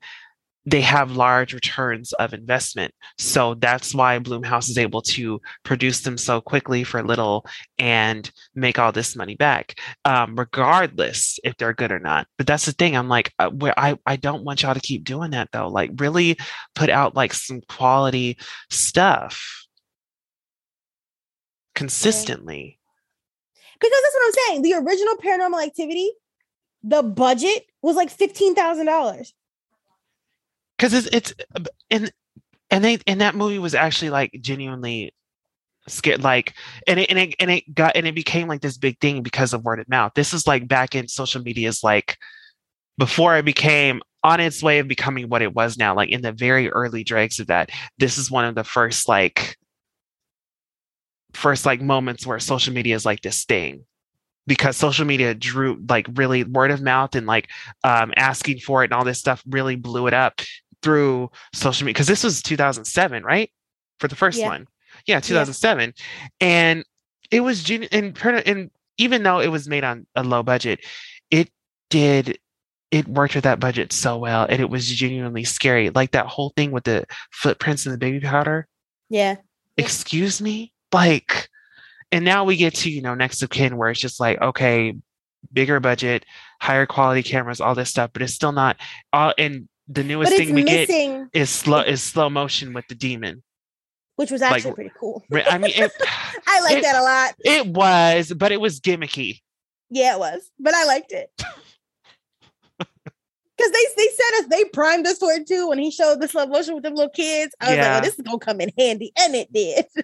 they 0.65 0.81
have 0.81 1.15
large 1.15 1.53
returns 1.53 2.11
of 2.13 2.33
investment. 2.33 2.93
So 3.17 3.53
that's 3.55 3.93
why 3.93 4.17
Blumhouse 4.19 4.69
is 4.69 4.77
able 4.77 5.01
to 5.03 5.39
produce 5.63 6.01
them 6.01 6.17
so 6.17 6.41
quickly 6.41 6.83
for 6.83 7.03
little 7.03 7.45
and 7.77 8.29
make 8.55 8.79
all 8.79 8.91
this 8.91 9.15
money 9.15 9.35
back 9.35 9.79
um, 10.05 10.35
regardless 10.35 11.39
if 11.43 11.55
they're 11.57 11.73
good 11.73 11.91
or 11.91 11.99
not. 11.99 12.27
But 12.37 12.47
that's 12.47 12.65
the 12.65 12.71
thing. 12.71 12.97
I'm 12.97 13.09
like 13.09 13.31
uh, 13.37 13.49
where 13.49 13.77
I, 13.77 13.97
I 14.05 14.15
don't 14.15 14.43
want 14.43 14.63
y'all 14.63 14.73
to 14.73 14.79
keep 14.79 15.03
doing 15.03 15.31
that 15.31 15.49
though. 15.51 15.67
Like 15.67 15.91
really 15.97 16.37
put 16.73 16.89
out 16.89 17.15
like 17.15 17.33
some 17.33 17.61
quality 17.69 18.37
stuff 18.69 19.65
consistently. 21.75 22.79
Because 23.79 23.91
that's 23.91 24.15
what 24.15 24.25
I'm 24.25 24.33
saying. 24.47 24.61
The 24.63 24.73
original 24.73 25.15
paranormal 25.17 25.63
activity, 25.63 26.11
the 26.81 27.03
budget 27.03 27.65
was 27.81 27.95
like 27.95 28.09
fifteen 28.09 28.55
thousand 28.55 28.87
dollars. 28.87 29.33
Because 30.77 30.93
it's 30.93 31.07
it's 31.11 31.33
and 31.89 32.11
and 32.69 32.83
they 32.83 32.99
and 33.07 33.21
that 33.21 33.35
movie 33.35 33.59
was 33.59 33.75
actually 33.75 34.09
like 34.09 34.31
genuinely 34.41 35.13
scared 35.87 36.23
like 36.23 36.53
and 36.87 36.99
it 36.99 37.09
and 37.09 37.19
it 37.19 37.35
and 37.39 37.51
it 37.51 37.75
got 37.75 37.95
and 37.95 38.07
it 38.07 38.15
became 38.15 38.47
like 38.47 38.61
this 38.61 38.77
big 38.77 38.99
thing 38.99 39.21
because 39.21 39.53
of 39.53 39.63
word 39.63 39.79
of 39.79 39.89
mouth. 39.89 40.11
This 40.15 40.33
is 40.33 40.47
like 40.47 40.67
back 40.67 40.95
in 40.95 41.07
social 41.07 41.41
media's 41.41 41.83
like 41.83 42.17
before 42.97 43.37
it 43.37 43.45
became 43.45 44.01
on 44.23 44.39
its 44.39 44.63
way 44.63 44.79
of 44.79 44.87
becoming 44.87 45.29
what 45.29 45.43
it 45.43 45.53
was 45.53 45.77
now 45.77 45.95
like 45.95 46.09
in 46.09 46.21
the 46.21 46.31
very 46.31 46.71
early 46.71 47.03
dregs 47.03 47.39
of 47.39 47.45
that 47.47 47.69
this 47.99 48.17
is 48.17 48.31
one 48.31 48.43
of 48.45 48.55
the 48.55 48.63
first 48.63 49.07
like 49.07 49.55
first 51.35 51.65
like 51.65 51.81
moments 51.81 52.25
where 52.25 52.39
social 52.39 52.73
media 52.73 52.95
is 52.95 53.05
like 53.05 53.21
this 53.21 53.43
thing. 53.45 53.85
Because 54.47 54.77
social 54.77 55.05
media 55.05 55.33
drew 55.33 55.83
like 55.89 56.07
really 56.13 56.43
word 56.43 56.69
of 56.69 56.79
mouth 56.79 57.15
and 57.15 57.25
like 57.25 57.49
um 57.83 58.13
asking 58.15 58.59
for 58.59 58.83
it 58.83 58.85
and 58.85 58.93
all 58.93 59.03
this 59.03 59.17
stuff 59.17 59.43
really 59.49 59.75
blew 59.75 60.05
it 60.05 60.13
up 60.13 60.39
through 60.81 61.29
social 61.53 61.85
media 61.85 61.93
because 61.93 62.07
this 62.07 62.23
was 62.23 62.41
2007 62.41 63.23
right? 63.23 63.51
For 63.99 64.07
the 64.07 64.15
first 64.15 64.39
Yeah. 64.39 64.47
one. 64.47 64.67
Yeah 65.07 65.19
2007 65.19 65.93
and 66.41 66.85
it 67.31 67.41
was 67.41 67.63
gen- 67.63 67.87
and, 67.91 68.17
and 68.45 68.71
even 68.97 69.23
though 69.23 69.39
it 69.39 69.47
was 69.47 69.67
made 69.67 69.83
on 69.83 70.05
a 70.15 70.23
low 70.23 70.41
budget 70.43 70.79
it 71.31 71.49
did 71.89 72.39
it 72.91 73.07
worked 73.07 73.35
with 73.35 73.43
that 73.43 73.59
budget 73.59 73.91
so 73.91 74.17
well 74.17 74.45
and 74.49 74.61
it 74.61 74.69
was 74.69 74.87
genuinely 74.87 75.43
scary. 75.43 75.89
Like 75.89 76.11
that 76.11 76.27
whole 76.27 76.53
thing 76.55 76.71
with 76.71 76.85
the 76.85 77.05
footprints 77.31 77.85
and 77.85 77.93
the 77.93 77.97
baby 77.97 78.19
powder. 78.21 78.67
Yeah. 79.09 79.35
excuse 79.77 80.39
me? 80.41 80.71
Like 80.93 81.49
and 82.11 82.23
now 82.23 82.45
we 82.45 82.55
get 82.55 82.73
to 82.75 82.89
you 82.89 83.01
know 83.01 83.15
next 83.15 83.41
of 83.41 83.49
kin 83.49 83.75
where 83.75 83.89
it's 83.89 83.99
just 83.99 84.19
like 84.19 84.39
okay 84.41 84.93
bigger 85.51 85.79
budget 85.79 86.25
higher 86.61 86.85
quality 86.85 87.21
cameras 87.21 87.59
all 87.59 87.75
this 87.75 87.89
stuff 87.89 88.09
but 88.13 88.21
it's 88.21 88.33
still 88.33 88.51
not 88.51 88.77
all 89.11 89.33
and 89.37 89.67
the 89.87 90.03
newest 90.03 90.31
thing 90.35 90.53
we 90.53 90.63
get 90.63 90.89
is 91.33 91.49
slow 91.49 91.81
is 91.81 92.01
slow 92.01 92.29
motion 92.29 92.73
with 92.73 92.87
the 92.87 92.95
demon 92.95 93.43
which 94.17 94.31
was 94.31 94.39
Like, 94.41 94.53
actually 94.53 94.73
pretty 94.75 94.91
cool. 94.97 95.21
I 95.33 95.57
mean, 95.57 95.73
it, 95.75 95.91
I 96.47 96.61
liked 96.61 96.77
it- 96.77 96.83
that 96.83 96.95
a 96.95 97.03
lot. 97.03 97.35
it 97.39 97.67
was, 97.67 98.31
but 98.31 98.53
it 98.53 98.61
was 98.61 98.79
gimmicky. 98.79 99.41
Yeah, 99.89 100.15
it 100.15 100.19
was, 100.19 100.49
but 100.57 100.73
I 100.73 100.85
liked 100.85 101.11
it. 101.11 101.29
Because 103.57 103.71
they 103.71 103.85
they 103.95 104.07
sent 104.07 104.43
us, 104.43 104.47
they 104.49 104.65
primed 104.65 105.07
us 105.07 105.17
for 105.17 105.31
it 105.31 105.47
too. 105.47 105.69
When 105.69 105.79
he 105.79 105.89
showed 105.89 106.19
the 106.19 106.27
slow 106.27 106.45
motion 106.45 106.75
with 106.75 106.83
them 106.83 106.93
little 106.93 107.09
kids, 107.09 107.55
I 107.61 107.69
was 107.69 107.77
like, 107.77 107.85
Yeah. 107.85 107.97
"Oh, 107.97 108.01
this 108.03 108.15
is 108.15 108.21
gonna 108.21 108.37
come 108.37 108.59
in 108.59 108.69
handy," 108.77 109.13
and 109.17 109.33
it 109.33 109.47
did. 109.53 109.85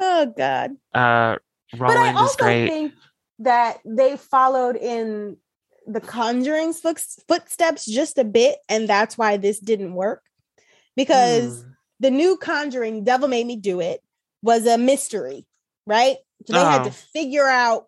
oh 0.00 0.26
God! 0.36 0.72
Uh, 0.92 1.36
but 1.78 1.80
I 1.80 1.94
Roland 1.94 2.18
also 2.18 2.44
think 2.44 2.92
that 3.38 3.78
they 3.86 4.18
followed 4.18 4.76
in 4.76 5.38
the 5.86 6.00
Conjuring's 6.00 6.80
footsteps 6.80 7.86
just 7.86 8.18
a 8.18 8.24
bit, 8.24 8.58
and 8.68 8.88
that's 8.88 9.18
why 9.18 9.36
this 9.36 9.58
didn't 9.58 9.94
work. 9.94 10.22
Because 10.96 11.62
Mm. 11.62 11.74
the 12.00 12.10
new 12.10 12.36
Conjuring, 12.36 13.04
Devil 13.04 13.28
Made 13.28 13.46
Me 13.46 13.56
Do 13.56 13.80
It, 13.80 14.02
was 14.42 14.66
a 14.66 14.76
mystery, 14.76 15.46
right? 15.86 16.16
So 16.46 16.54
they 16.54 16.60
had 16.60 16.84
to 16.84 16.90
figure 16.90 17.46
out, 17.46 17.86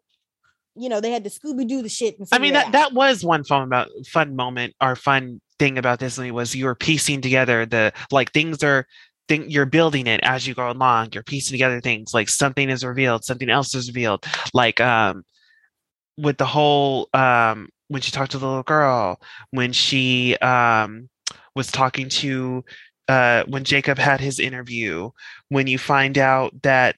you 0.77 0.89
know, 0.89 1.01
they 1.01 1.11
had 1.11 1.25
to 1.25 1.31
Scooby 1.31 1.67
Doo 1.67 1.83
the 1.83 1.89
shit. 1.89 2.19
And 2.19 2.29
I 2.31 2.39
mean 2.39 2.53
that 2.55 2.67
out. 2.67 2.73
that 2.73 2.93
was 2.93 3.25
one 3.25 3.45
fun 3.45 3.63
about 3.63 3.89
fun 4.07 4.37
moment 4.37 4.75
or 4.81 4.97
fun 4.97 5.41
thing 5.59 5.79
about 5.79 5.99
this 5.99 6.19
movie 6.19 6.31
was 6.31 6.55
you 6.55 6.65
were 6.65 6.75
piecing 6.75 7.21
together 7.21 7.65
the 7.67 7.93
like 8.11 8.33
things 8.33 8.63
are 8.63 8.87
thing 9.29 9.51
you're 9.51 9.67
building 9.67 10.07
it 10.07 10.21
as 10.23 10.47
you 10.47 10.55
go 10.55 10.71
along. 10.71 11.11
You're 11.13 11.23
piecing 11.23 11.55
together 11.55 11.81
things 11.81 12.15
like 12.15 12.29
something 12.29 12.71
is 12.71 12.85
revealed, 12.85 13.25
something 13.25 13.51
else 13.51 13.75
is 13.75 13.89
revealed. 13.89 14.25
Like 14.53 14.81
um 14.81 15.25
with 16.17 16.39
the 16.39 16.47
whole 16.47 17.09
um 17.13 17.69
when 17.89 18.03
she 18.03 18.11
talked 18.11 18.33
to 18.33 18.39
the 18.39 18.47
little 18.47 18.63
girl, 18.63 19.21
when 19.51 19.73
she 19.73 20.37
um 20.37 21.09
was 21.55 21.71
talking 21.71 22.09
to 22.09 22.65
uh 23.09 23.45
when 23.47 23.65
Jacob 23.65 23.99
had 23.99 24.21
his 24.21 24.39
interview, 24.39 25.11
when 25.49 25.67
you 25.67 25.79
find 25.79 26.19
out 26.19 26.63
that 26.63 26.97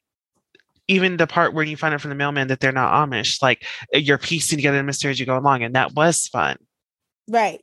even 0.89 1.17
the 1.17 1.27
part 1.27 1.53
where 1.53 1.65
you 1.65 1.77
find 1.77 1.95
out 1.95 2.01
from 2.01 2.11
the 2.11 2.15
mailman 2.15 2.49
that 2.49 2.61
they're 2.61 2.73
not 2.73 2.93
Amish, 2.93 3.43
like 3.43 3.65
you're 3.93 4.19
piecing 4.19 4.59
together 4.59 4.77
the 4.79 4.85
mystery 4.85 5.11
as 5.11 5.19
you 5.19 5.27
go 5.27 5.37
along, 5.37 5.63
and 5.63 5.75
that 5.75 5.95
was 5.95 6.29
fun. 6.29 6.57
right. 7.29 7.61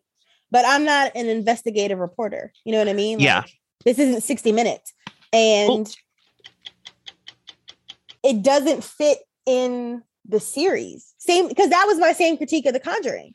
But 0.52 0.66
I'm 0.68 0.86
not 0.86 1.12
an 1.16 1.28
investigative 1.30 1.98
reporter. 1.98 2.54
You 2.64 2.74
know 2.74 2.78
what 2.78 2.88
I 2.88 2.94
mean? 2.94 3.20
Yeah. 3.20 3.42
This 3.86 3.98
isn't 3.98 4.22
60 4.22 4.52
minutes. 4.52 4.94
And 5.34 5.92
it 8.24 8.44
doesn't 8.44 8.84
fit 8.84 9.18
in 9.48 10.04
the 10.26 10.40
series. 10.40 11.13
Same 11.26 11.48
because 11.48 11.70
that 11.70 11.86
was 11.88 11.98
my 12.00 12.14
same 12.14 12.38
critique 12.38 12.66
of 12.66 12.74
The 12.74 12.80
Conjuring. 12.80 13.34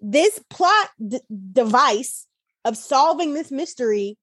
This 0.00 0.38
plot 0.50 0.90
d- 1.06 1.20
device 1.52 2.26
of 2.64 2.76
solving 2.76 3.34
this 3.34 3.50
mystery 3.50 4.18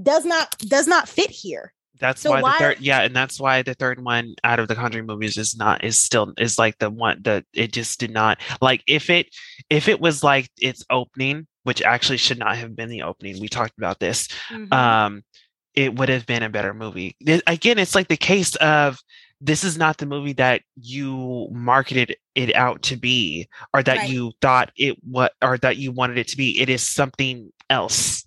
does 0.00 0.24
not 0.24 0.56
does 0.58 0.86
not 0.86 1.08
fit 1.08 1.30
here. 1.30 1.72
That's 2.00 2.20
So 2.20 2.30
why, 2.30 2.42
why- 2.42 2.52
the 2.52 2.58
third, 2.58 2.80
yeah, 2.80 3.00
and 3.02 3.16
that's 3.16 3.40
why 3.40 3.62
the 3.62 3.74
third 3.74 4.04
one 4.04 4.34
out 4.44 4.60
of 4.60 4.68
the 4.68 4.76
Conjuring 4.76 5.06
movies 5.06 5.36
is 5.36 5.56
not 5.56 5.82
is 5.82 5.98
still 5.98 6.32
is 6.38 6.56
like 6.58 6.78
the 6.78 6.90
one 6.90 7.20
that 7.22 7.44
it 7.52 7.72
just 7.72 7.98
did 7.98 8.12
not 8.12 8.38
like 8.60 8.82
if 8.86 9.10
it 9.10 9.34
if 9.68 9.88
it 9.88 10.00
was 10.00 10.22
like 10.22 10.48
its 10.60 10.84
opening, 10.90 11.48
which 11.64 11.82
actually 11.82 12.18
should 12.18 12.38
not 12.38 12.56
have 12.56 12.76
been 12.76 12.88
the 12.88 13.02
opening. 13.02 13.40
We 13.40 13.48
talked 13.48 13.76
about 13.78 13.98
this. 13.98 14.28
um 14.70 15.22
it 15.74 15.94
would 15.94 16.08
have 16.08 16.26
been 16.26 16.42
a 16.42 16.48
better 16.48 16.74
movie 16.74 17.14
again 17.46 17.78
it's 17.78 17.94
like 17.94 18.08
the 18.08 18.16
case 18.16 18.56
of 18.56 18.98
this 19.40 19.62
is 19.64 19.78
not 19.78 19.98
the 19.98 20.06
movie 20.06 20.32
that 20.34 20.62
you 20.76 21.48
marketed 21.52 22.16
it 22.34 22.54
out 22.56 22.82
to 22.82 22.96
be 22.96 23.48
or 23.72 23.82
that 23.82 23.98
Right. 23.98 24.10
you 24.10 24.32
thought 24.40 24.72
it 24.76 24.96
what 25.04 25.32
or 25.42 25.58
that 25.58 25.76
you 25.76 25.92
wanted 25.92 26.18
it 26.18 26.28
to 26.28 26.36
be 26.36 26.60
it 26.60 26.68
is 26.68 26.86
something 26.86 27.50
else 27.70 28.24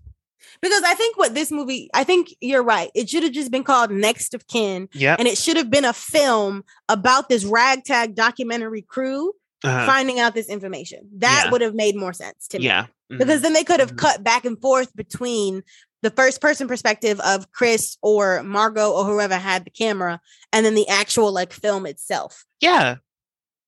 because 0.62 0.84
I 0.84 0.94
think 0.94 1.18
what 1.18 1.34
this 1.34 1.52
movie, 1.52 1.90
I 1.94 2.04
think 2.04 2.36
you're 2.40 2.62
right. 2.62 2.92
It 2.94 3.10
should 3.10 3.24
have 3.24 3.32
just 3.32 3.50
been 3.52 3.64
called 3.64 3.90
Next 3.90 4.36
of 4.36 4.46
Kin, 4.48 4.90
Yeah. 4.94 5.16
and 5.18 5.28
it 5.28 5.36
should 5.36 5.58
have 5.58 5.72
been 5.72 5.86
a 5.86 5.94
film 5.94 6.64
about 6.88 7.30
this 7.30 7.44
ragtag 7.46 8.14
documentary 8.14 8.84
crew 8.84 9.34
uh, 9.64 9.86
finding 9.88 10.20
out 10.20 10.36
this 10.36 10.50
information. 10.50 11.00
That 11.18 11.44
Yeah. 11.46 11.52
would 11.52 11.62
have 11.62 11.74
made 11.74 11.96
more 11.96 12.14
sense 12.14 12.48
to 12.50 12.60
me. 12.60 12.66
yeah 12.66 12.88
mhm, 13.12 13.18
Because 13.20 13.42
then 13.42 13.54
they 13.54 13.64
could 13.64 13.80
have 13.80 13.94
Mhm. 13.94 13.98
cut 13.98 14.24
back 14.24 14.46
and 14.46 14.60
forth 14.62 14.96
between 14.96 15.64
the 16.02 16.10
first 16.12 16.42
person 16.42 16.68
perspective 16.68 17.20
of 17.20 17.52
Chris 17.52 17.98
or 18.02 18.42
Margot 18.44 18.92
or 18.92 19.06
whoever 19.06 19.36
had 19.38 19.66
the 19.66 19.70
camera 19.70 20.20
and 20.52 20.66
then 20.66 20.76
the 20.76 20.88
actual 20.88 21.32
like 21.32 21.54
film 21.54 21.86
itself. 21.86 22.46
yeah 22.60 22.96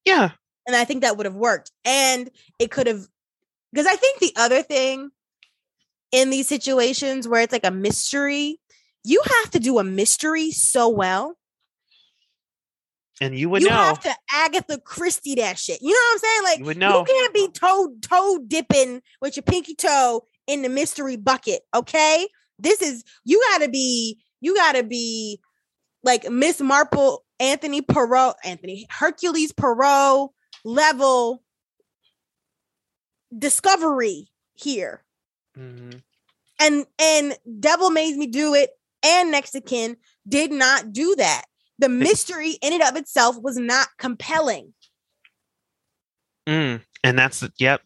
yeah 0.06 0.32
And 0.68 0.76
I 0.76 0.84
think 0.86 1.02
that 1.02 1.18
would 1.18 1.26
have 1.26 1.36
worked. 1.36 1.72
And 1.86 2.30
it 2.60 2.72
could 2.72 2.88
have 2.88 3.06
because 3.72 3.88
I 3.88 3.96
think 3.96 4.20
the 4.20 4.34
other 4.36 4.62
thing 4.64 5.10
in 6.12 6.30
these 6.30 6.48
situations 6.48 7.28
where 7.28 7.42
it's 7.42 7.54
like 7.54 7.66
a 7.66 7.72
mystery, 7.72 8.60
you 9.04 9.22
have 9.42 9.52
to 9.52 9.60
do 9.60 9.80
a 9.80 9.84
mystery 9.84 10.52
so 10.52 10.88
well. 10.90 11.36
and 13.22 13.38
you 13.38 13.50
would 13.50 13.62
you 13.62 13.70
know 13.70 13.76
have 13.76 14.00
to 14.02 14.14
Agatha 14.32 14.80
Christie 14.80 15.36
that 15.36 15.58
shit. 15.58 15.82
You 15.82 15.90
know 15.90 15.94
what 15.94 16.14
I'm 16.14 16.20
saying? 16.20 16.44
Like 16.44 16.60
you 16.60 16.66
would 16.66 16.78
know 16.78 17.00
You 17.00 17.06
can't 17.06 17.34
be 17.34 17.48
toe 17.50 17.94
toe 18.02 18.40
dipping 18.48 19.02
with 19.22 19.36
your 19.38 19.44
pinky 19.44 19.76
toe 19.76 20.26
in 20.48 20.62
the 20.62 20.70
mystery 20.70 21.16
bucket. 21.16 21.62
Okay, 21.74 22.28
this 22.60 22.82
is 22.82 23.04
you 23.26 23.42
got 23.52 23.62
to 23.62 23.70
be 23.70 24.22
you 24.42 24.56
got 24.56 24.74
to 24.74 24.84
be 24.84 25.40
like 26.04 26.30
Miss 26.30 26.60
Marple, 26.60 27.24
Anthony 27.40 27.82
Poirot, 27.82 28.36
Anthony 28.44 28.86
Hercules 28.90 29.52
Poirot 29.54 30.30
level 30.66 31.44
discovery 33.38 34.30
here, 34.54 35.04
Mhm. 35.58 36.04
and 36.60 36.86
and 37.00 37.38
Devil 37.60 37.90
made 37.90 38.16
me 38.18 38.28
do 38.28 38.54
it, 38.54 38.72
and 39.02 39.32
Next 39.32 39.56
Kin 39.66 39.98
did 40.28 40.52
not 40.52 40.94
do 40.94 41.16
that. 41.16 41.46
The 41.80 41.90
mystery 41.90 42.52
in 42.62 42.74
and 42.74 42.84
of 42.84 42.96
itself 42.96 43.38
was 43.42 43.58
not 43.58 43.88
compelling. 43.98 44.74
Mm, 46.48 46.82
and 47.04 47.18
that's 47.18 47.44
yep 47.58 47.82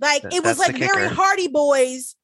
Like 0.00 0.24
it 0.24 0.42
was 0.42 0.56
that's 0.56 0.58
like 0.58 0.76
very. 0.76 1.08
Hardy 1.08 1.48
Boys. 1.48 2.16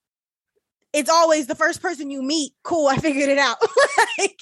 It's 0.92 1.10
always 1.10 1.46
the 1.46 1.54
first 1.54 1.82
person 1.82 2.10
you 2.10 2.22
meet. 2.22 2.52
Cool, 2.62 2.88
I 2.88 2.96
figured 2.98 3.28
it 3.28 3.38
out. 3.38 3.58
like 4.18 4.40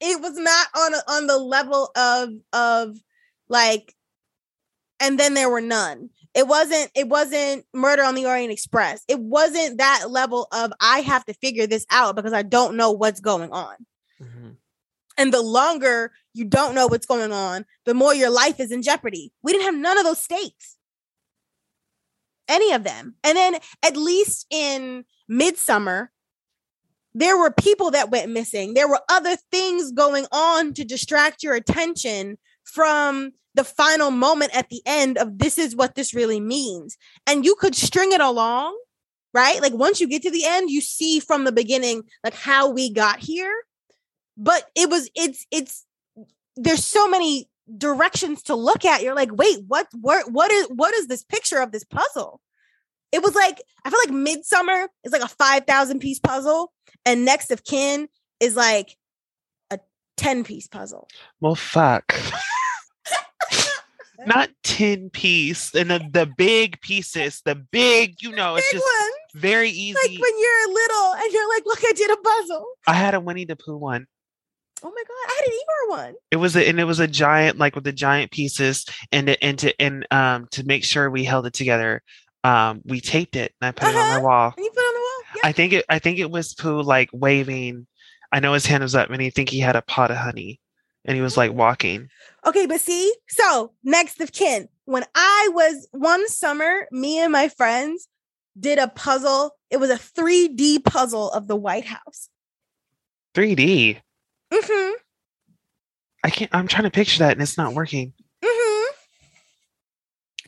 it 0.00 0.20
was 0.20 0.36
not 0.36 0.68
on 0.76 0.94
a, 0.94 1.02
on 1.08 1.26
the 1.26 1.38
level 1.38 1.90
of 1.96 2.30
of 2.52 2.96
like, 3.48 3.94
and 5.00 5.18
then 5.18 5.34
there 5.34 5.50
were 5.50 5.60
none. 5.60 6.10
It 6.34 6.46
wasn't. 6.46 6.90
It 6.94 7.08
wasn't 7.08 7.64
Murder 7.72 8.02
on 8.04 8.14
the 8.14 8.26
Orient 8.26 8.52
Express. 8.52 9.02
It 9.08 9.18
wasn't 9.18 9.78
that 9.78 10.10
level 10.10 10.46
of 10.52 10.72
I 10.80 11.00
have 11.00 11.24
to 11.24 11.34
figure 11.34 11.66
this 11.66 11.86
out 11.90 12.14
because 12.14 12.32
I 12.32 12.42
don't 12.42 12.76
know 12.76 12.92
what's 12.92 13.20
going 13.20 13.50
on. 13.50 13.74
Mhm. 14.20 14.56
And 15.18 15.32
the 15.32 15.42
longer 15.42 16.12
you 16.34 16.44
don't 16.44 16.74
know 16.74 16.86
what's 16.86 17.06
going 17.06 17.32
on, 17.32 17.64
the 17.86 17.94
more 17.94 18.14
your 18.14 18.30
life 18.30 18.60
is 18.60 18.70
in 18.70 18.82
jeopardy. 18.82 19.32
We 19.42 19.52
didn't 19.52 19.64
have 19.64 19.74
none 19.74 19.96
of 19.96 20.04
those 20.04 20.20
stakes. 20.20 20.75
Any 22.48 22.72
of 22.72 22.84
them. 22.84 23.14
And 23.24 23.36
then 23.36 23.56
at 23.84 23.96
least 23.96 24.46
in 24.50 25.04
Midsommar, 25.30 26.08
there 27.14 27.38
were 27.38 27.50
people 27.50 27.90
that 27.92 28.10
went 28.10 28.30
missing. 28.30 28.74
There 28.74 28.88
were 28.88 29.00
other 29.08 29.36
things 29.50 29.90
going 29.90 30.26
on 30.32 30.74
to 30.74 30.84
distract 30.84 31.42
your 31.42 31.54
attention 31.54 32.36
from 32.64 33.32
the 33.54 33.64
final 33.64 34.10
moment 34.10 34.54
at 34.54 34.68
the 34.68 34.82
end 34.84 35.16
of 35.16 35.38
this 35.38 35.56
is 35.56 35.74
what 35.74 35.94
this 35.94 36.12
really 36.12 36.40
means. 36.40 36.98
And 37.26 37.44
you 37.44 37.54
could 37.58 37.74
string 37.74 38.12
it 38.12 38.20
along, 38.20 38.78
right? 39.32 39.62
Like 39.62 39.72
once 39.72 39.98
you 39.98 40.06
get 40.06 40.22
to 40.22 40.30
the 40.30 40.44
end, 40.44 40.70
you 40.70 40.82
see 40.82 41.18
from 41.20 41.44
the 41.44 41.52
beginning 41.52 42.02
like 42.22 42.34
how 42.34 42.70
we 42.70 42.92
got 42.92 43.18
here. 43.18 43.54
But 44.36 44.64
it 44.74 44.90
was 44.90 45.08
it's 45.14 45.46
it's 45.50 45.86
there's 46.54 46.84
so 46.84 47.08
many 47.08 47.48
directions 47.76 48.42
to 48.44 48.54
look 48.54 48.84
at. 48.84 49.02
You're 49.02 49.14
like, 49.14 49.34
wait, 49.34 49.58
what 49.66 49.88
what 49.92 50.30
what 50.30 50.52
is 50.52 50.66
what 50.66 50.94
is 50.94 51.08
this 51.08 51.24
picture 51.24 51.58
of 51.58 51.72
this 51.72 51.84
puzzle? 51.84 52.40
It 53.12 53.22
was 53.22 53.34
like 53.34 53.62
I 53.84 53.90
feel 53.90 53.98
like 54.06 54.14
Midsommar 54.14 54.88
is 55.04 55.12
like 55.12 55.22
a 55.22 55.28
five 55.28 55.66
thousand 55.66 56.00
piece 56.00 56.18
puzzle, 56.18 56.72
and 57.04 57.24
Next 57.24 57.50
of 57.50 57.64
Kin 57.64 58.08
is 58.40 58.56
like 58.56 58.96
a 59.70 59.78
ten 60.16 60.44
piece 60.44 60.68
puzzle. 60.68 61.08
well 61.40 61.54
fuck 61.54 62.14
not 64.26 64.48
10 64.64 65.10
piece 65.10 65.74
and 65.74 65.90
the, 65.90 66.00
the 66.10 66.26
big 66.26 66.80
pieces 66.80 67.42
the 67.44 67.54
big 67.54 68.20
you 68.22 68.32
know 68.32 68.56
it's 68.56 68.72
just 68.72 68.84
one, 68.84 69.40
very 69.40 69.70
easy 69.70 69.94
like 69.94 70.10
when 70.10 70.38
you're 70.40 70.72
little 70.72 71.12
and 71.14 71.32
you're 71.32 71.48
like, 71.50 71.62
look, 71.66 71.78
I 71.84 71.92
did 71.92 72.10
a 72.10 72.16
puzzle. 72.16 72.66
i 72.86 72.94
had 72.94 73.14
a 73.14 73.20
winnie 73.20 73.44
the 73.44 73.56
pooh 73.56 73.76
one 73.76 74.06
Oh 74.88 74.92
my 74.94 75.02
god, 75.02 75.32
I 75.32 75.34
had 75.36 75.46
an 75.46 75.58
Eeyore 75.58 76.04
one. 76.04 76.14
it 76.30 76.36
was 76.36 76.54
a, 76.54 76.68
and 76.68 76.78
it 76.78 76.84
was 76.84 77.00
a 77.00 77.08
giant 77.08 77.58
like 77.58 77.74
with 77.74 77.82
the 77.82 77.92
giant 77.92 78.30
pieces 78.30 78.84
and 79.10 79.26
to, 79.26 79.42
and 79.44 79.58
to 79.58 79.80
and 79.80 80.06
um 80.12 80.46
to 80.52 80.64
make 80.64 80.84
sure 80.84 81.10
we 81.10 81.24
held 81.24 81.44
it 81.46 81.54
together 81.54 82.02
um 82.44 82.82
we 82.84 83.00
taped 83.00 83.34
it 83.34 83.52
and 83.60 83.66
i 83.68 83.72
put 83.72 83.88
it 83.88 83.96
on 83.96 84.08
my 84.08 84.14
Uh-huh. 84.16 84.20
wall 84.22 84.54
And 84.56 84.64
you 84.64 84.70
put 84.70 84.78
it 84.78 84.86
on 84.86 84.94
the 84.94 85.00
wall. 85.00 85.22
Yeah. 85.36 85.48
i 85.48 85.52
think 85.52 85.72
it 85.72 85.84
i 85.88 85.98
think 85.98 86.18
it 86.20 86.30
was 86.30 86.54
pooh 86.54 86.82
like 86.82 87.10
waving 87.12 87.88
i 88.30 88.38
know 88.38 88.52
his 88.52 88.66
hand 88.66 88.84
was 88.84 88.94
up 88.94 89.10
and 89.10 89.20
he 89.20 89.30
think 89.30 89.48
he 89.48 89.58
had 89.58 89.74
a 89.74 89.82
pot 89.82 90.12
of 90.12 90.18
honey 90.18 90.60
and 91.04 91.16
he 91.16 91.20
was 91.22 91.36
like 91.36 91.52
walking 91.52 92.08
Okay, 92.46 92.66
but 92.66 92.80
see, 92.80 93.12
so 93.28 93.72
next 93.82 94.20
of 94.20 94.30
kin. 94.30 94.68
When 94.84 95.02
I 95.16 95.48
was 95.52 95.88
one 95.90 96.28
summer, 96.28 96.86
me 96.92 97.18
and 97.18 97.32
my 97.32 97.48
friends 97.48 98.06
did 98.58 98.78
a 98.78 98.86
puzzle. 98.86 99.50
It 99.68 99.78
was 99.78 99.90
a 99.90 99.96
3D 99.96 100.84
puzzle 100.84 101.28
of 101.32 101.48
the 101.48 101.56
White 101.56 101.86
House. 101.86 102.28
3D. 103.34 103.98
Mm-hmm. 104.52 104.94
I 106.24 106.30
can't. 106.30 106.50
I'm 106.54 106.68
trying 106.68 106.84
to 106.84 106.90
picture 106.90 107.20
that, 107.20 107.32
and 107.32 107.42
it's 107.42 107.56
not 107.58 107.74
working. 107.74 108.12
Mm-hmm. 108.44 108.92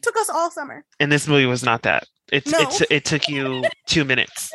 Took 0.03 0.17
us 0.17 0.29
all 0.29 0.51
summer. 0.51 0.85
And 1.01 1.11
this 1.11 1.29
movie 1.29 1.47
was 1.47 1.63
not 1.63 1.83
that. 1.83 2.07
It's 2.33 2.51
No. 2.51 2.59
it's 2.61 2.81
it 2.91 3.05
took 3.05 3.29
you 3.29 3.65
two 3.87 4.05
minutes. 4.05 4.53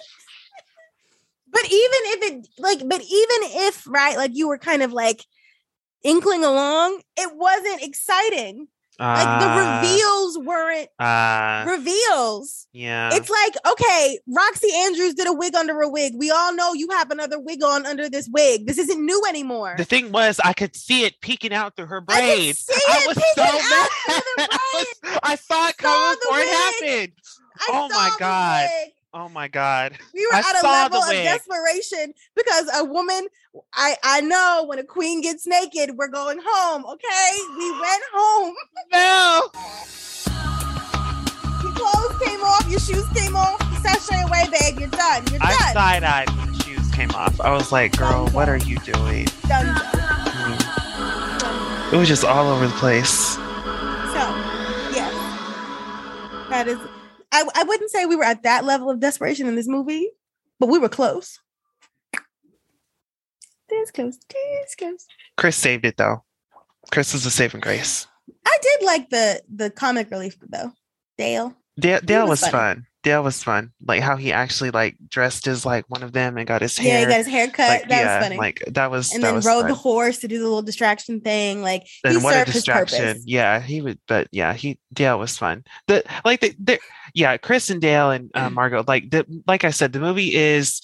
But 1.52 1.66
even 1.66 1.72
if 1.74 2.24
it 2.32 2.48
like, 2.58 2.80
but 2.88 3.02
even 3.02 3.68
if 3.68 3.86
right, 3.88 4.18
like 4.18 4.32
you 4.34 4.48
were 4.48 4.58
kind 4.58 4.82
of 4.82 4.92
like 4.92 5.24
inkling 6.04 6.44
along, 6.44 7.02
it 7.18 7.36
wasn't 7.36 7.84
exciting. 7.84 8.68
Like 9.00 9.40
the 9.42 9.48
Uh, 9.48 9.82
reveals 9.82 10.38
weren't 10.38 10.90
Uh, 11.00 11.66
reveals. 11.68 12.68
yeah. 12.74 13.10
It's 13.14 13.30
like, 13.30 13.56
okay, 13.66 14.20
Roxxxy 14.30 14.72
Andrews 14.86 15.16
did 15.16 15.28
a 15.28 15.34
wig 15.34 15.56
under 15.56 15.82
a 15.82 15.90
wig. 15.90 16.14
We 16.16 16.30
all 16.32 16.54
know 16.54 16.74
you 16.74 16.90
have 16.92 17.10
another 17.12 17.40
wig 17.40 17.64
on 17.64 17.86
under 17.86 18.08
this 18.10 18.30
wig. 18.32 18.68
This 18.68 18.78
isn't 18.78 19.04
new 19.04 19.24
anymore. 19.28 19.74
The 19.78 19.84
thing 19.86 20.12
was, 20.12 20.40
I 20.44 20.54
could 20.54 20.76
see 20.76 21.06
it 21.06 21.20
peeking 21.22 21.54
out 21.54 21.76
through 21.76 21.88
her 21.88 22.04
I 22.08 22.20
braids. 22.20 22.60
see 22.66 22.74
it 22.74 23.08
was 23.08 23.18
so 23.36 23.44
mad. 23.44 23.90
I, 24.52 24.60
was- 25.04 25.20
I 25.24 25.36
saw 25.36 25.68
it 25.70 25.78
coming 25.78 26.18
before 26.22 26.40
it 26.40 26.48
happened. 26.48 27.14
I 27.60 27.66
oh 27.70 27.90
my 27.90 28.16
God. 28.20 28.70
Oh 29.16 29.30
my 29.30 29.48
god. 29.48 29.96
We 30.14 30.26
were 30.26 30.34
I 30.36 30.40
at 30.40 30.64
a 30.64 30.68
level 30.68 31.04
of 31.04 31.12
desperation 31.12 32.16
because 32.36 32.68
a 32.76 32.84
woman, 32.84 33.28
I 33.74 33.96
I 34.04 34.22
know 34.22 34.66
when 34.68 34.80
a 34.80 34.84
queen 34.84 35.22
gets 35.22 35.46
naked, 35.46 35.98
we're 35.98 36.08
going 36.08 36.40
home. 36.44 36.84
Okay, 36.86 37.40
we 37.58 37.72
went 37.72 38.04
home. 38.14 38.56
No. 38.92 39.50
Your 41.64 41.72
clothes 41.74 42.20
came 42.22 42.42
off, 42.42 42.70
your 42.70 42.80
shoes 42.80 43.08
came 43.16 43.36
off, 43.36 43.60
sashay 43.82 44.22
away, 44.24 44.44
babe. 44.52 44.80
You're 44.80 44.90
done. 44.90 45.24
You're 45.32 45.42
I 45.42 45.56
done. 45.58 45.74
side 45.74 46.04
eyed 46.04 46.30
when 46.38 46.52
the 46.52 46.64
shoes 46.64 46.92
came 46.92 47.10
off. 47.12 47.40
I 47.42 47.52
was 47.52 47.72
like, 47.72 47.98
girl, 47.98 48.28
what 48.30 48.50
are 48.50 48.58
you 48.58 48.78
doing? 48.80 49.28
Done. 49.48 49.76
It 51.92 51.98
was 51.98 52.08
just 52.08 52.24
all 52.24 52.50
over 52.50 52.68
the 52.68 52.74
place. 52.74 53.36
So, 53.36 53.40
yes, 54.94 55.14
that 56.50 56.68
is. 56.68 56.78
I 57.34 57.44
I 57.56 57.64
wouldn't 57.64 57.92
say 57.92 58.06
we 58.06 58.16
were 58.16 58.24
at 58.24 58.44
that 58.44 58.64
level 58.64 58.90
of 58.90 59.00
desperation 59.00 59.48
in 59.48 59.56
this 59.56 59.68
movie, 59.68 60.10
but 60.60 60.70
we 60.70 60.80
were 60.80 60.90
close. 60.90 61.40
This 63.70 63.92
close. 63.92 64.20
This 64.30 64.76
close. 64.76 65.08
Chris 65.36 65.58
saved 65.58 65.86
it 65.86 65.98
though. 65.98 66.24
Chris 66.92 67.14
is 67.14 67.26
a 67.26 67.32
saving 67.32 67.62
grace. 67.62 68.08
I 68.46 68.58
did 68.62 68.86
like 68.86 69.10
the 69.10 69.42
the 69.54 69.70
comic 69.72 70.12
relief 70.12 70.38
though. 70.48 70.72
Dale. 71.18 71.56
Dale, 71.80 72.02
Dale 72.02 72.28
was 72.28 72.42
was, 72.42 72.52
fun. 72.52 72.86
Dale 73.04 73.22
was 73.22 73.44
fun. 73.44 73.72
Like 73.86 74.02
how 74.02 74.16
he 74.16 74.32
actually 74.32 74.72
like 74.72 74.96
dressed 75.08 75.48
as 75.48 75.66
like 75.66 75.90
one 75.90 76.04
of 76.04 76.14
them 76.14 76.38
and 76.38 76.48
got 76.48 76.62
his 76.62 76.78
hair. 76.78 76.88
Yeah, 76.88 77.00
he 77.02 77.06
got 77.06 77.18
his 77.18 77.28
hair 77.28 77.48
cut. 77.50 77.68
like, 77.68 77.90
that 77.90 78.02
yeah, 78.02 78.18
was 78.18 78.26
funny. 78.26 78.38
Like 78.38 78.64
that 78.68 78.90
was 78.90 79.14
and 79.14 79.22
that 79.22 79.28
then 79.28 79.36
was 79.36 79.46
rode 79.46 79.62
fun. 79.62 79.70
the 79.70 79.76
horse 79.76 80.20
to 80.20 80.28
do 80.28 80.40
the 80.40 80.46
little 80.46 80.62
distraction 80.62 81.20
thing. 81.22 81.62
Like 81.62 81.84
he 81.84 82.00
and 82.06 82.24
what 82.24 82.34
a 82.34 82.38
served 82.38 82.48
his 82.48 82.56
distraction. 82.56 83.00
purpose. 83.00 83.24
Yeah, 83.26 83.60
he 83.60 83.82
would 83.82 84.00
but 84.08 84.28
yeah, 84.32 84.54
he 84.54 84.80
Dale 84.94 85.20
was 85.20 85.38
fun. 85.38 85.66
The 85.88 86.04
like 86.24 86.40
the, 86.40 86.56
the 86.60 86.80
yeah, 87.14 87.38
Chris 87.38 87.70
and 87.70 87.82
Dale 87.82 88.12
and 88.12 88.32
uh, 88.34 88.50
Margot, 88.50 88.84
like 88.88 89.12
the 89.12 89.26
like 89.46 89.66
I 89.66 89.72
said, 89.72 89.94
the 89.94 90.00
movie 90.00 90.34
is 90.34 90.82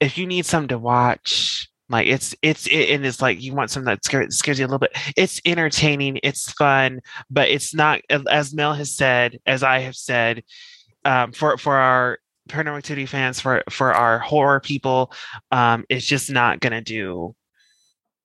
if 0.00 0.18
you 0.18 0.26
need 0.26 0.44
something 0.44 0.68
to 0.68 0.78
watch, 0.78 1.68
like 1.88 2.06
it's 2.06 2.34
it's 2.42 2.66
it, 2.66 2.90
and 2.90 3.06
it's 3.06 3.22
like 3.22 3.40
you 3.40 3.54
want 3.54 3.70
something 3.70 3.86
that 3.86 4.04
scares, 4.04 4.36
scares 4.36 4.58
you 4.58 4.64
a 4.64 4.68
little 4.68 4.78
bit. 4.78 4.96
It's 5.16 5.40
entertaining, 5.44 6.18
it's 6.22 6.50
fun, 6.52 7.00
but 7.30 7.48
it's 7.50 7.72
not 7.72 8.00
as 8.10 8.52
Mel 8.52 8.74
has 8.74 8.96
said, 8.96 9.38
as 9.46 9.62
I 9.62 9.80
have 9.80 9.94
said, 9.94 10.42
um, 11.04 11.32
for 11.32 11.56
for 11.58 11.76
our 11.76 12.18
paranormal 12.48 12.78
activity 12.78 13.06
fans, 13.06 13.40
for 13.40 13.62
for 13.70 13.94
our 13.94 14.18
horror 14.18 14.60
people, 14.60 15.12
um, 15.50 15.84
it's 15.88 16.06
just 16.06 16.30
not 16.30 16.60
gonna 16.60 16.80
do 16.82 17.34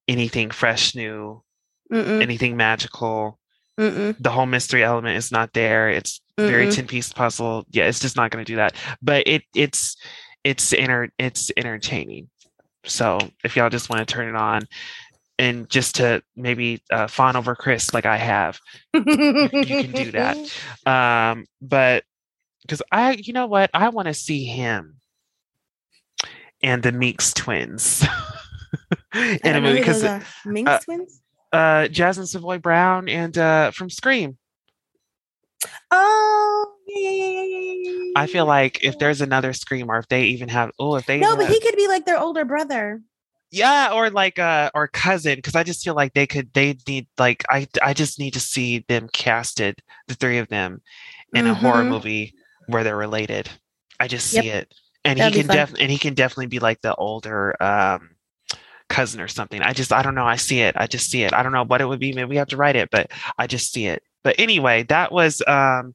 anything 0.08 0.52
fresh, 0.52 0.95
new, 0.95 1.41
Mm-mm, 1.91 2.22
anything 2.22 2.58
magical. 2.58 3.40
mm-mm, 3.80 4.16
The 4.20 4.30
whole 4.32 4.45
mystery 4.45 4.84
element 4.84 5.18
is 5.18 5.32
not 5.32 5.54
there. 5.54 5.90
It's 5.90 6.22
very 6.40 6.68
Mm-mm. 6.68 6.70
10 6.70 6.88
piece 6.88 7.12
puzzle. 7.14 7.66
Yeah, 7.72 7.86
it's 7.86 7.99
just 7.99 8.16
not 8.16 8.32
going 8.32 8.44
to 8.45 8.52
do 8.52 8.58
that. 8.58 8.76
But 9.02 9.28
it 9.28 9.44
it's 9.56 9.95
it's 10.44 10.74
enter 10.74 11.10
it's 11.18 11.52
entertaining. 11.58 12.30
So 12.86 13.20
if 13.44 13.56
y'all 13.56 13.70
just 13.70 13.90
want 13.90 14.08
to 14.08 14.14
turn 14.14 14.30
it 14.30 14.36
on 14.36 14.64
and 15.40 15.70
just 15.70 15.95
to 15.95 16.22
maybe 16.36 16.82
uh, 16.91 17.08
fawn 17.08 17.36
over 17.36 17.56
Chris 17.56 17.94
like 17.94 18.06
I 18.06 18.18
have, 18.18 18.60
you 19.62 19.76
can 19.76 19.94
do 19.94 20.12
that. 20.12 20.40
Um, 20.86 21.45
but 21.62 22.04
because 22.68 22.81
I, 22.91 23.14
you 23.14 23.34
know 23.34 23.48
what, 23.48 23.69
I 23.73 23.89
want 23.89 24.07
to 24.10 24.14
see 24.14 24.44
him 24.45 24.98
and 26.61 26.84
the 26.84 26.91
Meeks 26.91 27.34
twins 27.34 28.06
in 29.14 29.56
a 29.56 29.61
movie 29.61 29.80
because. 29.80 30.03
Meeks 30.45 30.69
uh, 30.69 30.80
twins. 30.80 31.22
uh, 31.53 31.88
Jasmin 31.88 32.27
Savoy 32.27 32.57
Brown 32.57 33.07
and 33.10 33.38
uh, 33.38 33.72
from 33.72 33.89
Scream. 33.89 34.38
Oh, 35.91 36.73
yeah, 36.88 37.10
yeah, 37.10 37.26
yeah, 37.26 37.44
yeah, 37.44 37.73
yeah. 37.73 38.11
I 38.15 38.27
feel 38.27 38.45
like 38.45 38.84
if 38.84 38.99
there's 38.99 39.22
another 39.22 39.53
Scream, 39.53 39.89
or 39.89 39.98
if 39.98 40.07
they 40.07 40.23
even 40.26 40.49
have, 40.49 40.72
oh, 40.80 40.95
if 40.95 41.06
they 41.06 41.19
no, 41.19 41.34
even 41.34 41.45
but 41.45 41.52
he 41.53 41.60
could 41.61 41.76
be 41.76 41.88
like 41.88 42.06
their 42.06 42.19
older 42.19 42.45
brother. 42.45 43.02
yeah, 43.52 43.91
or 43.94 44.10
like 44.10 44.38
uh, 44.39 44.69
or 44.73 44.88
cousin, 44.88 45.35
because 45.35 45.56
I 45.56 45.64
just 45.64 45.84
feel 45.84 45.95
like 45.95 46.14
they 46.14 46.27
could, 46.27 46.53
they 46.53 46.77
need 46.88 47.07
like 47.18 47.44
I, 47.49 47.68
I 47.81 47.94
just 47.94 48.19
need 48.19 48.34
to 48.34 48.39
see 48.39 48.80
them 48.88 49.10
casted, 49.14 49.81
the 50.07 50.15
three 50.15 50.38
of 50.39 50.49
them, 50.49 50.81
in 51.34 51.45
a 51.48 51.53
horror 51.53 51.84
Mhm. 51.84 51.89
movie 51.89 52.34
where 52.68 52.84
they're 52.84 52.98
related. 52.98 53.49
I 53.99 54.07
just 54.07 54.27
Yep. 54.31 54.44
see 54.44 54.49
it, 54.49 54.73
and 55.03 55.18
That'd 55.18 55.34
he 55.34 55.41
can 55.41 55.48
definitely, 55.49 55.84
and 55.84 55.91
he 55.91 55.98
can 55.98 56.14
definitely 56.14 56.48
be 56.48 56.60
like 56.60 56.81
the 56.81 56.95
older 56.95 57.61
um 57.61 58.11
cousin 58.89 59.19
or 59.19 59.27
something. 59.27 59.61
I 59.61 59.73
just, 59.73 59.91
I 59.91 60.02
don't 60.02 60.15
know, 60.15 60.26
I 60.26 60.38
see 60.38 60.61
it, 60.61 60.76
I 60.77 60.88
just 60.88 61.10
see 61.10 61.23
it. 61.23 61.34
I 61.34 61.44
don't 61.44 61.52
know 61.52 61.65
what 61.65 61.81
it 61.81 61.85
would 61.85 61.99
be. 61.99 62.14
Maybe 62.14 62.30
we 62.30 62.38
have 62.38 62.48
to 62.49 62.57
write 62.57 62.76
it, 62.77 62.89
but 62.91 63.11
I 63.38 63.48
just 63.48 63.73
see 63.73 63.88
it. 63.88 64.02
But 64.23 64.35
anyway, 64.39 64.84
that 64.84 65.11
was 65.11 65.41
um 65.48 65.94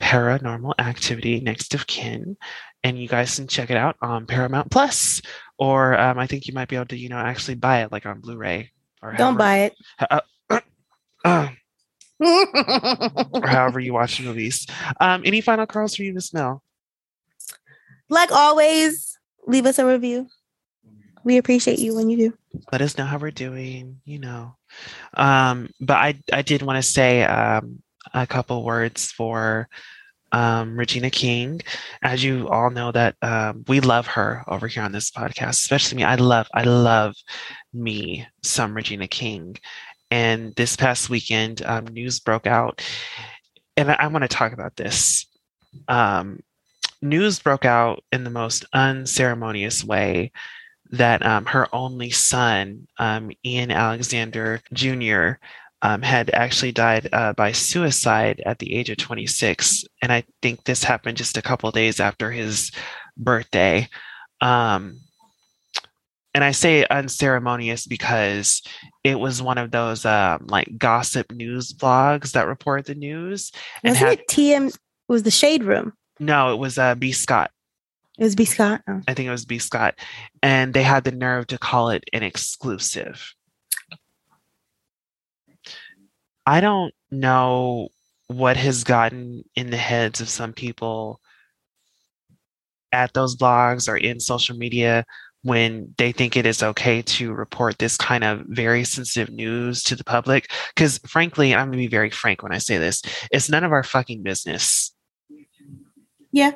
paranormal 0.00 0.74
activity 0.78 1.40
next 1.40 1.74
of 1.74 1.86
kin 1.86 2.36
and 2.84 2.98
you 2.98 3.08
guys 3.08 3.34
can 3.36 3.48
check 3.48 3.70
it 3.70 3.76
out 3.76 3.96
on 4.00 4.26
paramount 4.26 4.70
plus 4.70 5.20
or 5.58 5.98
um, 5.98 6.18
i 6.18 6.26
think 6.26 6.46
you 6.46 6.54
might 6.54 6.68
be 6.68 6.76
able 6.76 6.86
to 6.86 6.96
you 6.96 7.08
know 7.08 7.16
actually 7.18 7.56
buy 7.56 7.82
it 7.82 7.90
like 7.90 8.06
on 8.06 8.20
blu-ray 8.20 8.70
or 9.02 9.12
Don't 9.16 9.36
buy 9.36 9.72
uh, 10.00 10.20
it. 10.50 10.62
or 12.20 13.46
however 13.46 13.80
you 13.80 13.92
watch 13.92 14.20
movies. 14.20 14.66
Um 15.00 15.22
any 15.24 15.40
final 15.40 15.66
calls 15.66 15.94
for 15.96 16.02
you 16.02 16.12
miss 16.14 16.32
mel? 16.34 16.62
Like 18.08 18.32
always, 18.32 19.18
leave 19.46 19.66
us 19.66 19.78
a 19.78 19.86
review. 19.86 20.28
We 21.24 21.36
appreciate 21.36 21.78
you 21.78 21.94
when 21.94 22.08
you 22.08 22.16
do. 22.16 22.38
let 22.72 22.80
us 22.80 22.96
know 22.96 23.04
how 23.04 23.18
we're 23.18 23.30
doing 23.30 24.00
you 24.04 24.18
know. 24.18 24.56
Um 25.14 25.70
but 25.80 25.96
i 25.96 26.14
i 26.32 26.42
did 26.42 26.62
want 26.62 26.76
to 26.76 26.82
say 26.82 27.22
um 27.24 27.82
a 28.14 28.26
couple 28.26 28.64
words 28.64 29.12
for 29.12 29.68
um 30.32 30.76
regina 30.78 31.10
king. 31.10 31.60
As 32.02 32.22
you 32.24 32.48
all 32.48 32.70
know 32.70 32.92
that 32.92 33.16
um 33.22 33.64
we 33.68 33.80
love 33.80 34.06
her 34.06 34.44
over 34.48 34.66
here 34.68 34.82
on 34.82 34.92
this 34.92 35.10
podcast 35.10 35.50
especially 35.50 35.96
me. 35.98 36.04
I 36.04 36.16
love 36.16 36.48
i 36.54 36.62
love 36.64 37.14
me 37.72 38.26
some 38.42 38.74
regina 38.74 39.08
king 39.08 39.56
and 40.10 40.54
this 40.56 40.76
past 40.76 41.10
weekend 41.10 41.62
um 41.64 41.86
news 41.86 42.20
broke 42.20 42.46
out 42.46 42.82
and 43.76 43.90
i, 43.90 43.94
I 43.94 44.06
want 44.08 44.22
to 44.22 44.28
talk 44.28 44.52
about 44.52 44.76
this 44.76 45.26
um 45.88 46.40
news 47.00 47.38
broke 47.38 47.64
out 47.64 48.02
in 48.12 48.24
the 48.24 48.30
most 48.30 48.64
unceremonious 48.72 49.84
way 49.84 50.32
that 50.90 51.24
um, 51.24 51.44
her 51.46 51.68
only 51.74 52.10
son, 52.10 52.86
um, 52.98 53.30
Ian 53.44 53.70
Alexander 53.70 54.60
Jr., 54.72 55.32
um, 55.80 56.02
had 56.02 56.30
actually 56.30 56.72
died 56.72 57.08
uh, 57.12 57.32
by 57.34 57.52
suicide 57.52 58.42
at 58.44 58.58
the 58.58 58.74
age 58.74 58.90
of 58.90 58.96
26. 58.96 59.84
And 60.02 60.12
I 60.12 60.24
think 60.42 60.64
this 60.64 60.82
happened 60.82 61.16
just 61.16 61.36
a 61.36 61.42
couple 61.42 61.70
days 61.70 62.00
after 62.00 62.32
his 62.32 62.72
birthday. 63.16 63.88
Um, 64.40 64.98
and 66.34 66.42
I 66.42 66.50
say 66.50 66.84
unceremonious 66.90 67.86
because 67.86 68.62
it 69.04 69.18
was 69.18 69.40
one 69.40 69.58
of 69.58 69.70
those 69.70 70.04
um, 70.04 70.46
like 70.48 70.76
gossip 70.78 71.32
news 71.32 71.72
blogs 71.72 72.32
that 72.32 72.46
report 72.48 72.86
the 72.86 72.94
news. 72.94 73.52
And 73.82 73.92
Wasn't 73.92 74.08
had, 74.10 74.18
it 74.20 74.28
TM? 74.28 74.68
It 74.68 74.78
was 75.08 75.22
the 75.22 75.30
Shade 75.30 75.64
Room. 75.64 75.92
no, 76.18 76.52
it 76.52 76.58
was 76.58 76.78
uh, 76.78 76.94
B. 76.94 77.12
Scott. 77.12 77.50
It 78.18 78.24
was 78.24 78.34
B. 78.34 78.44
Scott. 78.44 78.82
Oh. 78.88 79.00
I 79.06 79.14
think 79.14 79.28
it 79.28 79.30
was 79.30 79.44
B. 79.44 79.58
Scott, 79.58 79.94
and 80.42 80.74
they 80.74 80.82
had 80.82 81.04
the 81.04 81.12
nerve 81.12 81.46
to 81.48 81.58
call 81.58 81.90
it 81.90 82.04
an 82.12 82.22
exclusive. 82.24 83.34
I 86.44 86.60
don't 86.60 86.94
know 87.10 87.88
what 88.26 88.56
has 88.56 88.84
gotten 88.84 89.44
in 89.54 89.70
the 89.70 89.76
heads 89.76 90.20
of 90.20 90.28
some 90.28 90.52
people 90.52 91.20
at 92.90 93.12
those 93.12 93.36
blogs 93.36 93.88
or 93.88 93.96
in 93.96 94.18
social 94.18 94.56
media 94.56 95.04
when 95.48 95.94
they 95.98 96.12
think 96.12 96.36
it 96.36 96.46
is 96.46 96.62
okay 96.62 97.02
to 97.02 97.32
report 97.32 97.78
this 97.78 97.96
kind 97.96 98.22
of 98.22 98.44
very 98.46 98.84
sensitive 98.84 99.34
news 99.34 99.82
to 99.84 99.96
the 99.96 100.04
public. 100.04 100.50
Because 100.74 100.98
frankly, 100.98 101.54
I'm 101.54 101.68
going 101.68 101.78
to 101.78 101.84
be 101.84 101.88
very 101.88 102.10
frank 102.10 102.42
when 102.42 102.52
I 102.52 102.58
say 102.58 102.78
this 102.78 103.02
it's 103.32 103.48
none 103.48 103.64
of 103.64 103.72
our 103.72 103.82
fucking 103.82 104.22
business 104.22 104.92
Yeah. 106.30 106.52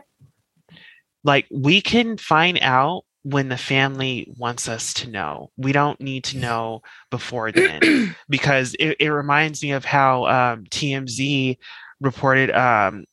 like 1.25 1.47
we 1.51 1.81
can 1.81 2.17
find 2.19 2.59
out 2.63 3.03
when 3.25 3.49
the 3.49 3.57
family 3.57 4.33
wants 4.37 4.69
us 4.69 4.93
to 4.95 5.09
know. 5.09 5.51
We 5.57 5.71
don't 5.73 6.01
need 6.01 6.25
to 6.25 6.39
know 6.39 6.83
before 7.11 7.53
then 7.53 8.17
because 8.29 8.75
it, 8.81 8.97
it 8.99 9.11
reminds 9.11 9.63
me 9.63 9.73
of 9.73 9.85
how 9.85 10.27
um, 10.27 10.65
TMZ 10.65 11.57
reported 12.01 12.51
um, 12.51 13.05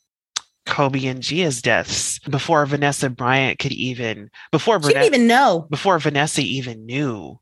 Kobe 0.70 1.08
and 1.08 1.22
Gia's 1.22 1.62
deaths 1.62 2.20
before 2.20 2.66
Vanessa 2.66 3.10
Bryant 3.10 3.60
could 3.60 3.72
even 3.74 4.30
before 4.52 4.80
She 4.82 4.90
didn't 4.90 5.02
Vanessa 5.02 5.16
even 5.16 5.28
know. 5.28 5.68
before 5.70 6.00
Vanessa 6.00 6.41
even 6.41 6.86
knew, 6.86 7.40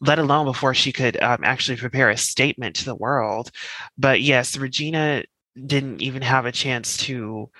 let 0.00 0.18
alone 0.18 0.46
before 0.46 0.72
she 0.72 0.92
could 0.92 1.20
um, 1.22 1.40
actually 1.42 1.76
prepare 1.76 2.10
a 2.10 2.16
statement 2.16 2.76
to 2.76 2.84
the 2.84 2.94
world. 2.94 3.50
But 3.98 4.20
yes, 4.22 4.56
Regina 4.56 5.24
didn't 5.66 6.00
even 6.00 6.22
have 6.22 6.46
a 6.46 6.52
chance 6.52 6.96
to, 6.98 7.50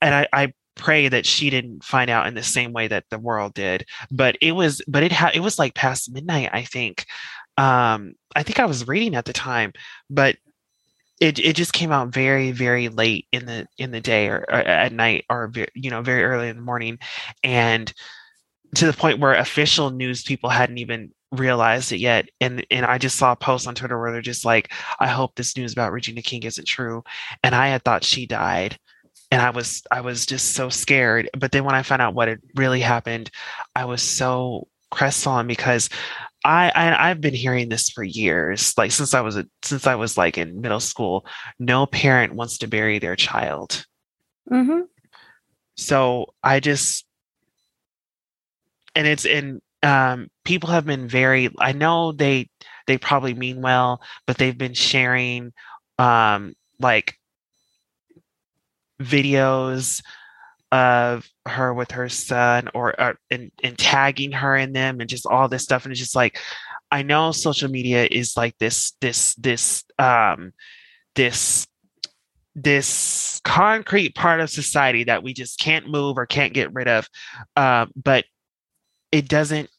and 0.00 0.14
I, 0.14 0.28
I 0.32 0.52
pray 0.76 1.08
that 1.08 1.26
she 1.26 1.50
didn't 1.50 1.84
find 1.84 2.08
out 2.08 2.26
in 2.26 2.34
the 2.34 2.42
same 2.42 2.72
way 2.72 2.88
that 2.88 3.04
the 3.10 3.18
world 3.18 3.54
did. 3.54 3.86
But 4.10 4.36
it 4.40 4.52
was, 4.52 4.80
but 4.86 5.02
it 5.02 5.12
had, 5.12 5.34
it 5.34 5.40
was 5.40 5.58
like 5.58 5.74
past 5.74 6.12
midnight, 6.12 6.50
I 6.52 6.62
think. 6.62 7.06
Um, 7.58 8.14
I 8.34 8.44
think 8.44 8.60
I 8.60 8.66
was 8.66 8.88
reading 8.88 9.14
at 9.16 9.24
the 9.24 9.32
time, 9.32 9.72
but 10.08 10.36
it, 11.20 11.38
it 11.38 11.54
just 11.54 11.74
came 11.74 11.92
out 11.92 12.08
very 12.08 12.50
very 12.50 12.88
late 12.88 13.26
in 13.30 13.46
the 13.46 13.66
in 13.78 13.90
the 13.90 14.00
day 14.00 14.28
or, 14.28 14.38
or 14.48 14.54
at 14.54 14.92
night 14.92 15.26
or 15.30 15.52
you 15.74 15.90
know 15.90 16.02
very 16.02 16.24
early 16.24 16.48
in 16.48 16.56
the 16.56 16.62
morning. 16.62 16.98
And 17.44 17.92
to 18.76 18.86
the 18.86 18.92
point 18.92 19.18
where 19.18 19.34
official 19.34 19.90
news 19.90 20.22
people 20.22 20.48
hadn't 20.48 20.78
even 20.78 21.12
realized 21.32 21.92
it 21.92 21.98
yet. 21.98 22.28
And 22.40 22.66
and 22.70 22.86
I 22.86 22.98
just 22.98 23.16
saw 23.16 23.34
posts 23.34 23.66
on 23.66 23.74
Twitter 23.74 24.00
where 24.00 24.12
they're 24.12 24.22
just 24.22 24.44
like 24.44 24.72
I 24.98 25.08
hope 25.08 25.34
this 25.34 25.56
news 25.56 25.72
about 25.72 25.92
Regina 25.92 26.22
King 26.22 26.42
isn't 26.44 26.66
true. 26.66 27.04
And 27.44 27.54
I 27.54 27.68
had 27.68 27.84
thought 27.84 28.04
she 28.04 28.26
died. 28.26 28.78
And 29.30 29.40
I 29.42 29.50
was 29.50 29.82
I 29.90 30.00
was 30.00 30.26
just 30.26 30.54
so 30.54 30.70
scared. 30.70 31.28
But 31.38 31.52
then 31.52 31.64
when 31.64 31.74
I 31.74 31.82
found 31.82 32.02
out 32.02 32.14
what 32.14 32.28
had 32.28 32.40
really 32.56 32.80
happened 32.80 33.30
I 33.76 33.84
was 33.84 34.02
so 34.02 34.68
crestfallen 34.90 35.46
because 35.46 35.88
I, 36.44 36.70
I 36.70 37.10
I've 37.10 37.20
been 37.20 37.34
hearing 37.34 37.68
this 37.68 37.90
for 37.90 38.02
years 38.02 38.72
like 38.78 38.92
since 38.92 39.14
I 39.14 39.20
was 39.20 39.36
a, 39.36 39.46
since 39.62 39.86
I 39.86 39.94
was 39.94 40.16
like 40.16 40.38
in 40.38 40.60
middle 40.60 40.80
school 40.80 41.26
no 41.58 41.86
parent 41.86 42.34
wants 42.34 42.58
to 42.58 42.68
bury 42.68 42.98
their 42.98 43.16
child 43.16 43.86
Mm-hmm. 44.50 44.80
so 45.76 46.34
I 46.42 46.60
just 46.60 47.04
and 48.94 49.06
it's 49.06 49.24
and 49.24 49.60
um 49.82 50.28
people 50.44 50.70
have 50.70 50.84
been 50.86 51.08
very 51.08 51.50
I 51.58 51.72
know 51.72 52.12
they 52.12 52.48
they 52.86 52.98
probably 52.98 53.34
mean 53.34 53.62
well, 53.62 54.02
but 54.26 54.38
they've 54.38 54.56
been 54.56 54.74
sharing 54.74 55.52
um 55.98 56.54
like 56.80 57.16
videos 59.00 60.02
of 60.72 61.28
her 61.46 61.74
with 61.74 61.90
her 61.90 62.08
son 62.08 62.68
or, 62.74 62.98
or 63.00 63.18
and, 63.30 63.50
and 63.62 63.76
tagging 63.76 64.32
her 64.32 64.56
in 64.56 64.72
them 64.72 65.00
and 65.00 65.10
just 65.10 65.26
all 65.26 65.48
this 65.48 65.64
stuff 65.64 65.84
and 65.84 65.90
it's 65.90 66.00
just 66.00 66.14
like 66.14 66.38
I 66.90 67.02
know 67.02 67.32
social 67.32 67.68
media 67.68 68.06
is 68.10 68.36
like 68.36 68.56
this 68.58 68.92
this 69.00 69.34
this 69.34 69.84
um 69.98 70.52
this 71.14 71.66
this 72.54 73.40
concrete 73.44 74.14
part 74.14 74.40
of 74.40 74.50
society 74.50 75.04
that 75.04 75.22
we 75.22 75.32
just 75.32 75.58
can't 75.58 75.88
move 75.88 76.18
or 76.18 76.26
can't 76.26 76.52
get 76.52 76.72
rid 76.74 76.88
of. 76.88 77.08
Um, 77.56 77.92
but 77.96 78.24
it 79.12 79.28
doesn't. 79.28 79.70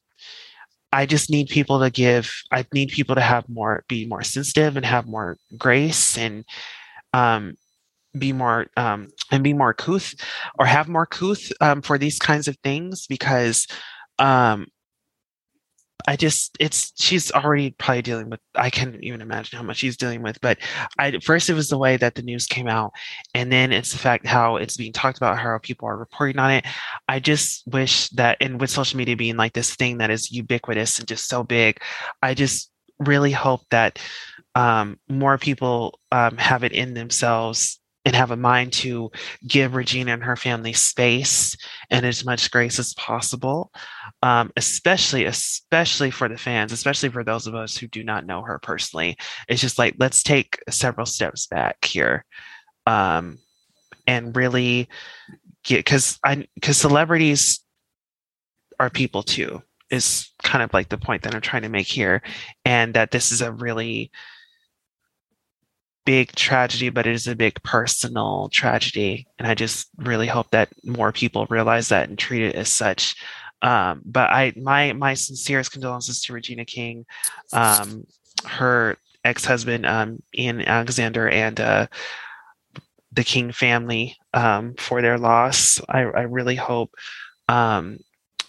I 0.94 1.06
just 1.06 1.30
need 1.30 1.48
people 1.48 1.80
to 1.80 1.90
give. 1.90 2.32
I 2.52 2.66
need 2.74 2.90
people 2.90 3.16
to 3.16 3.22
have 3.22 3.48
more, 3.48 3.84
be 3.88 4.06
more 4.06 4.24
sensitive, 4.24 4.76
and 4.76 4.86
have 4.86 5.08
more 5.08 5.38
grace, 5.58 6.18
and 6.18 6.44
um, 7.14 7.56
be 8.18 8.34
more 8.34 8.68
um, 8.78 9.10
and 9.32 9.44
be 9.44 9.54
more 9.54 9.74
couth, 9.74 10.14
or 10.60 10.66
have 10.66 10.88
more 10.88 11.06
couth 11.06 11.52
um, 11.62 11.82
for 11.82 11.98
these 11.98 12.20
kinds 12.20 12.48
of 12.48 12.58
things 12.64 13.08
because 13.08 13.68
um, 14.20 14.68
I 16.08 16.16
just 16.16 16.56
it's 16.60 16.94
she's 17.00 17.32
already 17.32 17.72
probably 17.72 18.02
dealing 18.02 18.30
with 18.30 18.40
I 18.56 18.70
can't 18.70 18.96
even 19.02 19.22
imagine 19.22 19.58
how 19.58 19.64
much 19.64 19.78
she's 19.78 19.98
dealing 19.98 20.22
with. 20.22 20.40
But 20.42 20.58
I 20.98 21.18
first 21.20 21.50
it 21.50 21.54
was 21.54 21.70
the 21.70 21.78
way 21.78 21.98
that 21.98 22.16
the 22.16 22.22
news 22.22 22.48
came 22.48 22.68
out, 22.68 22.92
and 23.34 23.52
then 23.52 23.72
it's 23.72 23.92
the 23.92 23.98
fact 23.98 24.26
how 24.26 24.58
it's 24.58 24.78
being 24.78 24.94
talked 24.94 25.18
about, 25.18 25.38
how 25.38 25.58
people 25.60 25.88
are 25.88 25.98
reporting 25.98 26.40
on 26.40 26.52
it. 26.52 26.66
I 27.08 27.20
just 27.20 27.68
wish 27.68 28.10
that 28.10 28.38
and 28.42 28.60
with 28.60 28.70
social 28.70 28.98
media 28.98 29.16
being 29.16 29.38
like 29.38 29.54
this 29.54 29.76
thing 29.76 29.98
that 30.00 30.12
is 30.12 30.32
ubiquitous 30.32 31.00
and 31.00 31.08
just 31.08 31.28
so 31.28 31.44
big, 31.44 31.80
I 32.22 32.34
just 32.34 32.72
really 33.00 33.32
hope 33.32 33.62
that 33.72 34.00
um, 34.56 35.00
more 35.10 35.38
people 35.38 36.00
um, 36.12 36.38
have 36.38 36.64
it 36.64 36.72
in 36.72 36.94
themselves 36.94 37.81
and 38.06 38.16
have 38.16 38.32
a 38.32 38.38
mind 38.38 38.74
to 38.74 39.12
give 39.48 39.76
Regina 39.76 40.14
and 40.14 40.24
her 40.24 40.36
family 40.36 40.74
space 40.74 41.56
and 41.90 42.06
as 42.06 42.26
much 42.26 42.52
grace 42.52 42.80
as 42.80 42.94
possible 42.96 43.72
um, 44.24 44.52
especially 44.56 45.26
especially 45.26 46.12
for 46.12 46.30
the 46.30 46.38
fans 46.38 46.72
especially 46.72 47.10
for 47.10 47.24
those 47.24 47.48
of 47.48 47.56
us 47.56 47.76
who 47.78 47.88
do 47.88 48.04
not 48.04 48.26
know 48.26 48.42
her 48.42 48.60
personally. 48.60 49.18
It's 49.48 49.62
just 49.62 49.80
like 49.80 49.96
let's 50.00 50.24
take 50.24 50.60
several 50.70 51.06
steps 51.06 51.48
back 51.48 51.84
here 51.86 52.26
um, 52.86 53.40
and 54.08 54.36
really 54.36 54.88
get 55.64 55.78
because 55.78 56.20
i 56.24 56.48
because 56.56 56.78
celebrities 56.78 57.60
are 58.80 58.90
people 58.90 59.22
too 59.22 59.62
is 59.92 60.32
kind 60.44 60.64
of 60.64 60.74
like 60.74 60.90
the 60.90 60.98
point 60.98 61.22
that 61.22 61.36
i'm 61.36 61.42
trying 61.42 61.62
to 61.62 61.70
make 61.70 61.86
here 61.86 62.22
and 62.66 62.96
that 62.96 63.12
this 63.12 63.32
is 63.32 63.42
a 63.42 63.52
really 63.52 64.10
big 66.06 66.32
tragedy 66.34 66.90
but 66.90 67.06
it 67.06 67.14
is 67.14 67.28
a 67.28 67.36
big 67.36 67.62
personal 67.64 68.50
tragedy. 68.52 69.28
And 69.38 69.48
i 69.48 69.54
just 69.54 69.90
really 69.98 70.28
hope 70.28 70.50
that 70.52 70.70
more 70.84 71.12
people 71.12 71.46
realize 71.50 71.90
that 71.90 72.10
and 72.10 72.18
treat 72.18 72.44
it 72.44 72.56
as 72.56 72.70
such. 72.70 73.16
Um, 73.62 74.02
but 74.06 74.30
I 74.30 74.54
my 74.56 74.94
my 74.94 75.14
sincerest 75.14 75.72
condolences 75.72 76.22
to 76.24 76.34
Regina 76.34 76.66
King, 76.66 77.06
um, 77.54 78.06
her 78.46 78.98
ex-husband 79.24 79.86
um, 79.86 80.22
Ian 80.36 80.62
Alexander, 80.62 81.30
and 81.30 81.60
uh, 81.60 81.88
the 83.12 83.24
King 83.24 83.52
family 83.52 84.18
um, 84.34 84.74
for 84.78 85.02
their 85.02 85.18
loss. 85.18 85.80
I, 85.88 86.00
I 86.00 86.22
really 86.22 86.56
hope 86.56 86.96
um, 87.48 88.00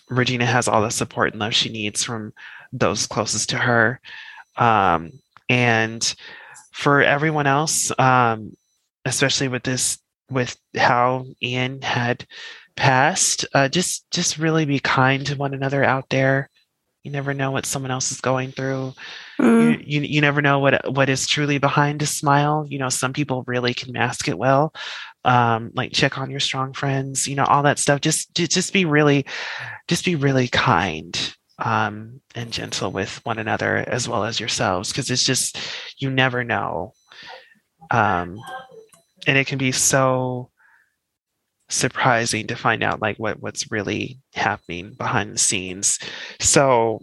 Regina 0.09 0.47
has 0.47 0.67
all 0.69 0.83
the 0.83 0.91
support 0.91 1.33
and 1.33 1.41
love 1.41 1.55
she 1.55 1.69
needs 1.69 2.03
from 2.03 2.33
those 2.73 3.07
closest 3.07 3.51
to 3.51 3.59
her, 3.59 4.01
um, 4.57 5.11
and 5.51 6.15
for 6.73 7.03
everyone 7.03 7.47
else, 7.47 7.93
um, 7.99 8.53
especially 9.05 9.49
with 9.49 9.63
this 9.63 9.99
with 10.31 10.57
how 10.77 11.27
Ian 11.43 11.83
had 11.83 12.27
passed 12.77 13.45
uh, 13.55 13.69
just 13.69 14.11
just 14.11 14.39
really 14.39 14.65
be 14.65 14.79
kind 14.79 15.27
to 15.27 15.37
one 15.37 15.55
another 15.55 15.85
out 15.85 16.09
there. 16.09 16.49
You 17.03 17.11
never 17.11 17.35
know 17.35 17.51
what 17.51 17.67
someone 17.67 17.91
else 17.91 18.13
is 18.13 18.21
going 18.21 18.53
through. 18.53 18.95
Mm. 19.41 19.79
you, 19.85 20.01
you 20.01 20.01
you 20.03 20.21
never 20.21 20.41
know 20.41 20.61
what 20.61 20.93
what 20.93 21.09
is 21.09 21.27
truly 21.27 21.59
behind 21.59 22.01
a 22.03 22.07
smile. 22.07 22.67
You 22.69 22.79
know 22.79 22.89
some 22.89 23.13
people 23.13 23.45
really 23.47 23.75
can 23.75 23.93
mask 23.93 24.29
it 24.29 24.39
well 24.39 24.73
um 25.25 25.71
like 25.75 25.93
check 25.93 26.19
on 26.19 26.33
your 26.33 26.41
strong 26.41 26.73
friends 26.73 27.29
you 27.29 27.37
know 27.37 27.45
all 27.45 27.63
that 27.65 27.79
stuff. 27.79 28.01
Just 28.01 28.35
just 28.35 28.73
be 28.73 28.85
really 28.85 29.27
just 29.89 30.05
be 30.05 30.15
really 30.15 30.49
kind 30.49 31.35
um 31.59 32.21
and 32.35 32.53
gentle 32.53 32.91
with 32.91 33.25
one 33.25 33.39
another 33.39 33.77
as 33.77 34.09
well 34.09 34.25
as 34.25 34.41
yourselves 34.41 34.91
because 34.91 35.11
it's 35.11 35.25
just 35.25 35.59
you 35.99 36.11
never 36.11 36.45
know. 36.45 36.93
Um 37.91 38.39
and 39.27 39.39
it 39.39 39.47
can 39.47 39.59
be 39.59 39.73
so 39.73 40.51
surprising 41.69 42.47
to 42.49 42.57
find 42.57 42.83
out 42.83 43.01
like 43.01 43.17
what 43.17 43.41
what's 43.41 43.71
really 43.71 44.19
happening 44.35 44.93
behind 44.95 45.33
the 45.33 45.39
scenes. 45.39 45.99
So 46.41 47.01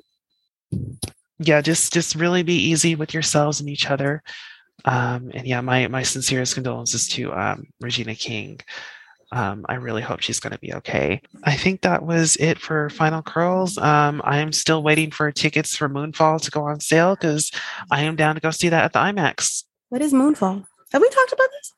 yeah 1.40 1.62
just 1.62 1.94
just 1.94 2.16
really 2.16 2.44
be 2.44 2.56
easy 2.56 2.96
with 2.96 3.14
yourselves 3.14 3.60
and 3.60 3.70
each 3.70 3.90
other. 3.90 4.22
Um 4.86 5.32
and 5.34 5.48
yeah 5.48 5.62
my 5.62 5.88
my 5.88 6.04
sincerest 6.04 6.54
condolences 6.56 7.08
to 7.10 7.34
um 7.34 7.68
regina 7.80 8.16
king 8.16 8.60
um 9.32 9.66
i 9.70 9.76
really 9.76 10.02
hope 10.02 10.20
she's 10.22 10.40
going 10.40 10.52
to 10.54 10.60
be 10.60 10.74
okay 10.74 11.22
i 11.44 11.56
think 11.56 11.82
that 11.82 12.04
was 12.06 12.36
it 12.38 12.58
for 12.60 12.90
final 12.90 13.22
curls 13.22 13.78
um 13.78 14.22
i 14.26 14.38
am 14.40 14.52
still 14.52 14.82
waiting 14.82 15.12
for 15.12 15.32
tickets 15.32 15.76
for 15.76 15.88
moonfall 15.88 16.42
to 16.42 16.50
go 16.52 16.64
on 16.64 16.80
sale 16.80 17.16
because 17.16 17.52
i 17.92 18.02
am 18.02 18.16
down 18.16 18.36
to 18.36 18.42
go 18.42 18.50
see 18.52 18.70
that 18.70 18.84
at 18.84 18.94
the 18.94 19.00
imax 19.00 19.64
What 19.90 20.02
is 20.02 20.14
Moonfall? 20.14 20.66
Have 20.92 21.02
we 21.02 21.10
talked 21.10 21.34
about 21.34 21.50
this? 21.52 21.74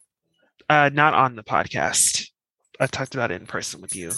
uh 0.69 0.89
not 0.93 1.13
on 1.13 1.35
the 1.35 1.43
podcast 1.43 2.29
i 2.79 2.87
talked 2.87 3.15
about 3.15 3.31
it 3.31 3.41
in 3.41 3.47
person 3.47 3.81
with 3.81 3.95
you 3.95 4.11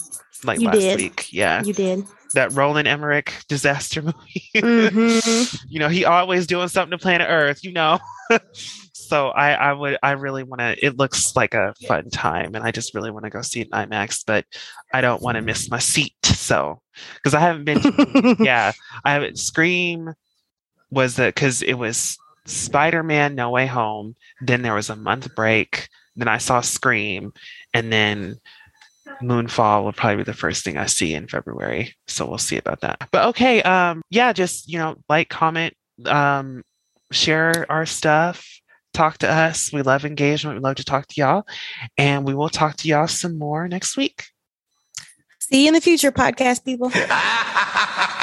like 0.44 0.60
You 0.60 0.68
last 0.68 0.80
did. 0.80 0.98
week 0.98 1.28
yeah 1.32 1.64
You 1.64 1.74
did. 1.74 2.06
that 2.36 2.52
Roland 2.52 2.88
Emmerich 2.88 3.34
disaster 3.48 4.02
movie. 4.10 4.44
Mhm. 4.56 5.64
you 5.70 5.80
know, 5.80 5.88
he 5.88 6.04
always 6.04 6.48
doing 6.48 6.68
something 6.68 6.92
to 6.92 7.02
planet 7.02 7.28
Earth, 7.30 7.64
you 7.64 7.72
know. 7.72 8.00
so 9.08 9.30
I, 9.30 9.54
I 9.54 9.74
would 9.74 9.98
I 10.04 10.12
really 10.12 10.44
want 10.44 10.60
to 10.60 10.86
it 10.86 10.98
looks 10.98 11.36
like 11.36 11.54
a 11.54 11.74
fun 11.88 12.10
time 12.10 12.56
and 12.56 12.64
I 12.64 12.72
just 12.72 12.94
really 12.94 13.12
want 13.12 13.26
to 13.26 13.30
go 13.30 13.42
see 13.42 13.62
it 13.62 13.68
in 13.68 13.72
IMAX, 13.72 14.24
but 14.26 14.46
I 14.94 15.02
don't 15.02 15.22
want 15.22 15.36
to 15.36 15.42
miss 15.42 15.70
my 15.70 15.80
seat. 15.80 16.16
So 16.24 16.82
because 17.16 17.34
I 17.34 17.40
haven't 17.40 17.66
been 17.66 17.80
to, 17.82 18.36
yeah, 18.40 18.74
I 19.06 19.14
haven't 19.14 19.40
Scream 19.40 20.14
was 20.92 21.16
the 21.16 21.28
because 21.28 21.62
it 21.62 21.74
was 21.74 22.18
Spider-Man 22.46 23.36
No 23.36 23.50
Way 23.50 23.66
Home, 23.66 24.16
then 24.42 24.62
there 24.62 24.74
was 24.74 24.90
a 24.90 24.96
month 24.96 25.34
break, 25.36 25.88
then 26.16 26.28
I 26.28 26.38
saw 26.38 26.62
Scream, 26.62 27.34
and 27.74 27.92
then 27.92 28.36
moonfall 29.22 29.84
will 29.84 29.94
probably 29.94 30.18
be 30.18 30.24
the 30.24 30.34
first 30.34 30.64
thing 30.64 30.78
I 30.78 30.86
see 30.86 31.14
in 31.14 31.28
February. 31.28 31.96
So 32.08 32.26
we'll 32.26 32.38
see 32.38 32.58
about 32.58 32.82
that. 32.82 33.08
But 33.12 33.28
okay, 33.30 33.62
um, 33.64 34.02
yeah, 34.10 34.34
just 34.34 34.70
you 34.70 34.78
know, 34.78 34.96
like, 35.10 35.30
comment, 35.30 35.74
um, 36.06 36.64
share 37.12 37.66
our 37.70 37.86
stuff, 37.86 38.46
talk 38.94 39.18
to 39.20 39.30
us. 39.30 39.74
We 39.74 39.82
love 39.82 40.06
engagement. 40.06 40.58
We 40.58 40.62
love 40.62 40.76
to 40.76 40.86
talk 40.86 41.08
to 41.08 41.16
y'all. 41.20 41.48
And 41.98 42.26
we 42.26 42.34
will 42.34 42.50
talk 42.50 42.78
to 42.78 42.88
y'all 42.88 43.08
some 43.08 43.38
more 43.38 43.68
next 43.68 43.98
week. 43.98 44.26
See 45.40 45.64
you 45.64 45.68
in 45.68 45.74
the 45.74 45.82
future, 45.82 46.12
podcast 46.12 46.64
people. 46.64 46.92